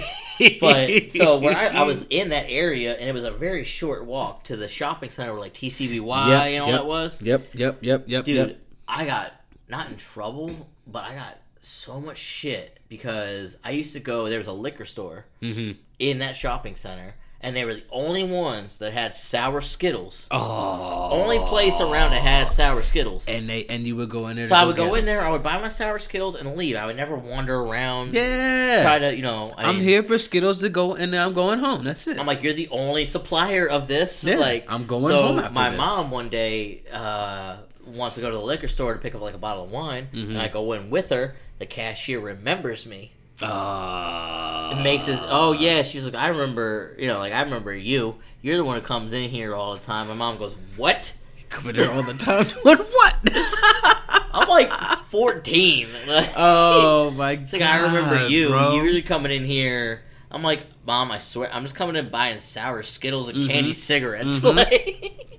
But 0.61 1.13
so 1.17 1.39
when 1.39 1.57
I, 1.57 1.69
I 1.69 1.83
was 1.85 2.05
in 2.11 2.29
that 2.29 2.45
area, 2.49 2.95
and 2.95 3.09
it 3.09 3.13
was 3.15 3.25
a 3.25 3.31
very 3.31 3.65
short 3.65 4.05
walk 4.05 4.45
to 4.45 4.57
the 4.57 4.69
shopping 4.69 5.09
center 5.09 5.33
where 5.33 5.41
like 5.41 5.55
TCBY 5.55 5.99
Yep, 6.29 6.43
and 6.43 6.63
all 6.63 6.69
yep. 6.69 6.81
that 6.81 6.87
was. 6.87 7.23
Yep. 7.23 7.49
Yep. 7.55 7.79
Yep. 7.81 8.05
Yep. 8.07 8.25
Dude, 8.27 8.37
Yep. 8.37 8.59
I 8.87 9.05
got 9.07 9.33
not 9.69 9.89
in 9.89 9.97
trouble, 9.97 10.69
but 10.87 11.05
I 11.05 11.15
got 11.15 11.39
so 11.61 12.01
much 12.01 12.19
shit 12.19 12.79
because 12.91 13.57
I 13.65 13.71
used 13.71 13.95
to 13.95 14.01
go. 14.01 14.29
There 14.29 14.37
was 14.39 14.47
a 14.47 14.53
liquor 14.53 14.85
store 14.85 15.25
Mm-hmm. 15.41 15.73
in 15.99 16.19
that 16.19 16.37
shopping 16.37 16.77
center, 16.77 17.15
and 17.47 17.57
they 17.57 17.65
were 17.65 17.75
the 17.75 17.85
only 17.91 18.25
ones 18.25 18.77
that 18.79 18.93
had 18.93 19.15
sour 19.15 19.61
Skittles. 19.61 20.27
Oh. 20.31 21.09
Only 21.13 21.39
place 21.39 21.81
around 21.81 22.11
that 22.11 22.21
had 22.23 22.49
sour 22.49 22.83
Skittles. 22.83 23.25
And 23.27 23.49
they 23.49 23.65
and 23.67 23.87
you 23.87 23.97
would 23.97 24.11
go 24.11 24.27
in 24.29 24.37
there. 24.37 24.47
So 24.49 24.55
I 24.55 24.65
would 24.65 24.77
go 24.77 24.91
get 24.91 24.99
in 24.99 25.05
there, 25.07 25.23
I 25.25 25.31
would 25.31 25.43
buy 25.43 25.59
my 25.61 25.69
sour 25.69 25.99
Skittles 25.99 26.35
and 26.37 26.57
leave. 26.57 26.77
I 26.77 26.85
would 26.87 26.97
never 26.97 27.17
wander 27.17 27.55
around. 27.59 28.13
Yeah. 28.13 28.83
Try 28.83 28.99
to, 28.99 29.15
you 29.17 29.23
know. 29.23 29.53
I 29.57 29.65
I'm 29.67 29.77
mean, 29.77 29.85
here 29.85 30.03
for 30.03 30.19
Skittles 30.19 30.61
to 30.61 30.69
go, 30.69 30.95
and 30.95 31.15
then 31.15 31.21
I'm 31.23 31.33
going 31.33 31.59
home. 31.61 31.85
That's 31.85 32.07
it. 32.09 32.19
I'm 32.19 32.27
like, 32.27 32.43
you're 32.43 32.53
the 32.53 32.69
only 32.69 33.05
supplier 33.05 33.67
of 33.69 33.87
this. 33.89 34.25
Yeah, 34.25 34.37
like, 34.37 34.67
I'm 34.69 34.87
going 34.87 35.03
so 35.05 35.23
home 35.29 35.39
after 35.39 35.53
my 35.53 35.71
this. 35.71 35.79
mom 35.79 36.11
one 36.11 36.29
day 36.29 36.83
uh, 36.93 37.59
wants 37.87 38.17
to 38.17 38.21
go 38.23 38.31
to 38.31 38.37
the 38.37 38.43
liquor 38.43 38.69
store 38.69 38.95
to 38.95 38.99
pick 38.99 39.15
up 39.15 39.21
like 39.21 39.35
a 39.35 39.39
bottle 39.39 39.65
of 39.65 39.71
wine, 39.71 40.09
Mm-hmm. 40.13 40.31
and 40.33 40.43
I 40.43 40.49
go 40.49 40.73
in 40.73 40.91
with 40.91 41.11
her. 41.11 41.37
The 41.59 41.67
cashier 41.67 42.21
remembers 42.21 42.85
me. 42.87 43.13
Uh, 43.43 44.75
It 44.79 44.83
makes 44.83 45.09
it. 45.09 45.19
Oh 45.23 45.53
yeah, 45.53 45.83
she's 45.83 46.05
like, 46.05 46.15
I 46.15 46.29
remember. 46.29 46.95
You 46.99 47.09
know, 47.09 47.19
like 47.19 47.33
I 47.33 47.43
remember 47.43 47.75
you. 47.75 48.17
You're 48.43 48.57
the 48.57 48.65
one 48.65 48.77
who 48.77 48.83
comes 48.87 49.13
in 49.13 49.29
here 49.31 49.55
all 49.55 49.75
the 49.75 49.81
time. 49.83 50.09
My 50.09 50.15
mom 50.15 50.39
goes, 50.39 50.57
what? 50.77 51.15
come 51.49 51.71
in 51.71 51.77
there 51.77 51.89
all 51.93 52.03
the 52.03 52.13
time 52.15 52.45
doing 52.65 52.77
what? 52.79 53.15
I'm 54.33 54.49
like 54.49 54.69
14. 55.11 55.87
Oh 56.37 57.13
my 57.17 57.37
god! 57.37 57.53
like 57.53 57.63
I 57.63 57.83
remember 57.87 58.29
you. 58.29 58.49
bro. 58.49 58.75
You 58.75 58.83
really 58.83 59.03
coming 59.03 59.31
in 59.33 59.45
here. 59.45 60.03
I'm 60.31 60.43
like, 60.43 60.65
mom, 60.85 61.13
I 61.13 61.19
swear, 61.19 61.49
I'm 61.55 61.63
just 61.63 61.77
coming 61.77 61.95
in 61.97 62.09
buying 62.11 62.41
sour 62.41 62.83
Skittles 62.83 63.29
and 63.29 63.39
Mhm. 63.45 63.49
candy 63.49 63.73
cigarettes. 63.73 64.41
Mhm. 64.41 64.57
Like, 64.57 65.36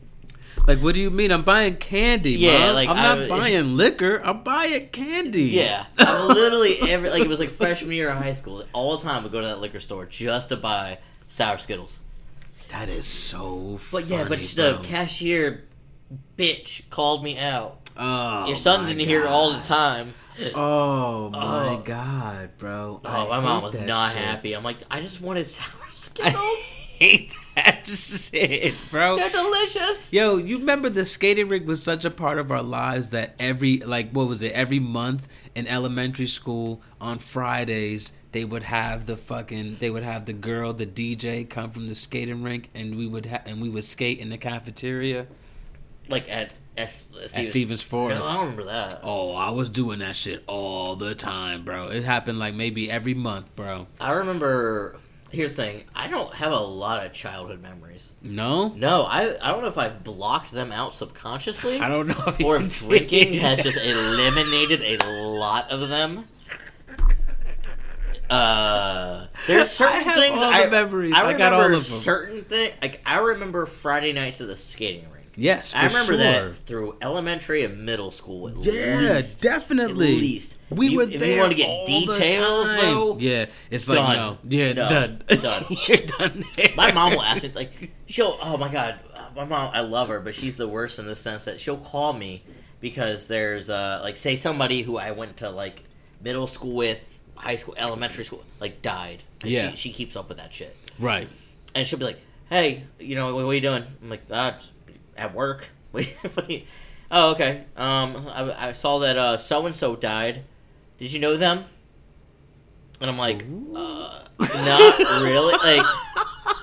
Like, 0.68 0.80
what 0.80 0.94
do 0.96 1.00
you 1.02 1.10
mean? 1.10 1.32
I'm 1.32 1.44
buying 1.44 1.78
candy, 1.78 2.34
Yeah, 2.34 2.68
Mom. 2.68 2.76
like, 2.76 2.90
I'm 2.90 2.96
not 2.98 3.20
I- 3.22 3.28
buying 3.30 3.78
liquor. 3.78 4.18
I'm 4.24 4.44
buying 4.44 4.90
candy. 4.90 5.44
yeah, 5.46 5.86
I'm 5.98 6.28
literally 6.36 6.78
every 6.92 7.10
like 7.10 7.22
it 7.24 7.30
was 7.30 7.40
like 7.40 7.52
freshman 7.52 7.94
year 7.94 8.10
of 8.10 8.18
high 8.18 8.34
school. 8.34 8.64
All 8.74 8.98
the 8.98 9.04
time, 9.04 9.26
I 9.26 9.30
go 9.30 9.40
to 9.42 9.48
that 9.48 9.62
liquor 9.62 9.80
store 9.80 10.06
just 10.06 10.50
to 10.50 10.58
buy 10.58 11.00
sour 11.28 11.58
Skittles. 11.58 12.02
that 12.70 12.90
is 12.90 13.08
so. 13.08 13.80
But 13.94 14.06
yeah, 14.08 14.26
but 14.28 14.42
funny, 14.42 14.46
the 14.48 14.80
cashier 14.84 15.64
bitch 16.38 16.90
called 16.90 17.24
me 17.24 17.38
out. 17.40 17.80
Oh, 18.00 18.46
Your 18.48 18.56
son's 18.58 18.92
in 18.92 19.00
here 19.00 19.26
all 19.26 19.54
the 19.54 19.62
time. 19.62 20.14
Oh 20.54 21.30
my 21.34 21.70
Oh. 21.76 21.82
god, 21.84 22.58
bro! 22.58 23.00
Oh, 23.04 23.08
I 23.10 23.26
Oh, 23.26 23.30
my 23.30 23.40
mom 23.40 23.64
was 23.64 23.80
not 23.80 24.12
shit. 24.12 24.22
happy. 24.22 24.54
I'm 24.54 24.64
like, 24.64 24.78
I 24.92 25.00
just 25.00 25.22
wanted 25.22 25.46
sour 25.48 25.66
I 25.90 25.94
Skittles. 25.96 26.36
hate 26.70 27.30
that 27.32 27.38
shit, 27.86 28.76
bro. 28.92 29.18
They're 29.18 29.30
delicious. 29.30 30.12
Yo, 30.14 30.38
you 30.38 30.58
remember 30.60 30.90
the 30.90 31.06
skating 31.06 31.48
rink 31.50 31.68
was 31.68 31.82
such 31.82 32.06
a 32.06 32.12
part 32.12 32.38
of 32.38 32.52
our 32.52 32.64
lives 32.64 33.10
that 33.10 33.36
every 33.40 33.78
like 33.78 34.12
what 34.12 34.28
was 34.28 34.42
it? 34.42 34.52
Every 34.54 34.80
month 34.80 35.28
in 35.56 35.68
elementary 35.68 36.28
school 36.28 36.82
on 37.02 37.20
Fridays 37.20 38.14
they 38.34 38.44
would 38.46 38.64
have 38.64 39.06
the 39.06 39.18
fucking 39.18 39.78
they 39.80 39.90
would 39.90 40.04
have 40.04 40.26
the 40.26 40.34
girl, 40.34 40.74
the 40.74 40.86
DJ 40.86 41.50
come 41.50 41.72
from 41.72 41.88
the 41.88 41.96
skating 41.96 42.44
rink 42.44 42.70
and 42.76 42.98
we 42.98 43.08
would 43.08 43.26
ha- 43.26 43.42
and 43.46 43.62
we 43.62 43.70
would 43.70 43.84
skate 43.86 44.20
in 44.20 44.30
the 44.30 44.38
cafeteria 44.38 45.26
Like 46.10 46.30
at 46.30 46.54
S- 46.78 47.08
at 47.34 47.46
Stevens 47.46 47.84
No, 47.84 47.88
Forest. 47.90 48.30
I 48.30 48.34
don't 48.34 48.42
remember 48.42 48.66
that. 48.66 49.00
Oh, 49.02 49.34
I 49.34 49.50
was 49.50 49.70
doing 49.70 50.00
that 50.00 50.16
shit 50.16 50.44
all 50.46 50.96
the 50.96 51.16
time, 51.16 51.64
bro. 51.64 51.88
It 51.88 52.04
happened 52.04 52.38
like 52.38 52.54
maybe 52.54 52.92
every 52.92 53.16
month, 53.16 53.56
bro. 53.56 53.88
I 54.00 54.12
remember. 54.12 54.98
Here's 55.30 55.56
the 55.56 55.64
thing. 55.64 55.84
I 55.96 56.08
don't 56.08 56.34
have 56.34 56.52
a 56.54 56.60
lot 56.60 57.06
of 57.06 57.12
childhood 57.12 57.62
memories. 57.62 58.14
No? 58.22 58.70
No, 58.70 59.04
I 59.04 59.36
I 59.42 59.52
don't 59.52 59.62
know 59.62 59.68
if 59.68 59.78
I've 59.78 60.04
blocked 60.04 60.52
them 60.52 60.72
out 60.72 60.94
subconsciously, 60.94 61.80
I 61.80 61.90
don't 61.90 62.08
know 62.08 62.24
if 62.28 62.40
or 62.42 62.58
if 62.58 62.80
drinking 62.88 63.34
did. 63.34 63.42
has 63.42 63.62
just 63.64 63.78
eliminated 63.78 64.82
a 65.04 65.06
lot 65.06 65.70
of 65.70 65.90
them. 65.90 66.28
Uh, 68.30 69.28
there's 69.48 69.70
certain 69.72 69.96
I 69.96 70.00
have 70.00 70.16
things 70.16 70.40
I, 70.42 70.70
memories. 70.70 71.14
I, 71.14 71.18
I 71.20 71.22
remember 71.22 71.38
got 71.38 71.54
all 71.54 71.64
of 71.66 71.72
them. 71.72 71.82
certain 71.82 72.44
things. 72.44 72.74
Like 72.82 73.02
I 73.06 73.20
remember 73.20 73.66
Friday 73.66 74.12
nights 74.14 74.42
at 74.42 74.48
the 74.48 74.56
skating 74.58 75.06
rink. 75.12 75.17
Yes, 75.40 75.72
for 75.72 75.78
I 75.78 75.86
remember 75.86 76.14
sure. 76.14 76.18
that 76.18 76.58
through 76.66 76.96
elementary 77.02 77.64
and 77.64 77.86
middle 77.86 78.10
school. 78.10 78.48
At 78.50 78.56
Yeah, 78.66 79.14
least. 79.18 79.40
definitely. 79.42 80.16
At 80.16 80.20
least 80.22 80.58
We 80.72 80.90
You- 80.90 80.98
were 80.98 81.04
if 81.04 81.20
there 81.20 81.36
you 81.36 81.40
want 81.42 81.52
to 81.52 81.58
get 81.58 81.86
details, 81.86 82.68
though, 82.72 83.18
Yeah, 83.20 83.46
it's 83.70 83.88
like 83.88 83.98
Done. 84.00 84.16
no, 84.16 84.38
yeah, 84.50 84.74
No. 84.74 84.90
done, 84.90 85.22
Done. 85.28 85.66
You're 85.88 85.98
done. 85.98 86.44
There. 86.56 86.70
My 86.76 86.92
mom 86.92 87.14
will 87.14 87.22
ask 87.22 87.44
me 87.44 87.52
like, 87.56 87.92
she'll. 88.08 88.38
Oh 88.42 88.58
my 88.58 88.68
god, 88.68 89.00
my 89.36 89.46
mom. 89.46 89.70
I 89.74 89.82
love 89.82 90.08
her, 90.10 90.20
but 90.20 90.34
she's 90.36 90.56
the 90.58 90.68
worst 90.68 90.98
in 91.00 91.06
the 91.06 91.16
sense 91.16 91.46
that 91.46 91.62
she'll 91.62 91.78
call 91.78 92.14
me 92.14 92.44
because 92.82 93.28
there's 93.28 93.70
uh 93.70 94.00
like 94.04 94.18
say 94.18 94.36
somebody 94.36 94.82
who 94.82 94.98
I 94.98 95.12
went 95.12 95.38
to 95.38 95.50
like 95.52 95.84
middle 96.22 96.48
school 96.48 96.74
with, 96.74 97.20
high 97.36 97.56
school, 97.58 97.76
elementary 97.78 98.26
school, 98.26 98.44
like 98.60 98.82
died. 98.82 99.22
Yeah. 99.44 99.70
she, 99.72 99.78
she 99.78 99.92
keeps 99.94 100.16
up 100.18 100.30
with 100.30 100.40
that 100.40 100.52
shit, 100.54 100.76
right. 100.98 101.28
and 101.76 101.86
she'll 101.88 102.00
be 102.00 102.06
like, 102.06 102.20
"Hey, 102.50 102.84
you 103.00 103.14
know 103.16 103.28
what, 103.36 103.46
what 103.46 103.52
are 103.52 103.54
you 103.54 103.62
doing?" 103.62 103.84
I'm 104.02 104.10
like, 104.10 104.24
"Ah, 104.32 104.58
at 105.18 105.34
work." 105.34 105.70
What 105.92 106.14
are 106.38 106.52
you- 106.52 106.64
oh, 107.12 107.32
okay. 107.32 107.64
Um, 107.76 108.28
I, 108.30 108.70
I 108.70 108.72
saw 108.74 109.00
that 109.00 109.18
uh 109.18 109.38
so 109.38 109.66
and 109.66 109.76
so 109.76 109.96
died. 109.96 110.44
Did 110.98 111.12
you 111.14 111.20
know 111.20 111.38
them? 111.38 111.66
And 113.00 113.10
I'm 113.10 113.18
like, 113.18 113.44
uh, 113.76 114.24
not 114.40 115.22
really. 115.22 115.54
Like, 115.64 115.86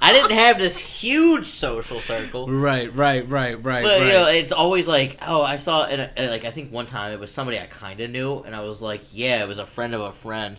I 0.02 0.12
didn't 0.12 0.32
have 0.32 0.58
this 0.58 0.76
huge 0.76 1.46
social 1.46 2.00
circle. 2.00 2.46
Right, 2.48 2.92
right, 2.94 3.26
right, 3.28 3.62
right, 3.62 3.84
But 3.84 4.00
right. 4.00 4.06
you 4.06 4.12
know, 4.12 4.26
it's 4.28 4.52
always 4.52 4.86
like, 4.88 5.18
oh, 5.26 5.40
I 5.42 5.56
saw, 5.56 5.84
and, 5.86 6.10
and 6.16 6.30
like 6.30 6.44
I 6.44 6.50
think 6.50 6.72
one 6.72 6.86
time 6.86 7.12
it 7.12 7.20
was 7.20 7.30
somebody 7.30 7.58
I 7.58 7.66
kind 7.66 8.00
of 8.00 8.10
knew, 8.10 8.40
and 8.40 8.54
I 8.54 8.60
was 8.60 8.82
like, 8.82 9.02
yeah, 9.12 9.42
it 9.42 9.48
was 9.48 9.58
a 9.58 9.66
friend 9.66 9.94
of 9.94 10.00
a 10.00 10.12
friend. 10.12 10.58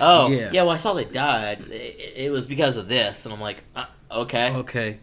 Oh, 0.00 0.28
Yeah. 0.30 0.50
yeah. 0.52 0.62
well, 0.62 0.70
I 0.70 0.76
saw 0.76 0.92
they 0.94 1.04
died. 1.06 1.62
It, 1.70 2.12
it 2.16 2.30
was 2.30 2.46
because 2.46 2.76
of 2.76 2.88
this, 2.88 3.24
and 3.24 3.32
I'm 3.34 3.40
like, 3.40 3.62
uh, 3.74 3.86
okay, 4.12 4.52
okay, 4.56 4.98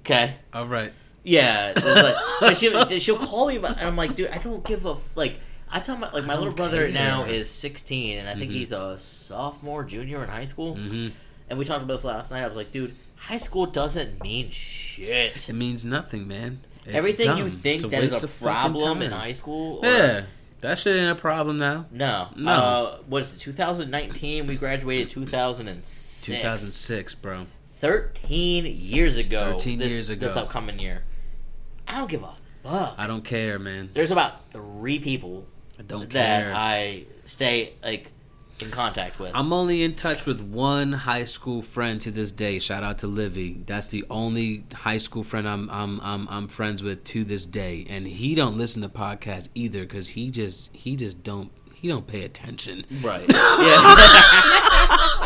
okay, 0.00 0.34
all 0.52 0.66
right. 0.66 0.92
Yeah. 1.24 1.70
It 1.70 1.84
was 1.84 1.94
like, 1.96 2.16
but 2.40 2.56
she, 2.88 3.00
she'll 3.00 3.18
call 3.18 3.48
me, 3.48 3.56
about- 3.56 3.78
and 3.78 3.88
I'm 3.88 3.96
like, 3.96 4.14
dude, 4.14 4.30
I 4.30 4.38
don't 4.38 4.64
give 4.64 4.86
a 4.86 4.96
like. 5.16 5.40
I 5.70 5.80
tell 5.80 5.96
my 5.96 6.12
like 6.12 6.24
my 6.24 6.36
little 6.36 6.52
brother 6.52 6.88
now 6.88 7.24
is 7.24 7.50
16, 7.50 8.18
and 8.18 8.28
I 8.28 8.34
think 8.34 8.52
Mhm. 8.52 8.54
he's 8.54 8.70
a 8.70 8.96
sophomore, 8.96 9.82
junior 9.82 10.22
in 10.22 10.28
high 10.28 10.44
school. 10.44 10.76
hmm 10.76 11.08
And 11.50 11.58
we 11.58 11.64
talked 11.64 11.82
about 11.82 11.94
this 11.94 12.04
last 12.04 12.30
night. 12.30 12.44
I 12.44 12.46
was 12.46 12.56
like, 12.56 12.70
dude, 12.70 12.94
high 13.16 13.38
school 13.38 13.66
doesn't 13.66 14.22
mean 14.22 14.50
shit. 14.50 15.48
It 15.48 15.52
means 15.54 15.84
nothing, 15.84 16.28
man. 16.28 16.60
It's 16.86 16.94
Everything 16.94 17.36
you 17.38 17.48
think 17.48 17.82
that 17.90 18.04
is 18.04 18.22
a 18.22 18.28
problem 18.28 19.02
in 19.02 19.10
high 19.10 19.32
school. 19.32 19.80
or- 19.82 19.86
Yeah, 19.88 20.22
that 20.60 20.78
shit 20.78 20.96
ain't 20.96 21.10
a 21.10 21.20
problem 21.20 21.58
now. 21.58 21.86
No. 21.90 22.28
No. 22.36 22.52
Uh, 22.52 22.96
what 23.08 23.22
is 23.22 23.34
it? 23.34 23.40
2019. 23.40 24.46
We 24.46 24.54
graduated 24.56 25.10
2006. 25.10 26.22
2006, 26.26 27.14
bro. 27.16 27.46
13 27.80 28.64
years 28.66 29.16
ago. 29.16 29.52
13 29.52 29.78
this, 29.78 29.92
years 29.92 30.10
ago. 30.10 30.26
This 30.26 30.36
upcoming 30.36 30.78
year. 30.78 31.02
I 31.88 31.98
don't 31.98 32.10
give 32.10 32.22
a 32.22 32.34
fuck. 32.62 32.94
I 32.96 33.06
don't 33.06 33.24
care, 33.24 33.58
man. 33.58 33.90
There's 33.94 34.10
about 34.10 34.50
three 34.50 34.98
people 34.98 35.46
I 35.78 35.82
don't 35.82 36.10
that 36.10 36.42
care. 36.42 36.52
I 36.54 37.04
stay 37.24 37.74
like 37.82 38.10
in 38.62 38.70
contact 38.70 39.18
with. 39.18 39.32
I'm 39.34 39.52
only 39.52 39.82
in 39.82 39.94
touch 39.94 40.26
with 40.26 40.40
one 40.40 40.92
high 40.92 41.24
school 41.24 41.62
friend 41.62 42.00
to 42.02 42.10
this 42.10 42.32
day. 42.32 42.58
Shout 42.58 42.82
out 42.84 42.98
to 42.98 43.06
Livy. 43.06 43.62
That's 43.66 43.88
the 43.88 44.04
only 44.10 44.64
high 44.72 44.98
school 44.98 45.22
friend 45.22 45.48
I'm 45.48 45.68
I'm 45.70 46.00
I'm, 46.00 46.28
I'm 46.28 46.48
friends 46.48 46.82
with 46.82 47.04
to 47.04 47.24
this 47.24 47.46
day, 47.46 47.86
and 47.88 48.06
he 48.06 48.34
don't 48.34 48.56
listen 48.56 48.82
to 48.82 48.88
podcasts 48.88 49.48
either 49.54 49.80
because 49.80 50.08
he 50.08 50.30
just 50.30 50.74
he 50.74 50.96
just 50.96 51.22
don't 51.22 51.50
he 51.74 51.88
don't 51.88 52.06
pay 52.06 52.24
attention. 52.24 52.84
right. 53.02 53.26
yeah. 53.32 55.20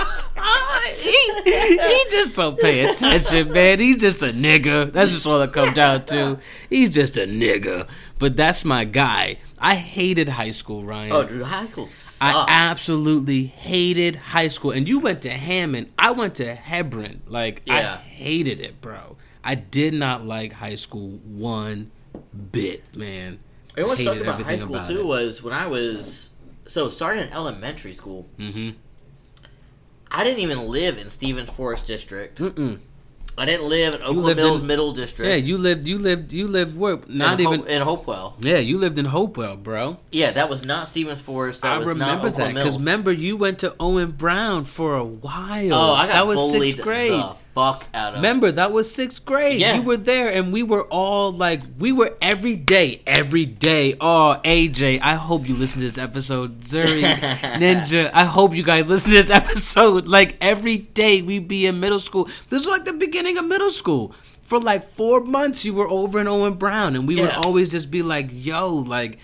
he, 0.94 1.42
he 1.44 2.04
just 2.10 2.36
don't 2.36 2.58
pay 2.58 2.88
attention, 2.88 3.52
man. 3.52 3.78
He's 3.78 3.96
just 3.98 4.22
a 4.22 4.32
nigga. 4.32 4.92
That's 4.92 5.10
just 5.10 5.26
all 5.26 5.40
it 5.42 5.52
comes 5.52 5.74
down 5.74 6.04
to. 6.06 6.38
He's 6.68 6.90
just 6.90 7.16
a 7.16 7.26
nigga. 7.26 7.88
But 8.18 8.36
that's 8.36 8.64
my 8.64 8.84
guy. 8.84 9.38
I 9.58 9.74
hated 9.74 10.28
high 10.28 10.50
school, 10.50 10.84
Ryan. 10.84 11.12
oh, 11.12 11.24
dude, 11.24 11.42
high 11.42 11.66
school 11.66 11.86
sucks. 11.86 12.20
I 12.22 12.44
absolutely 12.48 13.44
hated 13.44 14.16
high 14.16 14.48
school. 14.48 14.70
And 14.70 14.88
you 14.88 15.00
went 15.00 15.22
to 15.22 15.30
Hammond. 15.30 15.92
I 15.98 16.12
went 16.12 16.36
to 16.36 16.54
Hebron. 16.54 17.22
Like 17.26 17.62
I 17.68 17.82
hated 17.96 18.60
it, 18.60 18.80
bro. 18.80 19.16
I 19.44 19.54
did 19.54 19.94
not 19.94 20.26
like 20.26 20.52
high 20.52 20.74
school 20.74 21.20
one 21.24 21.90
bit, 22.52 22.96
man. 22.96 23.38
And 23.76 23.86
what 23.86 23.98
sucked 23.98 24.20
about 24.20 24.42
high 24.42 24.56
school 24.56 24.76
about 24.76 24.88
too 24.88 25.00
it. 25.00 25.06
was 25.06 25.42
when 25.42 25.54
I 25.54 25.66
was 25.66 26.30
so 26.66 26.88
starting 26.88 27.24
in 27.24 27.32
elementary 27.32 27.94
school. 27.94 28.28
Mm-hmm. 28.38 28.70
I 30.10 30.24
didn't 30.24 30.40
even 30.40 30.68
live 30.68 30.98
in 30.98 31.10
Stevens 31.10 31.50
Forest 31.50 31.86
District. 31.86 32.38
Mm-mm. 32.38 32.78
I 33.36 33.44
didn't 33.44 33.68
live 33.68 33.94
in 33.94 34.02
Oakland 34.02 34.36
Mills 34.36 34.62
in- 34.62 34.66
Middle 34.66 34.92
District. 34.92 35.28
Yeah, 35.28 35.36
you 35.36 35.58
lived. 35.58 35.86
You 35.86 35.98
lived. 35.98 36.32
You 36.32 36.48
lived. 36.48 36.76
Where? 36.76 36.98
Not 37.06 37.40
Hope- 37.40 37.54
even. 37.54 37.66
in 37.68 37.82
Hopewell. 37.82 38.34
Yeah, 38.40 38.58
you 38.58 38.78
lived 38.78 38.98
in 38.98 39.04
Hopewell, 39.04 39.56
bro. 39.56 39.98
Yeah, 40.10 40.32
that 40.32 40.50
was 40.50 40.64
not 40.64 40.88
Stevens 40.88 41.20
Forest. 41.20 41.62
That 41.62 41.74
I 41.74 41.84
remember 41.84 42.30
that 42.30 42.54
because 42.54 42.78
remember 42.78 43.12
you 43.12 43.36
went 43.36 43.60
to 43.60 43.76
Owen 43.78 44.10
Brown 44.10 44.64
for 44.64 44.96
a 44.96 45.04
while. 45.04 45.72
oh, 45.74 45.92
I 45.94 46.06
got 46.08 46.14
that 46.14 46.26
was 46.26 46.36
bullied 46.36 46.62
sixth 46.72 46.82
grade. 46.82 47.12
the 47.12 47.36
fuck 47.58 47.86
out 47.92 48.14
of. 48.14 48.18
Remember 48.20 48.52
that 48.52 48.72
was 48.72 48.92
sixth 48.94 49.24
grade. 49.24 49.60
Yeah. 49.60 49.76
You 49.76 49.82
were 49.82 49.96
there, 49.96 50.30
and 50.30 50.52
we 50.52 50.62
were 50.62 50.84
all 50.84 51.32
like, 51.32 51.62
we 51.78 51.92
were 51.92 52.16
every 52.22 52.54
day, 52.56 53.02
every 53.06 53.46
day. 53.46 53.94
Oh, 54.00 54.40
AJ, 54.44 55.00
I 55.02 55.14
hope 55.14 55.48
you 55.48 55.54
listen 55.54 55.80
to 55.80 55.86
this 55.86 55.98
episode, 55.98 56.60
Zuri, 56.60 57.02
Ninja. 57.60 58.10
I 58.14 58.24
hope 58.24 58.54
you 58.54 58.62
guys 58.62 58.86
listen 58.86 59.12
to 59.12 59.16
this 59.22 59.30
episode. 59.30 60.06
Like 60.18 60.36
every 60.40 60.78
day, 60.78 61.22
we'd 61.22 61.48
be 61.48 61.66
in 61.66 61.80
middle 61.80 62.00
school. 62.00 62.28
This 62.48 62.64
was 62.64 62.78
like 62.78 62.84
the 62.86 62.94
beginning 62.98 63.36
of 63.38 63.46
middle 63.46 63.70
school. 63.70 64.14
For 64.42 64.58
like 64.58 64.84
four 64.84 65.22
months, 65.24 65.64
you 65.64 65.74
were 65.74 65.88
over 65.88 66.18
in 66.20 66.26
Owen 66.26 66.54
Brown, 66.54 66.96
and 66.96 67.06
we 67.06 67.16
would 67.16 67.30
always 67.30 67.70
just 67.70 67.90
be 67.90 68.02
like, 68.02 68.28
"Yo, 68.32 68.72
like." 68.74 69.18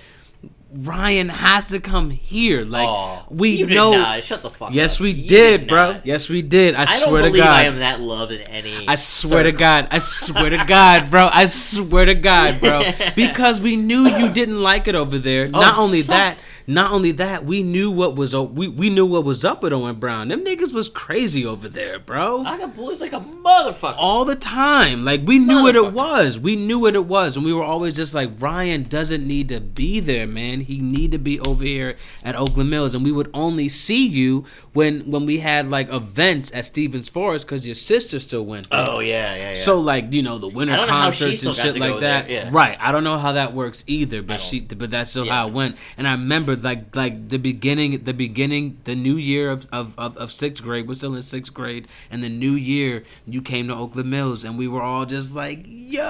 Ryan 0.77 1.29
has 1.29 1.69
to 1.69 1.79
come 1.81 2.11
here. 2.11 2.65
Like 2.65 2.89
Aw, 2.89 3.25
we 3.31 3.59
did 3.59 3.71
know. 3.71 3.93
not. 3.93 4.25
Shut 4.25 4.43
the 4.43 4.51
fuck 4.51 4.69
up. 4.69 4.75
Yes, 4.75 4.99
we 4.99 5.11
You 5.13 5.29
did, 5.29 5.69
bro. 5.69 6.01
Yes, 6.05 6.29
we 6.29 6.43
did. 6.43 6.75
I, 6.75 6.83
I 6.83 6.85
swear 6.87 7.23
to 7.23 7.31
God. 7.31 7.49
I 7.49 7.63
am 7.63 7.79
that 7.79 8.01
loved 8.01 8.33
in 8.33 8.41
any. 8.43 8.89
I 8.89 8.97
swear 8.97 9.45
to. 9.45 9.53
God. 9.53 9.89
I 9.91 9.99
swear 9.99 10.51
to 10.51 10.65
God, 10.65 11.11
bro. 11.11 11.31
I 11.33 11.45
swear 11.47 12.07
to 12.07 12.15
God, 12.15 12.61
bro. 12.61 12.83
Because 13.15 13.61
we 13.61 13.77
knew 13.77 14.09
you 14.09 14.29
didn't 14.31 14.63
like 14.63 14.89
it 14.89 14.95
over 14.95 15.19
there. 15.19 15.47
Oh, 15.47 15.61
not 15.61 15.79
only 15.79 16.01
sucked. 16.03 16.39
that, 16.39 16.41
not 16.67 16.93
only 16.93 17.13
that, 17.13 17.45
we 17.45 17.63
knew 17.63 17.91
what 17.91 18.17
was 18.17 18.35
we 18.35 18.69
we 18.69 18.89
knew 18.89 19.05
what 19.05 19.25
was 19.25 19.45
up 19.45 19.63
with 19.63 19.73
Owen 19.73 19.97
Brown. 19.97 20.29
Them 20.29 20.45
niggas 20.45 20.73
was 20.73 20.89
crazy 20.89 21.45
over 21.45 21.69
there, 21.69 21.99
bro. 21.99 22.43
I 22.43 22.57
got 22.59 22.75
bullied 22.75 23.01
like 23.01 23.13
a 23.13 23.21
motherfucker. 23.21 23.97
All 23.99 24.25
the 24.25 24.37
time. 24.37 25.05
Like 25.05 25.23
we 25.25 25.39
knew 25.39 25.63
what 25.63 25.77
it 25.77 25.93
was. 25.93 26.39
We 26.39 26.57
knew 26.57 26.79
what 26.79 26.95
it 26.95 27.05
was. 27.05 27.37
And 27.37 27.45
we 27.45 27.53
were 27.53 27.63
always 27.63 27.95
just 27.95 28.15
like, 28.15 28.31
Ryan 28.41 28.85
doesn't 28.85 29.27
need 29.27 29.49
to 29.51 29.61
be 29.61 30.01
there, 30.01 30.27
man. 30.27 30.61
He 30.61 30.79
need 30.79 31.13
to 31.13 31.19
be 31.19 31.39
over 31.41 31.65
here 31.65 31.97
at 32.23 32.37
Oakland 32.37 32.71
Mills. 32.71 32.95
And 32.95 33.05
we 33.05 33.13
would 33.13 33.31
only 33.35 33.69
see 33.69 34.07
you 34.07 34.45
when 34.75 35.09
when 35.11 35.25
we 35.25 35.39
had 35.39 35.71
like 35.71 35.91
events 35.93 36.53
at 36.53 36.65
Stevens 36.65 37.09
Forest 37.09 37.47
because 37.47 37.65
your 37.65 37.77
sister 37.77 38.19
still 38.19 38.45
went 38.45 38.69
there. 38.71 38.81
Oh 38.81 38.99
yeah, 38.99 39.35
yeah, 39.35 39.49
yeah. 39.51 39.55
So 39.55 39.79
like 39.79 40.13
you 40.13 40.23
know 40.23 40.39
the 40.39 40.49
winter 40.49 40.75
I 40.75 40.77
don't 40.79 40.89
know 40.89 40.93
how 40.93 41.11
she 41.13 41.25
concerts 41.27 41.45
and 41.47 41.55
shit 41.55 41.77
like 41.79 42.01
that, 42.01 42.29
yeah. 42.29 42.51
right? 42.53 42.77
I 42.81 42.91
don't 42.91 43.05
know 43.05 43.19
how 43.19 43.33
that 43.33 43.55
works 43.55 43.85
either, 43.87 44.21
but 44.21 44.41
she, 44.41 44.61
but 44.61 44.91
that's 44.91 45.11
still 45.11 45.27
Yeah. 45.27 45.35
how 45.35 45.49
it 45.49 45.55
went. 45.55 45.77
And 45.97 46.09
I 46.09 46.13
remember 46.13 46.57
like 46.57 46.95
like 46.95 47.29
the 47.29 47.39
beginning, 47.39 48.03
the 48.03 48.13
beginning, 48.13 48.79
the 48.83 48.97
new 48.97 49.17
year 49.17 49.51
of 49.51 49.69
of, 49.73 49.97
of, 49.97 50.17
of 50.17 50.33
sixth 50.33 50.63
grade. 50.63 50.89
We're 50.89 50.95
still 50.95 51.15
in 51.15 51.23
sixth 51.23 51.55
grade, 51.55 51.87
and 52.11 52.23
the 52.25 52.29
new 52.29 52.55
year 52.55 53.05
you 53.27 53.43
came 53.43 53.69
to 53.69 53.75
Oakland 53.77 54.11
Mills, 54.11 54.43
and 54.43 54.59
we 54.59 54.67
were 54.67 54.83
all 54.83 55.07
just 55.07 55.37
like, 55.37 55.63
yo. 55.67 56.03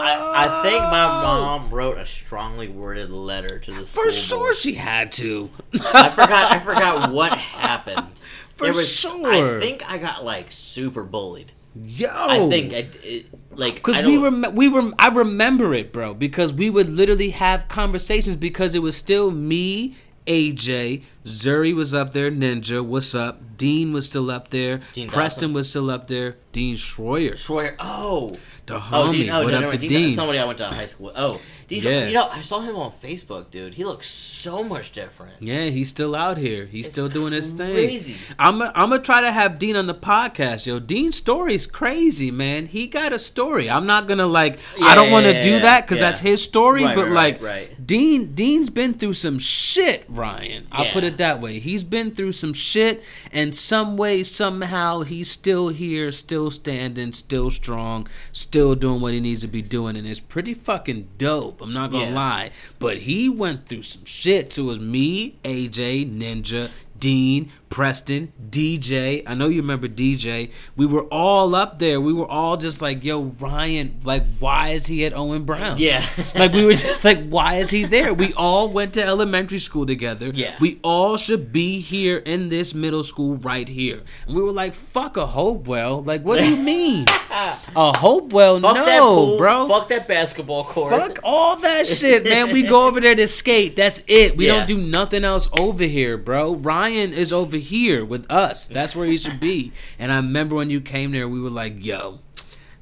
I, 0.00 0.62
I 0.62 0.62
think 0.62 0.80
my 0.82 1.06
mom 1.22 1.70
wrote 1.70 1.98
a 1.98 2.06
strongly 2.06 2.68
worded 2.68 3.10
letter 3.10 3.58
to 3.58 3.72
the 3.72 3.86
school. 3.86 4.04
For 4.04 4.12
sure, 4.12 4.38
board. 4.38 4.56
she 4.56 4.74
had 4.74 5.10
to. 5.12 5.50
I 5.74 6.08
forgot. 6.10 6.52
I 6.52 6.58
forgot 6.58 7.12
what 7.12 7.32
happened. 7.32 7.77
For 8.54 8.64
There 8.64 8.74
was, 8.74 8.88
sure. 8.88 9.56
I 9.56 9.60
think 9.60 9.88
I 9.88 9.98
got 9.98 10.24
like 10.24 10.46
super 10.50 11.04
bullied. 11.04 11.52
Yo, 11.84 12.08
I 12.10 12.48
think 12.48 12.72
I, 12.72 12.88
it, 13.04 13.26
like 13.52 13.76
Because 13.76 14.02
we 14.02 14.16
rem- 14.16 14.54
we 14.54 14.68
rem- 14.68 14.94
I 14.98 15.10
remember 15.10 15.74
it, 15.74 15.92
bro. 15.92 16.14
Because 16.14 16.52
we 16.52 16.70
would 16.70 16.88
literally 16.88 17.30
have 17.30 17.68
conversations 17.68 18.36
because 18.36 18.74
it 18.74 18.80
was 18.80 18.96
still 18.96 19.30
me, 19.30 19.96
AJ, 20.26 21.02
Zuri 21.24 21.74
was 21.74 21.94
up 21.94 22.12
there, 22.12 22.30
Ninja, 22.30 22.84
what's 22.84 23.14
up? 23.14 23.56
Dean 23.56 23.92
was 23.92 24.08
still 24.08 24.30
up 24.30 24.50
there, 24.50 24.82
Dean 24.92 25.08
Preston 25.08 25.48
Dawson. 25.48 25.54
was 25.54 25.70
still 25.70 25.90
up 25.90 26.06
there, 26.06 26.36
Dean 26.52 26.76
Schroyer, 26.76 27.32
Schroyer. 27.32 27.74
Oh, 27.78 28.36
the 28.66 28.80
oh. 28.92 29.12
Dean, 29.12 29.30
oh 29.30 29.44
what 29.44 29.50
no, 29.50 29.56
up 29.56 29.62
no, 29.62 29.70
to 29.70 29.78
Dean, 29.78 29.88
Dean? 29.88 30.14
Somebody 30.14 30.38
I 30.38 30.44
went 30.44 30.58
to 30.58 30.66
high 30.66 30.86
school. 30.86 31.06
with. 31.06 31.14
Oh, 31.16 31.40
Yeah. 31.68 32.06
you 32.06 32.14
know, 32.14 32.28
I 32.28 32.40
saw 32.40 32.60
him 32.60 32.76
on 32.76 32.92
Facebook, 33.02 33.50
dude. 33.50 33.74
He 33.74 33.84
looks 33.84 34.08
so 34.08 34.64
much 34.64 34.92
different. 34.92 35.42
Yeah, 35.42 35.66
he's 35.66 35.88
still 35.88 36.14
out 36.14 36.38
here. 36.38 36.66
He's 36.66 36.86
It's 36.86 36.94
still 36.94 37.08
doing 37.08 37.32
his 37.32 37.52
thing. 37.52 38.16
I'm 38.38 38.58
gonna 38.58 38.98
try 38.98 39.20
to 39.20 39.30
have 39.30 39.58
Dean 39.58 39.76
on 39.76 39.86
the 39.86 39.94
podcast, 39.94 40.66
yo. 40.66 40.78
Dean's 40.78 41.16
story's 41.16 41.66
crazy, 41.66 42.30
man. 42.30 42.66
He 42.66 42.86
got 42.86 43.12
a 43.12 43.18
story. 43.18 43.68
I'm 43.68 43.86
not 43.86 44.06
gonna 44.06 44.26
like. 44.26 44.58
I 44.82 44.94
don't 44.94 45.10
want 45.10 45.26
to 45.26 45.34
yeah, 45.34 45.42
do 45.42 45.50
yeah, 45.50 45.58
that 45.60 45.82
because 45.82 45.98
yeah. 45.98 46.08
that's 46.08 46.20
his 46.20 46.42
story. 46.42 46.84
Right, 46.84 46.96
but 46.96 47.04
right, 47.06 47.12
like, 47.12 47.42
right. 47.42 47.86
Dean 47.86 48.34
Dean's 48.34 48.70
been 48.70 48.94
through 48.94 49.14
some 49.14 49.38
shit, 49.38 50.04
Ryan. 50.08 50.66
I'll 50.72 50.86
Yeah. 50.86 50.92
put 50.92 51.04
it 51.04 51.16
that 51.18 51.40
way. 51.40 51.58
He's 51.58 51.82
been 51.82 52.14
through 52.14 52.32
some 52.32 52.52
shit, 52.52 53.02
and 53.32 53.54
some 53.54 53.96
way, 53.96 54.22
somehow, 54.22 55.02
he's 55.02 55.30
still 55.30 55.68
here, 55.68 56.10
still 56.10 56.50
standing, 56.50 57.12
still 57.12 57.50
strong, 57.50 58.08
still 58.32 58.74
doing 58.74 59.00
what 59.00 59.12
he 59.12 59.20
needs 59.20 59.40
to 59.42 59.48
be 59.48 59.62
doing, 59.62 59.96
and 59.96 60.06
it's 60.06 60.20
pretty 60.20 60.54
fucking 60.54 61.08
dope. 61.18 61.57
I'm 61.60 61.72
not 61.72 61.90
gonna 61.90 62.06
Yeah. 62.10 62.14
lie. 62.14 62.50
But 62.78 62.98
he 62.98 63.28
went 63.28 63.66
through 63.66 63.82
some 63.82 64.04
shit. 64.04 64.52
So 64.52 64.62
it 64.62 64.66
was 64.66 64.80
me, 64.80 65.36
AJ, 65.44 66.04
Ninja, 66.06 66.70
Dean, 66.98 67.50
Preston, 67.70 68.32
DJ. 68.50 69.22
I 69.26 69.34
know 69.34 69.48
you 69.48 69.60
remember 69.60 69.88
DJ. 69.88 70.50
We 70.76 70.86
were 70.86 71.02
all 71.04 71.54
up 71.54 71.78
there. 71.78 72.00
We 72.00 72.12
were 72.12 72.26
all 72.26 72.56
just 72.56 72.80
like, 72.80 73.04
yo, 73.04 73.24
Ryan, 73.38 74.00
like, 74.04 74.24
why 74.38 74.70
is 74.70 74.86
he 74.86 75.04
at 75.04 75.12
Owen 75.12 75.44
Brown? 75.44 75.76
Yeah. 75.78 76.04
like, 76.34 76.52
we 76.52 76.64
were 76.64 76.74
just 76.74 77.04
like, 77.04 77.28
why 77.28 77.56
is 77.56 77.70
he 77.70 77.84
there? 77.84 78.14
We 78.14 78.32
all 78.34 78.68
went 78.68 78.94
to 78.94 79.04
elementary 79.04 79.58
school 79.58 79.86
together. 79.86 80.30
Yeah. 80.34 80.54
We 80.60 80.80
all 80.82 81.16
should 81.16 81.52
be 81.52 81.80
here 81.80 82.18
in 82.18 82.48
this 82.48 82.74
middle 82.74 83.04
school 83.04 83.36
right 83.36 83.68
here. 83.68 84.00
And 84.26 84.34
we 84.36 84.42
were 84.42 84.52
like, 84.52 84.74
fuck 84.74 85.16
a 85.16 85.26
Hopewell. 85.26 86.02
Like, 86.02 86.22
what 86.22 86.38
do 86.38 86.48
you 86.48 86.56
mean? 86.56 87.06
a 87.30 87.96
Hopewell? 87.96 88.60
Fuck 88.60 88.76
no, 88.76 88.84
that 88.84 89.00
pool, 89.00 89.38
bro. 89.38 89.68
Fuck 89.68 89.88
that 89.88 90.08
basketball 90.08 90.64
court. 90.64 90.92
Fuck 90.94 91.18
all 91.22 91.56
that 91.56 91.86
shit, 91.86 92.24
man. 92.24 92.52
We 92.52 92.62
go 92.62 92.86
over 92.88 93.00
there 93.00 93.14
to 93.14 93.28
skate. 93.28 93.76
That's 93.76 94.02
it. 94.06 94.36
We 94.36 94.46
Yeah. 94.46 94.58
don't 94.58 94.66
do 94.68 94.78
nothing 94.78 95.24
else 95.24 95.48
over 95.58 95.84
here, 95.84 96.16
bro. 96.16 96.54
Ryan 96.54 97.12
is 97.12 97.32
over 97.32 97.57
here 97.58 98.04
with 98.04 98.30
us. 98.30 98.68
That's 98.68 98.94
where 98.96 99.06
he 99.06 99.16
should 99.18 99.40
be. 99.40 99.72
And 99.98 100.10
I 100.12 100.16
remember 100.16 100.54
when 100.56 100.70
you 100.70 100.80
came 100.80 101.12
there, 101.12 101.28
we 101.28 101.40
were 101.40 101.50
like, 101.50 101.84
yo, 101.84 102.20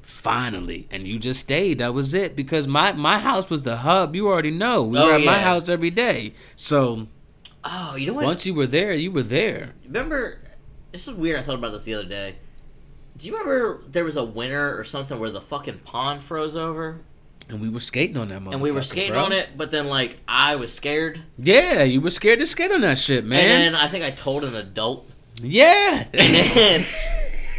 finally. 0.01 0.87
And 0.91 1.07
you 1.07 1.19
just 1.19 1.39
stayed. 1.39 1.79
That 1.79 1.93
was 1.93 2.13
it. 2.13 2.35
Because 2.35 2.67
my, 2.67 2.93
my 2.93 3.19
house 3.19 3.49
was 3.49 3.61
the 3.61 3.77
hub. 3.77 4.15
You 4.15 4.27
already 4.27 4.51
know. 4.51 4.83
We 4.83 4.97
Oh, 4.97 5.05
were 5.07 5.13
at 5.13 5.23
my 5.23 5.39
house 5.39 5.69
every 5.69 5.89
day. 5.89 6.33
So 6.55 7.07
Oh, 7.63 7.95
you 7.95 8.07
know 8.07 8.13
what? 8.13 8.25
once 8.25 8.45
you 8.45 8.53
were 8.53 8.67
there, 8.67 8.93
you 8.93 9.11
were 9.11 9.23
there. 9.23 9.73
Remember, 9.85 10.39
this 10.91 11.07
is 11.07 11.13
weird. 11.13 11.39
I 11.39 11.41
thought 11.43 11.55
about 11.55 11.73
this 11.73 11.83
the 11.83 11.93
other 11.95 12.07
day. 12.07 12.35
Do 13.17 13.25
you 13.27 13.33
remember 13.33 13.81
there 13.89 14.05
was 14.05 14.15
a 14.15 14.23
winter 14.23 14.77
or 14.79 14.83
something 14.83 15.19
where 15.19 15.31
the 15.31 15.41
fucking 15.41 15.79
pond 15.79 16.21
froze 16.21 16.55
over 16.55 17.01
And 17.49 17.61
we 17.61 17.69
were 17.69 17.79
skating 17.79 18.17
on 18.17 18.27
that 18.29 18.41
and 18.41 18.61
we 18.61 18.71
were 18.71 18.81
skating 18.81 19.13
bro. 19.13 19.23
on 19.25 19.31
it, 19.31 19.49
but 19.55 19.71
then 19.71 19.87
like 19.87 20.17
I 20.27 20.55
was 20.57 20.73
scared, 20.73 21.21
Yeah, 21.37 21.83
you 21.83 22.01
were 22.01 22.09
scared 22.09 22.39
to 22.39 22.45
skate 22.45 22.71
on 22.71 22.81
that 22.81 22.97
shit, 22.97 23.23
man. 23.25 23.39
and 23.39 23.75
then 23.75 23.81
I 23.81 23.87
think 23.87 24.03
I 24.03 24.11
told 24.11 24.43
an 24.43 24.53
adult, 24.55 25.09
yeah. 25.41 26.05
and 26.13 26.33
then 26.35 26.83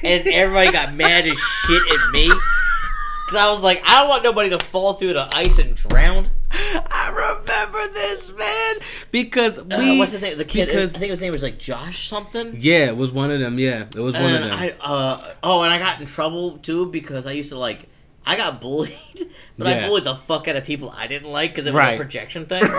and 0.04 0.28
everybody 0.28 0.70
got 0.72 0.92
mad 0.94 1.26
as 1.26 1.38
shit 1.38 1.82
at 1.90 2.10
me 2.12 2.26
because 2.26 3.38
I 3.40 3.50
was 3.50 3.62
like, 3.62 3.82
I 3.86 4.00
don't 4.00 4.08
want 4.10 4.24
nobody 4.24 4.50
to 4.50 4.58
fall 4.58 4.92
through 4.94 5.14
the 5.14 5.28
ice 5.34 5.58
and 5.58 5.74
drown. 5.74 6.28
I 6.50 7.08
remember 7.10 7.92
this, 7.94 8.32
man, 8.36 8.74
because 9.10 9.58
Uh, 9.58 9.64
we. 9.78 9.98
what's 9.98 10.12
his 10.12 10.22
name? 10.22 10.36
The 10.38 10.44
kid. 10.44 10.66
Because 10.66 10.94
I 10.94 10.98
think 10.98 11.10
his 11.10 11.20
name 11.22 11.32
was 11.32 11.42
like 11.42 11.58
Josh 11.58 12.08
something. 12.08 12.56
yeah, 12.60 12.86
it 12.88 12.96
was 12.96 13.10
one 13.12 13.30
of 13.30 13.38
them. 13.40 13.58
Yeah, 13.58 13.82
it 13.94 14.00
was 14.00 14.14
one 14.14 14.34
of 14.34 14.42
them. 14.42 14.52
I, 14.58 14.74
uh, 14.80 15.34
oh, 15.42 15.62
and 15.62 15.72
I 15.72 15.78
got 15.78 16.00
in 16.00 16.06
trouble 16.06 16.58
too 16.58 16.86
because 16.90 17.24
I 17.26 17.32
used 17.32 17.50
to 17.50 17.58
like. 17.58 17.88
I 18.28 18.36
got 18.36 18.60
bullied, 18.60 18.92
but 19.58 19.66
I 19.66 19.86
bullied 19.88 20.04
the 20.04 20.14
fuck 20.14 20.48
out 20.48 20.56
of 20.56 20.64
people 20.64 20.92
I 20.96 21.06
didn't 21.06 21.30
like 21.30 21.52
because 21.52 21.66
it 21.66 21.72
was 21.72 21.78
Right. 21.78 21.94
a 21.94 21.96
projection 21.96 22.44
thing. 22.46 22.62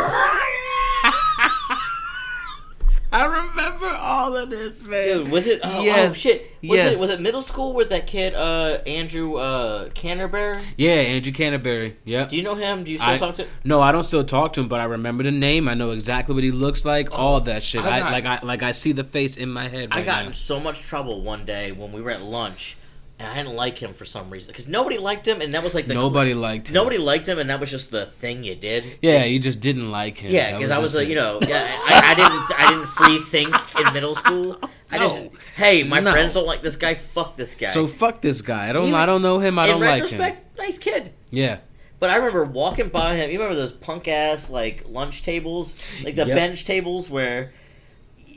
I 3.11 3.25
remember 3.25 3.87
all 3.87 4.37
of 4.37 4.51
this, 4.51 4.85
man. 4.85 5.07
Dude, 5.07 5.31
was 5.31 5.47
it? 5.47 5.61
Oh, 5.63 5.81
Yes. 5.81 6.11
oh 6.11 6.13
shit! 6.13 6.41
Was 6.61 6.77
Yes. 6.77 6.97
it? 6.97 6.99
Was 7.01 7.09
it 7.09 7.19
middle 7.19 7.41
school 7.41 7.73
with 7.73 7.89
that 7.89 8.05
kid, 8.05 8.35
uh, 8.35 8.77
Andrew 8.85 9.37
uh, 9.37 9.89
Canterbury? 9.95 10.59
Yeah, 10.77 10.91
Andrew 10.91 11.31
Canterbury. 11.31 11.95
Yep. 12.05 12.29
Do 12.29 12.37
you 12.37 12.43
know 12.43 12.53
him? 12.53 12.83
Do 12.83 12.91
you 12.91 12.99
still 12.99 13.09
I- 13.09 13.17
talk 13.17 13.33
to? 13.37 13.43
him? 13.45 13.49
No, 13.63 13.81
I 13.81 13.91
don't 13.91 14.03
still 14.03 14.23
talk 14.23 14.53
to 14.53 14.61
him, 14.61 14.67
but 14.67 14.79
I 14.79 14.83
remember 14.83 15.23
the 15.23 15.31
name. 15.31 15.67
I 15.67 15.73
know 15.73 15.89
exactly 15.89 16.35
what 16.35 16.43
he 16.43 16.51
looks 16.51 16.85
like. 16.85 17.09
all 17.11 17.41
that 17.41 17.63
shit. 17.63 17.83
I 17.83 17.97
I, 18.01 18.11
like 18.11 18.25
I 18.27 18.39
like 18.43 18.61
I 18.61 18.73
see 18.73 18.91
the 18.91 19.03
face 19.03 19.37
in 19.37 19.49
my 19.49 19.67
head. 19.69 19.89
I 19.91 20.03
got 20.03 20.21
now. 20.21 20.27
in 20.27 20.33
so 20.35 20.59
much 20.59 20.83
trouble 20.83 21.23
one 21.23 21.45
day 21.45 21.71
when 21.71 21.91
we 21.91 22.01
were 22.03 22.11
at 22.11 22.21
lunch, 22.21 22.77
and 23.19 23.27
I 23.27 23.35
didn't 23.35 23.55
like 23.55 23.77
him 23.77 23.93
for 23.93 24.05
some 24.05 24.29
reason 24.29 24.47
because 24.47 24.67
nobody 24.67 24.97
liked 24.97 25.27
him, 25.27 25.41
and 25.41 25.53
that 25.53 25.63
was 25.63 25.75
like 25.75 25.87
the 25.87 25.93
Nobody 25.93 26.33
liked 26.33 26.69
him. 26.69 26.73
nobody 26.73 26.97
liked 26.97 27.27
him, 27.27 27.37
and 27.37 27.49
that 27.49 27.59
was 27.59 27.69
just 27.69 27.91
the 27.91 28.05
thing 28.05 28.43
you 28.43 28.55
did. 28.55 28.85
Yeah, 29.01 29.25
you 29.25 29.39
just 29.39 29.59
didn't 29.59 29.91
like 29.91 30.17
him. 30.19 30.31
Yeah, 30.31 30.53
because 30.57 30.71
I 30.71 30.79
was, 30.79 30.93
just 30.93 31.03
uh, 31.03 31.07
you 31.07 31.15
know, 31.15 31.39
yeah, 31.47 31.77
I, 31.85 32.11
I 32.11 32.15
didn't, 32.15 32.59
I 32.59 32.69
didn't 32.69 32.87
free 32.87 33.19
think 33.29 33.53
in 33.85 33.93
middle 33.93 34.15
school. 34.15 34.57
I 34.91 34.97
just, 34.97 35.23
No. 35.23 35.31
hey, 35.57 35.83
my 35.83 35.99
No. 35.99 36.11
friends 36.11 36.33
don't 36.33 36.47
like 36.47 36.61
this 36.61 36.75
guy. 36.77 36.95
Fuck 36.95 37.35
this 37.37 37.55
guy. 37.55 37.67
So 37.67 37.85
fuck 37.87 38.21
this 38.21 38.41
guy. 38.41 38.69
I 38.69 38.73
don't. 38.73 38.87
He- 38.87 38.93
I 38.93 39.05
don't 39.05 39.21
know 39.21 39.39
him. 39.39 39.59
I 39.59 39.67
don't 39.67 39.79
like 39.81 39.87
him. 39.89 40.01
retrospect, 40.19 40.57
nice 40.57 40.77
kid. 40.79 41.11
Yeah. 41.29 41.59
But 41.99 42.09
I 42.09 42.15
remember 42.15 42.45
walking 42.45 42.87
by 42.87 43.17
him. 43.17 43.29
You 43.29 43.37
remember 43.39 43.59
those 43.59 43.73
punk 43.73 44.07
ass 44.07 44.49
like 44.49 44.85
lunch 44.87 45.21
tables, 45.23 45.75
like 46.03 46.15
the 46.15 46.25
Yep. 46.25 46.35
bench 46.35 46.63
tables 46.65 47.09
where 47.09 47.51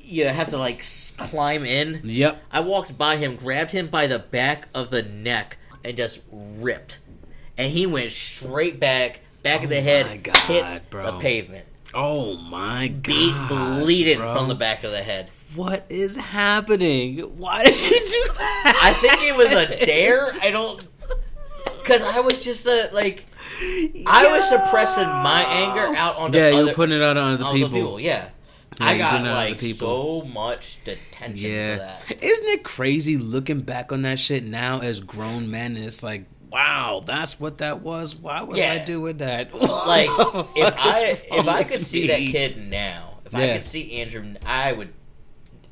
you 0.02 0.26
have 0.26 0.48
to 0.50 0.58
like 0.58 0.84
climb 1.18 1.64
in. 1.64 2.00
Yep. 2.04 2.42
I 2.50 2.60
walked 2.60 2.96
by 2.98 3.16
him, 3.16 3.36
grabbed 3.36 3.70
him 3.70 3.86
by 3.88 4.06
the 4.06 4.18
back 4.18 4.68
of 4.74 4.90
the 4.90 5.02
neck, 5.02 5.58
and 5.84 5.96
just 5.96 6.20
ripped, 6.30 7.00
and 7.56 7.70
he 7.72 7.86
went 7.86 8.12
straight 8.12 8.78
back, 8.80 9.20
back 9.42 9.62
of 9.64 9.70
the 9.70 9.78
Oh 9.78 9.82
head, 9.82 10.22
God, 10.24 10.36
hits 10.36 10.78
bro. 10.80 11.04
the 11.12 11.18
pavement, 11.18 11.66
Oh 11.94 12.36
my 12.36 12.88
beat 12.88 13.32
god. 13.48 13.82
bleeding 13.82 14.18
from 14.18 14.48
the 14.48 14.54
back 14.54 14.84
of 14.84 14.90
the 14.92 15.02
head. 15.02 15.30
What 15.54 15.84
is 15.90 16.16
happening? 16.16 17.18
Why 17.38 17.64
did 17.64 17.82
you 17.82 17.90
do 17.90 18.32
that? 18.38 18.80
I 18.82 18.94
think 18.94 19.22
it 19.22 19.36
was 19.36 19.50
a 19.50 19.84
dare. 19.86 20.26
I 20.40 20.50
don't, 20.50 20.80
because 21.82 22.00
I 22.02 22.20
was 22.20 22.38
just 22.38 22.66
uh, 22.66 22.88
like, 22.92 23.26
I 24.06 24.28
was 24.34 24.48
suppressing 24.48 25.04
my 25.06 25.42
anger 25.42 25.94
out 25.96 26.16
onto 26.16 26.38
Yeah, 26.38 26.48
you 26.48 26.56
other, 26.56 26.66
were 26.68 26.72
putting 26.74 26.96
it 26.96 27.02
out 27.02 27.16
on 27.18 27.34
other 27.34 27.44
onto 27.44 27.56
people. 27.64 27.70
people. 27.70 28.00
Yeah, 28.00 28.30
Yeah, 28.82 28.88
I 28.88 28.98
got 28.98 29.10
did 29.12 29.16
it 29.16 29.20
on 29.20 29.26
other 29.26 29.50
like 29.50 29.60
so 29.74 30.22
much 30.22 30.78
detention 30.84 31.76
for 31.78 31.78
that. 31.78 32.22
Isn't 32.22 32.48
it 32.48 32.62
crazy 32.64 33.16
looking 33.16 33.60
back 33.60 33.92
on 33.92 34.02
that 34.02 34.18
shit 34.18 34.44
now 34.44 34.80
as 34.80 35.00
grown 35.00 35.50
men? 35.50 35.76
And 35.76 35.84
it's 35.84 36.02
like, 36.02 36.24
wow, 36.50 37.02
that's 37.04 37.40
what 37.40 37.58
that 37.58 37.80
was. 37.80 38.16
Why 38.16 38.42
was 38.42 38.60
I 38.60 38.78
doing 38.78 39.18
that? 39.18 39.52
Like 39.62 40.08
if 40.56 40.74
I 40.76 41.22
if 41.30 41.48
I 41.48 41.64
could 41.64 41.80
see 41.80 42.06
that 42.06 42.18
kid 42.18 42.58
now, 42.58 43.18
if 43.24 43.34
I 43.34 43.54
could 43.54 43.64
see 43.64 44.00
Andrew, 44.00 44.34
I 44.44 44.72
would 44.72 44.92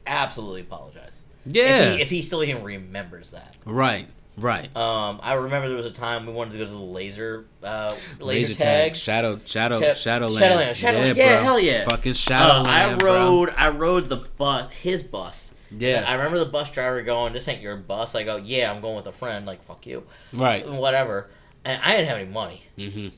absolutely 0.07 0.63
apologize. 0.63 1.23
Yeah. 1.47 1.63
If 1.63 1.95
he, 1.95 2.03
if 2.03 2.11
he 2.11 2.23
still 2.23 2.43
even 2.43 2.63
remembers 2.63 3.31
that. 3.31 3.57
Right, 3.65 4.09
right. 4.41 4.75
Um, 4.77 5.21
I 5.23 5.35
remember 5.35 5.69
there 5.69 5.77
was 5.77 5.87
a 5.87 5.91
time 5.91 6.27
we 6.27 6.33
wanted 6.33 6.53
to 6.53 6.59
go 6.59 6.65
to 6.65 6.71
the 6.71 6.77
laser 6.79 7.47
uh, 7.63 7.95
laser, 8.19 8.55
tag. 8.55 8.97
Shadow, 8.97 9.41
Shadow, 9.45 9.81
Sha- 9.81 9.93
Shadowland. 9.95 10.39
Shadowland, 10.39 10.77
Shadowland, 10.77 11.17
yeah, 11.17 11.35
bro. 11.37 11.43
hell 11.45 11.61
yeah. 11.61 11.85
Fucking 11.89 12.13
Uh, 12.13 12.15
Shadowland, 12.15 12.69
I 12.69 12.95
bro. 12.97 13.13
rode 13.15 13.55
I 13.57 13.69
rode 13.69 14.09
the 14.09 14.17
bus 14.17 14.73
his 14.73 15.03
bus. 15.03 15.53
Yeah. 15.71 16.05
I 16.07 16.15
remember 16.15 16.39
the 16.41 16.47
bus 16.47 16.71
driver 16.71 17.01
going, 17.03 17.33
"This 17.33 17.47
ain't 17.47 17.63
your 17.63 17.77
bus." 17.77 18.15
I 18.17 18.25
go, 18.25 18.37
"Yeah, 18.37 18.73
I'm 18.73 18.81
going 18.81 18.97
with 18.97 19.07
a 19.07 19.13
friend." 19.13 19.47
Like, 19.47 19.63
"Fuck 19.65 19.87
you," 19.87 20.03
Right. 20.33 20.69
whatever. 20.69 21.29
And 21.65 21.81
I 21.85 21.93
didn't 21.93 22.09
have 22.09 22.19
any 22.19 22.29
money. 22.31 22.63
hmm 22.77 23.09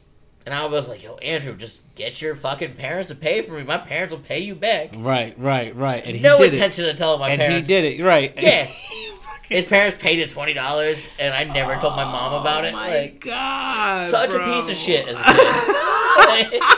And 0.45 0.53
I 0.55 0.67
was 0.67 0.89
like, 0.89 1.03
yo, 1.05 1.15
Andrew, 1.19 1.55
just 1.57 1.81
get 1.95 2.21
your 2.21 2.35
fucking 2.35 2.75
parents 2.75 3.09
to 3.11 3.15
pay 3.15 3.41
for 3.43 3.53
me. 3.53 3.63
My 3.63 3.79
parents 3.79 4.13
will 4.13 4.19
pay 4.21 4.41
you 4.41 4.57
back. 4.57 4.91
Right, 4.97 5.39
right, 5.39 5.75
right. 5.77 6.03
And 6.05 6.17
he 6.17 6.23
no 6.23 6.37
intention 6.43 6.89
of 6.89 6.97
telling 6.97 7.21
my. 7.21 7.31
And 7.31 7.41
parents. 7.41 7.69
he 7.69 7.75
did 7.75 8.01
it. 8.01 8.03
Right. 8.05 8.35
Yeah. 8.37 8.69
His 9.49 9.65
parents 9.67 9.99
paid 10.01 10.19
it 10.19 10.31
twenty 10.31 10.55
dollars, 10.55 11.07
and 11.19 11.35
I 11.35 11.45
never 11.45 11.75
told 11.81 11.95
my 11.97 12.05
mom 12.05 12.41
about 12.41 12.65
oh 12.65 12.69
it. 12.69 12.71
Oh 12.71 12.77
my 12.77 12.89
Like, 12.89 13.21
god. 13.21 14.11
such 14.11 14.31
bro. 14.31 14.51
a 14.51 14.55
piece 14.55 14.69
of 14.71 14.77
shit 14.77 15.09
as 15.09 15.17
a 15.19 15.25
kid. 16.51 16.63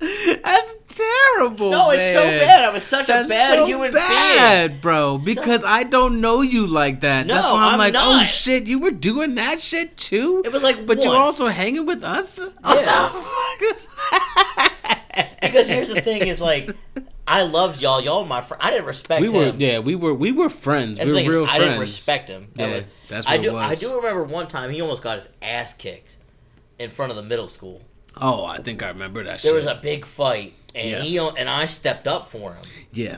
That's 0.00 0.74
terrible. 0.88 1.70
no, 1.70 1.90
it's 1.90 2.12
so 2.12 2.22
bad. 2.24 2.64
I 2.64 2.70
was 2.70 2.84
such 2.84 3.06
That's 3.06 3.26
a 3.26 3.30
bad 3.30 3.54
so 3.58 3.66
human 3.66 3.92
bad, 3.92 4.80
bro. 4.80 5.18
Because 5.24 5.64
I 5.64 5.84
don't 5.84 6.20
know 6.20 6.40
you 6.42 6.66
like 6.66 7.00
that. 7.02 7.26
That's 7.26 7.46
why 7.46 7.64
I'm, 7.64 7.72
I'm 7.74 7.78
like, 7.78 7.94
oh 7.96 8.22
shit, 8.24 8.64
you 8.64 8.78
were 8.80 8.90
doing 8.90 9.36
that 9.36 9.60
shit 9.60 9.96
too. 9.96 10.42
It 10.44 10.52
was 10.52 10.62
like 10.62 10.86
but 10.86 11.02
you 11.04 11.10
were 11.10 11.16
also 11.16 11.46
hanging 11.48 11.86
with 11.86 12.02
us. 12.04 12.38
Yeah. 12.38 12.50
What 12.64 13.12
the 13.12 13.20
fuck 13.20 13.62
is 13.62 13.88
that? 14.10 15.38
Because 15.40 15.68
here's 15.68 15.88
the 15.88 16.00
thing: 16.00 16.26
is 16.26 16.40
like, 16.40 16.68
I 17.26 17.42
loved 17.42 17.80
y'all. 17.80 18.02
Y'all 18.02 18.22
were 18.22 18.28
my 18.28 18.40
friend. 18.42 18.62
I 18.62 18.70
didn't 18.70 18.86
respect 18.86 19.22
we 19.22 19.28
were, 19.30 19.46
him. 19.46 19.56
yeah, 19.60 19.78
we 19.78 19.94
were, 19.94 20.12
we 20.14 20.30
were 20.32 20.50
friends. 20.50 20.98
That's 20.98 21.10
we 21.10 21.26
were 21.26 21.32
real 21.32 21.44
I 21.44 21.46
friends. 21.46 21.62
I 21.62 21.66
didn't 21.68 21.80
respect 21.80 22.28
him. 22.28 22.48
Yeah, 22.54 22.70
was- 22.74 22.84
that's 23.08 23.26
I 23.26 23.36
what 23.36 23.40
it 23.46 23.48
do. 23.50 23.56
I 23.56 23.74
do 23.74 23.96
remember 23.96 24.24
one 24.24 24.46
time 24.48 24.70
he 24.70 24.80
almost 24.82 25.02
got 25.02 25.16
his 25.16 25.28
ass 25.40 25.72
kicked 25.74 26.16
in 26.78 26.90
front 26.90 27.10
of 27.10 27.16
the 27.16 27.22
middle 27.22 27.48
school. 27.48 27.80
Oh, 28.20 28.44
I 28.44 28.58
think 28.58 28.82
I 28.82 28.88
remember 28.88 29.24
that. 29.24 29.40
There 29.40 29.50
shit. 29.52 29.54
was 29.54 29.66
a 29.66 29.74
big 29.74 30.04
fight, 30.04 30.52
and 30.74 30.90
Yeah. 30.90 31.00
he 31.00 31.16
and 31.18 31.48
I 31.48 31.64
stepped 31.66 32.06
up 32.06 32.28
for 32.28 32.52
him, 32.54 32.62
yeah, 32.92 33.16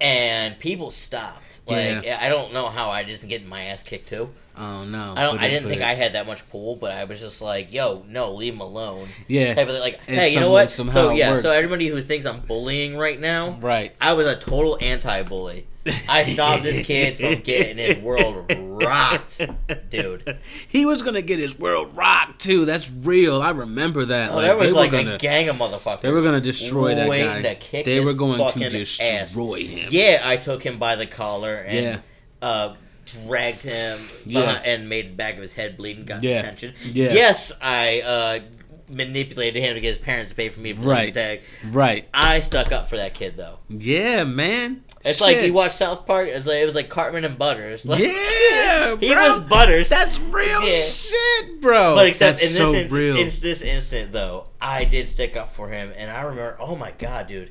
and 0.00 0.58
people 0.58 0.90
stopped. 0.90 1.60
Like 1.66 2.04
Yeah. 2.04 2.18
I 2.20 2.28
don't 2.28 2.52
know 2.52 2.68
how 2.68 2.90
I 2.90 3.04
just 3.04 3.28
get 3.28 3.46
my 3.46 3.64
ass 3.64 3.82
kicked 3.82 4.08
too. 4.08 4.30
Oh 4.60 4.84
no, 4.84 5.14
I 5.16 5.22
don't. 5.22 5.36
but 5.36 5.44
I 5.44 5.48
didn't 5.48 5.64
but 5.64 5.68
think 5.70 5.80
it- 5.80 5.86
I 5.86 5.94
had 5.94 6.12
that 6.12 6.26
much 6.26 6.48
pull, 6.50 6.76
but 6.76 6.92
I 6.92 7.04
was 7.04 7.18
just 7.18 7.40
like, 7.42 7.72
"Yo, 7.72 8.04
no, 8.08 8.30
leave 8.32 8.52
him 8.54 8.60
alone." 8.60 9.08
Yeah, 9.26 9.54
Hey, 9.54 9.64
but 9.64 9.80
like, 9.80 9.98
And 10.06 10.18
hey, 10.20 10.28
you 10.34 10.40
know 10.40 10.50
what? 10.50 10.70
somehow 10.70 10.92
So 10.92 11.10
yeah, 11.10 11.30
worked. 11.32 11.42
so 11.42 11.50
everybody 11.52 11.88
who 11.88 12.00
thinks 12.02 12.26
I'm 12.26 12.40
bullying 12.40 12.96
right 12.96 13.18
now, 13.18 13.58
right. 13.60 13.94
I 14.00 14.12
was 14.12 14.26
a 14.26 14.36
total 14.36 14.78
anti-bully. 14.80 15.66
I 16.10 16.24
stopped 16.24 16.62
this 16.62 16.84
kid 16.86 17.16
from 17.16 17.40
getting 17.42 17.78
his 17.78 17.96
world 18.04 18.52
rocked, 18.82 19.40
dude. 19.88 20.38
He 20.68 20.84
was 20.84 21.00
gonna 21.02 21.22
get 21.22 21.38
his 21.38 21.58
world 21.58 21.96
rocked 21.96 22.40
too. 22.42 22.66
That's 22.66 22.90
real. 22.92 23.40
I 23.40 23.50
remember 23.50 24.04
that. 24.04 24.30
Oh, 24.30 24.34
like, 24.36 24.44
there 24.44 24.56
was 24.58 24.74
like 24.74 24.90
gonna, 24.90 25.14
a 25.14 25.18
gang 25.18 25.48
of 25.48 25.56
motherfuckers. 25.56 26.02
They 26.02 26.10
were 26.10 26.20
gonna 26.22 26.40
destroy 26.42 26.94
that 26.94 27.08
guy. 27.08 27.82
they 27.82 28.00
were 28.04 28.12
going 28.12 28.46
to 28.50 28.68
destroy 28.68 29.06
ass. 29.10 29.34
him. 29.34 29.88
Yeah, 29.90 30.20
I 30.22 30.36
took 30.36 30.62
him 30.62 30.78
by 30.78 30.96
the 30.96 31.06
collar 31.06 31.56
and 31.56 31.84
Yeah. 31.84 31.98
uh, 32.42 32.74
dragged 33.12 33.62
him 33.62 33.98
Yeah. 34.26 34.40
behind- 34.40 34.66
and 34.66 34.88
made 34.88 35.10
the 35.10 35.14
back 35.14 35.36
of 35.36 35.42
his 35.42 35.52
head 35.54 35.76
bleed 35.76 35.98
and 35.98 36.06
got 36.06 36.22
Yeah. 36.22 36.36
detention. 36.38 36.74
Yeah. 36.84 37.12
Yes, 37.12 37.52
I 37.60 38.00
uh, 38.00 38.40
manipulated 38.88 39.62
him 39.62 39.74
to 39.74 39.80
get 39.80 39.88
his 39.90 39.98
parents 39.98 40.30
to 40.30 40.36
pay 40.36 40.48
for 40.48 40.60
me 40.60 40.72
for 40.72 40.82
Right. 40.82 41.06
his 41.06 41.14
tag. 41.14 41.40
Right. 41.64 42.08
I 42.12 42.40
stuck 42.40 42.72
up 42.72 42.88
for 42.88 42.96
that 42.96 43.14
kid 43.14 43.36
though. 43.36 43.58
Yeah, 43.68 44.24
man. 44.24 44.82
It's 45.04 45.18
Shit. 45.18 45.26
like 45.38 45.46
you 45.46 45.52
watch 45.54 45.72
South 45.72 46.06
Park. 46.06 46.28
It's 46.28 46.44
like 46.46 46.58
it 46.58 46.66
was 46.66 46.74
like 46.74 46.88
Cartman 46.90 47.24
and 47.24 47.38
Butters. 47.38 47.84
Like, 47.86 48.00
Yeah, 48.00 48.96
he 48.98 49.08
bro. 49.14 49.16
was 49.36 49.38
Butters. 49.44 49.88
That's 49.88 50.18
real 50.20 50.66
Yeah. 50.68 50.82
shit, 50.82 51.60
bro. 51.60 51.94
But 51.94 52.08
except 52.08 52.40
That's 52.40 52.50
in 52.52 52.56
so 52.58 52.72
this 52.72 52.86
in, 52.86 52.92
real. 52.92 53.16
in 53.16 53.30
this 53.40 53.62
instant 53.62 54.12
though, 54.12 54.46
I 54.60 54.84
did 54.84 55.08
stick 55.08 55.36
up 55.36 55.54
for 55.54 55.68
him, 55.68 55.92
and 55.96 56.10
I 56.10 56.22
remember, 56.22 56.56
oh 56.60 56.74
my 56.76 56.90
god, 56.90 57.28
dude, 57.28 57.50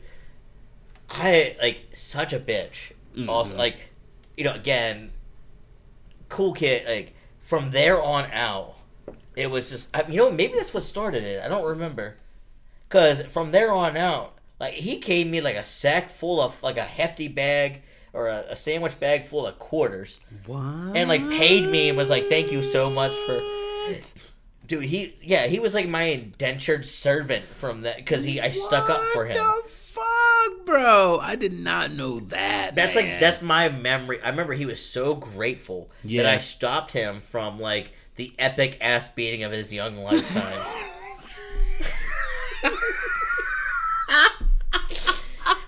I 1.09 1.55
like 1.61 1.79
such 1.93 2.33
a 2.33 2.39
bitch. 2.39 2.91
Mm-hmm. 3.17 3.29
Also, 3.29 3.57
like, 3.57 3.77
you 4.37 4.43
know, 4.43 4.53
again, 4.53 5.11
cool 6.29 6.53
kid. 6.53 6.87
Like 6.87 7.13
from 7.41 7.71
there 7.71 8.01
on 8.01 8.29
out, 8.31 8.75
it 9.35 9.49
was 9.49 9.69
just, 9.69 9.95
I, 9.95 10.05
you 10.07 10.17
know, 10.17 10.31
maybe 10.31 10.53
that's 10.55 10.73
what 10.73 10.83
started 10.83 11.23
it. 11.23 11.43
I 11.43 11.47
don't 11.47 11.65
remember, 11.65 12.17
because 12.87 13.23
from 13.23 13.51
there 13.51 13.71
on 13.71 13.97
out, 13.97 14.35
like 14.59 14.73
he 14.73 14.97
gave 14.97 15.27
me 15.27 15.41
like 15.41 15.55
a 15.55 15.65
sack 15.65 16.09
full 16.09 16.41
of 16.41 16.61
like 16.61 16.77
a 16.77 16.83
hefty 16.83 17.27
bag 17.27 17.81
or 18.13 18.27
a, 18.27 18.45
a 18.49 18.55
sandwich 18.55 18.99
bag 18.99 19.25
full 19.25 19.47
of 19.47 19.57
quarters 19.59 20.19
what? 20.45 20.95
and 20.95 21.07
like 21.07 21.21
paid 21.29 21.69
me 21.69 21.89
and 21.89 21.97
was 21.97 22.09
like, 22.09 22.29
"Thank 22.29 22.51
you 22.51 22.63
so 22.63 22.89
much 22.89 23.13
for." 23.25 23.41
Dude, 24.67 24.83
he 24.83 25.15
yeah, 25.21 25.47
he 25.47 25.59
was 25.59 25.73
like 25.73 25.87
my 25.87 26.03
indentured 26.03 26.85
servant 26.85 27.45
from 27.55 27.81
that 27.81 27.97
because 27.97 28.25
he 28.25 28.39
I 28.39 28.51
stuck 28.51 28.89
up 28.89 29.01
for 29.13 29.25
him. 29.25 29.37
What 29.37 29.69
fuck, 30.47 30.65
bro? 30.65 31.19
I 31.21 31.35
did 31.35 31.53
not 31.53 31.91
know 31.91 32.19
that. 32.21 32.75
That's 32.75 32.95
man. 32.95 33.09
like 33.11 33.19
that's 33.19 33.41
my 33.41 33.69
memory. 33.69 34.21
I 34.21 34.29
remember 34.29 34.53
he 34.53 34.65
was 34.65 34.83
so 34.83 35.15
grateful 35.15 35.89
Yeah. 36.03 36.23
that 36.23 36.33
I 36.33 36.37
stopped 36.37 36.91
him 36.91 37.19
from 37.21 37.59
like 37.59 37.91
the 38.15 38.33
epic 38.39 38.77
ass 38.81 39.09
beating 39.09 39.43
of 39.43 39.51
his 39.51 39.71
young 39.73 39.97
lifetime. 39.97 40.59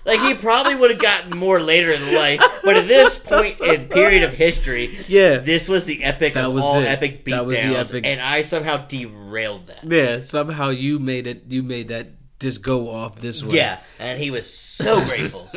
like 0.04 0.20
he 0.20 0.34
probably 0.34 0.74
would 0.74 0.90
have 0.90 1.00
gotten 1.00 1.36
more 1.38 1.60
later 1.60 1.92
in 1.92 2.14
life, 2.14 2.40
but 2.64 2.76
at 2.76 2.88
this 2.88 3.18
point 3.18 3.60
in 3.60 3.88
period 3.88 4.22
of 4.24 4.32
history, 4.32 4.98
yeah. 5.08 5.38
this 5.38 5.68
was 5.68 5.84
the 5.84 6.02
epic 6.02 6.34
That 6.34 6.46
of 6.46 6.52
was 6.52 6.64
all 6.64 6.80
it. 6.80 6.86
epic 6.86 7.24
beatdowns, 7.24 7.90
epic- 7.90 8.04
and 8.06 8.20
I 8.20 8.42
somehow 8.42 8.78
derailed 8.86 9.68
that. 9.68 9.84
Yeah, 9.84 10.18
somehow 10.18 10.70
you 10.70 10.98
made 10.98 11.26
it. 11.26 11.44
You 11.48 11.62
made 11.62 11.88
that 11.88 12.08
just 12.42 12.62
go 12.62 12.90
off 12.90 13.16
this 13.16 13.42
way. 13.42 13.56
Yeah, 13.56 13.80
and 13.98 14.20
he 14.20 14.30
was 14.30 14.52
so 14.52 15.02
grateful. 15.06 15.48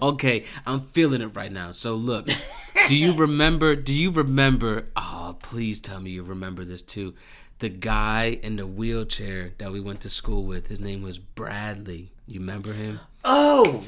okay, 0.00 0.44
I'm 0.66 0.80
feeling 0.80 1.20
it 1.22 1.34
right 1.36 1.52
now. 1.52 1.72
So 1.72 1.94
look, 1.94 2.28
do 2.86 2.94
you 2.96 3.12
remember? 3.12 3.74
Do 3.76 3.92
you 3.92 4.10
remember? 4.10 4.88
Oh, 4.96 5.36
please 5.42 5.80
tell 5.80 6.00
me 6.00 6.10
you 6.10 6.22
remember 6.22 6.64
this 6.64 6.82
too. 6.82 7.14
The 7.58 7.68
guy 7.68 8.38
in 8.42 8.56
the 8.56 8.66
wheelchair 8.66 9.52
that 9.58 9.70
we 9.72 9.80
went 9.80 10.00
to 10.02 10.10
school 10.10 10.44
with. 10.44 10.66
His 10.66 10.80
name 10.80 11.02
was 11.02 11.18
Bradley. 11.18 12.10
You 12.26 12.40
remember 12.40 12.72
him? 12.72 12.98
Oh, 13.24 13.84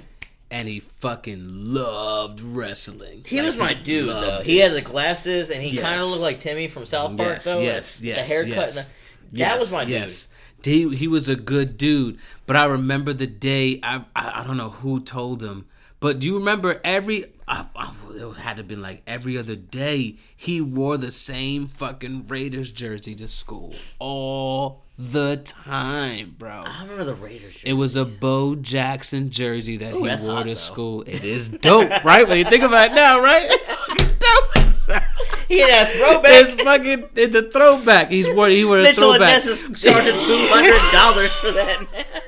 And 0.50 0.68
he 0.68 0.78
fucking 0.78 1.48
loved 1.74 2.40
wrestling. 2.40 3.24
he 3.26 3.38
Like, 3.38 3.46
was 3.46 3.56
my 3.56 3.74
dude 3.74 4.08
though. 4.10 4.12
loved 4.12 4.46
He 4.46 4.58
had 4.58 4.74
the 4.74 4.80
glasses, 4.80 5.50
and 5.50 5.60
he 5.60 5.70
Yes. 5.74 5.82
kind 5.82 6.00
of 6.00 6.06
looked 6.08 6.22
like 6.22 6.38
Timmy 6.38 6.68
from 6.68 6.86
South 6.86 7.16
Park 7.16 7.30
Yes, 7.32 7.44
though. 7.44 7.60
yes, 7.60 8.00
yes, 8.02 8.28
The 8.28 8.34
haircut. 8.34 8.54
yes. 8.54 8.76
And 8.76 8.86
the, 8.86 8.90
that 9.34 9.58
was 9.58 9.72
my 9.72 9.82
yes. 9.82 10.28
He 10.62 10.94
he 10.96 11.06
was 11.08 11.28
a 11.28 11.36
good 11.36 11.76
dude, 11.76 12.18
but 12.46 12.56
I 12.56 12.64
remember 12.64 13.12
the 13.12 13.26
day. 13.26 13.80
I 13.82 14.04
I, 14.16 14.40
I 14.40 14.44
don't 14.44 14.56
know 14.56 14.70
who 14.70 15.00
told 15.00 15.42
him, 15.42 15.66
but 16.00 16.20
do 16.20 16.26
you 16.26 16.38
remember 16.38 16.80
every? 16.84 17.26
I, 17.46 17.66
I, 17.76 17.92
it 18.14 18.36
had 18.38 18.56
to 18.56 18.62
have 18.62 18.68
been 18.68 18.80
like 18.80 19.02
every 19.06 19.36
other 19.36 19.56
day. 19.56 20.16
He 20.34 20.60
wore 20.62 20.96
the 20.96 21.12
same 21.12 21.66
fucking 21.66 22.28
Raiders 22.28 22.70
jersey 22.70 23.14
to 23.16 23.28
school 23.28 23.74
all 23.98 24.84
the 24.98 25.42
time, 25.44 26.34
bro. 26.38 26.64
I 26.66 26.82
remember 26.82 27.04
the 27.04 27.14
Raiders. 27.14 27.52
Shirt. 27.54 27.68
It 27.68 27.74
was 27.74 27.96
a 27.96 28.04
Bo 28.04 28.54
Jackson 28.54 29.30
jersey 29.30 29.76
that 29.78 29.92
Ooh, 29.94 30.04
he 30.04 30.24
wore 30.24 30.36
hot, 30.36 30.42
to 30.44 30.48
though. 30.50 30.54
school. 30.54 31.02
It 31.02 31.24
is 31.24 31.48
dope, 31.48 32.04
right? 32.04 32.26
When 32.26 32.38
you 32.38 32.44
think 32.44 32.62
about 32.62 32.92
it 32.92 32.94
now, 32.94 33.20
right? 33.20 33.46
It's 33.50 33.70
fucking 33.70 34.16
dope. 34.18 34.64
he 35.48 35.60
had 35.60 35.86
a 35.86 35.90
throwback. 35.90 36.30
It's 36.32 36.62
fucking 36.62 37.08
in 37.16 37.32
the 37.32 37.50
throwback. 37.50 38.10
He's 38.10 38.32
wore 38.32 38.48
he 38.48 38.64
wore 38.64 38.78
a 38.78 38.82
Mitchell 38.82 39.12
and 39.12 39.18
throwback. 39.18 39.44
Ness 39.44 39.46
is 39.46 39.80
charging 39.82 40.20
two 40.20 40.46
hundred 40.48 40.80
dollars 40.92 41.32
for 41.36 41.52
that. 41.52 42.22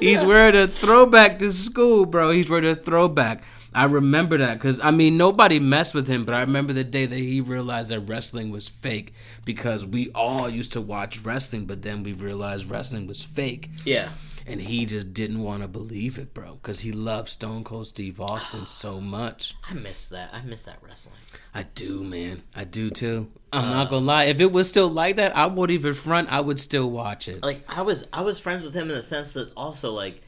He's 0.00 0.22
wearing 0.22 0.56
a 0.56 0.66
throwback 0.66 1.38
to 1.38 1.50
school, 1.50 2.04
bro. 2.06 2.30
He's 2.30 2.50
wearing 2.50 2.66
a 2.66 2.76
throwback. 2.76 3.42
I 3.72 3.84
remember 3.86 4.38
that 4.38 4.54
because 4.54 4.78
I 4.80 4.90
mean 4.92 5.16
nobody 5.16 5.58
messed 5.58 5.94
with 5.94 6.06
him, 6.06 6.24
but 6.24 6.34
I 6.34 6.40
remember 6.42 6.72
the 6.72 6.84
day 6.84 7.06
that 7.06 7.16
he 7.16 7.40
realized 7.40 7.90
that 7.90 8.00
wrestling 8.00 8.50
was 8.50 8.68
fake 8.68 9.12
because 9.44 9.84
we 9.84 10.10
all 10.14 10.48
used 10.48 10.72
to 10.72 10.80
watch 10.80 11.20
wrestling, 11.22 11.64
but 11.64 11.82
then 11.82 12.02
we 12.04 12.12
realized 12.12 12.70
wrestling 12.70 13.06
was 13.08 13.24
fake, 13.24 13.68
Yeah. 13.84 14.10
And 14.46 14.60
he 14.60 14.86
just 14.86 15.14
didn't 15.14 15.42
want 15.42 15.62
to 15.62 15.68
believe 15.68 16.18
it, 16.18 16.34
bro, 16.34 16.54
because 16.54 16.80
he 16.80 16.92
loved 16.92 17.28
Stone 17.28 17.64
Cold 17.64 17.86
Steve 17.86 18.20
Austin 18.20 18.66
so 18.66 19.00
much. 19.00 19.54
I 19.68 19.74
miss 19.74 20.08
that. 20.08 20.30
I 20.32 20.42
miss 20.42 20.64
that 20.64 20.78
wrestling. 20.82 21.16
I 21.54 21.64
do, 21.74 22.02
man. 22.02 22.42
I 22.54 22.64
do 22.64 22.90
too. 22.90 23.30
I'm 23.52 23.70
not 23.70 23.86
uh, 23.86 23.90
gonna 23.90 24.06
lie. 24.06 24.24
If 24.24 24.40
it 24.40 24.52
was 24.52 24.68
still 24.68 24.88
like 24.88 25.16
that, 25.16 25.36
I 25.36 25.46
wouldn't 25.46 25.78
even 25.78 25.94
front. 25.94 26.32
I 26.32 26.40
would 26.40 26.60
still 26.60 26.90
watch 26.90 27.28
it. 27.28 27.42
Like 27.42 27.64
I 27.68 27.82
was 27.82 28.04
I 28.12 28.22
was 28.22 28.38
friends 28.38 28.64
with 28.64 28.74
him 28.74 28.90
in 28.90 28.96
the 28.96 29.02
sense 29.02 29.34
that 29.34 29.52
also 29.56 29.92
like 29.92 30.22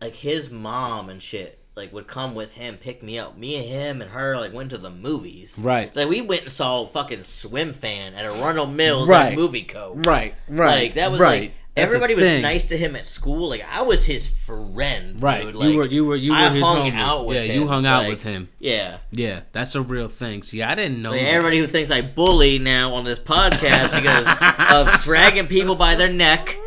like 0.00 0.14
his 0.14 0.50
mom 0.50 1.08
and 1.08 1.22
shit 1.22 1.59
like 1.76 1.92
would 1.92 2.06
come 2.06 2.34
with 2.34 2.52
him, 2.52 2.76
pick 2.76 3.02
me 3.02 3.18
up. 3.18 3.36
Me 3.38 3.56
and 3.56 3.64
him 3.64 4.02
and 4.02 4.10
her 4.10 4.36
like 4.36 4.52
went 4.52 4.70
to 4.70 4.78
the 4.78 4.90
movies. 4.90 5.58
Right. 5.60 5.94
Like 5.94 6.08
we 6.08 6.20
went 6.20 6.42
and 6.42 6.52
saw 6.52 6.84
fucking 6.86 7.20
Swimfan 7.20 8.14
at 8.14 8.24
Arundel 8.24 8.66
Mills 8.66 9.08
Right. 9.08 9.32
at 9.32 9.38
Muvico 9.38 10.04
Right, 10.06 10.34
right. 10.48 10.82
Like 10.84 10.94
that 10.94 11.10
was 11.10 11.20
right. 11.20 11.40
like 11.42 11.52
That's 11.76 11.88
everybody 11.88 12.14
was 12.16 12.24
thing. 12.24 12.42
nice 12.42 12.66
to 12.68 12.76
him 12.76 12.96
at 12.96 13.06
school. 13.06 13.48
Like 13.48 13.64
I 13.72 13.82
was 13.82 14.04
his 14.04 14.26
friend. 14.26 15.22
Right. 15.22 15.44
Dude. 15.44 15.54
Like, 15.54 15.70
you 15.70 15.76
were 15.78 15.86
you 15.86 16.04
were 16.04 16.16
you 16.16 16.32
were 16.32 16.36
I 16.38 16.48
his 16.50 16.62
hung 16.62 16.90
homie. 16.90 16.94
out 16.96 17.26
with 17.26 17.36
yeah, 17.36 17.42
him. 17.44 17.62
you 17.62 17.68
hung 17.68 17.86
out 17.86 18.00
Like, 18.02 18.10
with 18.10 18.22
him. 18.24 18.48
Yeah. 18.58 18.98
Yeah, 19.12 19.40
that's 19.52 19.74
a 19.76 19.80
real 19.80 20.08
thing. 20.08 20.42
See, 20.42 20.62
I 20.62 20.74
didn't 20.74 21.00
know. 21.00 21.12
Like, 21.12 21.20
that. 21.20 21.28
everybody 21.28 21.58
who 21.58 21.66
thinks 21.68 21.90
I 21.90 22.02
bully 22.02 22.58
now 22.58 22.94
on 22.94 23.04
this 23.04 23.18
podcast 23.20 23.94
because 23.94 24.26
of 24.96 25.00
dragging 25.00 25.46
people 25.46 25.76
by 25.76 25.94
their 25.94 26.12
neck 26.12 26.58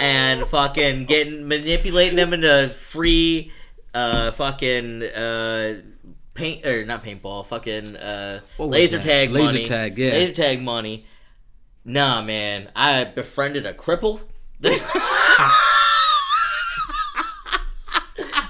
and 0.00 0.46
fucking 0.46 1.06
getting 1.06 1.48
manipulating 1.48 2.16
them 2.16 2.32
into 2.32 2.68
free 2.68 3.50
uh 3.94 4.30
fucking 4.32 5.02
uh 5.02 5.80
paint 6.34 6.64
or 6.66 6.84
not 6.84 7.02
paintball 7.04 7.44
fucking 7.46 7.96
uh 7.96 8.40
laser 8.58 8.98
that? 8.98 9.04
tag 9.04 9.30
Laser 9.30 9.46
money. 9.52 9.64
tag, 9.64 9.98
yeah. 9.98 10.12
laser 10.12 10.32
tag 10.34 10.62
money. 10.62 11.06
Nah 11.84 12.22
man. 12.22 12.70
I 12.76 13.04
befriended 13.04 13.66
a 13.66 13.72
cripple. 13.72 14.20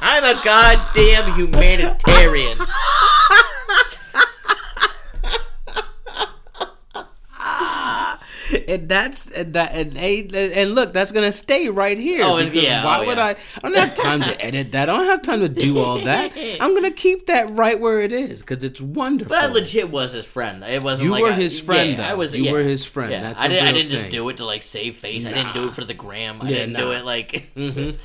I'm 0.01 0.25
a 0.25 0.43
goddamn 0.43 1.33
humanitarian 1.35 2.59
and 8.69 8.89
that's 8.89 9.31
and 9.31 9.55
that 9.55 9.75
and 9.75 9.97
hey, 9.97 10.29
and 10.55 10.75
look, 10.75 10.93
that's 10.93 11.11
gonna 11.11 11.33
stay 11.33 11.69
right 11.69 11.99
here. 11.99 12.25
Oh, 12.25 12.37
because 12.43 12.63
yeah, 12.63 12.85
why 12.85 12.99
oh, 12.99 13.07
would 13.07 13.19
yeah. 13.19 13.25
I? 13.25 13.37
I 13.63 13.69
don't 13.69 13.77
have 13.77 13.95
time 13.95 14.23
to 14.23 14.45
edit 14.45 14.73
that. 14.73 14.89
I 14.89 14.97
don't 14.97 15.07
have 15.07 15.23
time 15.23 15.41
to 15.41 15.49
do 15.49 15.79
all 15.79 16.01
that. 16.01 16.33
I'm 16.61 16.75
gonna 16.75 16.91
keep 16.91 17.27
that 17.27 17.51
right 17.51 17.79
where 17.79 18.01
it 18.01 18.13
is 18.13 18.41
because 18.41 18.65
it's 18.65 18.81
wonderful. 18.81 19.31
But 19.31 19.45
I 19.45 19.47
legit 19.49 19.91
was 19.91 20.13
his 20.13 20.25
friend. 20.25 20.63
It 20.65 20.83
wasn't 20.83 21.07
You 21.07 21.13
like 21.13 21.23
were 21.23 21.31
I- 21.31 21.35
his 21.35 21.61
friend, 21.61 21.91
Yeah, 21.91 21.97
though. 21.97 22.03
I 22.05 22.15
was. 22.15 22.35
You 22.35 22.45
yeah. 22.45 22.53
were 22.53 22.63
his 22.63 22.85
friend. 22.85 23.11
Yeah. 23.13 23.21
That's 23.21 23.43
I 23.43 23.47
a 23.47 23.49
didn't. 23.49 23.69
I 23.69 23.73
didn't 23.73 23.91
just 23.91 24.11
do 24.11 24.29
it 24.29 24.37
to 24.39 24.45
like 24.45 24.63
save 24.63 24.97
face. 24.97 25.27
I 25.27 25.33
didn't 25.33 25.55
do 25.55 25.67
it 25.69 25.73
for 25.73 25.85
the 25.85 25.95
gram. 25.95 26.41
I 26.43 26.47
didn't 26.47 26.75
do 26.75 26.93
it 26.93 27.05
like. 27.05 27.51
Mhm. 27.57 27.97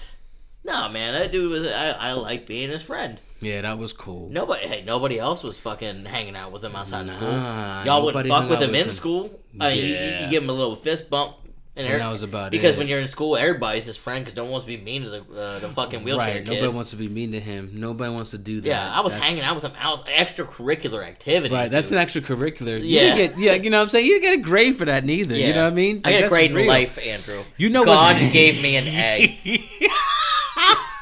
no, 0.64 0.90
man. 0.90 1.14
That 1.14 1.32
dude 1.32 1.50
was. 1.52 1.68
I, 1.68 1.90
I 1.92 2.12
like 2.14 2.46
being 2.46 2.70
his 2.70 2.82
friend. 2.82 3.20
Yeah, 3.44 3.62
that 3.62 3.78
was 3.78 3.94
cool. 3.94 4.30
Nobody. 4.30 4.68
Hey, 4.68 4.84
nobody 4.86 5.20
else 5.20 5.44
was 5.44 5.60
fucking 5.60 6.06
hanging 6.06 6.36
out 6.36 6.52
with 6.52 6.64
him 6.64 6.76
outside 6.76 7.08
of 7.08 7.14
school. 7.14 7.32
Y'all 7.32 8.04
would 8.06 8.14
nobody 8.16 8.30
fuck 8.30 8.50
with 8.50 8.62
him 8.62 8.72
with 8.72 8.80
in 8.82 8.86
him. 8.88 8.92
school. 8.92 9.40
I 9.60 9.70
mean, 9.70 9.78
you- 9.78 9.84
you, 9.86 9.94
Yeah. 9.96 10.24
you 10.26 10.30
give 10.32 10.44
him 10.44 10.50
a 10.50 10.54
little 10.54 10.76
fist 10.76 11.10
bump. 11.10 11.38
And, 11.76 11.88
And 11.88 12.02
that 12.02 12.10
was 12.12 12.22
about 12.22 12.50
it. 12.50 12.52
because 12.52 12.76
it. 12.76 12.78
when 12.78 12.88
you're 12.88 13.00
in 13.00 13.08
school, 13.08 13.36
everybody's 13.36 13.86
his 13.86 13.98
friend 13.98 14.24
because 14.24 14.36
no 14.36 14.44
one 14.44 14.52
wants 14.52 14.68
to 14.68 14.78
be 14.78 14.84
mean 14.84 15.02
to 15.06 15.10
the 15.10 15.22
uh, 15.36 15.58
the 15.58 15.70
fucking 15.70 16.04
wheelchair 16.04 16.28
Right. 16.36 16.46
kid. 16.46 16.54
Nobody 16.54 16.68
wants 16.68 16.92
to 16.92 16.98
be 16.98 17.08
mean 17.08 17.32
to 17.32 17.40
him. 17.40 17.72
Nobody 17.74 18.12
wants 18.14 18.30
to 18.30 18.38
do 18.38 18.62
that. 18.62 18.68
yeah, 18.68 18.94
I 18.96 19.00
was 19.02 19.14
That's- 19.16 19.28
hanging 19.32 19.44
out 19.44 19.56
with 19.56 19.64
him. 19.64 19.72
I 19.82 19.90
was 19.90 20.02
extracurricular 20.04 21.04
activities. 21.04 21.52
Right, 21.52 21.72
that's 21.72 21.90
dude. 21.90 21.98
an 21.98 22.06
extracurricular. 22.06 22.80
You 22.80 22.86
Yeah. 22.86 23.16
didn't 23.16 23.38
get, 23.38 23.44
yeah, 23.44 23.54
you 23.54 23.72
know 23.72 23.78
what 23.80 23.84
I'm 23.86 23.90
saying? 23.90 24.06
You 24.06 24.20
didn't 24.22 24.22
get 24.22 24.46
a 24.46 24.48
grade 24.48 24.76
for 24.78 24.86
that 24.86 25.04
neither. 25.04 25.36
You 25.36 25.52
know 25.52 25.64
what 25.64 25.72
I 25.74 25.76
mean? 25.76 26.02
I 26.06 26.10
Like, 26.10 26.14
got 26.14 26.18
a 26.18 26.22
that's 26.22 26.30
grade 26.32 26.52
in 26.52 26.68
life, 26.68 27.00
Andrew. 27.04 27.44
You 27.58 27.70
know 27.72 27.86
God 27.86 28.18
what's- 28.22 28.32
gave 28.34 28.62
me 28.62 28.76
an 28.76 28.88
A. 28.90 29.64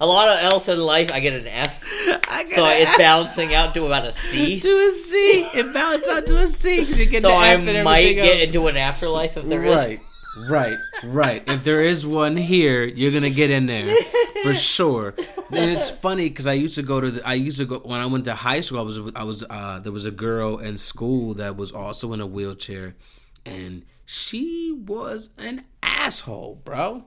a 0.00 0.06
lot 0.06 0.28
of 0.28 0.38
else 0.42 0.68
in 0.68 0.78
life, 0.78 1.10
I 1.12 1.20
get 1.20 1.32
an 1.34 1.46
F. 1.46 1.82
I 2.28 2.44
So 2.48 2.56
got 2.62 2.76
it's 2.80 2.96
balancing 2.96 3.54
out 3.54 3.74
to 3.74 3.86
about 3.86 4.04
a 4.06 4.12
C. 4.12 4.60
to 4.60 4.68
a 4.68 4.90
C. 4.90 5.48
It 5.54 5.72
balances 5.72 6.08
out 6.08 6.26
to 6.26 6.36
a 6.38 6.46
C 6.48 6.80
because 6.80 6.98
you 6.98 7.06
get 7.06 7.22
So 7.22 7.28
the 7.28 7.34
I 7.34 7.48
F 7.50 7.60
and 7.66 7.84
might 7.84 7.98
everything 8.00 8.16
get 8.24 8.34
else. 8.36 8.44
into 8.46 8.66
an 8.68 8.76
afterlife 8.76 9.36
if 9.36 9.44
there 9.46 9.64
is. 9.64 9.76
right, 9.84 10.00
right, 10.48 10.78
right. 11.04 11.42
If 11.46 11.62
there 11.64 11.84
is 11.84 12.06
one 12.06 12.36
here, 12.36 12.84
you're 12.84 13.12
gonna 13.12 13.30
get 13.30 13.50
in 13.50 13.66
there 13.66 13.94
for 14.42 14.54
sure. 14.74 15.14
And 15.50 15.70
it's 15.70 15.90
funny 15.90 16.28
because 16.28 16.46
I 16.46 16.54
used 16.54 16.74
to 16.76 16.82
go 16.82 17.00
to 17.00 17.10
the. 17.10 17.26
I 17.28 17.34
used 17.34 17.58
to 17.58 17.66
go 17.66 17.78
when 17.80 18.00
I 18.00 18.06
went 18.06 18.24
to 18.26 18.34
high 18.34 18.60
school. 18.60 18.78
I 18.78 18.82
was 18.82 18.98
I 19.14 19.22
was 19.24 19.44
uh, 19.48 19.80
there 19.80 19.92
was 19.92 20.06
a 20.06 20.10
girl 20.10 20.58
in 20.58 20.78
school 20.78 21.34
that 21.34 21.56
was 21.56 21.70
also 21.72 22.12
in 22.14 22.20
a 22.20 22.26
wheelchair, 22.26 22.94
and 23.44 23.84
she 24.06 24.72
was 24.86 25.30
an 25.38 25.64
asshole, 25.82 26.60
bro. 26.64 27.04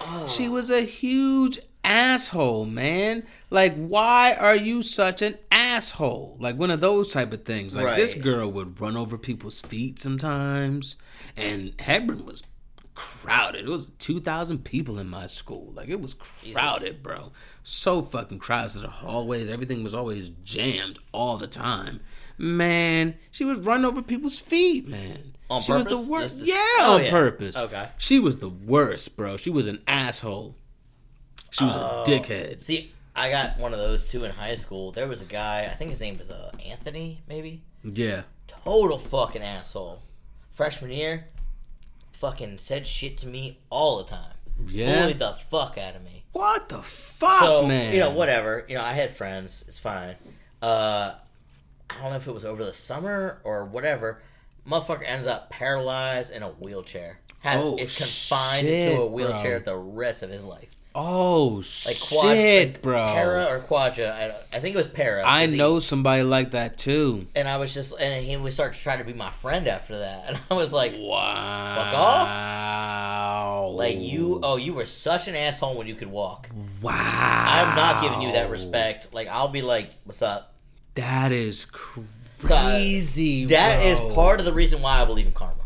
Oh. 0.00 0.28
She 0.28 0.48
was 0.48 0.70
a 0.70 0.82
huge 0.82 1.58
asshole, 1.84 2.64
man. 2.64 3.24
Like, 3.50 3.74
why 3.76 4.34
are 4.34 4.56
you 4.56 4.82
such 4.82 5.22
an 5.22 5.38
asshole? 5.50 6.36
Like 6.40 6.56
one 6.56 6.70
of 6.70 6.80
those 6.80 7.12
type 7.12 7.32
of 7.32 7.44
things. 7.44 7.76
Like 7.76 7.96
this 7.96 8.14
girl 8.14 8.50
would 8.52 8.80
run 8.80 8.96
over 8.96 9.18
people's 9.18 9.60
feet 9.60 9.98
sometimes, 9.98 10.96
and 11.36 11.72
Hebron 11.78 12.24
was 12.24 12.42
crowded. 12.94 13.64
It 13.64 13.70
was 13.70 13.90
two 13.98 14.20
thousand 14.20 14.64
people 14.64 14.98
in 14.98 15.08
my 15.08 15.26
school. 15.26 15.72
Like 15.74 15.88
it 15.88 16.00
was 16.00 16.14
crowded, 16.14 17.02
bro. 17.02 17.32
So 17.62 18.02
fucking 18.02 18.38
crowded. 18.38 18.82
The 18.82 18.88
hallways, 18.88 19.48
everything 19.48 19.82
was 19.84 19.94
always 19.94 20.30
jammed 20.42 20.98
all 21.12 21.36
the 21.36 21.46
time. 21.46 22.00
Man, 22.36 23.14
she 23.30 23.44
would 23.44 23.64
run 23.64 23.84
over 23.84 24.02
people's 24.02 24.38
feet, 24.38 24.88
man. 24.88 25.33
On 25.50 25.60
she 25.62 25.72
was 25.72 25.84
purpose? 25.84 26.04
the 26.04 26.10
worst. 26.10 26.34
This 26.40 26.42
is- 26.42 26.48
Yeah, 26.48 26.54
Oh, 26.86 26.94
on 26.96 27.04
yeah. 27.04 27.10
purpose. 27.10 27.56
Okay. 27.56 27.88
She 27.98 28.18
was 28.18 28.38
the 28.38 28.48
worst, 28.48 29.16
bro. 29.16 29.36
She 29.36 29.50
was 29.50 29.66
an 29.66 29.82
asshole. 29.86 30.54
She 31.50 31.64
was 31.64 31.76
Oh. 31.76 32.02
a 32.02 32.04
dickhead. 32.08 32.62
See, 32.62 32.92
I 33.14 33.30
got 33.30 33.58
one 33.58 33.72
of 33.72 33.78
those 33.78 34.08
too 34.08 34.24
in 34.24 34.32
high 34.32 34.54
school. 34.56 34.90
There 34.90 35.06
was 35.06 35.22
a 35.22 35.26
guy, 35.26 35.66
I 35.70 35.74
think 35.74 35.90
his 35.90 36.00
name 36.00 36.18
was 36.18 36.30
uh, 36.30 36.50
Anthony, 36.66 37.22
maybe? 37.28 37.62
Yeah. 37.84 38.22
Total 38.64 38.98
fucking 38.98 39.42
asshole. 39.42 40.00
Freshman 40.52 40.90
year, 40.90 41.26
fucking 42.12 42.58
said 42.58 42.86
shit 42.86 43.18
to 43.18 43.26
me 43.26 43.58
all 43.70 43.98
the 43.98 44.04
time. 44.04 44.32
Yeah. 44.66 45.02
Bullied 45.02 45.18
the 45.18 45.32
fuck 45.50 45.76
out 45.78 45.96
of 45.96 46.02
me. 46.04 46.24
What 46.32 46.68
the 46.68 46.80
fuck, 46.82 47.40
so 47.42 47.66
man? 47.66 47.92
you 47.92 48.00
know 48.00 48.10
whatever 48.10 48.64
you 48.68 48.74
know 48.74 48.82
i 48.82 48.92
had 48.92 49.14
friends 49.14 49.64
it's 49.68 49.78
fine 49.78 50.16
uh 50.60 51.14
i 51.88 51.94
don't 52.02 52.10
know 52.10 52.16
if 52.16 52.26
it 52.26 52.32
was 52.34 52.44
over 52.44 52.64
the 52.64 52.72
summer 52.72 53.40
or 53.44 53.64
whatever 53.64 54.20
motherfucker 54.68 55.02
ends 55.06 55.26
up 55.26 55.50
paralyzed 55.50 56.30
in 56.30 56.42
a 56.42 56.48
wheelchair 56.48 57.18
Had, 57.40 57.58
Oh, 57.60 57.76
is 57.76 57.96
confined 57.96 58.66
shit, 58.66 58.96
to 58.96 59.02
a 59.02 59.06
wheelchair 59.06 59.60
bro. 59.60 59.74
the 59.74 59.78
rest 59.78 60.22
of 60.22 60.30
his 60.30 60.44
life 60.44 60.68
Oh 60.96 61.56
like 61.86 61.96
shit, 61.96 62.00
quad 62.08 62.26
like 62.36 62.82
bro. 62.82 63.12
para 63.14 63.46
or 63.50 63.58
quadra 63.58 64.10
I, 64.52 64.56
I 64.56 64.60
think 64.60 64.76
it 64.76 64.78
was 64.78 64.86
para 64.86 65.24
I 65.26 65.42
'cause 65.44 65.50
he- 65.52 65.58
know 65.58 65.80
somebody 65.80 66.22
like 66.22 66.52
that 66.52 66.78
too. 66.78 67.26
and 67.34 67.48
i 67.48 67.56
was 67.56 67.74
just 67.74 67.98
and 67.98 68.24
he 68.24 68.36
would 68.36 68.52
start 68.52 68.74
to 68.74 68.78
try 68.80 68.96
to 68.96 69.02
be 69.02 69.12
my 69.12 69.30
friend 69.30 69.66
after 69.66 69.98
that 69.98 70.24
and 70.28 70.38
i 70.50 70.54
was 70.54 70.72
like 70.72 70.94
Wow. 70.96 71.74
Fuck 71.76 71.94
off. 71.98 73.74
like 73.74 73.98
you 73.98 74.40
oh 74.42 74.56
you 74.56 74.72
were 74.72 74.86
such 74.86 75.26
an 75.28 75.34
asshole 75.34 75.76
when 75.76 75.86
you 75.88 75.94
could 75.96 76.08
walk 76.08 76.48
Wow. 76.80 76.92
i'm 76.92 77.74
not 77.76 78.00
giving 78.02 78.22
you 78.22 78.32
that 78.32 78.48
respect 78.50 79.12
like 79.12 79.26
i'll 79.28 79.48
be 79.48 79.62
like 79.62 79.90
what's 80.04 80.22
up 80.22 80.54
That 80.94 81.32
is 81.32 81.66
So, 81.94 82.04
crazy. 82.46 83.46
That 83.46 83.84
is 83.84 83.98
bro. 83.98 84.14
part 84.14 84.40
of 84.40 84.46
the 84.46 84.52
reason 84.52 84.82
why 84.82 85.00
I 85.00 85.04
believe 85.04 85.26
in 85.26 85.32
karma. 85.32 85.62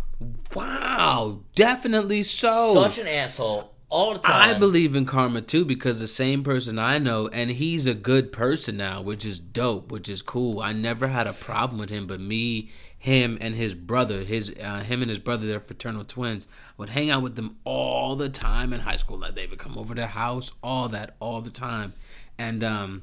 Wow, 0.54 1.40
definitely 1.54 2.22
so. 2.22 2.74
Such 2.74 2.98
an 2.98 3.06
asshole 3.06 3.72
all 3.90 4.14
the 4.14 4.20
time. 4.20 4.56
I 4.56 4.58
believe 4.58 4.94
in 4.94 5.06
karma 5.06 5.42
too 5.42 5.64
because 5.64 6.00
the 6.00 6.06
same 6.06 6.42
person 6.42 6.78
I 6.78 6.98
know, 6.98 7.28
and 7.28 7.50
he's 7.50 7.86
a 7.86 7.94
good 7.94 8.32
person 8.32 8.76
now, 8.76 9.00
which 9.00 9.24
is 9.24 9.38
dope, 9.38 9.90
which 9.90 10.08
is 10.08 10.22
cool. 10.22 10.60
I 10.60 10.72
never 10.72 11.08
had 11.08 11.26
a 11.26 11.32
problem 11.32 11.78
with 11.80 11.90
him, 11.90 12.06
but 12.06 12.20
me, 12.20 12.70
him, 12.96 13.38
and 13.40 13.54
his 13.54 13.74
brother, 13.74 14.24
his 14.24 14.54
uh, 14.62 14.80
him 14.80 15.02
and 15.02 15.08
his 15.08 15.18
brother, 15.18 15.46
they're 15.46 15.60
fraternal 15.60 16.04
twins. 16.04 16.48
Would 16.76 16.90
hang 16.90 17.10
out 17.10 17.22
with 17.22 17.36
them 17.36 17.56
all 17.64 18.16
the 18.16 18.28
time 18.28 18.72
in 18.72 18.80
high 18.80 18.96
school. 18.96 19.18
Like 19.18 19.34
they 19.34 19.46
would 19.46 19.58
come 19.58 19.78
over 19.78 19.94
to 19.94 20.00
the 20.00 20.06
house, 20.08 20.52
all 20.62 20.88
that, 20.88 21.16
all 21.20 21.40
the 21.40 21.50
time, 21.50 21.94
and 22.38 22.64
um. 22.64 23.02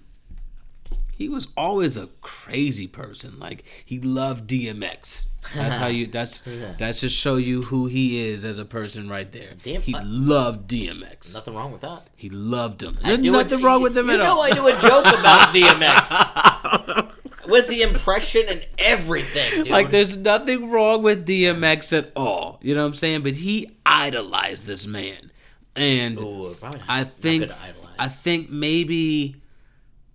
He 1.18 1.30
was 1.30 1.48
always 1.56 1.96
a 1.98 2.08
crazy 2.22 2.88
person. 2.88 3.40
Like 3.40 3.64
he 3.86 4.00
loved 4.00 4.50
DMX. 4.50 5.28
That's 5.54 5.78
how 5.78 5.88
you. 5.88 6.08
That's 6.12 6.42
that's 6.80 7.02
just 7.02 7.16
show 7.16 7.36
you 7.38 7.62
who 7.62 7.86
he 7.86 8.20
is 8.30 8.44
as 8.44 8.58
a 8.60 8.66
person 8.66 9.08
right 9.08 9.32
there. 9.32 9.54
DM 9.64 9.82
he 9.82 9.94
I- 9.96 10.02
loved 10.04 10.70
DMX. 10.70 11.36
Nothing 11.36 11.54
wrong 11.56 11.72
with 11.72 11.82
that. 11.82 12.08
He 12.16 12.30
loved 12.30 12.82
him. 12.84 12.98
There's 13.02 13.20
nothing 13.20 13.62
a- 13.62 13.64
wrong 13.66 13.82
with 13.82 13.98
him 13.98 14.10
at 14.10 14.20
all. 14.22 14.46
you 14.48 14.54
at 14.54 14.56
know 14.56 14.64
all. 14.64 14.70
I 14.70 14.72
do 14.72 14.78
a 14.78 14.82
joke 14.82 15.06
about 15.06 15.54
DMX 15.56 17.48
with 17.48 17.68
the 17.68 17.82
impression 17.84 18.44
and 18.50 18.66
everything, 18.80 19.64
dude. 19.64 19.68
Like 19.72 19.92
there's 19.92 20.18
nothing 20.18 20.70
wrong 20.72 21.04
with 21.04 21.26
DMX 21.28 21.96
at 21.98 22.12
all. 22.16 22.60
You 22.62 22.74
know 22.76 22.82
what 22.82 22.88
I'm 22.90 22.94
saying? 22.96 23.22
But 23.24 23.36
he 23.36 23.78
idolized 23.86 24.66
this 24.66 24.88
man 24.88 25.32
and 25.76 26.20
Ooh, 26.22 26.56
I 26.88 27.04
think 27.04 27.44
good 27.44 27.50
to 27.52 27.62
idolize. 27.62 27.90
I 28.00 28.08
think 28.08 28.50
maybe 28.50 29.36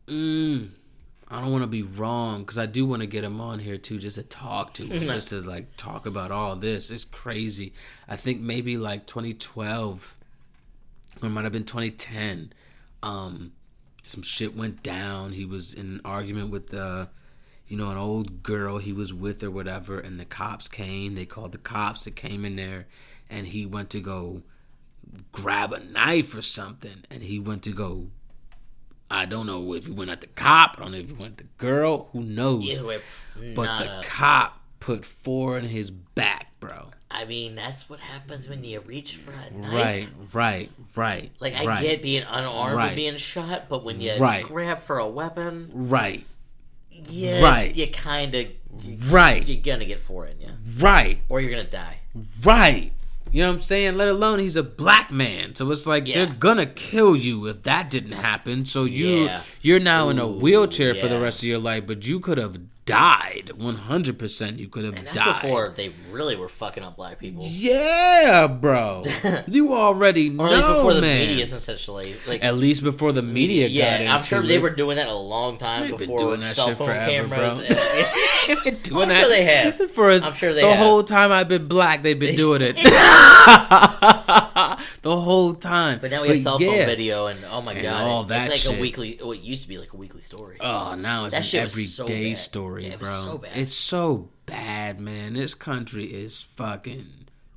mm, 0.08 0.70
I 1.30 1.40
don't 1.40 1.52
want 1.52 1.62
to 1.62 1.68
be 1.68 1.82
wrong 1.82 2.40
because 2.40 2.58
I 2.58 2.66
do 2.66 2.84
want 2.84 3.00
to 3.00 3.06
get 3.06 3.22
him 3.22 3.40
on 3.40 3.60
here 3.60 3.78
too, 3.78 3.98
just 3.98 4.16
to 4.16 4.22
talk 4.22 4.74
to 4.74 4.84
him, 4.84 5.02
just 5.08 5.28
to 5.28 5.40
like 5.40 5.76
talk 5.76 6.06
about 6.06 6.32
all 6.32 6.56
this. 6.56 6.90
It's 6.90 7.04
crazy. 7.04 7.72
I 8.08 8.16
think 8.16 8.40
maybe 8.40 8.76
like 8.76 9.06
2012, 9.06 10.16
or 11.22 11.26
it 11.26 11.30
might 11.30 11.44
have 11.44 11.52
been 11.52 11.64
2010. 11.64 12.52
Um, 13.02 13.52
some 14.02 14.22
shit 14.22 14.56
went 14.56 14.82
down. 14.82 15.32
He 15.32 15.44
was 15.44 15.72
in 15.72 15.86
an 15.86 16.00
argument 16.04 16.50
with 16.50 16.74
uh, 16.74 17.06
you 17.70 17.76
know, 17.76 17.88
an 17.88 17.96
old 17.96 18.42
girl 18.42 18.78
he 18.78 18.92
was 18.92 19.14
with 19.14 19.44
or 19.44 19.50
whatever, 19.50 20.00
and 20.00 20.18
the 20.18 20.24
cops 20.24 20.66
came. 20.66 21.14
They 21.14 21.24
called 21.24 21.52
the 21.52 21.58
cops. 21.58 22.04
That 22.04 22.16
came 22.16 22.44
in 22.44 22.56
there, 22.56 22.88
and 23.30 23.46
he 23.46 23.64
went 23.64 23.90
to 23.90 24.00
go 24.00 24.42
grab 25.30 25.72
a 25.72 25.78
knife 25.78 26.34
or 26.34 26.42
something, 26.42 27.04
and 27.10 27.22
he 27.22 27.38
went 27.38 27.62
to 27.62 27.72
go. 27.72 28.08
I 29.10 29.24
don't 29.24 29.46
know 29.46 29.74
if 29.74 29.86
he 29.86 29.92
went 29.92 30.10
at 30.10 30.20
the 30.20 30.28
cop. 30.28 30.76
I 30.78 30.82
don't 30.82 30.92
know 30.92 30.98
if 30.98 31.06
he 31.08 31.12
went 31.12 31.32
at 31.32 31.38
the 31.38 31.44
girl. 31.58 32.08
Who 32.12 32.22
knows? 32.22 32.64
Either 32.64 32.84
way, 32.86 33.00
but 33.54 33.78
the 33.78 33.98
a- 34.00 34.02
cop 34.04 34.60
put 34.78 35.04
four 35.04 35.58
in 35.58 35.64
his 35.66 35.90
back, 35.90 36.58
bro. 36.60 36.90
I 37.10 37.24
mean, 37.24 37.56
that's 37.56 37.90
what 37.90 37.98
happens 37.98 38.48
when 38.48 38.62
you 38.62 38.78
reach 38.80 39.16
for 39.16 39.32
a 39.32 39.50
knife. 39.52 39.72
Right, 39.72 40.08
right, 40.32 40.70
right. 40.96 41.32
Like 41.40 41.54
I 41.54 41.64
right, 41.66 41.82
get 41.82 42.02
being 42.02 42.22
unarmed 42.22 42.76
Right. 42.76 42.86
and 42.88 42.96
being 42.96 43.16
shot, 43.16 43.64
but 43.68 43.84
when 43.84 44.00
you 44.00 44.14
Right. 44.16 44.44
grab 44.44 44.80
for 44.82 44.98
a 44.98 45.08
weapon, 45.08 45.70
right, 45.74 46.24
yeah, 46.90 47.42
Right. 47.42 47.74
you 47.74 47.88
kind 47.88 48.32
of 48.36 48.46
right, 49.08 49.44
you're 49.46 49.60
gonna 49.60 49.86
get 49.86 49.98
four 50.00 50.26
in 50.26 50.40
you, 50.40 50.50
right. 50.78 51.18
or 51.28 51.40
you're 51.40 51.50
gonna 51.50 51.64
die. 51.64 51.96
Right. 52.44 52.92
You 53.32 53.42
know 53.42 53.48
what 53.48 53.54
I'm 53.56 53.60
saying? 53.60 53.96
Let 53.96 54.08
alone 54.08 54.38
he's 54.40 54.56
a 54.56 54.62
black 54.62 55.10
man. 55.12 55.54
So 55.54 55.70
it's 55.70 55.86
like 55.86 56.08
Yeah. 56.08 56.24
they're 56.24 56.34
gonna 56.34 56.66
kill 56.66 57.14
you 57.14 57.46
if 57.46 57.62
that 57.62 57.88
didn't 57.90 58.12
happen. 58.12 58.64
So 58.64 58.84
you 58.84 59.24
Yeah. 59.24 59.42
you're 59.62 59.80
now 59.80 60.08
in 60.08 60.18
a 60.18 60.26
Ooh, 60.26 60.32
wheelchair 60.38 60.94
for 60.94 61.06
the 61.08 61.20
rest 61.20 61.42
of 61.42 61.48
your 61.48 61.58
life, 61.60 61.84
but 61.86 62.06
you 62.06 62.18
could 62.20 62.38
have 62.38 62.58
died. 62.90 63.50
100% 63.58 64.58
you 64.58 64.68
could 64.68 64.84
have 64.84 64.94
And 64.96 65.06
that's 65.06 65.16
died. 65.16 65.42
before 65.42 65.68
they 65.76 65.92
really 66.10 66.36
were 66.36 66.48
fucking 66.48 66.82
up 66.82 66.96
black 66.96 67.18
people, 67.18 67.44
Yeah, 67.46 68.46
bro. 68.46 69.04
you 69.48 69.72
already 69.74 70.36
or 70.36 70.46
at 70.48 70.52
least 70.52 70.66
know, 70.66 70.74
before 70.76 70.94
the 70.94 71.00
man. 71.00 71.28
media 71.28 71.44
essentially. 71.44 72.14
Like, 72.26 72.42
At 72.44 72.56
least 72.56 72.82
before 72.82 73.12
the 73.12 73.22
media 73.22 73.66
yeah, 73.66 73.84
got 73.84 73.92
into 74.00 74.04
it. 74.04 74.14
I'm 74.16 74.22
sure 74.22 74.42
they 74.46 74.58
were 74.58 74.70
doing 74.70 74.96
that 74.96 75.08
a 75.08 75.14
long 75.14 75.56
time 75.58 75.88
They've 75.88 75.98
before 75.98 76.18
doing 76.18 76.40
that 76.40 76.54
cell 76.54 76.68
shit 76.68 76.78
phone 76.78 76.88
forever, 76.88 77.10
cameras. 77.10 77.56
bro. 77.58 77.66
And, 77.66 77.76
doing 78.82 79.02
I'm 79.02 79.08
that 79.10 79.20
sure 79.26 79.28
they 79.30 79.44
have. 79.44 79.90
For 79.92 80.10
I'm 80.10 80.32
sure 80.34 80.52
they 80.54 80.62
the 80.62 80.68
have. 80.68 80.78
whole 80.78 81.02
time 81.02 81.30
I've 81.32 81.48
been 81.48 81.68
black, 81.68 82.02
they've 82.02 82.18
been 82.18 82.36
doing 82.36 82.62
it. 82.62 82.76
the 85.02 85.20
whole 85.20 85.54
time. 85.54 85.98
But 86.00 86.10
now 86.10 86.22
we 86.22 86.28
have 86.28 86.40
cell 86.40 86.58
phone 86.58 86.68
yeah. 86.74 86.86
video, 86.86 87.26
and 87.26 87.38
oh 87.50 87.60
my 87.62 87.72
And 87.74 87.82
god, 87.82 88.02
all 88.02 88.22
it- 88.22 88.28
that 88.28 88.50
it's 88.50 88.66
like 88.66 88.72
shit. 88.72 88.78
a 88.78 88.80
weekly. 88.80 89.18
Oh, 89.22 89.32
it 89.32 89.40
used 89.40 89.62
to 89.62 89.68
be 89.68 89.78
like 89.78 89.92
a 89.92 89.96
weekly 89.96 90.22
story. 90.22 90.56
Oh, 90.60 90.94
now 90.94 91.24
it's 91.26 91.34
That 91.36 91.52
an 91.54 91.60
everyday 91.60 91.86
so 91.88 92.04
everyday 92.04 92.34
Yeah, 92.82 92.92
it 92.94 93.00
was 93.00 93.08
bro. 93.08 93.22
so 93.24 93.38
bad. 93.38 93.56
It's 93.56 93.74
so 93.74 94.28
bad, 94.46 95.00
man. 95.00 95.34
This 95.34 95.54
country 95.54 96.06
is 96.06 96.42
fucking. 96.42 97.06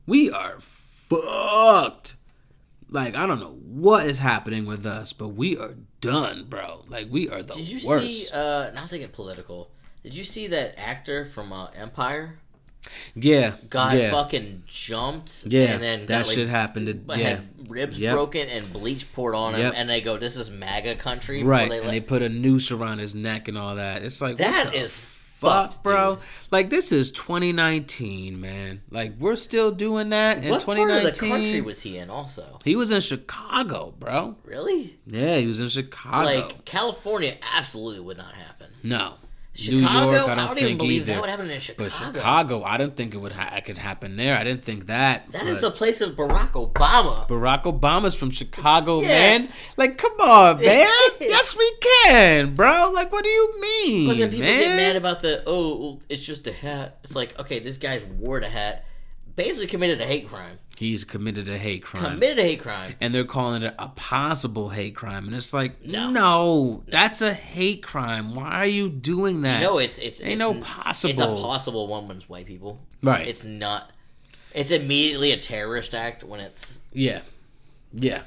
We 0.06 0.30
are 0.32 0.56
fucked. 0.60 2.16
Like 2.90 3.16
I 3.16 3.26
don't 3.26 3.40
know 3.40 3.58
what 3.66 4.06
is 4.06 4.20
happening 4.20 4.66
with 4.66 4.86
us, 4.86 5.14
but 5.14 5.30
we 5.30 5.58
are 5.58 5.76
done, 6.02 6.46
bro. 6.48 6.86
Like 6.88 7.08
we 7.10 7.30
are 7.30 7.42
the 7.42 7.54
Did 7.56 7.68
you 7.68 7.88
worst. 7.88 8.06
see? 8.30 8.32
Uh, 8.34 8.70
not 8.72 8.90
to 8.90 9.00
get 9.00 9.14
political. 9.14 9.72
Did 10.04 10.16
you 10.16 10.24
see 10.24 10.48
that 10.48 10.78
actor 10.78 11.26
from 11.26 11.52
uh, 11.54 11.68
Empire 11.76 12.38
yeah, 13.16 13.56
got 13.70 13.96
yeah, 13.96 14.12
fucking 14.12 14.64
jumped? 14.68 15.46
yeah. 15.48 15.68
and 15.74 15.82
then 15.82 16.00
that 16.02 16.08
got, 16.08 16.28
like, 16.28 16.36
shit 16.36 16.50
happened. 16.50 16.88
To, 16.88 17.18
yeah, 17.18 17.30
had 17.30 17.70
ribs 17.70 17.98
Yep. 17.98 18.14
broken 18.14 18.50
and 18.50 18.72
bleach 18.74 19.12
poured 19.14 19.36
on 19.36 19.54
him, 19.54 19.62
Yep. 19.62 19.74
and 19.78 19.90
they 19.90 20.02
go, 20.02 20.18
"This 20.18 20.36
is 20.36 20.52
MAGA 20.52 20.96
country." 20.96 21.44
right. 21.44 21.70
They 21.70 21.78
and 21.78 21.86
let- 21.88 21.92
they 21.94 22.02
put 22.02 22.22
a 22.22 22.28
noose 22.30 22.72
around 22.72 23.00
his 23.00 23.16
neck 23.16 23.48
and 23.48 23.58
all 23.58 23.76
that. 23.78 24.04
It's 24.04 24.22
like 24.22 24.38
that 24.38 24.76
is 24.76 24.94
fuck, 25.50 25.84
bro. 25.84 26.16
dude. 26.16 26.24
Like 26.52 26.70
this 26.70 26.92
is 26.92 27.12
2019, 27.12 28.40
man. 28.40 28.82
Like 28.90 29.14
we're 29.20 29.36
still 29.36 29.72
doing 29.72 30.10
that 30.10 30.44
in 30.44 30.50
What 30.52 30.66
part 30.66 30.78
2019. 30.78 31.08
of 31.08 31.14
the 31.14 31.20
country 31.28 31.62
was 31.62 31.82
he 31.82 31.98
in? 31.98 32.10
Also, 32.10 32.60
he 32.64 32.76
was 32.76 32.92
in 32.92 33.02
Chicago, 33.02 33.94
bro. 34.00 34.36
really? 34.44 34.98
Yeah, 35.06 35.38
he 35.38 35.48
was 35.48 35.60
in 35.60 35.68
Chicago. 35.68 36.26
Like 36.26 36.66
California, 36.66 37.38
absolutely 37.56 38.00
would 38.02 38.18
not 38.18 38.34
happen. 38.34 38.68
no, 38.84 39.14
Chicago, 39.56 39.76
New 40.12 40.18
York, 40.18 40.30
I 40.30 40.32
I 40.32 40.36
don't, 40.36 40.38
don't 40.48 40.56
think 40.56 40.66
even 40.66 40.78
believe 40.80 41.02
either. 41.02 41.14
that 41.14 41.22
would 41.22 41.30
happen 41.30 41.52
in 41.52 41.60
Chicago. 41.60 41.84
but 41.84 41.92
Chicago, 41.92 42.64
I 42.64 42.78
didn't 42.78 42.96
think 42.98 43.14
it 43.14 43.18
would. 43.18 43.34
Ha- 43.34 43.54
it 43.56 43.66
could 43.66 43.78
happen 43.78 44.16
there. 44.16 44.36
I 44.36 44.44
didn't 44.44 44.64
think 44.66 44.88
that. 44.88 45.32
That 45.32 45.46
is 45.46 45.60
the 45.60 45.70
place 45.70 46.02
of 46.02 46.16
Barack 46.16 46.52
Obama. 46.54 47.28
Barack 47.28 47.64
Obama's 47.64 48.16
from 48.16 48.32
Chicago, 48.32 49.02
Yeah. 49.02 49.08
man. 49.10 49.50
Like, 49.78 50.00
come 50.00 50.14
on, 50.14 50.56
man. 50.60 50.88
yes, 51.20 51.56
we 51.56 51.72
can, 52.08 52.56
bro. 52.56 52.92
Like, 52.96 53.12
what 53.12 53.24
do 53.24 53.30
you 53.30 53.62
mean, 53.62 54.08
But 54.10 54.18
then 54.18 54.30
people 54.32 54.46
man? 54.48 54.60
get 54.60 54.76
mad 54.76 54.96
about 54.96 55.22
the 55.22 55.44
oh, 55.46 56.00
it's 56.10 56.24
just 56.24 56.48
a 56.48 56.52
hat. 56.52 56.98
It's 57.04 57.16
like 57.16 57.38
okay, 57.40 57.60
this 57.60 57.78
guy's 57.78 58.04
wore 58.06 58.40
a 58.40 58.48
hat, 58.50 58.86
basically 59.36 59.68
committed 59.68 60.00
a 60.02 60.06
hate 60.06 60.28
crime. 60.28 60.60
He's 60.80 61.04
committed 61.04 61.48
a 61.50 61.58
hate 61.58 61.84
crime. 61.84 62.04
Committed 62.16 62.40
a 62.40 62.44
hate 62.44 62.62
crime. 62.62 62.96
and 63.00 63.14
they're 63.14 63.24
calling 63.26 63.62
it 63.64 63.76
a 63.78 63.90
possible 63.90 64.70
hate 64.70 64.96
crime, 64.96 65.28
and 65.28 65.36
it's 65.36 65.54
like, 65.54 65.86
No. 65.86 66.10
no, 66.10 66.84
that's 66.88 67.22
a 67.22 67.34
hate 67.34 67.84
crime. 67.84 68.34
Why 68.34 68.52
are 68.62 68.66
you 68.66 68.90
doing 68.90 69.44
that? 69.44 69.62
No, 69.62 69.78
it's 69.78 69.98
it's 70.00 70.20
Ain't 70.22 70.32
it's, 70.34 70.40
no 70.40 70.52
It's 70.52 70.60
a 70.68 70.70
possible. 70.70 71.38
possible 71.38 71.88
one 71.88 72.08
when 72.08 72.18
it's 72.18 72.28
white 72.28 72.48
people. 72.48 72.80
Right. 73.04 73.28
It's 73.28 73.44
not. 73.44 73.92
It's 74.54 74.72
immediately 74.72 75.32
a 75.32 75.38
terrorist 75.38 75.94
act 75.96 76.24
when 76.24 76.40
it's 76.40 76.80
yeah, 76.92 77.22
yeah. 77.94 78.22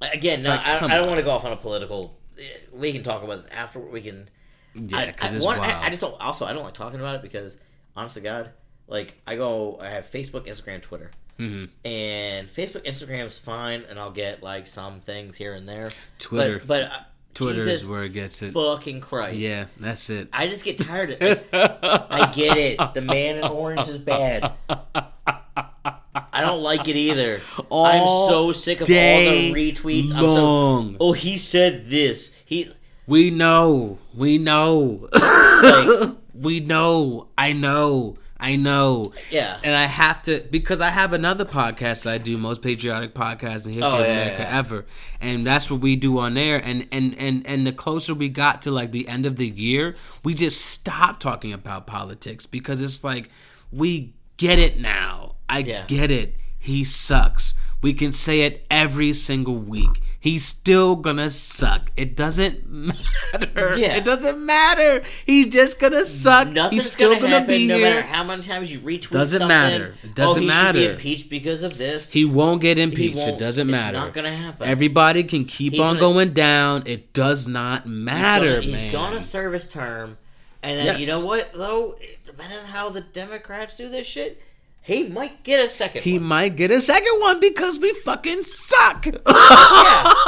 again. 0.00 0.42
No, 0.42 0.50
Like, 0.50 0.66
I, 0.66 0.76
I 0.76 0.80
don't 0.80 0.90
on. 0.92 1.06
want 1.08 1.18
to 1.18 1.24
go 1.24 1.30
off 1.30 1.44
on 1.44 1.52
a 1.52 1.56
political. 1.56 2.16
Eh, 2.38 2.42
we 2.72 2.92
can 2.92 3.02
talk 3.02 3.22
about 3.22 3.42
this 3.42 3.50
after. 3.52 3.78
We 3.80 4.00
can. 4.02 4.28
Yeah, 4.74 4.98
I- 4.98 5.06
because 5.06 5.34
it's 5.34 5.44
one, 5.44 5.58
wild. 5.58 5.72
I, 5.72 5.86
I 5.86 5.90
just 5.90 6.00
don't. 6.00 6.20
Also, 6.20 6.44
I 6.46 6.52
don't 6.52 6.64
like 6.64 6.74
talking 6.74 6.98
about 7.00 7.16
it 7.16 7.22
because, 7.22 7.58
honest 7.96 8.14
to 8.14 8.20
God, 8.20 8.50
like 8.88 9.14
I 9.26 9.36
go, 9.36 9.78
I 9.80 9.90
have 9.90 10.10
Facebook, 10.10 10.46
Instagram, 10.46 10.82
Twitter, 10.82 11.10
hmm 11.36 11.66
and 11.84 12.48
Facebook, 12.52 12.84
Instagram's 12.84 13.38
fine, 13.38 13.84
and 13.88 13.98
I'll 13.98 14.10
get 14.10 14.42
like 14.42 14.66
some 14.66 15.00
things 15.00 15.36
here 15.36 15.54
and 15.54 15.68
there. 15.68 15.92
Twitter, 16.18 16.58
but, 16.58 16.66
but 16.66 16.82
uh, 16.84 16.98
Twitter 17.34 17.58
Jesus 17.60 17.82
is 17.82 17.88
where 17.88 18.04
it 18.04 18.12
gets 18.12 18.42
it. 18.42 18.52
fucking 18.52 19.00
Christ, 19.00 19.36
Yeah, 19.36 19.66
that's 19.78 20.10
it. 20.10 20.28
I 20.32 20.48
just 20.48 20.64
get 20.64 20.78
tired 20.78 21.10
of 21.10 21.22
it. 21.22 21.48
I 21.52 22.32
get 22.34 22.56
it. 22.56 22.80
The 22.94 23.02
man 23.02 23.36
in 23.36 23.44
orange 23.44 23.88
is 23.88 23.98
bad. 23.98 24.52
I 24.68 26.40
don't 26.42 26.62
like 26.62 26.88
it 26.88 26.96
either. 26.96 27.40
I'm 27.70 28.06
so 28.06 28.52
sick 28.52 28.80
of 28.80 28.82
all 28.82 28.86
the 28.86 29.52
retweets. 29.52 30.12
I'm 30.14 30.24
long. 30.24 30.92
so. 30.92 30.96
Oh, 31.00 31.12
he 31.12 31.36
said 31.36 31.86
this. 31.86 32.30
He 32.44 32.72
We 33.06 33.30
know. 33.30 33.98
We 34.14 34.38
know. 34.38 35.08
like 35.12 36.16
we 36.34 36.60
know. 36.60 37.28
I 37.36 37.52
know. 37.52 38.18
I 38.40 38.54
know. 38.56 39.12
yeah. 39.30 39.58
And 39.64 39.74
I 39.74 39.86
have 39.86 40.22
to 40.22 40.40
because 40.50 40.80
I 40.80 40.90
have 40.90 41.12
another 41.12 41.44
podcast 41.44 42.04
that 42.04 42.12
I 42.14 42.18
do, 42.18 42.38
most 42.38 42.62
patriotic 42.62 43.12
podcast 43.14 43.66
in 43.66 43.72
history 43.72 43.82
Oh, 43.82 44.00
of 44.00 44.06
yeah, 44.06 44.12
America 44.12 44.42
yeah. 44.42 44.58
ever, 44.58 44.86
and 45.20 45.44
that's 45.44 45.70
what 45.70 45.80
we 45.80 45.96
do 45.96 46.18
on 46.18 46.34
there. 46.34 46.58
And 46.64 46.86
and 46.92 47.18
and 47.18 47.44
and 47.46 47.66
the 47.66 47.72
closer 47.72 48.14
we 48.14 48.28
got 48.28 48.62
to 48.62 48.70
like 48.70 48.92
the 48.92 49.08
end 49.08 49.26
of 49.26 49.36
the 49.36 49.48
year, 49.48 49.96
we 50.24 50.34
just 50.34 50.60
stopped 50.64 51.20
talking 51.20 51.52
about 51.52 51.86
politics 51.88 52.46
because 52.46 52.80
it's 52.80 53.02
like 53.02 53.28
we 53.72 54.14
get 54.36 54.58
it 54.60 54.78
now. 54.78 55.34
I 55.48 55.58
Yeah. 55.60 55.84
get 55.86 56.10
it. 56.12 56.36
He 56.60 56.84
sucks. 56.84 57.54
We 57.80 57.92
can 57.94 58.12
say 58.12 58.40
it 58.40 58.66
every 58.70 59.12
single 59.12 59.56
week. 59.56 60.02
He's 60.20 60.44
still 60.44 60.96
gonna 60.96 61.30
suck. 61.30 61.92
It 61.96 62.16
doesn't 62.16 62.68
matter. 62.68 63.78
Yeah. 63.78 63.94
It 63.96 64.04
doesn't 64.04 64.44
matter. 64.44 65.04
He's 65.24 65.46
just 65.46 65.78
gonna 65.78 66.04
suck. 66.04 66.48
Nothing's 66.48 66.82
He's 66.82 66.92
still 66.92 67.10
gonna, 67.10 67.20
gonna, 67.20 67.32
happen 67.34 67.48
be 67.48 67.66
no 67.68 67.76
here. 67.78 67.94
matter 67.94 68.02
how 68.06 68.24
many 68.24 68.42
times 68.42 68.72
you 68.72 68.80
retweet 68.80 69.04
It 69.04 69.10
Doesn't 69.12 69.38
something. 69.38 69.48
matter. 69.48 69.94
It 70.02 70.08
oh, 70.10 70.12
doesn't 70.14 70.38
oh, 70.38 70.42
he 70.42 70.46
matter. 70.48 70.78
Should 70.80 70.86
be 70.88 70.92
impeached 70.94 71.30
because 71.30 71.62
of 71.62 71.78
this. 71.78 72.12
He 72.12 72.24
won't 72.24 72.60
get 72.60 72.78
impeached. 72.78 73.16
won't. 73.18 73.28
It 73.30 73.38
doesn't 73.38 73.68
It's 73.68 73.72
matter. 73.72 73.96
not 73.98 74.12
gonna 74.12 74.34
happen. 74.34 74.66
Everybody 74.66 75.22
can 75.22 75.44
keep 75.44 75.74
He's 75.74 75.80
on 75.80 75.94
gonna- 75.98 76.00
going 76.00 76.32
down. 76.32 76.82
It 76.86 77.12
does 77.12 77.46
not 77.46 77.84
He's 77.84 77.92
matter, 77.92 78.60
gonna, 78.60 78.62
he's 78.76 78.92
gonna 78.92 79.22
serve 79.22 79.52
his 79.52 79.68
term, 79.68 80.18
and 80.64 80.78
then 80.78 80.86
Yes. 80.86 81.00
you 81.00 81.06
know 81.06 81.24
what 81.24 81.52
though? 81.54 81.96
Depending 82.26 82.58
on 82.58 82.66
how 82.66 82.90
the 82.90 83.02
Democrats 83.02 83.76
do 83.76 83.88
this 83.88 84.06
shit, 84.06 84.42
he 84.88 85.06
might 85.06 85.42
get 85.42 85.64
a 85.64 85.68
second. 85.68 86.02
he 86.02 86.14
one. 86.14 86.22
might 86.22 86.56
get 86.56 86.70
a 86.70 86.80
second 86.80 87.20
one 87.20 87.40
because 87.40 87.78
we 87.78 87.92
fucking 87.92 88.44
suck. 88.44 89.06
Yeah. 89.06 90.14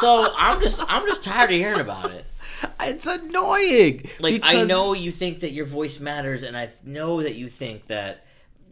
So 0.00 0.28
I'm 0.36 0.60
just 0.60 0.80
I'm 0.86 1.04
just 1.08 1.24
tired 1.24 1.50
of 1.50 1.56
hearing 1.56 1.80
about 1.80 2.12
it. 2.12 2.24
it's 2.82 3.04
annoying. 3.04 4.08
Like 4.20 4.42
I 4.44 4.62
know 4.62 4.92
you 4.92 5.10
think 5.10 5.40
that 5.40 5.50
your 5.50 5.66
voice 5.66 5.98
matters, 5.98 6.44
and 6.44 6.56
I 6.56 6.70
know 6.84 7.20
that 7.22 7.34
you 7.34 7.48
think 7.48 7.88
that 7.88 8.24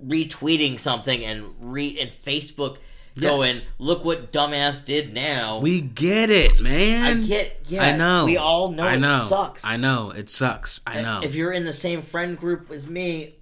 retweeting 0.04 0.78
something 0.78 1.24
and 1.24 1.54
re 1.58 1.98
and 1.98 2.10
Facebook 2.10 2.76
going, 3.18 3.40
Yes. 3.40 3.68
look 3.78 4.04
what 4.04 4.30
dumbass 4.30 4.84
did 4.84 5.12
now. 5.12 5.58
we 5.58 5.80
get 5.80 6.30
it, 6.30 6.60
man. 6.60 7.22
I 7.24 7.26
get, 7.26 7.60
yeah, 7.66 7.82
I 7.82 7.96
know. 7.96 8.26
We 8.26 8.36
all 8.36 8.70
know, 8.70 8.84
I 8.84 8.96
know. 8.96 9.24
it 9.24 9.28
sucks. 9.28 9.64
I 9.64 9.76
know 9.78 10.10
it 10.10 10.30
sucks. 10.30 10.80
I 10.86 10.98
uh, 10.98 11.02
know. 11.02 11.20
If 11.24 11.34
you're 11.34 11.52
in 11.52 11.64
the 11.64 11.72
same 11.72 12.02
friend 12.02 12.38
group 12.38 12.70
as 12.70 12.86
me, 12.86 13.34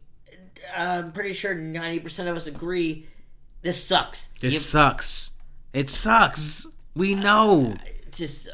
I'm 0.77 1.13
pretty 1.13 1.33
sure 1.33 1.55
ninety 1.55 2.01
percent 2.01 2.29
of 2.29 2.37
us 2.37 2.47
agree 2.47 3.07
this 3.63 3.83
sucks. 3.83 4.29
this 4.41 4.55
You- 4.55 4.61
sucks. 4.61 5.33
It 5.73 5.91
sucks. 5.91 6.67
We 6.95 7.15
know. 7.15 7.77
Just 8.13 8.49
uh, 8.49 8.53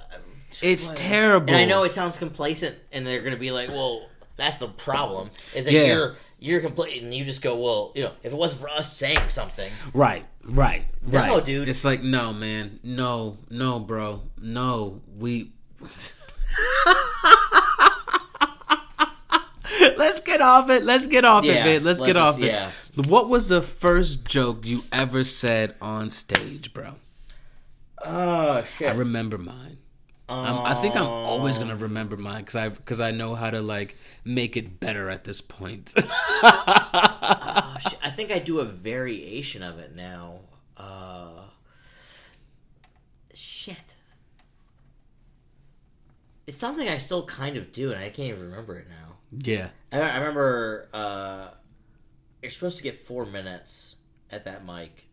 It's 0.62 0.89
what- 0.89 0.97
terrible. 0.97 1.49
And 1.53 1.57
I 1.59 1.65
know 1.66 1.85
it 1.85 1.93
sounds 1.93 2.16
complacent, 2.16 2.77
and 2.93 3.07
they're 3.07 3.20
gonna 3.23 3.37
be 3.37 3.51
like, 3.51 3.69
"Well, 3.69 4.09
that's 4.37 4.57
the 4.57 4.69
problem." 4.69 5.31
Is 5.55 5.66
that 5.66 5.73
Yeah. 5.73 5.85
you're 5.87 6.16
you're 6.39 6.61
complacent, 6.61 7.03
and 7.05 7.12
you 7.15 7.24
just 7.27 7.43
go, 7.43 7.55
"Well, 7.57 7.93
you 7.95 8.05
know, 8.05 8.12
if 8.23 8.32
it 8.32 8.37
wasn't 8.37 8.62
for 8.62 8.70
us 8.70 8.97
saying 8.97 9.28
something, 9.28 9.70
Right, 9.93 10.24
right, 10.43 10.87
No, 11.03 11.41
dude. 11.43 11.69
It's 11.69 11.85
like, 11.85 12.03
no, 12.03 12.32
man. 12.32 12.81
No, 12.82 13.35
no, 13.51 13.78
bro. 13.78 14.23
No. 14.41 15.03
We. 15.19 15.53
Let's 19.98 20.20
get 20.20 20.40
off 20.40 20.70
it. 20.70 20.85
Let's 20.85 21.07
get 21.07 21.24
off 21.24 21.44
Yeah, 21.44 21.52
it, 21.52 21.65
man. 21.65 21.85
Let's, 21.85 22.01
let's 22.01 22.12
get 22.12 22.16
off 22.16 22.35
just- 22.39 22.44
it. 22.44 22.52
yeah. 22.52 22.70
What 23.09 23.28
was 23.28 23.47
the 23.47 23.62
first 23.62 24.28
joke 24.28 24.66
you 24.66 24.85
ever 24.93 25.23
said 25.24 25.74
on 25.81 26.11
stage, 26.11 26.73
bro? 26.73 26.94
oh 28.05 28.65
shit." 28.77 28.89
I 28.90 28.94
remember 28.94 29.39
mine. 29.39 29.78
I'm, 30.28 30.59
I 30.61 30.74
think 30.74 30.94
I'm 30.94 31.07
always 31.09 31.59
gonna 31.59 31.74
remember 31.77 32.16
mine 32.16 32.43
because 32.43 32.55
I 32.57 32.69
because 32.69 33.01
I 33.01 33.11
know 33.11 33.35
how 33.35 33.51
to 33.51 33.61
like 33.62 33.97
make 34.24 34.57
it 34.57 34.78
better 34.78 35.11
at 35.11 35.24
this 35.24 35.40
point. 35.40 35.94
Oh. 36.43 37.77
I 38.02 38.11
think 38.11 38.31
I 38.31 38.39
do 38.39 38.61
a 38.61 38.65
variation 38.65 39.62
of 39.62 39.78
it 39.78 39.94
now. 39.94 40.40
Uh, 40.77 41.43
shit. 43.35 43.77
It's 46.47 46.57
something 46.59 46.89
I 46.89 46.98
still 46.98 47.24
kind 47.27 47.57
of 47.57 47.73
do, 47.73 47.93
and 47.93 48.01
I 48.02 48.09
can't 48.11 48.28
even 48.31 48.43
remember 48.51 48.77
it 48.78 48.89
now. 48.89 49.10
Yeah. 49.36 49.69
I, 49.93 50.01
I 50.01 50.19
remember 50.19 50.89
uh, 50.93 51.48
you're 52.43 52.51
supposed 52.51 52.77
to 52.78 52.82
get 52.82 53.07
four 53.07 53.27
minutes 53.27 53.97
at 54.31 54.44
that 54.44 54.65
mic, 54.65 55.09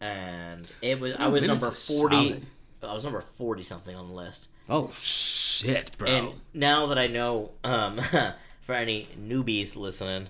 and 0.00 0.66
it 0.80 1.00
was 1.00 1.14
I 1.16 1.28
was 1.28 1.44
number 1.44 1.70
forty. 1.70 2.28
solid. 2.28 2.46
I 2.82 2.94
was 2.94 3.04
number 3.04 3.20
forty 3.20 3.62
something 3.62 3.94
on 3.94 4.08
the 4.08 4.14
list. 4.14 4.48
Oh 4.68 4.90
shit, 4.90 5.96
bro. 5.98 6.08
And 6.08 6.34
now 6.54 6.86
that 6.86 6.98
I 6.98 7.06
know, 7.06 7.50
um, 7.64 7.98
for 8.62 8.74
any 8.74 9.08
newbies 9.20 9.76
listening 9.76 10.28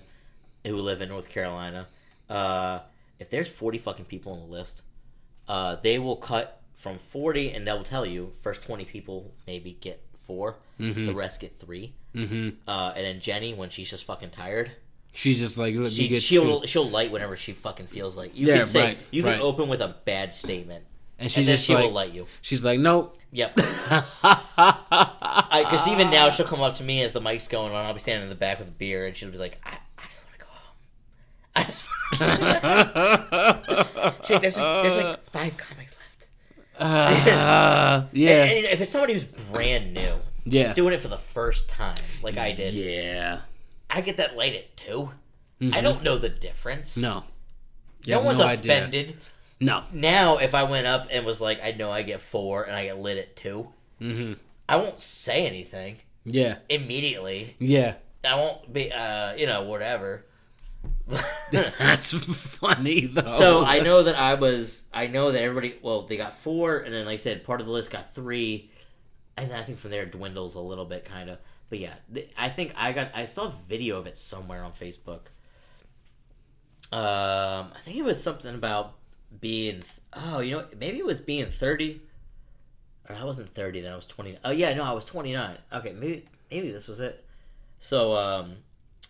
who 0.65 0.77
live 0.77 1.01
in 1.01 1.09
North 1.09 1.29
Carolina, 1.29 1.87
uh, 2.29 2.79
if 3.19 3.29
there's 3.29 3.47
40 3.47 3.77
fucking 3.77 4.05
people 4.05 4.33
on 4.33 4.39
the 4.39 4.45
list, 4.45 4.81
uh, 5.47 5.75
they 5.75 5.99
will 5.99 6.15
cut 6.15 6.61
from 6.73 6.97
40 6.97 7.51
and 7.51 7.65
they'll 7.65 7.83
tell 7.83 8.05
you 8.05 8.33
first 8.41 8.63
20 8.63 8.85
people 8.85 9.33
maybe 9.47 9.77
get 9.79 10.03
4 10.23 10.55
the 10.79 11.11
rest 11.13 11.39
get 11.39 11.57
3 11.59 11.93
mm-hmm. 12.15 12.49
Uh, 12.67 12.93
and 12.95 13.05
then 13.05 13.19
Jenny, 13.21 13.53
when 13.53 13.69
she's 13.69 13.89
just 13.89 14.03
fucking 14.05 14.31
tired, 14.31 14.71
She's 15.15 15.37
just 15.39 15.57
like, 15.59 15.75
let 15.75 15.83
me 15.83 15.89
she, 15.91 16.07
get 16.07 16.21
she'll 16.23 16.61
two. 16.61 16.67
she'll 16.67 16.89
light 16.89 17.11
whenever 17.11 17.37
she 17.37 17.53
fucking 17.53 17.85
feels 17.87 18.17
like. 18.17 18.35
You 18.35 18.47
Yeah, 18.47 18.57
can 18.57 18.65
say 18.65 18.81
right, 18.83 18.97
you 19.11 19.21
can 19.21 19.33
right. 19.33 19.41
open 19.41 19.69
with 19.69 19.79
a 19.81 19.95
bad 20.05 20.33
statement, 20.33 20.83
and 21.19 21.31
she 21.31 21.41
and 21.41 21.47
just 21.47 21.65
she 21.67 21.75
like, 21.75 21.83
will 21.85 21.91
light 21.91 22.13
you. 22.13 22.25
she's 22.41 22.63
like, 22.63 22.79
nope. 22.79 23.15
Yep. 23.31 23.55
Because 25.53 25.87
even 25.87 26.09
now, 26.09 26.29
she'll 26.29 26.45
come 26.47 26.61
up 26.61 26.75
to 26.75 26.83
me 26.83 27.03
as 27.03 27.13
the 27.13 27.21
mic's 27.21 27.47
going 27.47 27.71
on. 27.73 27.85
I'll 27.85 27.93
be 27.93 27.99
standing 27.99 28.23
in 28.23 28.29
the 28.29 28.35
back 28.35 28.59
with 28.59 28.67
a 28.69 28.71
beer, 28.71 29.05
and 29.05 29.15
she'll 29.15 29.31
be 29.31 29.37
like, 29.37 29.59
"I, 29.63 29.77
I 29.97 30.03
just 30.07 30.23
want 30.25 30.33
to 30.33 30.45
go 30.45 30.47
home. 30.49 30.75
I 31.55 31.63
just." 31.63 31.85
Like, 34.29 34.41
there's 34.41 34.57
like, 34.57 34.83
there's 34.83 34.97
like 34.97 35.23
five 35.25 35.57
comics. 35.57 35.92
Uh, 36.83 38.05
yeah, 38.11 38.43
And 38.43 38.65
if 38.65 38.81
it's 38.81 38.91
somebody 38.91 39.13
who's 39.13 39.23
brand 39.25 39.93
new, 39.93 40.15
Yeah. 40.45 40.63
just 40.65 40.75
doing 40.75 40.93
it 40.93 41.01
for 41.01 41.07
the 41.07 41.17
first 41.17 41.69
time, 41.69 41.97
like 42.21 42.37
I 42.37 42.51
did, 42.51 42.73
yeah. 42.73 43.41
I 43.89 44.01
get 44.01 44.17
that 44.17 44.35
light 44.35 44.53
at 44.53 44.75
2 44.77 45.11
I 45.71 45.79
don't 45.81 46.03
know 46.03 46.17
the 46.17 46.27
difference. 46.29 46.97
No, 46.97 47.23
You 48.03 48.11
no 48.11 48.17
have 48.17 48.25
one's 48.25 48.41
idea. 48.41 48.73
offended. 48.73 49.17
No, 49.61 49.83
Now, 49.93 50.37
if 50.39 50.53
I 50.53 50.63
went 50.63 50.87
up 50.87 51.07
and 51.09 51.25
was 51.25 51.39
like, 51.39 51.63
I 51.63 51.71
know 51.71 51.89
I 51.89 52.01
get 52.01 52.19
four, 52.19 52.63
and 52.63 52.75
I 52.75 52.85
get 52.85 52.99
lit 52.99 53.17
at 53.17 53.35
2 53.37 53.67
mm-hmm. 54.01 54.33
I 54.67 54.75
won't 54.75 55.01
say 55.01 55.45
anything 55.45 55.97
yeah, 56.25 56.57
immediately. 56.69 57.55
yeah. 57.59 57.95
I 58.25 58.35
won't 58.35 58.71
be, 58.73 58.91
uh, 58.91 59.35
you 59.35 59.45
know, 59.45 59.63
whatever. 59.63 60.25
That's 61.51 62.13
funny 62.13 63.07
though. 63.07 63.33
so 63.33 63.65
I 63.65 63.79
know 63.79 64.03
that 64.03 64.15
I 64.15 64.35
was, 64.35 64.85
I 64.93 65.07
know 65.07 65.31
that 65.31 65.41
everybody, 65.41 65.77
well, 65.81 66.03
they 66.03 66.17
got 66.17 66.39
four, 66.39 66.77
and 66.77 66.93
then, 66.93 67.05
like 67.05 67.15
I 67.15 67.17
said, 67.17 67.43
part 67.43 67.59
of 67.59 67.67
the 67.67 67.73
list 67.73 67.91
got 67.91 68.13
three, 68.13 68.71
and 69.37 69.51
then 69.51 69.59
I 69.59 69.63
think 69.63 69.79
from 69.79 69.91
there 69.91 70.03
it 70.03 70.11
dwindles 70.11 70.55
a 70.55 70.59
little 70.59 70.85
bit, 70.85 71.05
kind 71.05 71.29
of. 71.29 71.39
But 71.69 71.79
yeah, 71.79 71.95
I 72.37 72.49
think 72.49 72.73
I 72.77 72.93
got, 72.93 73.11
I 73.13 73.25
saw 73.25 73.47
a 73.47 73.53
video 73.67 73.97
of 73.97 74.07
it 74.07 74.17
somewhere 74.17 74.63
on 74.63 74.71
Facebook. 74.71 75.21
Um, 76.91 77.71
I 77.75 77.79
think 77.81 77.97
it 77.97 78.03
was 78.03 78.21
something 78.21 78.53
about 78.53 78.93
being, 79.41 79.83
oh, 80.13 80.39
you 80.39 80.57
know, 80.57 80.65
maybe 80.79 80.99
it 80.99 81.05
was 81.05 81.19
being 81.19 81.47
30. 81.47 82.01
Or 83.09 83.15
I 83.15 83.23
wasn't 83.25 83.53
30 83.53 83.81
then, 83.81 83.93
I 83.93 83.95
was 83.95 84.05
20. 84.05 84.37
Oh, 84.45 84.51
yeah, 84.51 84.73
no, 84.73 84.83
I 84.83 84.91
was 84.91 85.05
29. 85.05 85.57
Okay, 85.73 85.93
maybe, 85.93 86.25
maybe 86.51 86.71
this 86.71 86.87
was 86.87 86.99
it. 86.99 87.25
So, 87.79 88.15
um, 88.15 88.57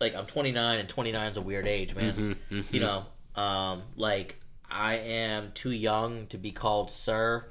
like, 0.00 0.14
I'm 0.14 0.26
29, 0.26 0.78
and 0.80 0.88
29 0.88 1.30
is 1.30 1.36
a 1.36 1.40
weird 1.42 1.66
age, 1.66 1.94
man. 1.94 2.36
You 2.70 2.80
know, 2.80 3.06
um, 3.36 3.82
like, 3.96 4.40
I 4.70 4.96
am 4.96 5.52
too 5.54 5.70
young 5.70 6.26
to 6.28 6.38
be 6.38 6.50
called 6.50 6.90
sir, 6.90 7.46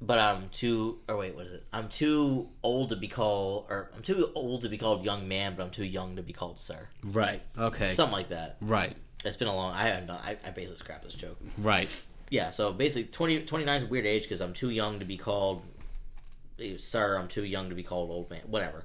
but 0.00 0.18
I'm 0.18 0.48
too, 0.48 0.98
or 1.08 1.16
wait, 1.16 1.34
what 1.34 1.46
is 1.46 1.52
it? 1.52 1.64
I'm 1.72 1.88
too 1.88 2.48
old 2.62 2.90
to 2.90 2.96
be 2.96 3.08
called, 3.08 3.66
or 3.68 3.90
I'm 3.94 4.02
too 4.02 4.30
old 4.34 4.62
to 4.62 4.68
be 4.68 4.78
called 4.78 5.04
young 5.04 5.28
man, 5.28 5.54
but 5.56 5.62
I'm 5.64 5.70
too 5.70 5.84
young 5.84 6.16
to 6.16 6.22
be 6.22 6.32
called 6.32 6.58
sir. 6.58 6.88
right, 7.04 7.42
okay, 7.56 7.92
Something 7.92 8.12
like 8.14 8.28
that. 8.30 8.56
right, 8.60 8.96
It's 9.24 9.36
been 9.36 9.48
a 9.48 9.54
long, 9.54 9.74
I 9.74 9.82
haven't 9.88 10.06
done, 10.06 10.20
I, 10.24 10.36
I 10.44 10.50
basically 10.50 10.78
scrapped 10.78 11.04
this 11.04 11.14
joke. 11.14 11.38
right. 11.58 11.88
Yeah, 12.30 12.50
so 12.50 12.72
basically 12.72 13.04
20, 13.04 13.42
29 13.42 13.78
is 13.82 13.84
a 13.84 13.90
weird 13.90 14.06
age 14.06 14.22
because 14.22 14.40
I'm 14.40 14.54
too 14.54 14.70
young 14.70 14.98
to 15.00 15.04
be 15.04 15.18
called 15.18 15.62
sir. 16.78 17.16
I'm 17.18 17.28
too 17.28 17.44
young 17.44 17.68
to 17.68 17.74
be 17.74 17.82
called 17.82 18.10
old 18.10 18.30
man, 18.30 18.40
whatever. 18.46 18.84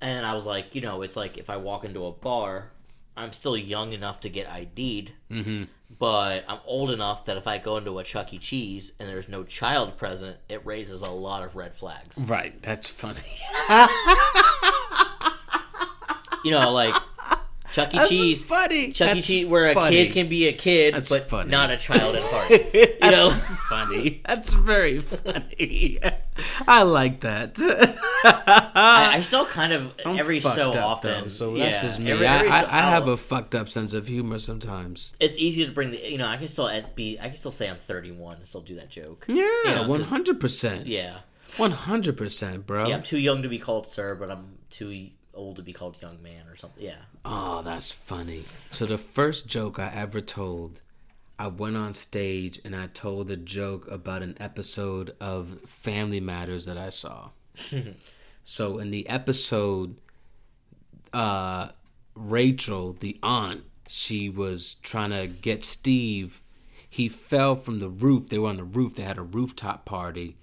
And 0.00 0.24
I 0.24 0.34
was 0.34 0.46
like, 0.46 0.74
you 0.74 0.80
know, 0.80 1.02
it's 1.02 1.16
like 1.16 1.36
if 1.38 1.50
I 1.50 1.56
walk 1.58 1.84
into 1.84 2.06
a 2.06 2.12
bar, 2.12 2.70
I'm 3.16 3.32
still 3.32 3.56
young 3.56 3.92
enough 3.92 4.20
to 4.20 4.28
get 4.30 4.48
ID'd, 4.50 5.12
Mm-hmm. 5.30 5.64
but 5.98 6.44
I'm 6.48 6.60
old 6.64 6.90
enough 6.90 7.26
that 7.26 7.36
if 7.36 7.46
I 7.46 7.58
go 7.58 7.76
into 7.76 7.98
a 7.98 8.04
Chuck 8.04 8.32
E. 8.32 8.38
Cheese 8.38 8.92
and 8.98 9.08
there's 9.08 9.28
no 9.28 9.44
child 9.44 9.96
present, 9.98 10.38
it 10.48 10.64
raises 10.64 11.02
a 11.02 11.10
lot 11.10 11.42
of 11.42 11.54
red 11.54 11.74
flags. 11.74 12.18
Right, 12.18 12.60
that's 12.62 12.88
funny. 12.88 13.20
You 16.42 16.52
know, 16.52 16.72
like 16.72 16.94
Chuck 17.72 17.94
E. 17.94 17.98
That's 17.98 18.08
Cheese. 18.08 18.44
funny. 18.44 18.92
Chuck 18.92 19.16
E. 19.16 19.22
Cheese, 19.22 19.46
where 19.46 19.66
a 19.70 19.90
kid 19.90 20.12
can 20.12 20.28
be 20.28 20.48
a 20.48 20.52
kid, 20.52 20.94
That's 20.94 21.08
but 21.08 21.28
funny. 21.28 21.50
not 21.50 21.70
a 21.70 21.76
child 21.76 22.16
at 22.16 22.22
heart. 22.24 22.50
you 22.74 23.10
know? 23.10 23.30
funny. 23.68 24.22
That's 24.26 24.52
very 24.54 25.00
funny. 25.00 25.98
I 26.66 26.82
like 26.82 27.20
that. 27.20 27.56
I, 28.24 29.16
I 29.16 29.20
still 29.20 29.46
kind 29.46 29.72
of 29.72 29.94
I'm 30.04 30.18
every 30.18 30.40
so 30.40 30.70
up, 30.70 30.76
often. 30.76 31.22
though, 31.24 31.28
so 31.28 31.54
yeah, 31.54 31.70
that's 31.70 31.82
just 31.82 31.98
me. 32.00 32.10
every- 32.12 32.26
I, 32.26 32.36
every 32.38 32.48
I, 32.50 32.60
so- 32.62 32.68
I 32.70 32.80
have 32.80 33.06
I'll- 33.08 33.14
a 33.14 33.16
fucked 33.16 33.54
up 33.54 33.68
sense 33.68 33.94
of 33.94 34.06
humor 34.08 34.38
sometimes. 34.38 35.14
It's 35.20 35.38
easy 35.38 35.64
to 35.66 35.72
bring 35.72 35.90
the. 35.90 35.98
You 36.10 36.18
know, 36.18 36.26
I 36.26 36.36
can 36.36 36.48
still 36.48 36.68
at- 36.68 36.94
be. 36.96 37.18
I 37.20 37.28
can 37.28 37.36
still 37.36 37.52
say 37.52 37.68
I'm 37.68 37.76
31 37.76 38.36
and 38.38 38.46
still 38.46 38.60
do 38.62 38.74
that 38.76 38.90
joke. 38.90 39.24
Yeah, 39.28 39.36
You 39.36 39.44
know, 39.66 39.76
'cause- 39.78 39.88
one 39.88 40.00
hundred 40.02 40.40
percent. 40.40 40.86
Yeah, 40.86 41.18
One 41.56 41.72
hundred 41.72 42.16
percent, 42.16 42.66
bro. 42.66 42.88
yeah. 42.88 42.96
I'm 42.96 43.02
too 43.02 43.18
young 43.18 43.42
to 43.42 43.48
be 43.48 43.58
called 43.58 43.86
sir, 43.86 44.14
but 44.14 44.30
I'm 44.30 44.58
too 44.70 45.08
old 45.40 45.56
to 45.56 45.62
be 45.62 45.72
called 45.72 45.96
young 46.00 46.22
man 46.22 46.46
or 46.48 46.56
something. 46.56 46.84
Yeah. 46.84 47.02
Oh, 47.24 47.62
that's 47.62 47.90
funny. 47.90 48.44
So 48.70 48.84
the 48.84 48.98
first 48.98 49.46
joke 49.46 49.78
I 49.78 49.90
ever 49.94 50.20
told, 50.20 50.82
I 51.38 51.46
went 51.46 51.76
on 51.76 51.94
stage 51.94 52.60
and 52.64 52.76
I 52.76 52.88
told 52.88 53.30
a 53.30 53.36
joke 53.36 53.90
about 53.90 54.22
an 54.22 54.36
episode 54.38 55.16
of 55.20 55.58
Family 55.66 56.20
Matters 56.20 56.66
that 56.66 56.76
I 56.76 56.90
saw. 56.90 57.30
so 58.44 58.78
in 58.78 58.90
the 58.90 59.08
episode, 59.08 59.96
uh, 61.14 61.70
Rachel, 62.14 62.92
the 62.92 63.18
aunt, 63.22 63.62
she 63.88 64.28
was 64.28 64.74
trying 64.74 65.10
to 65.10 65.26
get 65.26 65.64
Steve. 65.64 66.42
He 66.88 67.08
fell 67.08 67.56
from 67.56 67.80
the 67.80 67.88
roof. 67.88 68.28
They 68.28 68.38
were 68.38 68.50
on 68.50 68.58
the 68.58 68.64
roof. 68.64 68.96
They 68.96 69.04
had 69.04 69.18
a 69.18 69.22
rooftop 69.22 69.86
party. 69.86 70.36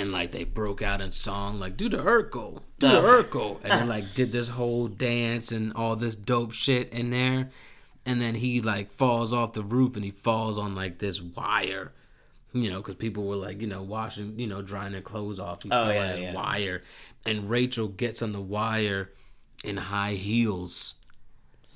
And 0.00 0.12
like 0.12 0.32
they 0.32 0.44
broke 0.44 0.80
out 0.80 1.00
in 1.02 1.12
song, 1.12 1.60
like 1.60 1.76
do 1.76 1.88
the 1.90 1.98
Urkel, 1.98 2.62
do 2.78 2.88
the. 2.88 2.94
Urkel, 3.02 3.58
and 3.62 3.70
then 3.72 3.88
like 3.96 4.14
did 4.14 4.32
this 4.32 4.48
whole 4.48 4.88
dance 4.88 5.52
and 5.52 5.72
all 5.74 5.94
this 5.94 6.14
dope 6.14 6.52
shit 6.52 6.88
in 6.90 7.10
there, 7.10 7.50
and 8.06 8.20
then 8.20 8.34
he 8.36 8.62
like 8.62 8.90
falls 8.90 9.32
off 9.32 9.52
the 9.52 9.62
roof 9.62 9.96
and 9.96 10.04
he 10.04 10.10
falls 10.10 10.56
on 10.58 10.74
like 10.74 10.98
this 11.00 11.20
wire, 11.20 11.92
you 12.52 12.70
know, 12.70 12.78
because 12.78 12.96
people 12.96 13.24
were 13.26 13.36
like 13.36 13.60
you 13.60 13.66
know 13.66 13.82
washing, 13.82 14.38
you 14.38 14.46
know, 14.46 14.62
drying 14.62 14.92
their 14.92 15.02
clothes 15.02 15.38
off. 15.38 15.62
He 15.64 15.70
Oh, 15.70 15.84
fell 15.84 15.94
yeah, 15.94 16.02
on 16.02 16.08
this 16.08 16.20
yeah. 16.20 16.34
wire, 16.34 16.82
and 17.26 17.50
Rachel 17.50 17.88
gets 17.88 18.22
on 18.22 18.32
the 18.32 18.40
wire 18.40 19.10
in 19.64 19.76
high 19.76 20.14
heels. 20.14 20.94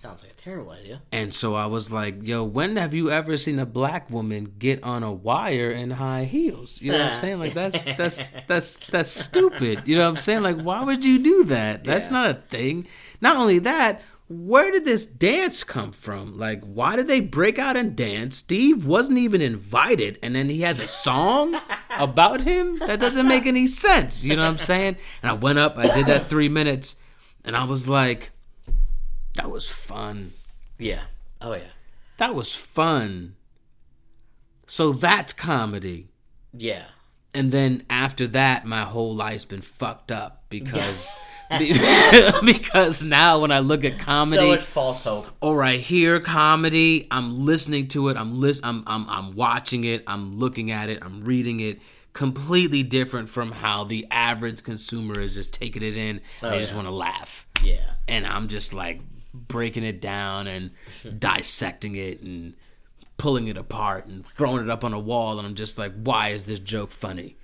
Sounds 0.05 0.23
like 0.23 0.33
a 0.33 0.37
terrible 0.37 0.73
idea. 0.73 1.01
And 1.13 1.33
so 1.33 1.55
I 1.55 1.65
was 1.65 1.91
like, 1.91 2.29
yo, 2.29 2.45
when 2.45 2.77
have 2.77 2.93
you 2.93 3.11
ever 3.11 3.39
seen 3.39 3.59
a 3.59 3.65
black 3.65 4.11
woman 4.11 4.55
get 4.59 4.83
on 4.85 5.03
a 5.03 5.11
wire 5.11 5.71
in 5.71 5.93
high 5.93 6.25
heels? 6.25 6.83
You 6.83 6.93
know 6.93 6.99
what 6.99 7.13
I'm 7.15 7.21
saying? 7.23 7.39
Like 7.39 7.55
that's 7.55 7.83
that's 7.97 8.29
that's 8.47 8.77
that's 8.89 9.09
stupid. 9.09 9.83
You 9.87 9.97
know 9.97 10.03
what 10.03 10.11
I'm 10.11 10.17
saying? 10.17 10.43
Like 10.43 10.61
why 10.61 10.83
would 10.85 11.05
you 11.07 11.23
do 11.23 11.45
that? 11.45 11.85
That's 11.85 12.09
Yeah. 12.09 12.13
not 12.13 12.31
a 12.31 12.35
thing. 12.35 12.87
Not 13.23 13.39
only 13.39 13.61
that, 13.61 14.03
where 14.29 14.71
did 14.73 14.85
this 14.85 15.07
dance 15.07 15.65
come 15.65 15.93
from? 15.93 16.37
Like, 16.37 16.63
why 16.65 16.97
did 16.97 17.09
they 17.09 17.21
break 17.21 17.59
out 17.59 17.77
and 17.77 17.97
dance? 17.97 18.37
Steve 18.37 18.85
wasn't 18.85 19.19
even 19.19 19.41
invited, 19.41 20.19
and 20.23 20.35
then 20.37 20.49
he 20.51 20.61
has 20.63 20.81
a 20.81 20.89
song 20.89 21.59
about 21.91 22.43
him? 22.43 22.77
That 22.79 23.01
doesn't 23.01 23.27
make 23.29 23.47
any 23.47 23.67
sense. 23.67 24.25
You 24.25 24.37
know 24.37 24.43
what 24.43 24.49
I'm 24.49 24.59
saying? 24.59 24.97
And 25.23 25.31
I 25.31 25.35
went 25.35 25.59
up, 25.59 25.79
I 25.79 25.95
did 25.95 26.07
that 26.07 26.27
three 26.27 26.49
minutes, 26.49 26.97
and 27.45 27.55
I 27.57 27.65
was 27.65 27.87
like, 27.89 28.31
that 29.35 29.51
was 29.51 29.69
fun. 29.69 30.32
Yeah. 30.78 31.02
Oh 31.40 31.55
yeah. 31.55 31.70
That 32.19 32.35
was 32.35 32.55
fun. 32.55 33.36
So 34.66 34.93
that's 34.93 35.32
comedy. 35.32 36.09
Yeah. 36.52 36.85
And 37.32 37.51
then 37.51 37.82
after 37.90 38.27
that, 38.28 38.65
my 38.65 38.82
whole 38.82 39.15
life's 39.15 39.44
been 39.44 39.61
fucked 39.61 40.12
up 40.12 40.44
because 40.48 41.12
because 42.44 43.02
now 43.02 43.40
when 43.40 43.51
I 43.52 43.59
look 43.59 43.85
at 43.85 43.98
comedy, 43.98 44.40
So 44.40 44.48
much 44.48 44.61
false 44.62 45.02
hope. 45.05 45.27
or 45.40 45.62
I 45.62 45.77
hear 45.77 46.20
comedy, 46.20 47.06
I'm 47.11 47.39
listening 47.44 47.89
to 47.89 48.09
it, 48.09 48.16
I'm 48.16 48.40
list, 48.40 48.65
I'm, 48.65 48.82
I'm 48.86 49.09
I'm 49.09 49.31
watching 49.32 49.85
it, 49.85 50.05
I'm 50.06 50.39
looking 50.39 50.70
at 50.70 50.89
it, 50.89 51.01
I'm 51.02 51.20
reading 51.23 51.61
it. 51.61 51.81
Completely 52.12 52.85
different 52.85 53.28
from 53.28 53.51
how 53.51 53.82
the 53.85 54.06
average 54.11 54.62
consumer 54.62 55.19
is 55.20 55.35
just 55.35 55.52
taking 55.52 55.82
it 55.82 55.97
in. 55.98 56.20
they 56.40 56.48
oh, 56.48 56.59
just 56.61 56.73
want 56.74 56.86
to 56.86 56.93
laugh, 56.93 57.44
Yeah. 57.62 57.90
and 58.06 58.24
I'm 58.24 58.47
just 58.47 58.73
like 58.73 59.01
breaking 59.35 59.82
it 59.82 60.01
down 60.01 60.47
and 60.47 60.70
dissecting 61.19 61.97
it 61.97 62.23
and 62.23 62.55
pulling 63.16 63.48
it 63.48 63.56
apart 63.56 64.06
and 64.06 64.24
throwing 64.24 64.62
it 64.62 64.70
up 64.70 64.85
on 64.85 64.93
a 64.93 64.98
wall, 64.98 65.39
and 65.39 65.47
I'm 65.47 65.55
just 65.55 65.77
like, 65.78 65.93
why 65.94 66.31
is 66.31 66.44
this 66.47 66.59
joke 66.59 66.90
funny? 66.90 67.36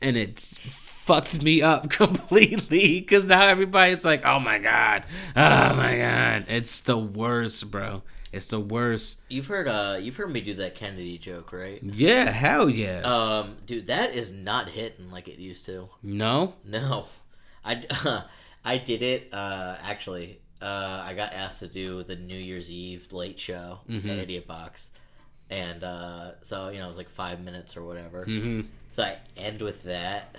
And 0.00 0.16
it's 0.16 0.58
fucks 1.06 1.42
me 1.42 1.62
up 1.62 1.90
completely 1.90 3.00
because 3.00 3.26
now 3.26 3.46
everybody's 3.46 4.04
like, 4.04 4.24
oh 4.24 4.40
my 4.40 4.58
god, 4.58 5.04
oh 5.36 5.74
my 5.74 5.96
god, 5.98 6.46
it's 6.48 6.80
the 6.80 6.98
worst, 6.98 7.70
bro. 7.70 8.02
It's 8.32 8.48
the 8.48 8.58
worst. 8.58 9.20
You've 9.28 9.46
heard 9.46 9.68
uh 9.68 9.98
you've 10.00 10.16
heard 10.16 10.32
me 10.32 10.40
do 10.40 10.54
that 10.54 10.74
Kennedy 10.74 11.18
joke, 11.18 11.52
right? 11.52 11.80
Yeah, 11.82 12.30
hell 12.30 12.68
yeah. 12.68 13.02
Um, 13.02 13.58
dude, 13.64 13.86
that 13.86 14.12
is 14.12 14.32
not 14.32 14.70
hitting 14.70 15.10
like 15.12 15.28
it 15.28 15.38
used 15.38 15.64
to. 15.66 15.88
no, 16.02 16.54
No, 16.64 17.06
I 17.64 17.84
uh, 17.90 18.22
I 18.64 18.78
did 18.78 19.02
it. 19.02 19.28
Uh, 19.32 19.76
actually, 19.82 20.40
uh, 20.64 21.02
I 21.06 21.14
got 21.14 21.32
asked 21.34 21.60
to 21.60 21.68
do 21.68 22.02
the 22.04 22.16
New 22.16 22.36
Year's 22.38 22.70
Eve 22.70 23.12
late 23.12 23.38
show 23.38 23.80
Mm-hmm. 23.88 24.08
at 24.10 24.18
Idiot 24.18 24.46
Box, 24.46 24.90
and 25.50 25.84
uh, 25.84 26.32
so 26.42 26.68
you 26.70 26.78
know 26.78 26.86
it 26.86 26.88
was 26.88 26.96
like 26.96 27.10
five 27.10 27.40
minutes 27.40 27.76
or 27.76 27.84
whatever. 27.84 28.24
hmm 28.24 28.62
So 28.92 29.02
I 29.02 29.18
end 29.36 29.60
with 29.60 29.82
that, 29.84 30.34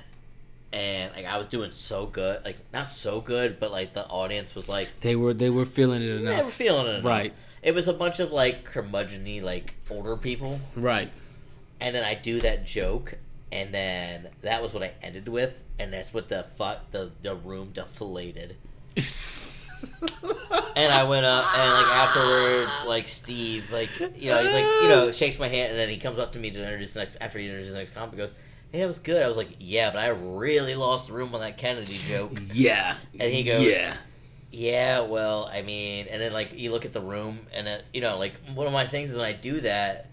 and 0.73 1.13
like 1.15 1.25
I 1.25 1.37
was 1.37 1.47
doing 1.47 1.71
so 1.71 2.05
good, 2.07 2.43
like 2.43 2.57
not 2.73 2.87
so 2.87 3.21
good, 3.21 3.59
but 3.59 3.71
like 3.71 3.93
the 3.93 4.05
audience 4.07 4.55
was 4.55 4.67
like 4.67 4.89
they 5.01 5.15
were 5.15 5.33
they 5.33 5.49
were 5.51 5.65
feeling 5.65 6.01
it 6.01 6.07
they 6.07 6.23
were 6.23 6.31
enough. 6.31 6.51
feeling 6.53 6.87
it. 6.87 6.89
enough. 6.99 7.05
Right. 7.05 7.33
It 7.61 7.73
was 7.75 7.87
a 7.87 7.93
bunch 7.93 8.19
of 8.19 8.31
like 8.31 8.63
curmudgeony, 8.69 9.41
like 9.41 9.75
older 9.89 10.15
people, 10.17 10.59
Right. 10.75 11.11
and 11.79 11.95
then 11.95 12.03
I 12.03 12.13
do 12.15 12.39
that 12.41 12.65
joke, 12.65 13.15
and 13.51 13.73
then 13.73 14.27
that 14.41 14.61
was 14.61 14.73
what 14.73 14.83
I 14.83 14.91
ended 15.01 15.27
with, 15.27 15.63
and 15.79 15.91
that's 15.93 16.13
what 16.13 16.29
the 16.29 16.45
fuck 16.57 16.91
the 16.91 17.11
the 17.21 17.35
room 17.35 17.71
deflated. 17.73 18.55
And 20.75 20.91
I 20.91 21.05
went 21.05 21.25
up, 21.25 21.45
and 21.57 21.73
like 21.73 21.95
afterwards, 21.95 22.71
like 22.85 23.07
Steve, 23.07 23.71
like 23.71 23.97
you 23.97 24.29
know, 24.29 24.37
he's 24.43 24.53
like 24.53 24.65
you 24.83 24.89
know, 24.89 25.11
shakes 25.13 25.39
my 25.39 25.47
hand, 25.47 25.71
and 25.71 25.79
then 25.79 25.87
he 25.87 25.97
comes 25.97 26.19
up 26.19 26.33
to 26.33 26.39
me 26.39 26.51
to 26.51 26.61
introduce 26.61 26.93
the 26.93 26.99
next. 26.99 27.15
After 27.21 27.39
he 27.39 27.45
introduces 27.45 27.73
the 27.73 27.79
next 27.79 27.93
comic, 27.93 28.17
goes, 28.17 28.31
"Hey, 28.73 28.79
that 28.79 28.87
was 28.87 28.99
good." 28.99 29.21
I 29.21 29.27
was 29.29 29.37
like, 29.37 29.51
"Yeah, 29.57 29.91
but 29.91 29.99
I 29.99 30.07
really 30.07 30.75
lost 30.75 31.07
the 31.07 31.13
room 31.13 31.33
on 31.33 31.39
that 31.39 31.57
Kennedy 31.57 31.97
joke." 32.09 32.41
yeah. 32.53 32.95
And 33.17 33.33
he 33.33 33.43
goes, 33.43 33.65
yeah. 33.65 33.95
Yeah, 34.51 35.01
well, 35.01 35.49
I 35.51 35.61
mean, 35.63 36.07
and 36.09 36.21
then 36.21 36.31
like 36.31 36.51
you 36.57 36.71
look 36.71 36.85
at 36.85 36.93
the 36.93 37.01
room, 37.01 37.39
and 37.53 37.67
it, 37.67 37.85
you 37.93 38.01
know, 38.01 38.17
like 38.17 38.33
one 38.53 38.67
of 38.67 38.73
my 38.73 38.87
things 38.87 39.13
when 39.13 39.25
I 39.25 39.33
do 39.33 39.59
that, 39.61 40.09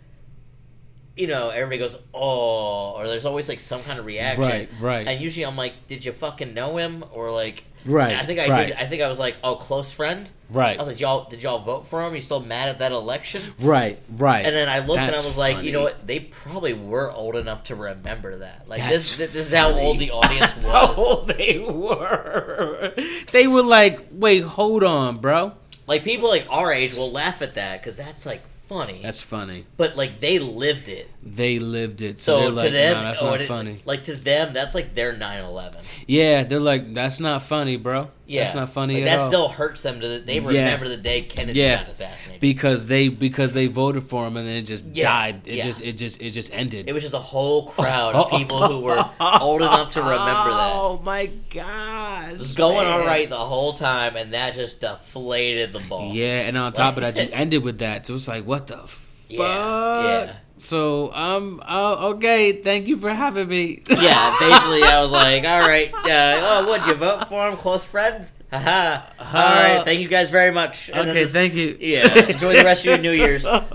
you 1.16 1.26
know, 1.26 1.50
everybody 1.50 1.78
goes, 1.78 1.96
"Oh," 2.14 2.92
or 2.96 3.06
there's 3.06 3.24
always 3.24 3.48
like 3.48 3.60
some 3.60 3.82
kind 3.82 3.98
of 3.98 4.06
reaction, 4.06 4.42
Right, 4.42 4.68
right. 4.80 5.06
And 5.06 5.20
usually 5.20 5.44
I'm 5.44 5.56
like, 5.56 5.74
"Did 5.88 6.04
you 6.04 6.12
fucking 6.12 6.54
know 6.54 6.76
him?" 6.78 7.04
Or 7.12 7.30
like, 7.30 7.64
Right, 7.84 8.14
I 8.16 8.24
think 8.24 8.38
I 8.38 8.48
right. 8.48 8.66
did. 8.68 8.76
I 8.76 8.86
think 8.86 9.02
I 9.02 9.08
was 9.08 9.18
like, 9.18 9.36
"Oh, 9.42 9.56
close 9.56 9.90
friend." 9.92 10.30
Right. 10.48 10.78
I 10.78 10.82
was 10.82 10.92
like, 10.92 11.00
"Y'all, 11.00 11.28
did 11.28 11.42
y'all 11.42 11.58
vote 11.58 11.88
for 11.88 12.06
him? 12.06 12.14
You 12.14 12.20
still 12.20 12.40
mad 12.40 12.68
at 12.68 12.78
that 12.78 12.92
election?" 12.92 13.42
Right. 13.58 13.98
Right. 14.08 14.46
And 14.46 14.54
then 14.54 14.68
I 14.68 14.78
looked 14.78 15.00
and 15.00 15.14
I 15.14 15.24
was 15.26 15.36
like, 15.36 15.56
funny. 15.56 15.66
you 15.66 15.72
know 15.72 15.82
what? 15.82 16.06
They 16.06 16.20
probably 16.20 16.74
were 16.74 17.10
old 17.10 17.34
enough 17.36 17.64
to 17.64 17.74
remember 17.74 18.36
that. 18.36 18.68
Like 18.68 18.78
That's 18.80 19.16
this, 19.16 19.32
this 19.32 19.46
is 19.48 19.52
how 19.52 19.72
old 19.72 19.98
the 19.98 20.10
audience 20.12 20.54
was. 20.56 20.64
How 20.64 20.94
old 20.94 21.26
they 21.26 21.58
were. 21.58 22.94
They 23.32 23.46
were 23.48 23.62
like, 23.62 24.06
wait, 24.12 24.40
hold 24.44 24.84
on, 24.84 25.18
bro. 25.18 25.52
Like 25.86 26.04
people 26.04 26.28
like 26.28 26.46
our 26.48 26.72
age 26.72 26.94
will 26.94 27.10
laugh 27.10 27.42
at 27.42 27.54
that 27.54 27.80
because 27.80 27.96
that's 27.96 28.24
like 28.24 28.42
funny. 28.72 29.00
That's 29.02 29.20
funny. 29.20 29.66
but 29.76 29.96
like 29.96 30.20
they 30.20 30.38
lived 30.38 30.88
it. 30.88 31.08
They 31.24 31.60
lived 31.60 32.02
it. 32.02 32.18
So, 32.18 32.32
So 32.32 32.40
they're 32.40 32.48
to 32.50 32.54
like, 32.56 32.72
them, 32.72 32.96
nah, 32.96 33.02
that's 33.04 33.22
not 33.22 33.40
it- 33.40 33.46
funny. 33.46 33.80
Like 33.84 34.04
to 34.04 34.14
them, 34.16 34.52
that's 34.52 34.74
like 34.74 34.94
their 34.96 35.14
9-11. 35.14 35.76
Yeah, 36.08 36.42
they're 36.42 36.58
like, 36.58 36.92
that's 36.94 37.20
not 37.20 37.42
funny, 37.42 37.76
bro. 37.76 38.10
Yeah, 38.26 38.44
That's 38.44 38.56
not 38.56 38.70
funny 38.70 38.94
Like, 38.94 39.02
at 39.02 39.04
that 39.06 39.18
all. 39.20 39.28
still 39.28 39.48
hurts 39.48 39.82
them. 39.82 40.00
To 40.00 40.08
the, 40.08 40.18
they 40.18 40.40
remember 40.40 40.88
the 40.88 40.96
day 40.96 41.22
Kennedy 41.22 41.60
Yeah. 41.60 41.82
got 41.82 41.90
assassinated. 41.90 42.40
because 42.40 42.86
they 42.86 43.08
because 43.08 43.52
they 43.52 43.66
voted 43.66 44.04
for 44.04 44.26
him 44.26 44.36
and 44.38 44.48
then 44.48 44.56
it 44.56 44.62
just 44.62 44.84
Yeah, 44.94 45.02
died. 45.04 45.42
It 45.46 45.56
yeah. 45.56 45.64
just 45.64 45.82
it 45.82 45.92
just 45.98 46.20
it 46.22 46.30
just 46.30 46.52
ended. 46.54 46.88
it 46.88 46.92
was 46.94 47.02
just 47.02 47.14
a 47.14 47.18
whole 47.18 47.66
crowd 47.68 48.14
of 48.14 48.30
people 48.30 48.66
who 48.66 48.80
were 48.80 49.04
old 49.20 49.60
enough 49.60 49.90
to 49.92 50.00
remember 50.00 50.22
that. 50.50 50.72
Oh 50.74 51.00
my 51.04 51.26
gosh. 51.50 52.28
It 52.30 52.32
was 52.38 52.54
going 52.54 52.86
all 52.88 52.98
man. 53.00 53.06
right 53.06 53.28
the 53.28 53.36
whole 53.36 53.74
time, 53.74 54.16
and 54.16 54.32
that 54.32 54.54
just 54.54 54.80
deflated 54.80 55.72
the 55.74 55.80
ball. 55.80 56.12
Yeah, 56.14 56.40
and 56.40 56.56
on 56.56 56.72
top 56.72 56.96
of 56.96 57.02
that, 57.02 57.18
you 57.22 57.28
ended 57.32 57.62
with 57.62 57.78
that. 57.80 58.06
So 58.06 58.14
it's 58.14 58.28
like, 58.28 58.44
what 58.46 58.66
the 58.66 58.78
fuck? 58.78 59.02
Yeah, 59.28 60.24
yeah. 60.24 60.32
So 60.62 61.12
um, 61.12 61.60
uh, 61.66 62.10
okay, 62.14 62.52
thank 62.52 62.86
you 62.86 62.96
for 62.96 63.10
having 63.10 63.48
me. 63.48 63.82
Yeah, 63.90 64.36
basically, 64.38 64.84
I 64.84 65.02
was 65.02 65.10
like, 65.10 65.44
all 65.44 65.58
right, 65.60 65.92
uh, 65.92 66.06
oh, 66.06 66.68
what, 66.68 66.86
you 66.86 66.94
vote 66.94 67.28
for 67.28 67.48
him? 67.48 67.56
Close 67.56 67.84
friends? 67.84 68.32
Haha. 68.52 69.02
All 69.18 69.24
right, 69.32 69.84
thank 69.84 70.00
you 70.00 70.06
guys 70.06 70.30
very 70.30 70.52
much. 70.52 70.88
And 70.88 71.10
okay, 71.10 71.22
just- 71.22 71.32
thank 71.32 71.54
you. 71.54 71.76
Yeah, 71.80 72.26
enjoy 72.28 72.54
the 72.54 72.62
rest 72.62 72.86
of 72.86 72.90
your 72.90 72.98
New 72.98 73.10
Year's. 73.10 73.44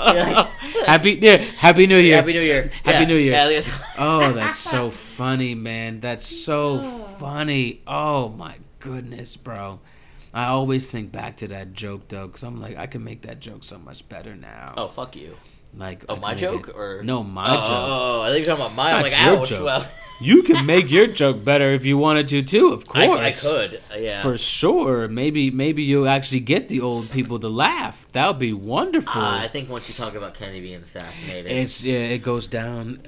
Happy 0.86 1.20
yeah, 1.22 1.38
Happy 1.60 1.88
New 1.88 1.98
Year. 1.98 2.16
Happy 2.16 2.32
New 2.32 2.42
Year. 2.42 2.72
Happy 2.86 3.00
Yeah. 3.00 3.06
New 3.06 3.18
Year. 3.18 3.34
Yeah. 3.34 3.62
Oh, 3.98 4.32
that's 4.40 4.58
so 4.58 4.90
funny, 4.90 5.56
man. 5.56 6.00
That's 6.00 6.26
so 6.26 6.80
funny. 7.20 7.82
Oh 7.86 8.30
my 8.30 8.56
goodness, 8.80 9.36
bro. 9.36 9.82
I 10.34 10.46
always 10.46 10.90
think 10.90 11.12
back 11.12 11.36
to 11.38 11.48
that 11.50 11.74
joke 11.74 12.08
though, 12.08 12.28
because 12.28 12.44
I'm 12.44 12.62
like, 12.62 12.78
I 12.78 12.88
can 12.88 13.04
make 13.04 13.24
that 13.24 13.42
joke 13.42 13.66
so 13.66 13.78
much 13.78 14.08
better 14.08 14.36
now. 14.36 14.74
Oh, 14.78 14.88
fuck 14.88 15.16
you. 15.18 15.36
Like 15.78 16.06
Oh, 16.10 16.16
I 16.16 16.20
my 16.20 16.34
joke? 16.34 16.68
it- 16.70 16.76
Or 16.76 17.02
no, 17.04 17.24
my 17.24 17.46
oh, 17.50 17.56
joke. 17.58 17.66
Oh, 17.70 18.20
oh, 18.20 18.22
I 18.24 18.30
think 18.32 18.46
you're 18.46 18.56
talking 18.56 18.74
about. 18.74 18.86
I'm 18.86 19.02
Not 19.02 19.04
like, 19.04 19.20
your 19.26 19.40
ouch. 19.40 19.50
joke. 19.50 19.66
Well, 19.66 19.88
You 20.20 20.42
can 20.42 20.66
make 20.66 20.90
your 20.90 21.06
joke 21.06 21.46
better 21.46 21.74
if 21.74 21.86
you 21.86 21.96
wanted 21.96 22.28
to 22.30 22.42
too. 22.42 22.70
Of 22.74 22.88
course, 22.88 23.06
I 23.06 23.32
could. 23.32 23.82
uh, 23.94 23.98
Yeah. 24.00 24.24
for 24.24 24.36
sure. 24.36 25.08
Maybe 25.08 25.52
maybe 25.52 25.84
you'll 25.84 26.08
actually 26.10 26.40
get 26.40 26.70
the 26.70 26.82
old 26.82 27.12
people 27.12 27.38
to 27.40 27.48
laugh. 27.50 28.04
That 28.14 28.26
would 28.28 28.40
be 28.40 28.52
wonderful. 28.52 29.22
Uh, 29.22 29.42
I 29.44 29.48
think 29.48 29.70
once 29.70 29.88
you 29.88 29.94
talk 29.94 30.16
about 30.16 30.34
Kennedy 30.34 30.62
being 30.62 30.82
assassinated, 30.82 31.52
it's 31.52 31.86
yeah, 31.86 32.00
it 32.18 32.24
goes 32.24 32.48
down. 32.48 33.00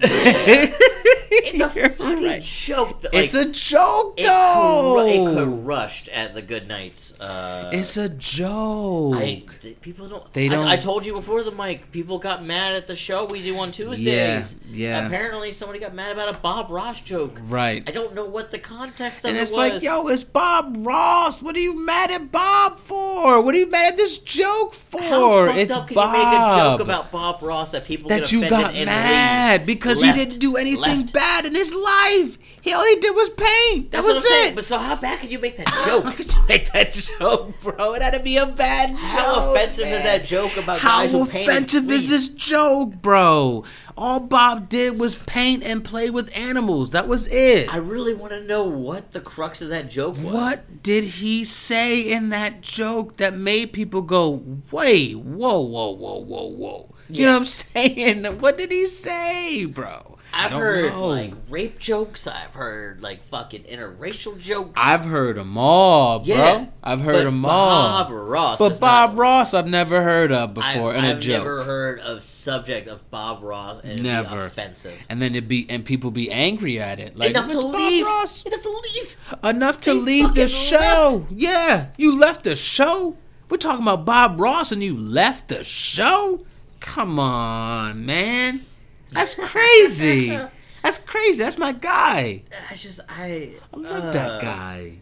it's 1.32 1.62
a 1.62 1.72
You're 1.80 1.90
funny 1.90 2.26
right. 2.26 2.42
joke. 2.44 3.02
That, 3.02 3.14
It's 3.14 3.34
a 3.34 3.46
joke 3.52 4.16
it, 4.18 4.26
though. 4.26 5.00
it 5.08 5.64
crushed 5.64 6.08
at 6.10 6.34
the 6.36 6.42
Goodnights. 6.42 7.20
Uh, 7.20 7.70
It's 7.74 7.98
a 7.98 8.10
joke. 8.10 9.16
I, 9.16 9.44
people 9.82 10.08
don't. 10.08 10.34
They 10.34 10.48
don't- 10.50 10.66
I, 10.68 10.78
told 10.78 11.06
you 11.06 11.14
before 11.14 11.44
the 11.44 11.52
mic. 11.52 11.92
People 11.92 12.20
got 12.20 12.44
mad 12.44 12.76
at 12.76 12.88
the 12.88 12.96
show 12.96 13.26
we 13.26 13.42
do 13.42 13.58
on 13.60 13.72
Tuesdays. 13.72 14.58
yeah. 14.70 15.06
Apparently, 15.06 15.52
somebody 15.52 15.80
got 15.80 15.94
mad 15.94 16.12
about 16.12 16.36
a 16.36 16.38
Bob 16.40 16.70
Ross 16.70 17.02
joke. 17.02 17.38
right. 17.44 17.84
I 17.88 17.92
don't 17.92 18.14
know 18.16 18.26
what 18.26 18.52
the 18.52 18.60
context 18.60 19.24
of 19.24 19.30
And 19.30 19.38
it 19.38 19.42
it's 19.42 19.52
was. 19.52 19.58
like, 19.58 19.84
yo, 19.84 20.08
it's 20.08 20.24
Bob 20.24 20.76
Ross. 20.80 21.42
What 21.42 21.56
are 21.56 21.60
you 21.60 21.86
mad 21.86 22.12
at 22.12 22.32
Bob 22.32 22.78
for? 22.78 23.42
What 23.42 23.54
are 23.56 23.58
you 23.58 23.70
mad 23.70 23.94
at 23.94 23.98
this 23.98 24.18
joke 24.20 24.74
for? 24.74 25.02
How 25.02 25.46
fucked 25.48 25.58
it's 25.58 25.72
up 25.72 25.88
can 25.88 25.96
Bob. 25.96 26.14
you 26.16 26.24
make 26.24 26.28
a 26.34 26.56
joke 26.58 26.80
about 26.82 27.12
Bob 27.12 27.42
Ross 27.42 27.72
that 27.72 27.86
people 27.86 28.10
that 28.10 28.32
you 28.32 28.50
got 28.50 28.74
mad 28.74 29.66
because 29.66 30.02
Left. 30.02 30.18
he 30.18 30.26
didn't 30.26 30.40
do 30.40 30.56
anything 30.58 30.80
Left. 30.82 31.14
bad 31.14 31.19
in 31.46 31.54
his 31.54 31.74
life. 31.74 32.38
He 32.62 32.74
all 32.74 32.86
he 32.86 32.96
did 33.00 33.16
was 33.16 33.30
paint. 33.30 33.91
That 33.91 34.04
That's 34.04 34.08
was 34.08 34.26
it. 34.26 34.56
But 34.56 34.66
so 34.66 34.78
how 34.78 34.96
bad 34.98 35.20
could 35.20 35.32
you 35.32 35.40
make 35.40 35.56
that 35.58 35.70
How 35.70 36.02
joke? 36.02 36.16
could 36.18 36.34
you 36.34 36.41
make 36.48 36.72
that 36.74 36.91
joke, 37.20 37.54
bro? 37.62 37.94
It 37.94 38.02
had 38.02 38.14
to 38.14 38.20
be 38.20 38.36
a 38.38 38.48
bad 38.48 38.90
joke. 38.91 39.00
How 39.00 39.52
offensive 39.54 39.86
man. 39.86 39.94
is 39.96 40.04
that 40.04 40.26
joke 40.26 40.58
about 40.58 40.80
How 40.80 41.00
guys 41.00 41.12
who 41.12 41.26
paint 41.26 41.48
and 41.50 41.58
offensive 41.66 41.90
is 41.90 42.10
this 42.10 42.28
joke, 42.30 42.96
bro? 43.02 43.64
All 43.98 44.20
Bob 44.22 44.70
did 44.70 45.00
was 45.00 45.16
paint 45.16 45.64
and 45.64 45.84
play 45.84 46.10
with 46.10 46.30
animals. 46.36 46.91
That 46.91 47.08
was 47.08 47.28
it. 47.28 47.74
I 47.74 47.78
really 47.78 48.14
want 48.14 48.32
to 48.34 48.41
know 48.44 48.64
what 48.64 49.12
the 49.14 49.20
crux 49.20 49.62
of 49.62 49.70
that 49.70 49.90
joke 49.90 50.16
was. 50.18 50.34
What 50.34 50.84
did 50.84 51.04
he 51.04 51.44
say 51.44 52.00
in 52.12 52.30
that 52.30 52.62
joke 52.62 53.18
that 53.18 53.34
made 53.34 53.74
people 53.74 54.02
go, 54.02 54.41
wait, 54.72 55.18
whoa, 55.18 55.60
whoa, 55.62 55.90
whoa, 55.91 56.20
whoa, 56.20 56.48
whoa? 56.48 56.96
You 57.10 57.26
know 57.26 57.32
what 57.34 57.40
I'm 57.40 57.46
saying? 57.46 58.26
What 58.40 58.58
did 58.58 58.72
he 58.72 58.86
say, 58.86 59.66
bro? 59.66 60.18
I've 60.32 60.52
heard 60.52 60.94
know. 60.94 61.08
like 61.08 61.34
rape 61.50 61.80
jokes. 61.80 62.28
I've 62.28 62.54
heard 62.54 63.02
like 63.02 63.24
fucking 63.24 63.64
interracial 63.64 64.38
jokes. 64.40 64.72
I've 64.76 65.06
heard 65.06 65.38
them 65.38 65.58
all, 65.58 66.20
bro. 66.20 66.28
Yeah, 66.28 66.66
I've 66.84 67.02
heard 67.02 67.26
them 67.26 67.44
all. 67.46 68.04
Bob 68.06 68.12
Ross, 68.12 68.60
but 68.60 68.80
Bob 68.80 69.12
not- 69.12 69.18
Ross, 69.20 69.54
I've 69.54 69.68
never 69.68 70.02
heard 70.04 70.32
of 70.32 70.50
I've, 70.50 70.54
before 70.54 70.94
in 70.94 71.04
a 71.04 71.10
I've 71.12 71.20
joke. 71.20 71.38
never 71.40 71.64
heard 71.64 72.00
of 72.00 72.22
subject 72.24 72.88
of 72.88 73.10
Bob 73.10 73.42
Ross 73.44 73.82
and 73.84 74.02
Never. 74.04 74.46
offensive. 74.46 74.98
and 75.10 75.22
then 75.22 75.36
it 75.36 75.48
be 75.48 75.66
and 75.70 75.84
people 75.84 76.12
be 76.12 76.32
angry 76.32 76.80
at 76.80 77.00
it. 77.00 77.18
Like 77.18 77.32
Enough 77.32 77.48
to 77.52 77.54
"It's 77.54 77.64
Bob 77.64 77.74
leave. 77.76 78.06
Ross. 78.06 78.44
Enough 78.46 78.62
to 78.62 78.70
leave. 78.70 79.18
Enough 79.44 79.80
to 79.82 79.94
They 79.94 80.00
leave 80.00 80.34
the 80.36 80.48
show. 80.48 81.28
Yeah, 81.32 81.88
you 81.98 82.18
left 82.18 82.44
the 82.44 82.56
show. 82.56 83.18
We're 83.50 83.58
talking 83.58 83.82
about 83.82 84.06
Bob 84.06 84.40
Ross 84.40 84.72
and 84.72 84.84
you 84.84 84.96
left 84.96 85.48
the 85.48 85.64
show. 85.64 86.46
Come 86.80 87.20
on, 87.20 88.06
man. 88.06 88.66
That's 89.11 89.36
crazy. 89.36 90.40
That's 90.84 90.99
crazy. 90.99 91.44
That's 91.44 91.57
my 91.57 91.72
guy. 91.72 92.44
I 92.69 92.76
just 92.76 93.02
I 93.10 93.53
I 93.73 93.77
love 93.77 94.06
uh, 94.06 94.11
that 94.11 94.41
guy. 94.41 94.94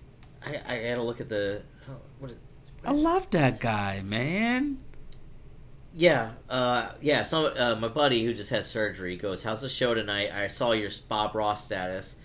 I, 0.45 0.61
I 0.67 0.89
gotta 0.89 1.03
look 1.03 1.21
at 1.21 1.29
the 1.29 1.61
oh, 1.89 1.95
what 2.19 2.31
is 2.31 2.38
I 2.84 2.91
love 2.91 3.29
that 3.31 3.59
guy, 3.59 4.01
man. 4.01 4.79
Yeah, 5.93 6.31
uh, 6.49 6.91
yeah. 7.01 7.23
So 7.23 7.47
uh, 7.47 7.75
my 7.79 7.88
buddy 7.88 8.23
who 8.23 8.34
just 8.34 8.49
had 8.49 8.65
surgery 8.65 9.17
goes, 9.17 9.43
"How's 9.43 9.61
the 9.61 9.69
show 9.69 9.93
tonight? 9.93 10.31
I 10.31 10.47
saw 10.47 10.71
your 10.71 10.91
Bob 11.09 11.35
Ross 11.35 11.65
status. 11.65 12.15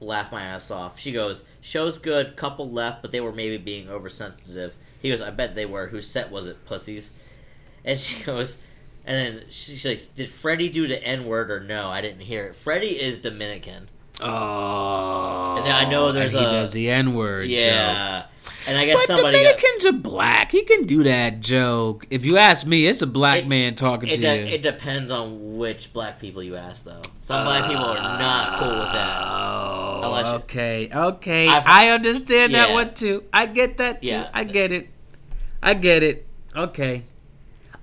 Laugh 0.00 0.32
my 0.32 0.42
ass 0.42 0.70
off." 0.70 0.98
She 0.98 1.12
goes, 1.12 1.44
"Show's 1.60 1.98
good. 1.98 2.36
Couple 2.36 2.70
left, 2.70 3.02
but 3.02 3.12
they 3.12 3.20
were 3.20 3.32
maybe 3.32 3.58
being 3.58 3.88
oversensitive." 3.88 4.74
He 5.00 5.10
goes, 5.10 5.20
"I 5.20 5.30
bet 5.30 5.54
they 5.54 5.66
were. 5.66 5.88
Whose 5.88 6.08
set 6.08 6.30
was 6.30 6.46
it, 6.46 6.64
pussies?" 6.64 7.10
And 7.84 7.98
she 7.98 8.22
goes, 8.24 8.58
and 9.06 9.16
then 9.38 9.44
she's 9.50 9.84
like, 9.84 10.00
"Did 10.14 10.30
Freddie 10.30 10.68
do 10.68 10.86
the 10.86 11.02
N 11.02 11.24
word 11.24 11.50
or 11.50 11.60
no? 11.60 11.88
I 11.88 12.00
didn't 12.00 12.20
hear 12.20 12.46
it. 12.46 12.54
Freddie 12.54 13.00
is 13.00 13.20
Dominican. 13.20 13.88
Oh, 14.20 15.56
And 15.58 15.72
I 15.72 15.88
know 15.90 16.12
there's 16.12 16.32
and 16.34 16.42
he 16.44 16.48
a- 16.48 16.52
does 16.52 16.70
the 16.72 16.90
N 16.90 17.14
word. 17.14 17.46
yeah, 17.48 18.24
and 18.68 18.78
I 18.78 18.84
guess 18.84 19.04
But 19.06 19.16
somebody 19.16 19.38
got, 19.42 19.56
Dominicans 19.56 19.86
are 19.86 19.92
black. 19.92 20.52
He 20.52 20.62
can 20.62 20.84
do 20.86 21.02
that 21.04 21.40
joke. 21.40 22.06
If 22.10 22.24
you 22.24 22.36
ask 22.36 22.66
me, 22.66 22.86
it's 22.86 23.02
a 23.02 23.06
black 23.06 23.40
It- 23.42 23.48
man 23.48 23.74
talking 23.74 24.08
it, 24.08 24.16
to 24.16 24.20
de- 24.20 24.38
you. 24.40 24.46
it 24.46 24.62
depends 24.62 25.10
on 25.10 25.56
which 25.58 25.92
black 25.92 26.20
people 26.20 26.42
you 26.42 26.56
ask, 26.56 26.84
though. 26.84 27.02
Some 27.22 27.44
black 27.44 27.68
people 27.68 27.84
are 27.84 28.18
not 28.18 28.58
cool 28.60 28.68
with 28.78 28.92
that. 28.92 29.20
Oh, 29.24 30.00
Unless 30.04 30.26
you- 30.26 30.32
okay, 30.34 30.88
okay. 30.94 31.48
I've- 31.48 31.66
I 31.66 31.88
understand 31.90 32.54
that 32.54 32.70
one 32.72 32.94
too. 32.94 33.24
I 33.32 33.46
get 33.46 33.78
that 33.78 34.02
too. 34.02 34.08
Yeah. 34.08 34.28
I 34.32 34.44
get 34.44 34.70
it. 34.72 34.88
I 35.62 35.74
get 35.74 36.02
it. 36.02 36.26
Okay. 36.54 37.04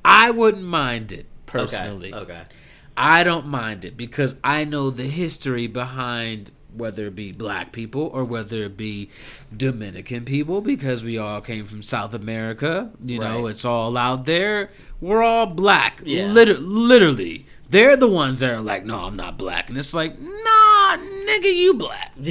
I 0.03 0.31
wouldn't 0.31 0.63
mind 0.63 1.11
it 1.11 1.25
personally. 1.45 2.13
Okay. 2.13 2.33
okay. 2.33 2.43
I 2.95 3.23
don't 3.23 3.47
mind 3.47 3.85
it 3.85 3.95
because 3.95 4.35
I 4.43 4.65
know 4.65 4.89
the 4.89 5.07
history 5.07 5.67
behind 5.67 6.51
whether 6.73 7.07
it 7.07 7.15
be 7.15 7.31
black 7.31 7.71
people 7.71 8.03
or 8.13 8.23
whether 8.23 8.63
it 8.63 8.77
be 8.77 9.09
Dominican 9.55 10.25
people 10.25 10.61
because 10.61 11.03
we 11.03 11.17
all 11.17 11.41
came 11.41 11.65
from 11.65 11.81
South 11.81 12.13
America. 12.13 12.91
You 13.03 13.19
know, 13.19 13.47
it's 13.47 13.65
all 13.65 13.97
out 13.97 14.25
there. 14.25 14.69
We're 15.01 15.23
all 15.23 15.47
black. 15.47 16.01
Yeah. 16.05 16.25
Liter- 16.25 16.57
literally. 16.57 17.45
They're 17.69 17.95
the 17.97 18.07
ones 18.07 18.39
that 18.41 18.49
are 18.51 18.61
like, 18.61 18.85
no, 18.85 18.99
I'm 18.99 19.15
not 19.15 19.37
black. 19.37 19.69
And 19.69 19.77
it's 19.77 19.93
like, 19.93 20.19
nah, 20.19 20.97
nigga, 20.97 21.55
you 21.55 21.75
black. 21.75 22.13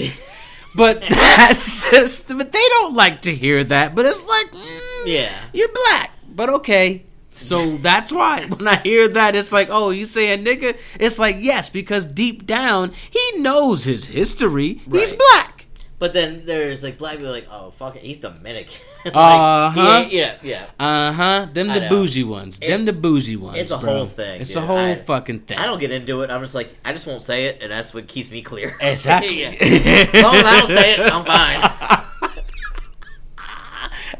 But 0.75 1.01
that's 1.01 1.91
just, 1.91 2.29
but 2.29 2.53
they 2.53 2.69
don't 2.69 2.95
like 2.95 3.23
to 3.23 3.35
hear 3.35 3.65
that. 3.65 3.97
But 3.97 4.07
it's 4.07 4.29
like, 4.29 4.47
mm, 4.53 5.03
Yeah. 5.07 5.33
you're 5.53 5.73
black. 5.87 6.13
But 6.29 6.51
okay. 6.51 7.05
So 7.39 7.77
that's 7.79 8.11
why 8.13 8.45
when 8.49 8.67
I 8.69 8.81
hear 8.81 9.09
that, 9.09 9.35
it's 9.35 9.53
like, 9.53 9.69
oh, 9.71 9.91
you 9.91 10.05
saying 10.05 10.45
nigga? 10.45 10.77
It's 10.99 11.19
like, 11.19 11.37
yes, 11.39 11.69
because 11.69 12.07
deep 12.07 12.47
down, 12.47 12.93
he 13.11 13.41
knows 13.41 13.85
his 13.85 14.07
history. 14.07 14.81
He's 14.91 15.13
black. 15.13 15.67
But 16.01 16.13
then 16.13 16.47
there's 16.47 16.85
like 16.85 16.97
black 16.97 17.17
people 17.17 17.33
like, 17.33 17.49
oh 17.51 17.73
fuck 17.73 17.97
it, 17.97 18.03
he's 18.03 18.21
Dominican. 18.21 18.73
like, 19.05 19.15
Uh-huh. 19.17 20.07
yeah, 20.09 20.37
yeah. 20.45 20.67
Uh 20.79 21.11
huh. 21.13 21.47
Them 21.53 21.67
the 21.69 21.89
bougie 21.91 22.23
ones. 22.23 22.61
Them 22.61 22.85
the 22.85 22.93
bougie 22.93 23.35
ones. 23.37 23.59
it's 23.59 23.73
a 23.73 23.79
bro. 23.79 23.91
whole 23.93 24.07
thing, 24.07 24.41
It's 24.41 24.55
a 24.55 24.61
whole 24.61 24.77
I- 24.79 24.95
fucking 24.95 25.41
thing. 25.41 25.59
I 25.59 25.67
don't 25.67 25.81
get 25.81 25.91
into 25.91 26.21
it. 26.23 26.31
I'm 26.31 26.41
just 26.43 26.55
like, 26.55 26.73
I 26.85 26.93
just 26.93 27.07
won't 27.09 27.25
say 27.25 27.47
it, 27.47 27.59
and 27.63 27.73
that's 27.73 27.93
what 27.93 28.07
keeps 28.07 28.31
me 28.31 28.43
clear. 28.43 28.77
Exactly. 28.81 29.41
Yeah. 29.41 29.55
As 29.59 30.23
long 30.23 30.37
as 30.37 30.45
I 30.45 30.59
don't 30.61 30.69
say 30.69 30.93
it, 30.95 31.01
I'm 31.01 31.25
fine. 31.25 32.05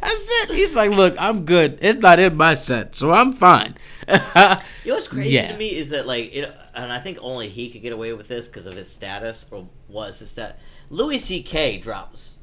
That's 0.01 0.43
it. 0.45 0.55
He's 0.55 0.77
like, 0.77 0.91
look, 0.91 1.15
I'm 1.19 1.45
good. 1.45 1.79
It's 1.83 1.99
not 1.99 2.19
in 2.19 2.37
my 2.37 2.55
set, 2.55 2.95
so 2.97 3.13
I'm 3.13 3.33
fine. 3.33 3.75
You 4.09 4.93
know 4.93 4.97
what's 4.97 5.09
crazy 5.09 5.31
Yeah. 5.31 5.53
to 5.53 5.59
me 5.59 5.77
is 5.77 5.91
that 5.91 6.07
like, 6.07 6.35
it, 6.35 6.51
and 6.75 6.91
I 6.91 6.99
think 6.99 7.19
only 7.21 7.49
he 7.51 7.69
could 7.69 7.83
get 7.83 7.93
away 7.93 8.15
with 8.15 8.27
this 8.29 8.49
because 8.49 8.67
of 8.67 8.75
his 8.75 8.89
status 8.91 9.45
or 9.51 9.69
was 9.87 10.21
his 10.21 10.31
stat. 10.31 10.59
Louis 10.89 11.19
C.K. 11.19 11.77
drops 11.77 12.39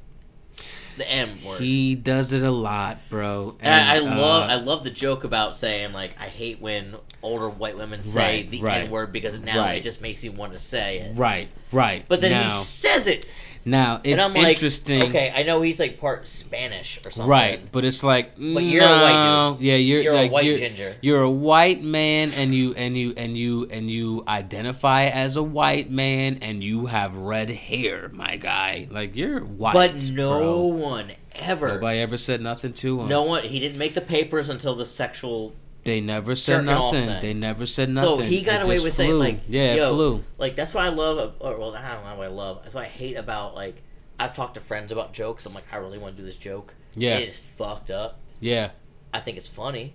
the 0.98 1.10
M 1.12 1.44
word. 1.44 1.60
he 1.60 1.96
does 1.96 2.32
it 2.34 2.44
a 2.44 2.52
lot, 2.52 2.98
bro. 3.10 3.56
And 3.60 3.74
I, 3.74 3.96
I 3.96 3.98
And, 3.98 4.06
love 4.20 4.44
uh, 4.44 4.54
I 4.54 4.56
love 4.56 4.84
the 4.84 4.92
joke 4.92 5.24
about 5.24 5.58
saying 5.58 5.92
like 5.92 6.16
I 6.20 6.26
hate 6.28 6.62
when 6.62 6.96
older 7.24 7.50
white 7.50 7.76
women 7.78 8.04
say 8.04 8.20
Right, 8.44 8.52
the 8.52 8.62
right. 8.62 8.82
N 8.84 8.92
word 8.92 9.12
because 9.12 9.40
now 9.40 9.64
Right. 9.66 9.78
it 9.80 9.84
just 9.84 10.02
makes 10.02 10.24
you 10.24 10.32
want 10.32 10.52
to 10.52 10.60
say 10.60 11.00
it. 11.00 11.18
Right, 11.18 11.50
right. 11.72 12.06
But 12.08 12.22
then 12.22 12.32
now, 12.32 12.44
he 12.44 12.50
says 12.50 13.08
it, 13.08 13.26
now 13.66 14.00
it's 14.04 14.24
I'm 14.24 14.34
like, 14.34 14.50
interesting. 14.50 15.04
okay, 15.04 15.34
I 15.36 15.44
know 15.44 15.62
he's 15.62 15.80
like 15.80 16.00
part 16.00 16.28
Spanish 16.28 17.00
or 17.06 17.12
something, 17.12 17.30
Right, 17.30 17.72
but 17.72 17.84
it's 17.84 18.04
like, 18.04 18.36
But 18.36 18.64
you're 18.64 18.84
a 18.86 18.88
white 18.88 19.14
no, 19.26 19.58
Yeah, 19.60 19.76
you're, 19.76 20.02
You're 20.02 20.16
a 20.16 20.28
white 20.28 20.46
you're, 20.46 20.58
ginger. 20.58 20.96
You're 21.02 21.22
a 21.24 21.30
white 21.30 21.82
man, 21.84 22.32
and 22.34 22.54
you 22.54 22.74
and 22.76 22.96
you 22.98 23.14
and 23.18 23.36
you 23.38 23.66
and 23.70 23.90
you 23.90 24.24
identify 24.28 25.06
as 25.06 25.36
a 25.36 25.44
white 25.44 25.90
man, 25.90 26.40
and 26.42 26.64
you 26.64 26.86
have 26.86 27.18
red 27.18 27.50
hair, 27.50 28.10
my 28.14 28.38
guy. 28.38 28.88
Like 28.92 29.16
you're 29.16 29.40
white, 29.42 29.74
But 29.74 30.10
no 30.12 30.40
bro. 30.40 30.62
one 30.66 31.12
ever, 31.34 31.68
Nobody 31.68 32.00
ever 32.00 32.18
said 32.18 32.42
nothing 32.42 32.74
to 32.74 33.02
him. 33.02 33.10
no 33.10 33.24
one. 33.24 33.44
He 33.44 33.60
didn't 33.60 33.78
make 33.78 33.94
the 33.94 34.02
papers 34.02 34.48
until 34.50 34.76
the 34.76 34.86
sexual. 34.86 35.54
They 35.86 36.02
never 36.02 36.36
said 36.36 36.66
nothing. 36.66 37.08
They 37.22 37.34
never 37.34 37.66
said 37.66 37.90
nothing. 37.90 38.18
So 38.18 38.24
he 38.24 38.42
got 38.42 38.62
It 38.62 38.66
away 38.68 38.80
with 38.82 38.94
saying 38.94 39.18
like, 39.18 39.42
yeah, 39.48 39.76
yo, 39.76 39.94
flew. 39.94 40.24
Like 40.38 40.56
that's 40.56 40.74
what 40.74 40.84
I 40.84 40.90
love. 40.90 41.36
Or 41.40 41.58
well, 41.58 41.76
I 41.76 41.94
don't 41.94 42.04
know 42.04 42.16
what 42.16 42.26
I 42.26 42.30
love. 42.30 42.60
That's 42.64 42.76
what 42.76 42.84
I 42.84 42.88
hate 42.90 43.16
about 43.16 43.56
like. 43.56 43.82
I've 44.20 44.34
talked 44.34 44.54
to 44.56 44.62
friends 44.62 44.92
about 44.92 45.14
jokes. 45.14 45.46
I'm 45.46 45.54
like, 45.54 45.66
I 45.72 45.78
really 45.78 45.98
want 45.98 46.16
to 46.16 46.22
do 46.22 46.26
this 46.26 46.38
joke. 46.38 46.74
Yeah. 46.96 47.18
it 47.18 47.28
is 47.30 47.38
fucked 47.38 47.92
up. 47.92 48.20
Yeah, 48.40 48.72
I 49.14 49.20
think 49.20 49.38
it's 49.38 49.48
funny. 49.48 49.94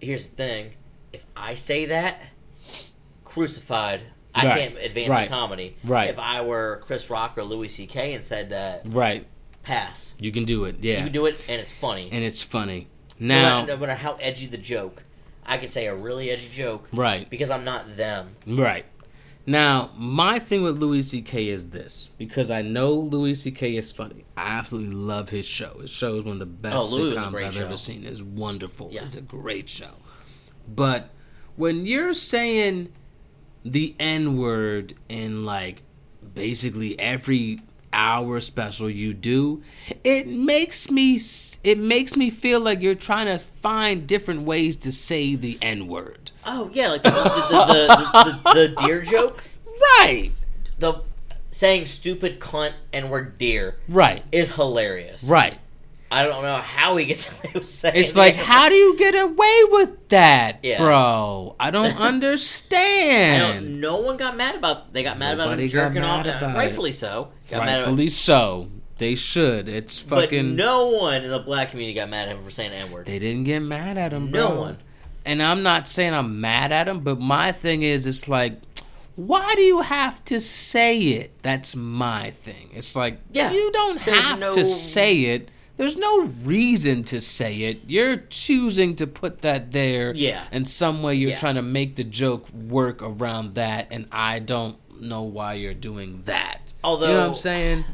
Here's 0.00 0.26
the 0.26 0.36
thing: 0.36 0.72
if 1.12 1.24
I 1.36 1.54
say 1.56 1.86
that, 1.86 2.20
crucified. 3.24 4.02
I 4.34 4.46
Right. 4.46 4.58
can't 4.60 4.78
advance 4.84 5.08
Right. 5.08 5.22
in 5.24 5.28
comedy. 5.28 5.76
Right. 5.84 6.10
If 6.10 6.18
I 6.18 6.42
were 6.42 6.80
Chris 6.84 7.10
Rock 7.10 7.36
or 7.38 7.42
Louis 7.44 7.68
C.K. 7.68 8.12
and 8.14 8.22
said 8.22 8.50
that, 8.50 8.82
right. 8.86 9.26
pass. 9.62 10.14
You 10.20 10.30
can 10.30 10.44
do 10.44 10.64
it. 10.64 10.76
Yeah, 10.80 10.98
You 10.98 11.04
can 11.04 11.12
do 11.12 11.26
it, 11.26 11.44
and 11.48 11.60
it's 11.60 11.72
funny. 11.72 12.08
and 12.12 12.22
it's 12.22 12.42
funny. 12.42 12.86
no, 13.18 13.34
Now, 13.34 13.60
matter, 13.60 13.72
no 13.72 13.76
matter 13.78 13.94
how 13.96 14.14
edgy 14.20 14.46
the 14.46 14.56
joke, 14.58 15.02
I 15.48 15.56
can 15.58 15.68
say 15.68 15.86
a 15.86 15.94
really 15.94 16.30
edgy 16.30 16.48
joke 16.52 16.88
right. 16.92 17.28
because 17.28 17.50
I'm 17.50 17.64
not 17.64 17.96
them. 17.96 18.36
Right. 18.46 18.84
Now, 19.46 19.90
my 19.96 20.38
thing 20.38 20.62
with 20.62 20.76
Louis 20.76 21.02
C.K. 21.02 21.48
is 21.48 21.70
this 21.70 22.10
because 22.18 22.50
I 22.50 22.60
know 22.60 22.92
Louis 22.92 23.32
C.K. 23.34 23.76
is 23.76 23.90
funny. 23.90 24.26
I 24.36 24.58
absolutely 24.58 24.94
love 24.94 25.30
his 25.30 25.46
show. 25.46 25.78
His 25.80 25.88
show 25.88 26.16
is 26.16 26.24
one 26.24 26.34
of 26.34 26.38
the 26.40 26.44
oh, 26.44 26.70
best 26.70 26.76
Oh, 26.76 27.04
was 27.06 27.14
a 27.14 27.16
sitcoms 27.16 27.42
I've 27.42 27.54
show. 27.54 27.64
ever 27.64 27.76
seen. 27.78 28.04
It's 28.04 28.22
wonderful. 28.22 28.90
Yeah. 28.92 29.04
It's 29.04 29.16
a 29.16 29.22
great 29.22 29.70
show. 29.70 29.92
But 30.68 31.08
when 31.56 31.86
you're 31.86 32.12
saying 32.12 32.92
the 33.64 33.96
N 33.98 34.36
word 34.36 34.94
in 35.08 35.46
like 35.46 35.82
basically 36.34 36.98
every 37.00 37.60
hour 37.92 38.40
special 38.40 38.88
you 38.90 39.14
do, 39.14 39.62
it 40.04 40.26
makes 40.26 40.90
me 40.90 41.20
it 41.64 41.78
makes 41.78 42.16
me 42.16 42.30
feel 42.30 42.60
like 42.60 42.80
you're 42.82 42.94
trying 42.94 43.26
to 43.26 43.38
find 43.38 44.06
different 44.06 44.42
ways 44.42 44.76
to 44.76 44.92
say 44.92 45.34
the 45.34 45.58
N 45.62 45.86
word. 45.88 46.30
Oh 46.46 46.70
yeah, 46.72 46.88
like 46.88 47.02
the 47.02 47.10
the, 47.10 47.16
the, 47.16 48.42
the, 48.44 48.52
the, 48.54 48.68
the 48.74 48.82
deer 48.86 49.02
joke. 49.02 49.42
Right. 50.00 50.32
The 50.78 51.02
saying 51.50 51.86
stupid 51.86 52.40
cunt 52.40 52.74
and 52.92 53.10
we're 53.10 53.24
deer 53.24 53.78
Right. 53.88 54.22
is 54.30 54.54
hilarious. 54.54 55.24
Right. 55.24 55.58
I 56.10 56.24
don't 56.24 56.42
know 56.42 56.56
how 56.56 56.96
he 56.96 57.04
gets 57.04 57.28
away 57.40 57.50
with 57.54 57.66
saying. 57.66 57.94
It's 57.96 58.16
like, 58.16 58.34
how 58.34 58.68
do 58.68 58.74
you 58.74 58.96
get 58.98 59.14
away 59.14 59.60
with 59.70 60.08
that, 60.08 60.60
Yeah. 60.62 60.78
bro? 60.78 61.54
I 61.60 61.70
don't 61.70 61.94
I 62.00 62.08
understand. 62.08 63.64
don't, 63.64 63.80
no 63.80 63.96
one 63.98 64.16
got 64.16 64.36
mad 64.36 64.54
about. 64.54 64.92
They 64.92 65.02
got 65.02 65.18
mad 65.18 65.34
about 65.34 65.46
Nobody 65.46 65.64
him 65.64 65.68
got 65.72 65.88
jerking 65.88 66.02
off. 66.02 66.26
about 66.26 66.42
it. 66.50 66.54
rightfully 66.56 66.92
so. 66.92 67.28
Got 67.50 67.62
about, 67.62 67.76
Rightfully 67.76 68.08
so. 68.08 68.68
They 68.98 69.14
should. 69.14 69.68
It's 69.68 70.02
but 70.02 70.22
fucking. 70.24 70.56
no 70.56 70.88
one 70.88 71.24
in 71.24 71.30
the 71.30 71.38
black 71.38 71.70
community 71.70 71.94
got 71.94 72.08
mad 72.10 72.28
at 72.28 72.36
him 72.36 72.42
for 72.42 72.50
saying 72.50 72.72
N 72.72 72.90
word. 72.90 73.06
They 73.06 73.18
didn't 73.18 73.44
get 73.44 73.60
mad 73.60 73.96
at 73.96 74.12
him, 74.12 74.30
No 74.30 74.48
bro. 74.48 74.60
one. 74.60 74.78
And 75.24 75.42
I'm 75.42 75.62
not 75.62 75.86
saying 75.86 76.14
I'm 76.14 76.40
mad 76.40 76.72
at 76.72 76.88
him, 76.88 77.00
but 77.00 77.20
my 77.20 77.52
thing 77.52 77.82
is, 77.82 78.06
it's 78.06 78.28
like, 78.28 78.60
why 79.14 79.52
do 79.54 79.62
you 79.62 79.82
have 79.82 80.24
to 80.26 80.40
say 80.40 80.98
it? 81.00 81.42
That's 81.42 81.76
my 81.76 82.30
thing. 82.30 82.70
It's 82.72 82.96
like, 82.96 83.20
Yeah. 83.32 83.52
you 83.52 83.70
don't 83.72 84.00
have 84.00 84.40
no- 84.40 84.50
to 84.52 84.64
say 84.64 85.16
it. 85.26 85.50
There's 85.78 85.96
no 85.96 86.24
reason 86.42 87.04
to 87.04 87.20
say 87.20 87.62
it. 87.62 87.80
You're 87.86 88.18
choosing 88.28 88.94
to 88.96 89.06
put 89.06 89.40
that 89.42 89.70
there. 89.72 90.12
Yeah. 90.14 90.44
And 90.52 90.68
some 90.68 91.02
way 91.02 91.14
you're 91.14 91.30
Yeah. 91.30 91.38
trying 91.38 91.54
to 91.54 91.62
make 91.62 91.96
the 91.96 92.04
joke 92.04 92.52
work 92.52 93.00
around 93.02 93.54
that, 93.54 93.86
and 93.90 94.06
I 94.12 94.40
don't 94.40 94.76
know 95.00 95.22
why 95.22 95.54
you're 95.54 95.72
doing 95.74 96.22
that. 96.26 96.74
Although 96.84 97.06
you 97.06 97.12
know 97.14 97.20
what 97.20 97.28
I'm 97.28 97.34
saying? 97.36 97.84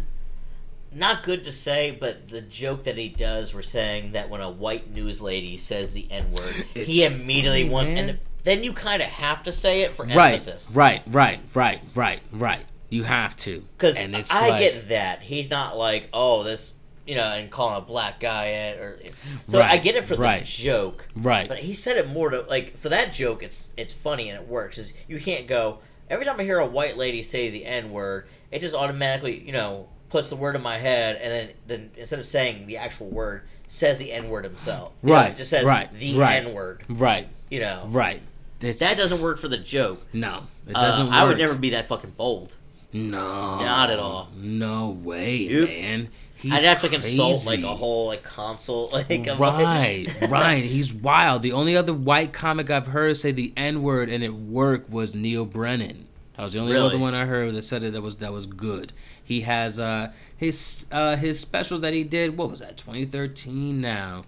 Not 0.94 1.24
good 1.24 1.42
to 1.44 1.52
say, 1.52 1.90
but 1.90 2.28
the 2.28 2.40
joke 2.40 2.84
that 2.84 2.96
he 2.96 3.08
does, 3.08 3.52
we're 3.52 3.62
saying 3.62 4.12
that 4.12 4.30
when 4.30 4.40
a 4.40 4.50
white 4.50 4.90
news 4.92 5.20
lady 5.20 5.56
says 5.56 5.92
the 5.92 6.06
N 6.10 6.30
word, 6.32 6.54
he 6.74 7.04
immediately 7.04 7.62
funny, 7.62 7.68
wants, 7.74 7.90
man. 7.90 8.08
and 8.10 8.18
then 8.44 8.62
you 8.62 8.72
kind 8.72 9.02
of 9.02 9.08
have 9.08 9.42
to 9.42 9.52
say 9.52 9.80
it 9.82 9.92
for 9.92 10.06
Right, 10.06 10.34
emphasis. 10.34 10.70
right, 10.72 11.02
right, 11.08 11.40
right, 11.52 11.80
right, 11.96 12.20
right. 12.32 12.64
You 12.90 13.02
have 13.02 13.34
to 13.38 13.64
Because 13.76 13.96
and 13.96 14.14
it's 14.14 14.30
I 14.30 14.50
like- 14.50 14.60
get 14.60 14.88
that 14.90 15.22
he's 15.22 15.50
not 15.50 15.76
like, 15.76 16.08
oh, 16.12 16.44
this, 16.44 16.73
you 17.06 17.14
know, 17.14 17.24
and 17.24 17.50
calling 17.50 17.76
a 17.76 17.80
black 17.80 18.20
guy 18.20 18.46
it, 18.46 18.80
or 18.80 18.98
so 19.46 19.60
I 19.60 19.78
get 19.78 19.94
it 19.96 20.04
for 20.04 20.14
right. 20.14 20.40
the 20.40 20.46
joke, 20.46 21.06
right. 21.14 21.48
but 21.48 21.58
he 21.58 21.74
said 21.74 21.96
it 21.96 22.08
more 22.08 22.30
to 22.30 22.42
like 22.42 22.78
for 22.78 22.88
that 22.88 23.12
joke. 23.12 23.42
It's 23.42 23.68
it's 23.76 23.92
funny 23.92 24.28
and 24.28 24.40
it 24.40 24.48
works. 24.48 24.78
Is 24.78 24.94
you 25.08 25.20
can't 25.20 25.46
go 25.46 25.78
every 26.08 26.24
time 26.24 26.38
I 26.40 26.44
hear 26.44 26.58
a 26.58 26.66
white 26.66 26.96
lady 26.96 27.22
say 27.22 27.50
the 27.50 27.64
n 27.64 27.90
word, 27.90 28.26
it 28.50 28.60
just 28.60 28.74
automatically 28.74 29.38
you 29.40 29.52
know 29.52 29.88
puts 30.10 30.30
the 30.30 30.36
word 30.36 30.54
in 30.56 30.62
my 30.62 30.78
head, 30.78 31.16
and 31.16 31.32
then 31.32 31.50
then 31.66 31.90
instead 31.96 32.18
of 32.18 32.26
saying 32.26 32.66
the 32.66 32.76
actual 32.76 33.08
word, 33.08 33.42
says 33.66 33.98
the 33.98 34.12
n 34.12 34.28
word 34.28 34.44
himself. 34.44 34.92
You 35.02 35.08
know, 35.10 35.14
Right, 35.16 35.30
it 35.32 35.36
just 35.36 35.50
says 35.50 35.64
right, 35.64 35.92
the 35.92 36.16
right. 36.16 36.44
n 36.44 36.54
word. 36.54 36.84
Right, 36.88 37.28
You 37.50 37.60
know, 37.60 37.84
right. 37.88 38.22
It's, 38.60 38.78
that 38.80 38.96
doesn't 38.96 39.22
work 39.22 39.38
for 39.38 39.48
the 39.48 39.58
joke. 39.58 40.06
No, 40.14 40.44
it 40.66 40.74
Uh, 40.74 40.80
doesn't. 40.80 41.08
I 41.12 41.24
would 41.24 41.36
never 41.36 41.54
be 41.54 41.70
that 41.70 41.86
fucking 41.86 42.14
bold. 42.16 42.56
No, 42.94 43.58
Not 43.58 43.90
at 43.90 43.98
all. 43.98 44.28
No 44.36 44.90
way, 44.90 45.48
man. 45.48 46.08
He's 46.44 46.52
I'd 46.52 46.68
have 46.68 46.82
to 46.82 46.88
consult 46.90 47.46
like 47.46 47.62
a 47.62 47.74
whole 47.74 48.08
like 48.08 48.22
console 48.22 48.88
like 48.92 49.08
Right, 49.08 50.06
right. 50.28 50.62
He's 50.62 50.92
wild. 50.92 51.40
The 51.42 51.52
only 51.52 51.74
other 51.74 51.94
white 51.94 52.32
comic 52.34 52.68
I've 52.70 52.86
heard 52.88 53.16
say 53.16 53.32
the 53.32 53.52
N 53.56 53.82
word 53.82 54.10
and 54.10 54.22
it 54.22 54.34
worked 54.34 54.90
was 54.90 55.14
Neal 55.14 55.46
Brennan. 55.46 56.06
That 56.36 56.42
was 56.42 56.52
the 56.52 56.60
only 56.60 56.72
Really? 56.72 56.88
other 56.88 56.98
one 56.98 57.14
I 57.14 57.24
heard 57.24 57.54
that 57.54 57.62
said 57.62 57.82
it 57.82 57.92
that 57.94 58.02
was 58.02 58.16
that 58.16 58.32
was 58.32 58.44
good. 58.44 58.92
He 59.24 59.40
has 59.40 59.80
uh 59.80 60.12
his 60.36 60.86
uh 60.92 61.16
his 61.16 61.40
special 61.40 61.78
that 61.78 61.94
he 61.94 62.04
did. 62.04 62.36
What 62.36 62.50
was 62.50 62.60
that? 62.60 62.76
2013 62.76 63.80
now. 63.80 64.24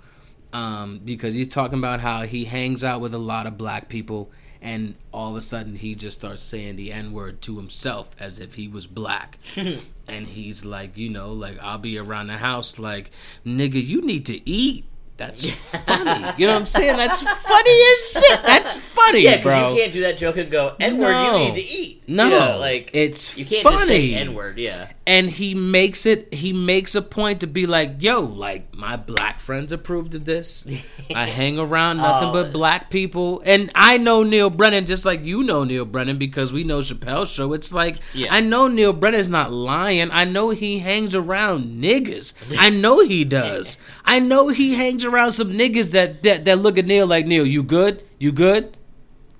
Um, 0.52 1.00
because 1.04 1.34
he's 1.34 1.48
talking 1.48 1.78
about 1.78 2.00
how 2.00 2.22
he 2.22 2.46
hangs 2.46 2.82
out 2.82 3.02
with 3.02 3.12
a 3.12 3.18
lot 3.18 3.46
of 3.46 3.58
black 3.58 3.90
people 3.90 4.30
and 4.62 4.94
all 5.12 5.32
of 5.32 5.36
a 5.36 5.42
sudden 5.42 5.74
he 5.74 5.94
just 5.94 6.18
starts 6.20 6.40
saying 6.40 6.76
the 6.76 6.92
N 6.92 7.12
word 7.12 7.42
to 7.42 7.56
himself 7.56 8.08
as 8.18 8.38
if 8.40 8.54
he 8.54 8.68
was 8.68 8.86
black. 8.86 9.38
and 10.08 10.26
he's 10.26 10.64
like, 10.64 10.96
you 10.96 11.08
know, 11.08 11.32
like 11.32 11.58
I'll 11.60 11.78
be 11.78 11.98
around 11.98 12.28
the 12.28 12.38
house 12.38 12.78
like, 12.78 13.10
nigga, 13.44 13.84
you 13.84 14.02
need 14.02 14.26
to 14.26 14.48
eat. 14.48 14.84
That's 15.16 15.48
funny. 15.50 16.34
You 16.36 16.46
know 16.46 16.52
what 16.54 16.60
I'm 16.60 16.66
saying? 16.66 16.96
That's 16.96 17.22
funny 17.22 17.70
as 17.70 18.10
shit. 18.12 18.42
That's 18.42 18.72
funny, 18.74 19.20
Yeah, 19.22 19.36
because 19.38 19.42
bro. 19.60 19.70
you 19.72 19.80
can't 19.80 19.92
do 19.92 20.00
that 20.02 20.18
joke 20.18 20.36
and 20.36 20.50
go 20.50 20.74
N 20.78 20.98
word. 20.98 21.10
No. 21.12 21.38
You 21.38 21.48
need 21.48 21.54
to 21.54 21.66
eat. 21.66 22.02
No, 22.08 22.24
You 22.24 22.30
know, 22.38 22.58
like 22.58 22.90
it's 22.92 23.36
you 23.36 23.44
can't 23.46 23.62
funny. 23.62 23.76
just 23.76 23.88
say 23.88 24.14
N 24.14 24.34
word. 24.34 24.58
Yeah, 24.58 24.90
and 25.06 25.28
he 25.30 25.54
makes 25.54 26.04
it 26.06 26.32
he 26.34 26.52
makes 26.52 26.94
a 26.94 27.02
point 27.02 27.40
to 27.40 27.46
be 27.46 27.66
like 27.66 28.02
yo 28.02 28.20
like 28.20 28.74
my 28.76 28.96
black 28.96 29.38
friends 29.38 29.72
approved 29.72 30.14
of 30.16 30.24
this 30.24 30.66
i 31.14 31.26
hang 31.38 31.58
around 31.58 31.96
nothing 31.98 32.28
Oh. 32.28 32.32
but 32.32 32.52
black 32.52 32.90
people 32.90 33.40
and 33.44 33.70
i 33.74 33.98
know 33.98 34.22
neal 34.24 34.50
brennan 34.50 34.84
just 34.86 35.04
like 35.06 35.22
you 35.24 35.44
know 35.44 35.62
neal 35.62 35.84
brennan 35.84 36.18
because 36.18 36.52
we 36.52 36.64
know 36.64 36.80
chappelle's 36.80 37.30
show 37.30 37.52
it's 37.52 37.72
like 37.72 37.98
Yeah. 38.14 38.34
i 38.34 38.40
know 38.40 38.66
neal 38.66 38.92
brennan's 38.92 39.28
not 39.28 39.52
lying 39.52 40.10
i 40.10 40.24
know 40.24 40.50
he 40.50 40.80
hangs 40.80 41.14
around 41.14 41.80
niggas 41.82 42.34
i 42.58 42.68
know 42.70 43.04
he 43.06 43.24
does 43.24 43.78
i 44.04 44.18
know 44.18 44.48
he 44.48 44.74
hangs 44.74 45.04
around 45.06 45.32
some 45.32 45.52
niggas 45.52 45.92
that 45.92 46.22
that, 46.22 46.44
that 46.44 46.58
look 46.58 46.78
at 46.78 46.86
neal 46.86 47.06
like 47.06 47.26
neal 47.26 47.46
you 47.46 47.62
good 47.62 48.02
you 48.18 48.32
good 48.32 48.76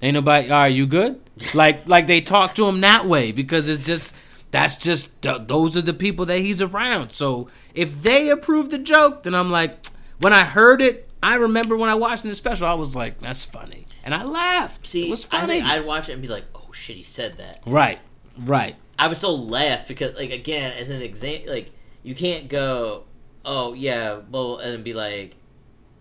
Ain't 0.02 0.14
nobody. 0.14 0.50
Are 0.50 0.68
you 0.68 0.86
good? 0.86 1.20
Like 1.54 1.86
like 1.88 2.06
they 2.06 2.20
talk 2.20 2.54
to 2.56 2.66
him 2.66 2.80
that 2.82 3.06
way 3.06 3.32
because 3.32 3.68
it's 3.68 3.84
just 3.84 4.14
that's 4.50 4.76
just 4.76 5.20
th- 5.22 5.42
those 5.46 5.76
are 5.76 5.82
the 5.82 5.94
people 5.94 6.26
that 6.26 6.38
he's 6.38 6.60
around. 6.60 7.10
So 7.10 7.48
if 7.74 8.02
they 8.02 8.30
approve 8.30 8.70
the 8.70 8.78
joke, 8.78 9.22
then 9.22 9.34
I'm 9.34 9.50
like, 9.50 9.86
when 10.20 10.32
I 10.32 10.44
heard 10.44 10.82
it, 10.82 11.08
I 11.22 11.36
remember 11.36 11.76
when 11.76 11.90
I 11.90 11.94
watched 11.94 12.22
the 12.22 12.34
special, 12.34 12.66
I 12.66 12.74
was 12.74 12.94
like, 12.94 13.18
that's 13.20 13.44
funny, 13.44 13.86
and 14.04 14.14
I 14.14 14.22
laughed. 14.22 14.86
see, 14.86 15.06
it 15.06 15.10
was 15.10 15.26
I 15.30 15.40
funny. 15.40 15.60
I'd 15.60 15.84
watch 15.84 16.08
it 16.08 16.12
and 16.12 16.22
be 16.22 16.28
like, 16.28 16.44
oh 16.54 16.72
shit, 16.72 16.96
he 16.96 17.02
said 17.02 17.38
that. 17.38 17.62
right, 17.66 17.98
right, 18.38 18.76
I 18.98 19.08
would 19.08 19.16
still 19.16 19.38
laugh 19.38 19.88
because, 19.88 20.14
like, 20.14 20.30
again, 20.30 20.72
as 20.74 20.90
an 20.90 21.02
example, 21.02 21.52
like 21.52 21.72
you 22.02 22.14
can't 22.14 22.48
go, 22.48 23.04
oh 23.44 23.72
yeah, 23.72 24.20
well, 24.30 24.58
and 24.58 24.84
be 24.84 24.94
like, 24.94 25.34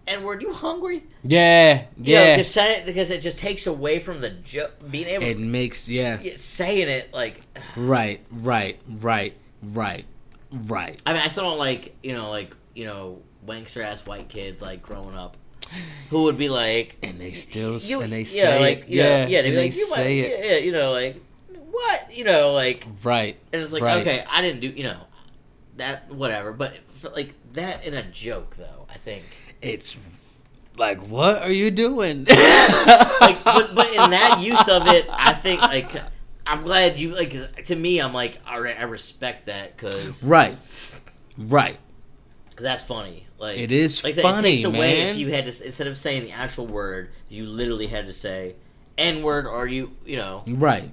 N 0.08 0.24
were 0.24 0.40
you 0.40 0.54
hungry? 0.54 1.04
yeah, 1.24 1.86
You 1.98 2.16
know, 2.16 2.22
yeah. 2.24 2.36
because 2.38 2.58
it- 2.58 2.86
because 2.86 3.10
it 3.10 3.22
just 3.22 3.38
takes 3.38 3.66
away 3.68 4.00
from 4.00 4.22
the 4.22 4.30
joke, 4.30 4.74
being 4.92 5.08
able 5.08 5.26
it 5.26 5.40
makes 5.40 5.90
yeah, 5.90 6.20
saying 6.36 6.88
it 6.90 7.14
like. 7.14 7.42
right, 7.76 8.20
right, 8.32 8.80
right, 8.88 9.34
right, 9.64 10.06
right. 10.52 11.02
I 11.06 11.14
mean, 11.14 11.22
I 11.22 11.28
still 11.30 11.44
don't 11.46 11.58
like 11.58 11.96
you 12.04 12.14
know 12.14 12.30
like 12.30 12.56
you 12.76 12.86
know 12.86 13.22
wankster 13.48 13.84
ass 13.84 14.06
white 14.06 14.28
kids 14.30 14.62
like 14.62 14.82
growing 14.82 15.16
up 15.16 15.38
who 16.10 16.24
would 16.24 16.38
be 16.38 16.50
like 16.50 16.96
And 17.04 17.20
they 17.20 17.32
still 17.34 17.78
you, 17.78 18.02
and 18.02 18.12
they 18.14 18.20
yeah 18.22 18.24
say 18.44 18.60
like 18.60 18.80
it. 18.82 18.90
yeah 18.90 19.04
yeah, 19.04 19.28
yeah 19.28 19.42
they'd 19.42 19.48
and 19.50 19.56
be 19.56 19.62
like 19.62 19.72
they 19.74 19.78
you 19.80 19.86
say 19.88 20.04
might, 20.22 20.32
it 20.32 20.40
yeah, 20.46 20.52
yeah 20.52 20.58
you 20.58 20.72
know 20.72 20.92
like 20.92 21.22
what 21.72 22.16
you 22.16 22.24
know 22.24 22.54
like 22.54 22.86
right. 23.04 23.38
and 23.54 23.62
it's 23.62 23.72
like 23.72 23.82
Right. 23.84 24.02
okay 24.02 24.24
I 24.30 24.42
didn't 24.42 24.62
do 24.62 24.70
you 24.70 24.84
know 24.84 25.00
that 25.78 26.12
whatever 26.12 26.54
but 26.54 26.74
like 27.16 27.34
that 27.54 27.84
in 27.86 27.94
a 27.94 28.04
joke 28.04 28.56
though 28.58 28.86
I 28.90 28.98
think 28.98 29.24
It's 29.62 30.00
like, 30.78 31.00
what 31.08 31.42
are 31.42 31.52
you 31.52 31.72
doing? 31.72 32.26
like 32.30 33.44
but, 33.44 33.74
but 33.76 33.88
in 33.90 34.10
that 34.12 34.40
use 34.42 34.68
of 34.68 34.88
it 34.88 35.08
I 35.10 35.34
think 35.34 35.62
like 35.62 35.92
I'm 36.46 36.64
glad 36.64 37.00
you 37.00 37.16
like 37.16 37.66
to 37.66 37.76
me 37.76 38.00
I'm 38.00 38.14
like 38.14 38.40
all 38.48 38.60
right 38.62 38.76
I 38.80 38.84
respect 38.84 39.48
that 39.48 39.76
because 39.76 40.24
right, 40.24 40.58
right. 41.38 41.78
because 42.50 42.64
that's 42.64 42.84
funny 42.84 43.26
like 43.40 43.58
It 43.58 43.72
is 43.72 44.04
like 44.04 44.16
funny, 44.16 44.38
it 44.38 44.42
takes 44.58 44.64
away 44.66 45.04
man. 45.06 45.08
if 45.10 45.18
you 45.18 45.30
had 45.32 45.46
to 45.46 45.66
instead 45.66 45.88
of 45.88 45.98
saying 45.98 46.24
the 46.24 46.32
actual 46.32 46.68
word 46.68 47.10
you 47.30 47.46
literally 47.46 47.88
had 47.88 48.06
to 48.06 48.14
say 48.14 48.56
n 48.98 49.24
word 49.24 49.46
or 49.48 49.66
you 49.68 49.92
you 50.06 50.18
know 50.18 50.44
Right. 50.48 50.92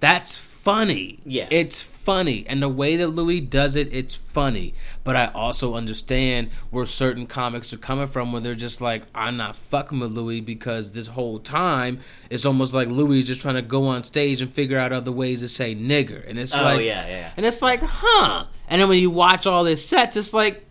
That's 0.00 0.36
funny. 0.68 1.18
Yeah. 1.24 1.46
It's 1.50 1.80
funny. 1.80 2.44
And 2.46 2.62
the 2.62 2.68
way 2.68 2.96
that 2.96 3.08
Louis 3.08 3.40
does 3.40 3.74
it, 3.74 3.92
it's 3.92 4.14
funny. 4.14 4.74
But 5.02 5.16
I 5.16 5.26
also 5.28 5.74
understand 5.74 6.50
where 6.70 6.84
certain 6.84 7.26
comics 7.26 7.72
are 7.72 7.78
coming 7.78 8.06
from 8.06 8.32
where 8.32 8.42
they're 8.42 8.54
just 8.54 8.80
like, 8.80 9.04
I'm 9.14 9.36
not 9.36 9.56
fucking 9.56 9.98
with 9.98 10.12
Louis 10.12 10.40
because 10.40 10.92
this 10.92 11.06
whole 11.06 11.38
time 11.38 12.00
it's 12.28 12.44
almost 12.44 12.74
like 12.74 12.88
Louis 12.88 13.22
just 13.22 13.40
trying 13.40 13.54
to 13.54 13.62
go 13.62 13.86
on 13.86 14.02
stage 14.02 14.42
and 14.42 14.50
figure 14.50 14.78
out 14.78 14.92
other 14.92 15.12
ways 15.12 15.40
to 15.40 15.48
say 15.48 15.74
nigger. 15.74 16.28
And 16.28 16.38
it's 16.38 16.56
oh 16.56 16.62
like 16.62 16.80
yeah 16.80 17.06
yeah 17.06 17.30
and 17.36 17.46
it's 17.46 17.62
like, 17.62 17.80
huh? 17.82 18.46
And 18.68 18.80
then 18.80 18.88
when 18.88 18.98
you 18.98 19.10
watch 19.10 19.46
all 19.46 19.64
his 19.64 19.84
sets, 19.84 20.16
it's 20.16 20.34
like 20.34 20.66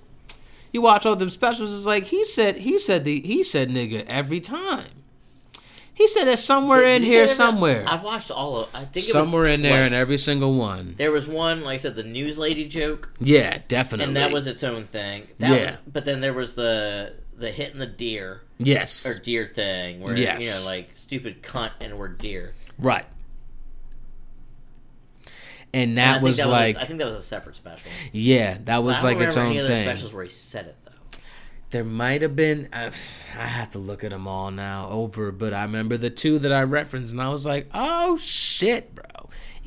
you 0.71 0.81
watch 0.81 1.05
all 1.05 1.15
them 1.15 1.29
specials, 1.29 1.73
it's 1.73 1.87
like 1.87 2.05
he 2.05 2.23
said 2.23 2.57
he 2.57 2.77
said 2.77 3.03
the 3.03 3.21
he 3.21 3.41
said 3.43 3.69
nigga 3.69 4.05
every 4.05 4.39
time. 4.39 4.96
He 5.97 6.07
said 6.07 6.27
it 6.27 6.37
somewhere 6.37 6.81
Did 6.83 6.97
in 6.97 7.01
he 7.03 7.09
here 7.09 7.25
that? 7.25 7.33
somewhere. 7.35 7.83
I've 7.87 8.03
watched 8.03 8.29
all 8.29 8.57
of 8.57 8.69
I 8.73 8.81
think 8.85 8.97
it 8.97 9.01
somewhere 9.11 9.45
in 9.45 9.63
there 9.63 9.81
in 9.83 9.89
twice. 9.89 9.99
every 9.99 10.17
single 10.19 10.53
one. 10.55 10.93
there 10.97 11.11
was 11.11 11.27
one 11.27 11.63
like 11.63 11.75
I 11.75 11.77
said 11.77 11.95
the 11.95 12.03
news 12.03 12.37
lady 12.37 12.67
joke 12.67 13.09
Yeah, 13.19 13.59
definitely. 13.67 14.05
and 14.05 14.15
that 14.15 14.31
was 14.31 14.45
its 14.45 14.63
own 14.63 14.83
thing 14.85 15.23
that 15.39 15.49
Yeah. 15.55 15.65
was 15.65 15.75
but 15.91 16.05
then 16.05 16.21
there 16.21 16.33
was 16.33 16.53
the 16.53 17.13
the 17.35 17.51
hit 17.51 17.71
and 17.73 17.81
the 17.81 17.87
deer 17.87 18.41
yes, 18.59 19.05
or 19.07 19.17
deer 19.17 19.47
thing 19.47 19.99
where 20.01 20.15
Yes. 20.15 20.43
you 20.43 20.51
know 20.51 20.65
like 20.69 20.91
stupid 20.93 21.41
cunt 21.41 21.71
and 21.81 21.97
we're 21.97 22.07
deer 22.09 22.53
right. 22.77 23.05
And 25.73 25.91
And 25.91 25.99
I 25.99 26.03
that 26.05 26.13
think 26.13 26.23
was 26.23 26.37
that 26.37 26.47
like, 26.47 26.67
was 26.67 26.75
a, 26.77 26.81
I 26.81 26.85
think 26.85 26.99
that 26.99 27.07
was 27.09 27.17
a 27.17 27.21
separate 27.23 27.55
special 27.55 27.91
yeah, 28.11 28.57
that 28.65 28.83
was 28.83 28.97
I 28.97 29.01
don't 29.01 29.17
like 29.19 29.27
its 29.27 29.35
remember 29.35 29.49
own 29.49 29.57
any 29.57 29.59
other 29.59 29.67
thing. 29.67 29.85
specials 29.87 30.13
where 30.13 30.23
he 30.23 30.29
said 30.29 30.67
it 30.67 30.75
There 31.69 31.84
might 31.84 32.22
have 32.22 32.35
been. 32.35 32.69
I, 32.72 32.91
have 33.34 33.72
to 33.72 33.80
look 33.80 34.03
at 34.03 34.11
them 34.11 34.26
all 34.27 34.52
now 34.52 34.88
over, 34.89 35.34
but 35.34 35.53
I 35.53 35.64
remember 35.64 35.98
the 35.98 36.10
two 36.10 36.39
that 36.39 36.53
I 36.53 36.64
referenced, 36.64 37.11
and 37.11 37.22
I 37.22 37.30
was 37.30 37.45
like, 37.45 37.68
"Oh 37.73 38.15
shit, 38.18 38.95
bro! 38.95 39.16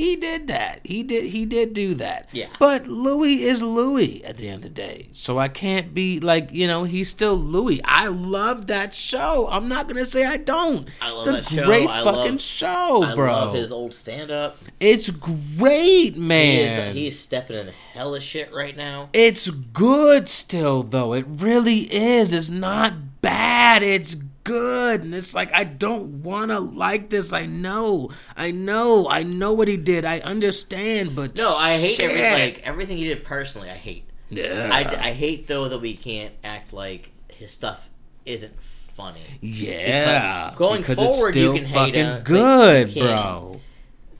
He 0.00 0.16
did 0.16 0.48
that. 0.48 0.80
He 0.84 1.02
did. 1.02 1.24
He 1.24 1.44
did 1.44 1.74
do 1.74 1.92
that. 1.94 2.28
Yeah. 2.32 2.46
But 2.58 2.86
Louis 2.86 3.42
is 3.42 3.62
Louis 3.62 4.24
at 4.24 4.38
the 4.38 4.48
end 4.48 4.56
of 4.56 4.62
the 4.62 4.68
day, 4.70 5.08
so 5.12 5.38
I 5.38 5.48
can't 5.48 5.92
be 5.92 6.20
like 6.20 6.52
you 6.52 6.66
know 6.66 6.84
he's 6.84 7.10
still 7.10 7.34
Louis. 7.36 7.82
I 7.84 8.08
love 8.08 8.68
that 8.68 8.94
show. 8.94 9.46
I'm 9.50 9.68
not 9.68 9.88
gonna 9.88 10.06
say 10.06 10.24
I 10.24 10.38
don't. 10.38 10.88
I 11.02 11.10
love 11.10 11.18
it's 11.18 11.26
a 11.26 11.32
that 11.32 11.44
show. 11.44 11.66
great 11.66 11.90
I 11.90 12.02
fucking 12.02 12.32
love- 12.32 12.40
show, 12.40 13.02
I 13.04 13.12
love 13.12 13.52
his 13.54 13.70
old 13.72 13.92
stand 13.92 14.30
up 14.30 14.56
it's 14.80 15.10
great, 15.10 16.14
he 16.14 16.20
man. 16.20 16.88
is 16.88 16.96
he's 16.96 17.18
stepping 17.18 17.56
in 17.56 17.68
hella 17.92 18.20
shit 18.20 18.52
right 18.54 18.76
now 18.76 19.10
It's 19.12 19.50
good 19.50 20.28
still 20.28 20.82
though. 20.82 21.12
It 21.12 21.26
really 21.28 21.80
is. 21.92 22.32
It's 22.32 22.48
not 22.50 23.20
bad. 23.20 23.82
It's 23.82 24.16
good. 24.44 25.02
And 25.02 25.14
it's 25.14 25.34
like 25.34 25.52
I 25.52 25.64
don't 25.64 26.22
want 26.22 26.50
to 26.50 26.58
like 26.58 27.10
this. 27.10 27.32
I 27.32 27.46
know. 27.46 28.10
I 28.36 28.50
know. 28.50 29.08
I 29.08 29.22
know 29.22 29.52
what 29.52 29.68
he 29.68 29.76
did. 29.76 30.04
I 30.04 30.20
understand, 30.20 31.14
but 31.16 31.36
No, 31.36 31.54
I 31.56 31.76
hate 31.78 32.02
every, 32.02 32.16
shit. 32.16 32.32
like 32.32 32.60
everything 32.64 32.96
he 32.98 33.04
did 33.08 33.24
personally. 33.24 33.70
I 33.70 33.74
hate. 33.74 34.04
yeah. 34.28 34.70
I, 34.72 35.08
I 35.08 35.12
hate 35.12 35.46
though 35.48 35.68
that 35.68 35.78
we 35.78 35.94
can't 35.94 36.34
act 36.44 36.72
like 36.72 37.10
his 37.28 37.50
stuff 37.50 37.88
isn't 38.26 38.60
funny. 38.94 39.20
yeah. 39.40 40.52
Going 40.56 40.82
because 40.82 40.98
forward, 40.98 41.34
you 41.36 41.54
can 41.54 41.64
hate 41.64 41.94
it, 41.94 42.24
good, 42.24 42.94
bro. 42.94 43.60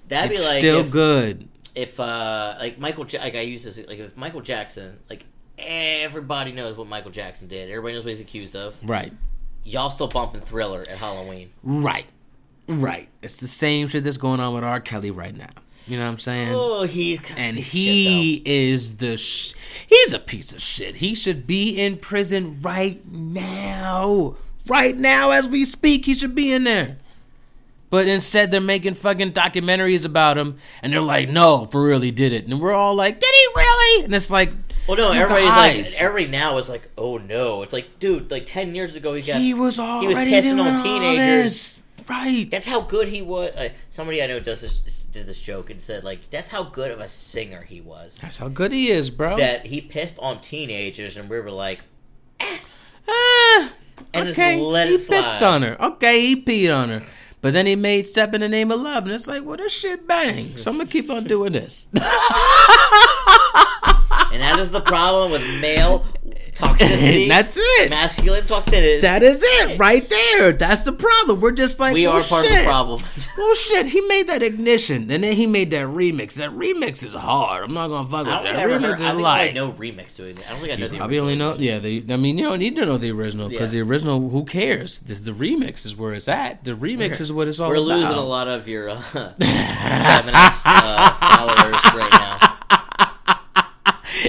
That'd 0.08 0.32
it's 0.32 0.42
be 0.42 0.48
like 0.48 0.60
still 0.60 0.80
if, 0.80 0.90
good. 0.90 1.48
if 1.74 2.00
uh 2.00 2.56
like 2.58 2.78
Michael 2.78 3.06
ja- 3.06 3.20
like 3.20 3.36
I 3.36 3.42
use 3.42 3.62
this 3.62 3.78
like 3.86 3.98
if 3.98 4.16
Michael 4.16 4.40
Jackson 4.40 4.98
like 5.08 5.24
everybody 5.58 6.52
knows 6.52 6.76
what 6.76 6.88
Michael 6.88 7.10
Jackson 7.10 7.46
did. 7.46 7.70
Everybody 7.70 7.94
knows 7.94 8.04
what 8.04 8.10
he's 8.10 8.20
accused 8.20 8.56
of. 8.56 8.74
Right. 8.82 9.12
Y'all 9.64 9.90
still 9.90 10.08
bumping 10.08 10.40
Thriller 10.40 10.80
at 10.80 10.98
Halloween. 10.98 11.50
Right. 11.62 12.06
Right. 12.66 13.08
It's 13.22 13.36
the 13.36 13.48
same 13.48 13.88
shit 13.88 14.04
that's 14.04 14.16
going 14.16 14.40
on 14.40 14.54
with 14.54 14.64
R. 14.64 14.80
Kelly 14.80 15.10
right 15.10 15.36
now. 15.36 15.50
You 15.86 15.96
know 15.96 16.04
what 16.04 16.12
I'm 16.12 16.18
saying? 16.18 16.52
Oh, 16.54 16.84
he's 16.84 17.20
and 17.36 17.58
he 17.58 18.36
shit, 18.36 18.46
is 18.46 18.96
the 18.98 19.16
sh- 19.16 19.54
he's 19.88 20.12
a 20.12 20.18
piece 20.18 20.52
of 20.52 20.62
shit. 20.62 20.96
He 20.96 21.14
should 21.14 21.46
be 21.46 21.70
in 21.70 21.96
prison 21.96 22.60
right 22.62 23.04
now. 23.10 24.36
Right 24.68 24.94
now 24.94 25.30
as 25.30 25.48
we 25.48 25.64
speak, 25.64 26.04
he 26.04 26.14
should 26.14 26.34
be 26.34 26.52
in 26.52 26.64
there. 26.64 26.98
But 27.88 28.06
instead 28.06 28.52
they're 28.52 28.60
making 28.60 28.94
fucking 28.94 29.32
documentaries 29.32 30.04
about 30.04 30.38
him 30.38 30.58
and 30.80 30.92
they're 30.92 31.02
like, 31.02 31.28
"No, 31.28 31.64
for 31.64 31.82
real 31.82 32.00
he 32.00 32.12
did 32.12 32.32
it." 32.32 32.46
And 32.46 32.60
we're 32.60 32.72
all 32.74 32.94
like, 32.94 33.18
"Did 33.18 33.34
he 33.34 33.46
really?" 33.56 34.04
And 34.04 34.14
it's 34.14 34.30
like. 34.30 34.52
Well, 34.90 34.98
no, 34.98 35.12
you 35.12 35.20
everybody's 35.20 35.48
guys. 35.48 35.94
like 35.94 36.02
everybody 36.02 36.30
now 36.32 36.58
is 36.58 36.68
like, 36.68 36.82
oh 36.98 37.16
no. 37.16 37.62
It's 37.62 37.72
like, 37.72 37.98
dude, 38.00 38.30
like 38.30 38.44
ten 38.46 38.74
years 38.74 38.96
ago 38.96 39.14
he 39.14 39.22
got. 39.22 39.40
he 39.40 39.54
was 39.54 39.78
was 39.78 39.78
already 39.78 40.30
pissing 40.30 40.56
doing 40.56 40.60
on 40.60 40.82
teenagers. 40.82 41.82
Right. 42.08 42.48
That's 42.50 42.66
how 42.66 42.80
good 42.80 43.06
he 43.08 43.22
was. 43.22 43.54
Uh, 43.54 43.68
somebody 43.90 44.20
I 44.22 44.26
know 44.26 44.40
does 44.40 44.62
this 44.62 44.80
did 45.04 45.26
this 45.28 45.40
joke 45.40 45.70
and 45.70 45.80
said 45.80 46.02
like, 46.02 46.28
that's 46.30 46.48
how 46.48 46.64
good 46.64 46.90
of 46.90 46.98
a 47.00 47.08
singer 47.08 47.62
he 47.62 47.80
was. 47.80 48.18
That's 48.20 48.38
how 48.38 48.48
good 48.48 48.72
he 48.72 48.90
is, 48.90 49.10
bro. 49.10 49.36
That 49.36 49.66
he 49.66 49.80
pissed 49.80 50.18
on 50.18 50.40
teenagers, 50.40 51.16
and 51.16 51.30
we 51.30 51.38
were 51.38 51.50
like, 51.52 51.80
Ah, 53.08 53.72
And 54.12 54.26
just 54.26 54.38
okay, 54.38 54.58
let 54.60 54.88
he 54.88 54.94
it 54.94 54.98
slide. 55.00 55.16
pissed 55.18 55.42
on 55.42 55.62
her. 55.62 55.80
Okay, 55.80 56.20
he 56.20 56.42
peed 56.42 56.74
on 56.76 56.88
her. 56.88 57.02
But 57.42 57.52
then 57.54 57.66
he 57.66 57.74
made 57.76 58.06
Step 58.06 58.34
in 58.34 58.40
the 58.42 58.48
Name 58.48 58.70
of 58.70 58.80
Love, 58.80 59.04
and 59.04 59.12
it's 59.12 59.26
like, 59.28 59.44
well, 59.44 59.56
this 59.56 59.72
shit 59.72 60.06
bang. 60.06 60.56
So 60.58 60.70
I'm 60.70 60.76
gonna 60.78 60.90
keep 60.90 61.10
on 61.10 61.24
doing 61.24 61.52
this. 61.52 61.88
is 64.60 64.70
the 64.70 64.80
problem 64.80 65.32
with 65.32 65.42
male 65.60 66.04
toxicity. 66.52 67.28
That's 67.28 67.56
it. 67.58 67.90
masculine 67.90 68.42
toxicity. 68.44 69.00
That 69.00 69.22
is 69.22 69.40
it, 69.42 69.78
right 69.78 70.08
there. 70.08 70.52
That's 70.52 70.84
the 70.84 70.92
problem. 70.92 71.40
We're 71.40 71.52
just 71.52 71.80
like, 71.80 71.94
we 71.94 72.06
well, 72.06 72.18
are 72.18 72.22
part 72.22 72.44
shit. 72.46 72.52
of 72.58 72.62
the 72.64 72.68
problem. 72.68 73.00
Well, 73.38 73.54
shit, 73.54 73.86
he 73.86 74.00
made 74.02 74.28
that 74.28 74.42
ignition, 74.42 75.10
and 75.10 75.24
then 75.24 75.36
he 75.36 75.46
made 75.46 75.70
that 75.70 75.86
remix. 75.86 76.34
That 76.34 76.50
remix 76.50 77.04
is 77.04 77.14
hard. 77.14 77.64
I'm 77.64 77.74
not 77.74 77.88
gonna 77.88 78.08
fuck 78.08 78.26
with 78.26 78.34
that. 78.44 78.56
I 78.56 78.64
remix 78.64 78.80
heard, 78.82 78.84
I 78.84 78.94
is 78.94 79.12
think 79.12 79.22
like. 79.22 79.50
I 79.50 79.52
know 79.54 79.72
remix 79.72 80.16
to 80.16 80.24
it. 80.26 80.46
I 80.46 80.50
don't 80.52 80.60
think 80.60 80.72
I 80.72 80.76
know 80.76 80.82
You 80.84 80.88
the 80.88 80.96
probably 80.98 81.18
only 81.18 81.36
know, 81.36 81.54
yeah. 81.54 81.78
The, 81.78 82.04
I 82.10 82.16
mean, 82.16 82.36
you 82.38 82.44
don't 82.48 82.58
need 82.58 82.76
to 82.76 82.86
know 82.86 82.98
the 82.98 83.10
original 83.12 83.48
because 83.48 83.74
Yeah. 83.74 83.82
the 83.82 83.90
original, 83.90 84.28
who 84.30 84.44
cares? 84.44 85.00
This 85.00 85.22
the 85.22 85.32
remix 85.32 85.86
is 85.86 85.96
where 85.96 86.12
it's 86.14 86.28
at. 86.28 86.64
The 86.64 86.72
remix 86.72 87.20
is 87.20 87.32
what 87.32 87.48
it's 87.48 87.60
all 87.60 87.70
about. 87.70 87.80
We're 87.80 87.86
about. 87.86 87.98
losing 88.00 88.16
a 88.18 88.24
lot 88.26 88.48
of 88.48 88.68
your 88.68 88.90
uh, 88.90 89.00
feminist 89.40 90.62
uh, 90.66 91.14
followers 91.36 91.84
right 91.94 92.10
now. 92.12 92.49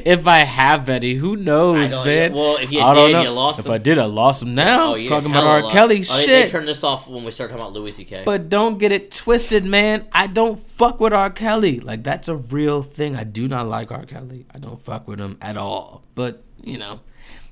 If 0.05 0.27
I 0.27 0.39
have 0.39 0.89
any, 0.89 1.13
who 1.15 1.35
knows, 1.35 1.91
man? 1.91 2.33
well, 2.33 2.57
if 2.57 2.71
you 2.71 2.79
I 2.81 2.93
did, 2.93 3.23
you 3.23 3.29
lost 3.29 3.59
If 3.59 3.65
them. 3.65 3.73
I 3.73 3.77
did, 3.77 3.97
I 3.97 4.05
lost 4.05 4.39
them 4.41 4.55
now. 4.55 4.91
Oh, 4.91 4.95
yeah, 4.95 5.09
Talking 5.09 5.31
about 5.31 5.43
R. 5.45 5.61
lot. 5.63 5.71
Kelly, 5.73 5.99
Oh, 5.99 6.03
shit. 6.03 6.27
They, 6.45 6.49
turned 6.49 6.67
this 6.67 6.83
off 6.83 7.07
when 7.07 7.23
we 7.23 7.31
started 7.31 7.53
talking 7.53 7.63
about 7.67 7.73
Louis 7.73 7.91
C.K. 7.91 8.23
But 8.25 8.49
don't 8.49 8.77
get 8.77 8.91
it 8.91 9.11
twisted, 9.11 9.65
man. 9.65 10.07
I 10.11 10.27
don't 10.27 10.59
fuck 10.59 10.99
with 10.99 11.13
R. 11.13 11.29
Kelly. 11.29 11.79
Like 11.79 12.03
that's 12.03 12.27
a 12.27 12.35
real 12.35 12.81
thing. 12.83 13.15
I 13.15 13.23
do 13.23 13.47
not 13.47 13.67
like 13.67 13.91
R. 13.91 14.05
Kelly. 14.05 14.45
I 14.53 14.59
don't 14.59 14.79
fuck 14.79 15.07
with 15.07 15.19
him 15.19 15.37
at 15.41 15.57
all. 15.57 16.03
But 16.15 16.43
you 16.63 16.77
know, 16.77 16.99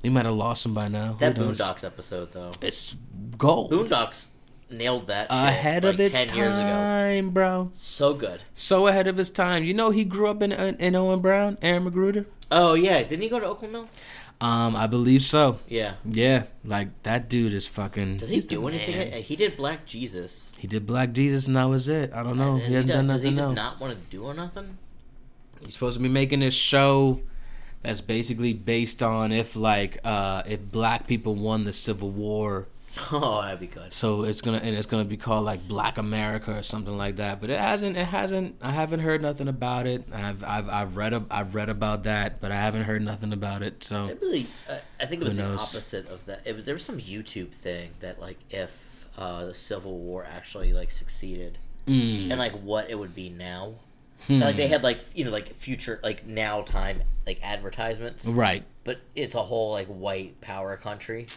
we 0.04 0.10
might 0.10 0.26
have 0.26 0.36
lost 0.36 0.66
him 0.66 0.74
by 0.74 0.88
now. 0.88 1.14
that 1.20 1.38
Who 1.38 1.46
knows? 1.46 1.60
Boondocks 1.60 1.84
episode 1.84 2.32
though, 2.32 2.52
It's 2.62 2.96
gold. 3.38 3.72
Boondocks 3.72 4.28
nailed 4.72 5.08
that 5.08 5.24
shit 5.32 5.32
ahead 5.32 5.84
like 5.84 5.96
of 5.96 6.00
its 6.00 6.22
10 6.24 6.36
years 6.38 6.54
ago. 6.54 6.62
time, 6.62 7.32
bro. 7.32 7.70
So 7.74 8.14
good. 8.14 8.42
So 8.54 8.86
ahead 8.88 9.08
of 9.08 9.18
his 9.18 9.32
time. 9.32 9.64
You 9.64 9.74
know, 9.74 9.90
he 9.90 10.04
grew 10.04 10.28
up 10.30 10.44
in 10.44 10.54
uh, 10.54 10.74
in 10.80 10.96
Owen 10.96 11.20
Brown, 11.22 11.58
Aaron 11.64 11.90
McGruder. 11.90 12.26
Oh 12.52 12.74
yeah, 12.74 13.04
didn't 13.04 13.22
he 13.22 13.30
go 13.30 13.40
to 13.40 13.46
Oakland 13.48 13.74
Mills? 13.74 13.90
Um, 14.42 14.74
I 14.76 14.88
believe 14.88 15.22
so. 15.24 15.60
Yeah. 15.68 15.96
Yeah, 16.06 16.44
like 16.64 16.88
that 17.04 17.30
dude 17.30 17.54
is 17.54 17.68
fucking. 17.68 18.18
Does 18.18 18.30
he 18.30 18.36
he's 18.36 18.48
the 18.48 18.56
do 18.56 18.68
anything? 18.70 18.96
man. 19.12 19.22
He 19.22 19.36
did 19.36 19.58
Black 19.58 19.86
Jesus. 19.86 20.52
He 20.58 20.66
did 20.68 20.86
Black 20.88 21.12
Jesus, 21.12 21.48
and 21.48 21.58
that 21.58 21.66
was 21.66 21.90
it. 21.90 22.12
I 22.14 22.24
don't 22.24 22.38
know. 22.38 22.58
Has 22.58 22.68
He 22.70 22.74
hasn't 22.76 22.94
done- 22.94 23.08
done 23.08 23.16
Does 23.16 23.24
he 23.24 23.32
nothing 23.32 23.56
just 23.56 23.60
else. 23.66 23.74
not 23.74 23.82
want 23.82 23.94
to 24.06 24.10
do 24.10 24.24
or 24.24 24.34
nothing? 24.34 24.78
He's 25.66 25.74
supposed 25.74 25.98
to 25.98 26.04
be 26.04 26.08
making 26.10 26.40
this 26.40 26.54
show 26.54 27.20
that's 27.84 28.00
basically 28.02 28.54
based 28.54 29.04
on 29.04 29.32
if 29.34 29.56
like 29.58 30.00
uh 30.06 30.44
if 30.48 30.62
black 30.72 31.06
people 31.08 31.36
won 31.36 31.64
the 31.64 31.74
Civil 31.74 32.10
War. 32.10 32.68
Oh, 33.12 33.42
that'd 33.42 33.60
be 33.60 33.68
good. 33.68 33.92
So 33.94 34.24
it's 34.24 34.42
gonna 34.42 34.58
and 34.58 34.76
it's 34.76 34.86
gonna 34.86 35.06
be 35.06 35.18
called 35.18 35.46
like 35.46 35.68
Black 35.68 35.98
America 35.98 36.56
or 36.56 36.64
something 36.64 36.98
like 36.98 37.18
that. 37.18 37.42
But 37.42 37.50
it 37.50 37.60
hasn't. 37.60 37.98
It 37.98 38.06
hasn't. 38.06 38.58
I 38.62 38.72
haven't 38.72 39.00
heard 39.00 39.22
nothing 39.22 39.48
about 39.48 39.88
it. 39.88 40.06
I've 40.14 40.44
I've 40.44 40.70
I've 40.70 40.98
read 40.98 41.14
ab- 41.14 41.28
I've 41.32 41.56
read 41.56 41.70
about 41.70 42.04
that, 42.04 42.42
but 42.42 42.52
I 42.52 42.56
haven't 42.56 42.84
heard 42.84 43.02
nothing 43.02 43.34
about 43.34 43.64
it. 43.64 43.84
So 43.84 44.08
It 44.08 44.20
really, 44.22 44.46
uh, 44.70 44.78
I 45.00 45.06
think 45.06 45.22
it 45.22 45.26
was 45.26 45.38
the 45.38 45.44
knows? 45.44 45.62
opposite 45.62 46.10
of 46.10 46.26
that. 46.26 46.42
It 46.46 46.56
was 46.56 46.66
there 46.66 46.76
was 46.76 46.84
some 46.84 47.00
YouTube 47.00 47.52
thing 47.52 47.92
that 48.00 48.20
like 48.20 48.38
if 48.50 48.72
uh, 49.18 49.46
the 49.46 49.54
Civil 49.54 49.98
War 49.98 50.26
actually 50.30 50.74
like 50.74 50.92
succeeded 50.92 51.58
mm, 51.88 52.30
and 52.30 52.40
like 52.40 52.54
what 52.54 52.90
it 52.90 52.96
would 52.96 53.16
be 53.16 53.30
now. 53.30 53.76
hmm. 54.28 54.40
Like 54.40 54.56
they 54.56 54.68
had 54.68 54.84
like 54.84 55.00
you 55.14 55.26
know 55.26 55.32
like 55.32 55.54
future 55.56 56.00
like 56.04 56.26
now 56.26 56.62
time 56.62 57.04
like 57.26 57.40
advertisements, 57.44 58.28
right. 58.28 58.64
but 58.84 59.00
it's 59.16 59.36
a 59.36 59.44
whole 59.44 59.72
like 59.72 59.88
white 59.88 60.42
power 60.42 60.76
country. 60.78 61.28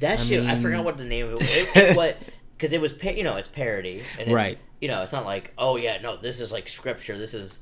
That 0.00 0.20
I 0.20 0.22
shit, 0.22 0.44
I 0.46 0.60
forgot 0.60 0.84
what 0.84 0.96
the 0.98 1.04
name 1.04 1.26
of 1.26 1.32
it 1.32 1.38
was. 1.38 1.56
It, 1.56 1.76
it, 1.76 1.96
what 1.98 2.18
because 2.56 2.72
it 2.72 2.80
was 2.80 2.92
you 3.02 3.22
know 3.24 3.36
it's 3.36 3.48
parody 3.48 4.02
and 4.18 4.28
it's, 4.28 4.32
Right. 4.32 4.58
You 4.80 4.88
know 4.88 5.02
it's 5.02 5.12
not 5.12 5.24
like 5.24 5.52
oh 5.58 5.76
yeah 5.76 6.00
no 6.00 6.16
this 6.16 6.40
is 6.40 6.52
like 6.52 6.68
scripture 6.68 7.16
this 7.16 7.34
is 7.34 7.58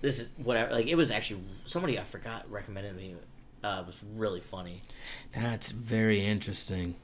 this 0.00 0.20
is 0.20 0.28
whatever 0.36 0.72
like 0.72 0.86
it 0.86 0.94
was 0.96 1.10
actually 1.10 1.42
somebody 1.66 1.98
I 1.98 2.04
forgot 2.04 2.50
recommended 2.50 2.96
me 2.96 3.16
uh, 3.64 3.82
was 3.86 3.98
really 4.14 4.40
funny. 4.40 4.82
That's 5.32 5.70
very 5.70 6.24
interesting. 6.24 6.94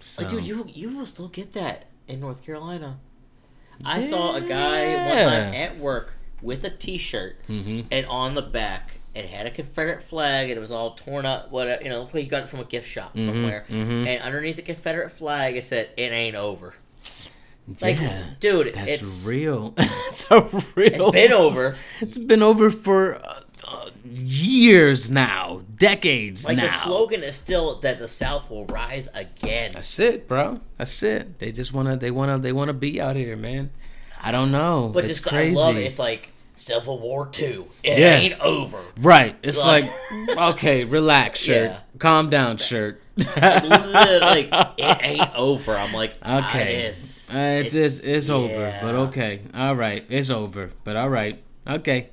So, 0.00 0.22
Like, 0.22 0.30
dude, 0.30 0.44
you 0.46 0.66
you 0.72 0.96
will 0.96 1.06
still 1.06 1.28
get 1.28 1.52
that 1.54 1.86
in 2.08 2.20
North 2.20 2.44
Carolina. 2.44 2.98
I 3.84 4.00
saw 4.00 4.34
a 4.36 4.40
guy 4.40 4.94
one 5.08 5.16
time 5.16 5.54
at 5.54 5.78
work 5.78 6.14
with 6.42 6.64
a 6.64 6.70
T-shirt, 6.70 7.36
Mhm. 7.48 7.86
and 7.90 8.06
on 8.06 8.34
the 8.34 8.42
back 8.42 8.98
it 9.14 9.26
had 9.26 9.46
a 9.46 9.50
Confederate 9.50 10.02
flag, 10.02 10.48
and 10.48 10.56
it 10.56 10.60
was 10.60 10.72
all 10.72 10.94
torn 10.94 11.26
up. 11.26 11.50
What 11.50 11.82
you 11.82 11.90
know, 11.90 12.02
like 12.02 12.14
you 12.24 12.30
got 12.30 12.44
it 12.44 12.48
from 12.48 12.60
a 12.60 12.64
gift 12.64 12.88
shop 12.88 13.18
somewhere. 13.18 13.64
mhm. 13.68 14.06
And 14.06 14.22
underneath 14.22 14.56
the 14.56 14.62
Confederate 14.62 15.10
flag, 15.12 15.56
it 15.56 15.64
said, 15.64 15.90
"It 15.96 16.12
ain't 16.12 16.36
over." 16.36 16.74
Like, 17.80 18.00
yeah, 18.00 18.24
dude, 18.40 18.74
that's 18.74 18.90
it's 18.90 19.24
real. 19.26 19.72
it's 19.78 20.28
a 20.30 20.40
real. 20.74 20.88
it's 21.08 21.10
been 21.12 21.32
over. 21.32 21.76
It's 22.00 22.18
been 22.18 22.42
over 22.42 22.70
for 22.70 23.14
uh, 23.24 23.40
uh, 23.64 23.90
years 24.04 25.10
now, 25.12 25.62
decades 25.78 26.44
Like 26.44 26.56
now. 26.56 26.64
the 26.64 26.72
slogan 26.72 27.22
is 27.22 27.36
still 27.36 27.78
that 27.80 28.00
the 28.00 28.08
South 28.08 28.50
will 28.50 28.66
rise 28.66 29.08
again. 29.14 29.72
That's 29.74 29.98
it, 30.00 30.26
bro. 30.26 30.60
That's 30.76 31.02
it. 31.04 31.38
They 31.38 31.52
just 31.52 31.72
wanna, 31.72 31.96
they 31.96 32.10
wanna, 32.10 32.38
they 32.38 32.52
wanna 32.52 32.72
be 32.72 33.00
out 33.00 33.14
here, 33.14 33.36
man. 33.36 33.70
I 34.20 34.32
don't 34.32 34.50
know. 34.50 34.90
But 34.92 35.04
it's 35.04 35.20
just 35.20 35.28
crazy. 35.28 35.60
I 35.60 35.64
love 35.64 35.76
it. 35.76 35.84
It's 35.84 35.98
like 36.00 36.30
Civil 36.62 36.98
War 37.00 37.26
Two. 37.26 37.66
It 37.82 37.98
Yeah. 37.98 38.16
ain't 38.18 38.40
over. 38.40 38.78
right. 38.98 39.34
It's 39.42 39.58
Like- 39.58 39.90
like, 40.28 40.38
okay, 40.54 40.84
relax, 40.84 41.40
shirt. 41.44 41.70
Yeah. 41.72 41.78
Calm 41.98 42.30
down, 42.30 42.56
shirt. 42.58 43.02
Literally, 43.16 44.20
like 44.20 44.48
it 44.78 44.98
ain't 45.02 45.34
over. 45.34 45.76
I'm 45.76 45.92
like, 45.92 46.14
ah, 46.22 46.48
Okay. 46.50 46.74
it 46.76 46.84
is. 46.94 47.28
Uh, 47.32 47.36
it's 47.64 47.74
it's, 47.74 47.98
it's 48.00 48.28
over, 48.30 48.78
but 48.82 48.94
okay, 48.94 49.40
all 49.54 49.74
right, 49.74 50.04
it's 50.08 50.30
over, 50.30 50.70
but 50.84 50.96
all 50.96 51.08
right, 51.08 51.42
okay. 51.68 52.10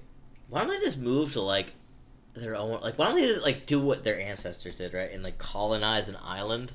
Why 0.49 0.61
don't 0.61 0.69
they 0.69 0.79
just 0.85 0.97
move 0.97 1.33
to 1.33 1.41
like 1.41 1.67
their 2.35 2.55
own? 2.55 2.79
Like, 2.81 2.97
why 2.97 3.05
don't 3.07 3.15
they 3.15 3.27
just 3.27 3.43
like 3.43 3.65
do 3.65 3.79
what 3.79 4.03
their 4.03 4.19
ancestors 4.19 4.75
did, 4.75 4.93
right? 4.93 5.11
And 5.11 5.23
like 5.23 5.37
colonize 5.37 6.09
an 6.09 6.17
island 6.23 6.73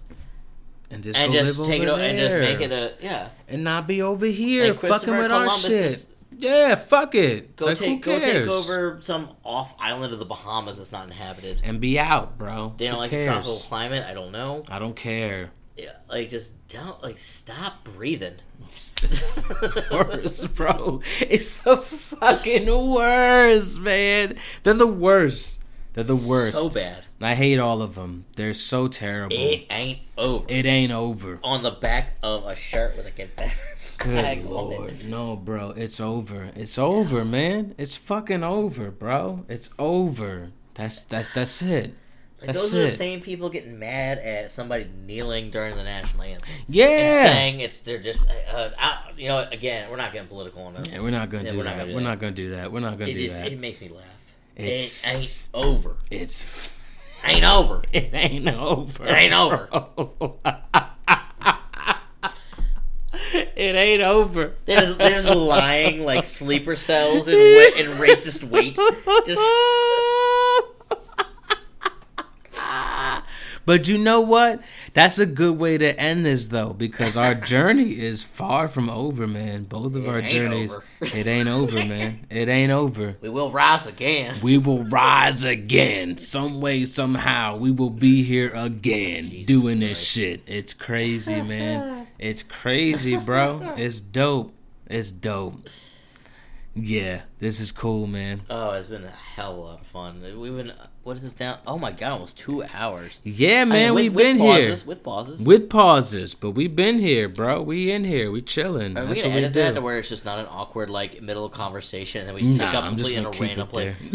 And 0.91 1.03
just 1.03 1.19
and 1.19 1.33
go 1.33 1.39
just 1.41 1.59
live 1.59 1.67
take 1.67 1.83
it 1.83 1.89
over 1.89 2.01
and 2.03 2.19
just 2.19 2.35
make 2.35 2.61
it 2.61 2.71
a 2.73 2.95
yeah. 3.01 3.29
and 3.49 3.65
not 3.65 3.87
be 3.87 4.01
over 4.03 4.27
here 4.27 4.69
Like 4.75 4.81
fucking 4.81 5.17
with 5.17 5.31
our 5.33 5.51
shit. 5.51 5.73
is- 5.73 6.07
Yeah, 6.45 6.75
fuck 6.75 7.15
it. 7.15 7.57
Go 7.57 7.67
like, 7.67 7.79
take 7.79 8.03
go 8.03 8.19
take 8.19 8.47
over 8.47 8.99
some 9.01 9.31
off 9.43 9.75
island 9.79 10.13
of 10.13 10.19
the 10.19 10.25
Bahamas 10.27 10.77
that's 10.77 10.93
not 10.93 11.05
inhabited. 11.07 11.61
and 11.65 11.81
be 11.81 11.99
out, 11.99 12.37
bro. 12.39 12.75
They 12.77 12.87
don't 12.87 12.95
Who 12.95 13.01
like 13.01 13.11
cares? 13.11 13.25
the 13.25 13.31
tropical 13.33 13.57
climate. 13.59 14.05
I 14.07 14.15
don't 14.15 14.33
know. 14.33 14.65
I 14.71 14.79
don't 14.79 14.95
care. 14.97 15.51
Yeah, 15.77 15.93
like 16.09 16.31
just 16.31 16.69
don't 16.69 17.03
like 17.03 17.19
stop 17.19 17.83
breathing. 17.85 18.35
It's 18.69 18.91
the 18.91 19.87
worst, 19.91 20.55
bro. 20.55 21.01
It's 21.21 21.61
the 21.63 21.77
fucking 21.79 22.67
worst, 22.67 23.81
man. 23.81 24.37
They're 24.63 24.75
the 24.75 24.87
worst. 24.87 25.61
They're 25.95 26.05
the 26.05 26.17
worst. 26.17 26.55
So 26.55 26.69
bad. 26.69 27.05
I 27.21 27.35
hate 27.35 27.59
all 27.59 27.81
of 27.83 27.95
them. 27.95 28.25
They're 28.37 28.53
so 28.55 28.89
terrible. 28.89 29.37
It 29.37 29.67
ain't 29.71 30.01
over. 30.19 30.45
it 30.49 30.67
ain't 30.67 30.93
over. 30.93 31.39
on 31.43 31.63
the 31.63 31.71
back 31.71 32.15
of 32.23 32.45
a 32.45 32.55
shirt 32.55 32.97
with 32.97 33.07
a 33.07 33.11
Confederate 33.11 33.74
Good 33.99 34.25
it. 34.25 34.45
lord, 34.45 35.05
no, 35.07 35.37
bro. 35.37 35.71
It's 35.71 36.01
over. 36.01 36.51
It's 36.55 36.79
over, 36.79 37.25
man. 37.25 37.75
It's 37.79 37.95
fucking 37.97 38.43
over, 38.43 38.91
bro. 38.91 39.45
It's 39.49 39.71
over. 39.79 40.51
That's 40.75 41.01
that's 41.03 41.33
that's 41.35 41.63
it. 41.63 41.95
Like, 42.41 42.49
That's 42.49 42.63
those 42.71 42.75
are 42.75 42.83
the 42.83 42.91
same 42.91 43.21
people 43.23 43.49
getting 43.49 43.79
mad 43.79 44.19
at 44.19 44.51
somebody 44.51 44.87
kneeling 45.07 45.51
during 45.51 45.77
the 45.77 45.85
national 45.85 46.25
anthem. 46.25 46.49
And 46.67 46.75
Yeah. 46.75 47.25
saying 47.25 47.61
it's 47.61 47.81
they're 47.83 48.03
just 48.03 48.21
uh, 48.53 48.71
uh, 48.79 48.97
you 49.17 49.29
know 49.29 49.49
again 49.51 49.89
we're 49.91 49.97
not 49.97 50.13
getting 50.13 50.29
political 50.29 50.63
on 50.65 50.75
this. 50.75 50.93
Yeah, 50.93 51.01
we're 51.01 51.11
not 51.11 51.31
gonna 51.31 51.45
Yeah, 51.45 51.51
do 51.51 51.57
we're 51.59 51.65
not 51.65 51.71
that. 51.77 51.79
gonna 51.79 51.87
do 51.91 51.95
we're 51.95 52.01
that. 52.01 52.09
not 52.09 52.19
gonna 52.21 52.33
do 52.33 52.51
that. 52.51 52.73
We're 52.73 52.81
not 52.81 52.99
gonna 52.99 53.11
it 53.11 53.15
do 53.15 53.23
just 53.25 53.35
that. 53.39 53.53
it 53.53 53.59
makes 53.59 53.81
me 53.81 53.89
laugh. 53.89 54.05
It's- 54.57 55.05
it 55.55 55.57
ain't 55.57 55.67
over. 55.67 55.97
It's 56.11 56.45
Ain't 57.27 57.45
over. 57.45 57.83
it 57.93 58.13
ain't 58.13 58.47
over. 58.49 59.07
It 59.07 59.11
ain't 59.13 59.33
over. 59.33 59.69
it 63.57 63.75
ain't 63.75 64.03
over. 64.03 64.53
They're 64.65 64.95
just, 64.97 65.29
lying 65.29 66.05
like 66.05 66.25
sleeper 66.25 66.77
cells 66.77 67.29
in, 67.29 67.39
wa- 67.39 67.81
in 67.81 67.99
racist 67.99 68.45
weight. 68.45 68.79
Just 69.27 69.41
But 73.67 73.89
you 73.89 73.99
know 73.99 74.21
what? 74.21 74.61
That's 74.93 75.19
a 75.19 75.27
good 75.27 75.59
way 75.59 75.79
to 75.79 75.99
end 75.99 76.25
this 76.25 76.49
though, 76.49 76.73
because 76.73 77.17
our 77.17 77.35
journey 77.35 77.99
is 77.99 78.23
far 78.23 78.69
from 78.69 78.91
over, 78.91 79.27
man. 79.27 79.65
Both 79.65 79.95
of 79.95 80.07
It 80.07 80.09
our 80.09 80.21
journeys, 80.23 80.79
it 81.01 81.27
ain't 81.27 81.49
over, 81.49 81.85
man. 81.85 82.27
It 82.31 82.49
ain't 82.49 82.71
over. 82.71 83.17
we 83.21 83.29
will 83.29 83.51
rise 83.51 83.87
again. 83.87 84.37
We 84.43 84.59
will 84.59 84.85
rise 84.85 85.45
again, 85.45 86.19
some 86.19 86.61
way, 86.61 86.85
somehow. 86.85 87.57
We 87.57 87.71
will 87.71 87.91
be 87.91 88.23
here 88.23 88.51
again, 88.55 89.31
Jesus 89.31 89.47
doing 89.47 89.81
this 89.81 90.01
shit. 90.01 90.43
It's 90.47 90.75
crazy, 90.75 91.41
man. 91.41 92.03
It's 92.19 92.43
crazy, 92.43 93.17
bro. 93.17 93.75
It's 93.77 94.01
dope. 94.01 94.53
It's 94.87 95.11
dope. 95.11 95.69
Yeah, 96.77 97.21
this 97.39 97.61
is 97.61 97.71
cool, 97.71 98.09
man. 98.09 98.41
Oh, 98.51 98.71
it's 98.73 98.89
been 98.89 99.05
a 99.05 99.09
hell 99.09 99.53
of 99.53 99.59
a 99.59 99.61
lot 99.61 99.81
of 99.81 99.87
fun. 99.87 100.21
We've 100.41 100.57
been 100.57 100.73
what 101.05 101.17
is 101.17 101.23
this 101.23 101.33
down? 101.35 101.59
Oh 101.69 101.79
my 101.79 101.93
god, 101.93 102.13
almost 102.13 102.37
two 102.37 102.65
hours. 102.65 103.21
Yeah, 103.23 103.63
I 103.63 103.65
man, 103.65 103.69
mean, 103.69 103.95
with- 103.95 104.03
we've 104.03 104.15
with 104.15 104.25
been 104.25 104.39
pauses, 104.39 104.81
here 104.83 104.89
with 104.89 105.03
pauses. 105.05 105.41
with 105.41 105.71
pauses, 105.71 106.35
but 106.35 106.51
we've 106.53 106.75
been 106.75 106.99
here, 106.99 107.29
bro. 107.29 107.63
We 107.63 107.93
in 107.93 108.03
here. 108.05 108.31
We 108.33 108.43
chilling. 108.43 108.97
Are 108.97 109.03
we 109.03 109.09
That's 109.09 109.23
gonna 109.23 109.35
what 109.35 109.39
we 109.41 109.45
edit 109.45 109.55
that 109.55 109.75
to 109.77 109.81
where 109.83 109.99
it's 109.99 110.09
just 110.09 110.25
not 110.25 110.39
an 110.41 110.47
awkward 110.47 110.91
like 110.91 111.23
middle 111.23 111.45
of 111.45 111.53
conversation 111.53 112.21
and 112.23 112.29
then 112.29 112.35
we 112.35 112.43
just 112.43 112.59
pick 112.59 112.69
up 112.75 112.83
I'm 112.85 112.97
just 112.97 113.15
completely 113.15 113.17
in 113.19 113.23
gonna 113.23 113.29
a 113.29 113.39
keep 113.39 113.49
random 113.49 113.69
place? 113.69 113.95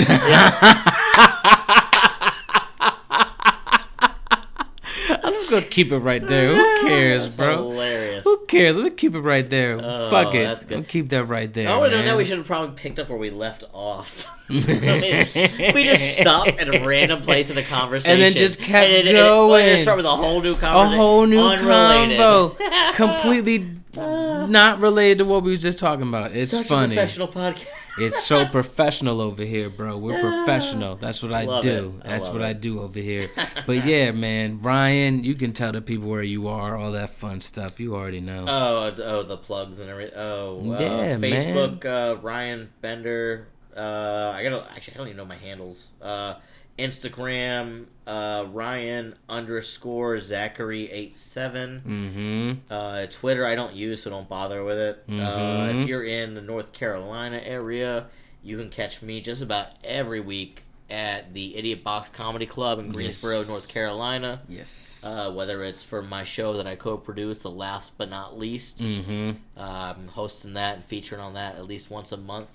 there. 5.10 5.20
I'm 5.24 5.39
just 5.50 5.62
gonna 5.62 5.72
keep 5.72 5.92
it 5.92 5.98
right 5.98 6.26
there. 6.28 6.56
Who 6.56 6.88
cares, 6.88 7.24
That's 7.24 7.36
bro? 7.36 7.58
Hilarious. 7.70 8.24
Who 8.24 8.46
cares? 8.48 8.76
Let 8.76 8.86
me 8.86 8.90
keep 8.92 9.16
it 9.16 9.20
right 9.20 9.50
there. 9.50 9.80
Oh, 9.82 10.10
Fuck 10.10 10.36
it. 10.36 10.44
that's 10.44 10.66
good. 10.66 10.78
I'll 10.80 10.84
keep 10.84 11.10
that 11.10 11.26
right 11.26 11.54
there. 11.54 11.70
Oh, 11.70 11.88
no, 11.90 12.04
no, 12.06 12.18
we 12.18 12.26
should 12.26 12.38
have 12.38 12.48
probably 12.48 12.76
picked 12.76 13.00
up 13.00 13.10
where 13.10 13.18
we 13.18 13.30
left 13.30 13.64
off. 13.74 14.28
we 14.50 14.60
just 14.62 16.18
stopped 16.18 16.58
at 16.60 16.74
a 16.74 16.84
random 16.86 17.22
place 17.22 17.50
in 17.50 17.58
a 17.58 17.64
conversation. 17.64 18.12
And 18.14 18.22
then 18.22 18.34
just 18.34 18.60
kept 18.60 18.88
and 18.90 19.08
then- 19.08 19.16
and- 19.16 19.16
going. 19.26 19.62
and 19.66 19.76
then 19.78 19.84
start 19.84 19.98
with 19.98 20.06
a 20.06 20.16
whole 20.16 20.42
new 20.42 20.56
conversation, 20.56 20.94
a 20.94 20.98
whole 21.02 21.26
new 21.26 21.40
unrelated. 21.40 22.18
combo, 22.18 22.56
completely 22.94 23.70
ah. 23.98 24.46
not 24.48 24.80
related 24.80 25.20
to 25.20 25.26
what 25.26 25.44
we 25.44 25.52
was 25.52 25.62
just 25.62 25.78
talking 25.78 26.08
about. 26.08 26.36
It's 26.36 26.52
Such 26.52 26.68
funny. 26.68 26.96
a 26.96 26.98
professional 26.98 27.28
podcast. 27.28 27.66
It's 28.02 28.24
so 28.24 28.46
professional 28.52 29.22
over 29.22 29.44
here, 29.44 29.70
bro. 29.70 29.98
We're 29.98 30.20
professional. 30.20 30.96
That's 30.96 31.22
what 31.22 31.34
I 31.34 31.46
Love 31.46 31.64
do. 31.64 32.02
I 32.04 32.10
That's 32.10 32.30
what 32.30 32.42
it. 32.42 32.46
I 32.46 32.54
do 32.54 32.82
over 32.82 33.00
here. 33.00 33.30
But 33.66 33.86
yeah, 33.86 34.12
man, 34.12 34.62
Ryan, 34.62 35.24
you 35.24 35.36
can 35.36 35.52
tell 35.52 35.72
the 35.72 35.82
people 35.82 36.10
where 36.10 36.24
you 36.24 36.48
are, 36.48 36.76
all 36.76 36.92
that 36.94 37.12
fun 37.12 37.40
stuff. 37.40 37.80
You 37.80 37.96
already 37.96 38.22
know. 38.22 38.46
Oh, 38.48 38.96
oh, 39.04 39.24
the 39.24 39.38
plugs 39.38 39.80
and 39.80 39.90
everything. 39.90 40.14
Oh, 40.18 40.74
uh, 40.74 40.80
Yeah, 40.80 41.18
man. 41.18 41.32
Facebook, 41.32 41.86
uh, 41.86 42.20
Ryan 42.20 42.70
Bender. 42.82 43.48
Uh, 43.76 44.34
I 44.36 44.44
gotta 44.44 44.66
actually, 44.72 44.96
I 44.96 44.98
don't 44.98 45.08
even 45.08 45.18
know 45.18 45.26
my 45.26 45.36
handles. 45.36 45.92
Uh, 46.02 46.36
Instagram, 46.80 47.86
uh, 48.08 48.46
Ryan 48.52 49.16
underscore 49.28 50.20
Zachary 50.20 50.90
eight 50.92 51.18
seven. 51.18 51.82
mm-hmm. 51.86 52.74
Uh, 52.74 53.06
Twitter, 53.08 53.46
I 53.46 53.56
don't 53.56 53.74
use, 53.76 54.04
so 54.04 54.10
don't 54.10 54.28
bother 54.30 54.64
with 54.64 54.78
it. 54.78 55.04
Uh, 55.08 55.12
Mhm. 55.12 55.82
if 55.84 55.88
you're 55.88 56.04
in 56.04 56.34
the 56.36 56.42
North 56.42 56.74
Carolina 56.74 57.42
area, 57.44 58.08
you 58.44 58.58
can 58.58 58.70
catch 58.70 59.02
me 59.02 59.22
just 59.22 59.42
about 59.42 59.68
every 59.84 60.20
week 60.20 60.64
at 60.90 61.36
the 61.36 61.56
Idiot 61.56 61.84
Box 61.84 62.10
Comedy 62.10 62.48
Club 62.48 62.80
in 62.80 62.90
Greensboro, 62.90 63.38
Yes. 63.38 63.50
North 63.50 63.72
Carolina. 63.72 64.42
Yes. 64.50 65.04
Uh, 65.06 65.32
whether 65.32 65.64
it's 65.64 65.84
for 65.84 66.02
my 66.02 66.24
show 66.24 66.54
that 66.54 66.66
I 66.66 66.76
co-produce, 66.76 67.40
the 67.40 67.52
last 67.52 67.92
but 67.98 68.10
not 68.10 68.40
least, 68.40 68.80
mm-hmm. 68.80 69.32
uh, 69.56 69.94
I'm 69.96 70.08
hosting 70.08 70.54
that 70.56 70.76
and 70.78 70.84
featuring 70.86 71.22
on 71.22 71.36
that 71.36 71.58
at 71.58 71.68
least 71.68 71.92
once 71.92 72.12
a 72.12 72.18
month. 72.18 72.50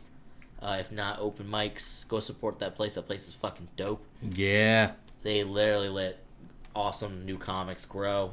Uh, 0.64 0.78
if 0.80 0.90
not 0.90 1.18
open 1.18 1.46
mics, 1.46 2.08
go 2.08 2.20
support 2.20 2.58
that 2.60 2.74
place. 2.74 2.94
That 2.94 3.06
place 3.06 3.28
is 3.28 3.34
fucking 3.34 3.68
dope. 3.76 4.02
Yeah. 4.22 4.92
They 5.22 5.44
literally 5.44 5.90
let 5.90 6.20
awesome 6.74 7.26
new 7.26 7.36
comics 7.36 7.84
grow. 7.84 8.30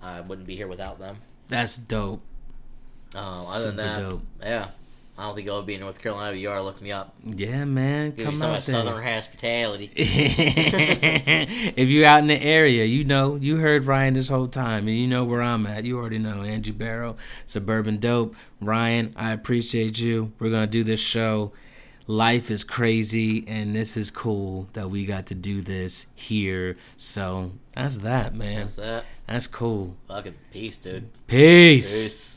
I 0.00 0.20
wouldn't 0.20 0.46
be 0.46 0.54
here 0.54 0.68
without 0.68 1.00
them. 1.00 1.16
That's 1.48 1.76
dope. 1.76 2.20
Uh, 3.14 3.18
other 3.18 3.42
Super 3.42 3.66
than 3.66 3.76
that, 3.76 3.98
dope. 4.10 4.22
yeah, 4.40 4.68
I 5.18 5.22
don't 5.22 5.34
think 5.34 5.48
I'll 5.48 5.62
be 5.62 5.74
in 5.74 5.80
North 5.80 6.00
Carolina. 6.00 6.32
But 6.32 6.40
you 6.40 6.50
are 6.50 6.62
look 6.62 6.82
me 6.82 6.92
up. 6.92 7.14
Yeah, 7.24 7.64
man. 7.64 8.10
Give 8.10 8.18
me 8.18 8.24
Come 8.24 8.34
some 8.34 8.50
out 8.50 8.58
of 8.58 8.66
that 8.66 8.70
southern 8.70 9.02
hospitality. 9.02 9.90
if 9.96 11.88
you're 11.88 12.06
out 12.06 12.18
in 12.18 12.26
the 12.26 12.42
area, 12.42 12.84
you 12.84 13.04
know, 13.04 13.36
you 13.36 13.56
heard 13.56 13.86
Ryan 13.86 14.14
this 14.14 14.28
whole 14.28 14.48
time, 14.48 14.88
and 14.88 14.96
you 14.96 15.06
know 15.06 15.24
where 15.24 15.40
I'm 15.40 15.66
at. 15.66 15.84
You 15.84 15.98
already 15.98 16.18
know 16.18 16.42
Andrew 16.42 16.74
Barrow, 16.74 17.16
Suburban 17.46 17.98
Dope. 17.98 18.36
Ryan, 18.60 19.14
I 19.16 19.32
appreciate 19.32 19.98
you. 19.98 20.32
We're 20.38 20.50
gonna 20.50 20.66
do 20.66 20.84
this 20.84 21.00
show. 21.00 21.52
Life 22.08 22.52
is 22.52 22.62
crazy, 22.62 23.44
and 23.48 23.74
this 23.74 23.96
is 23.96 24.10
cool 24.10 24.68
that 24.74 24.90
we 24.90 25.06
got 25.06 25.26
to 25.26 25.34
do 25.34 25.60
this 25.60 26.06
here. 26.14 26.76
So 26.96 27.52
that's 27.74 27.98
that, 27.98 28.34
man. 28.34 28.60
That's 28.60 28.76
that. 28.76 29.04
That's 29.26 29.46
cool. 29.48 29.96
Fucking 30.06 30.34
peace, 30.52 30.78
dude. 30.78 31.08
Peace. 31.26 32.02
Peace. 32.02 32.35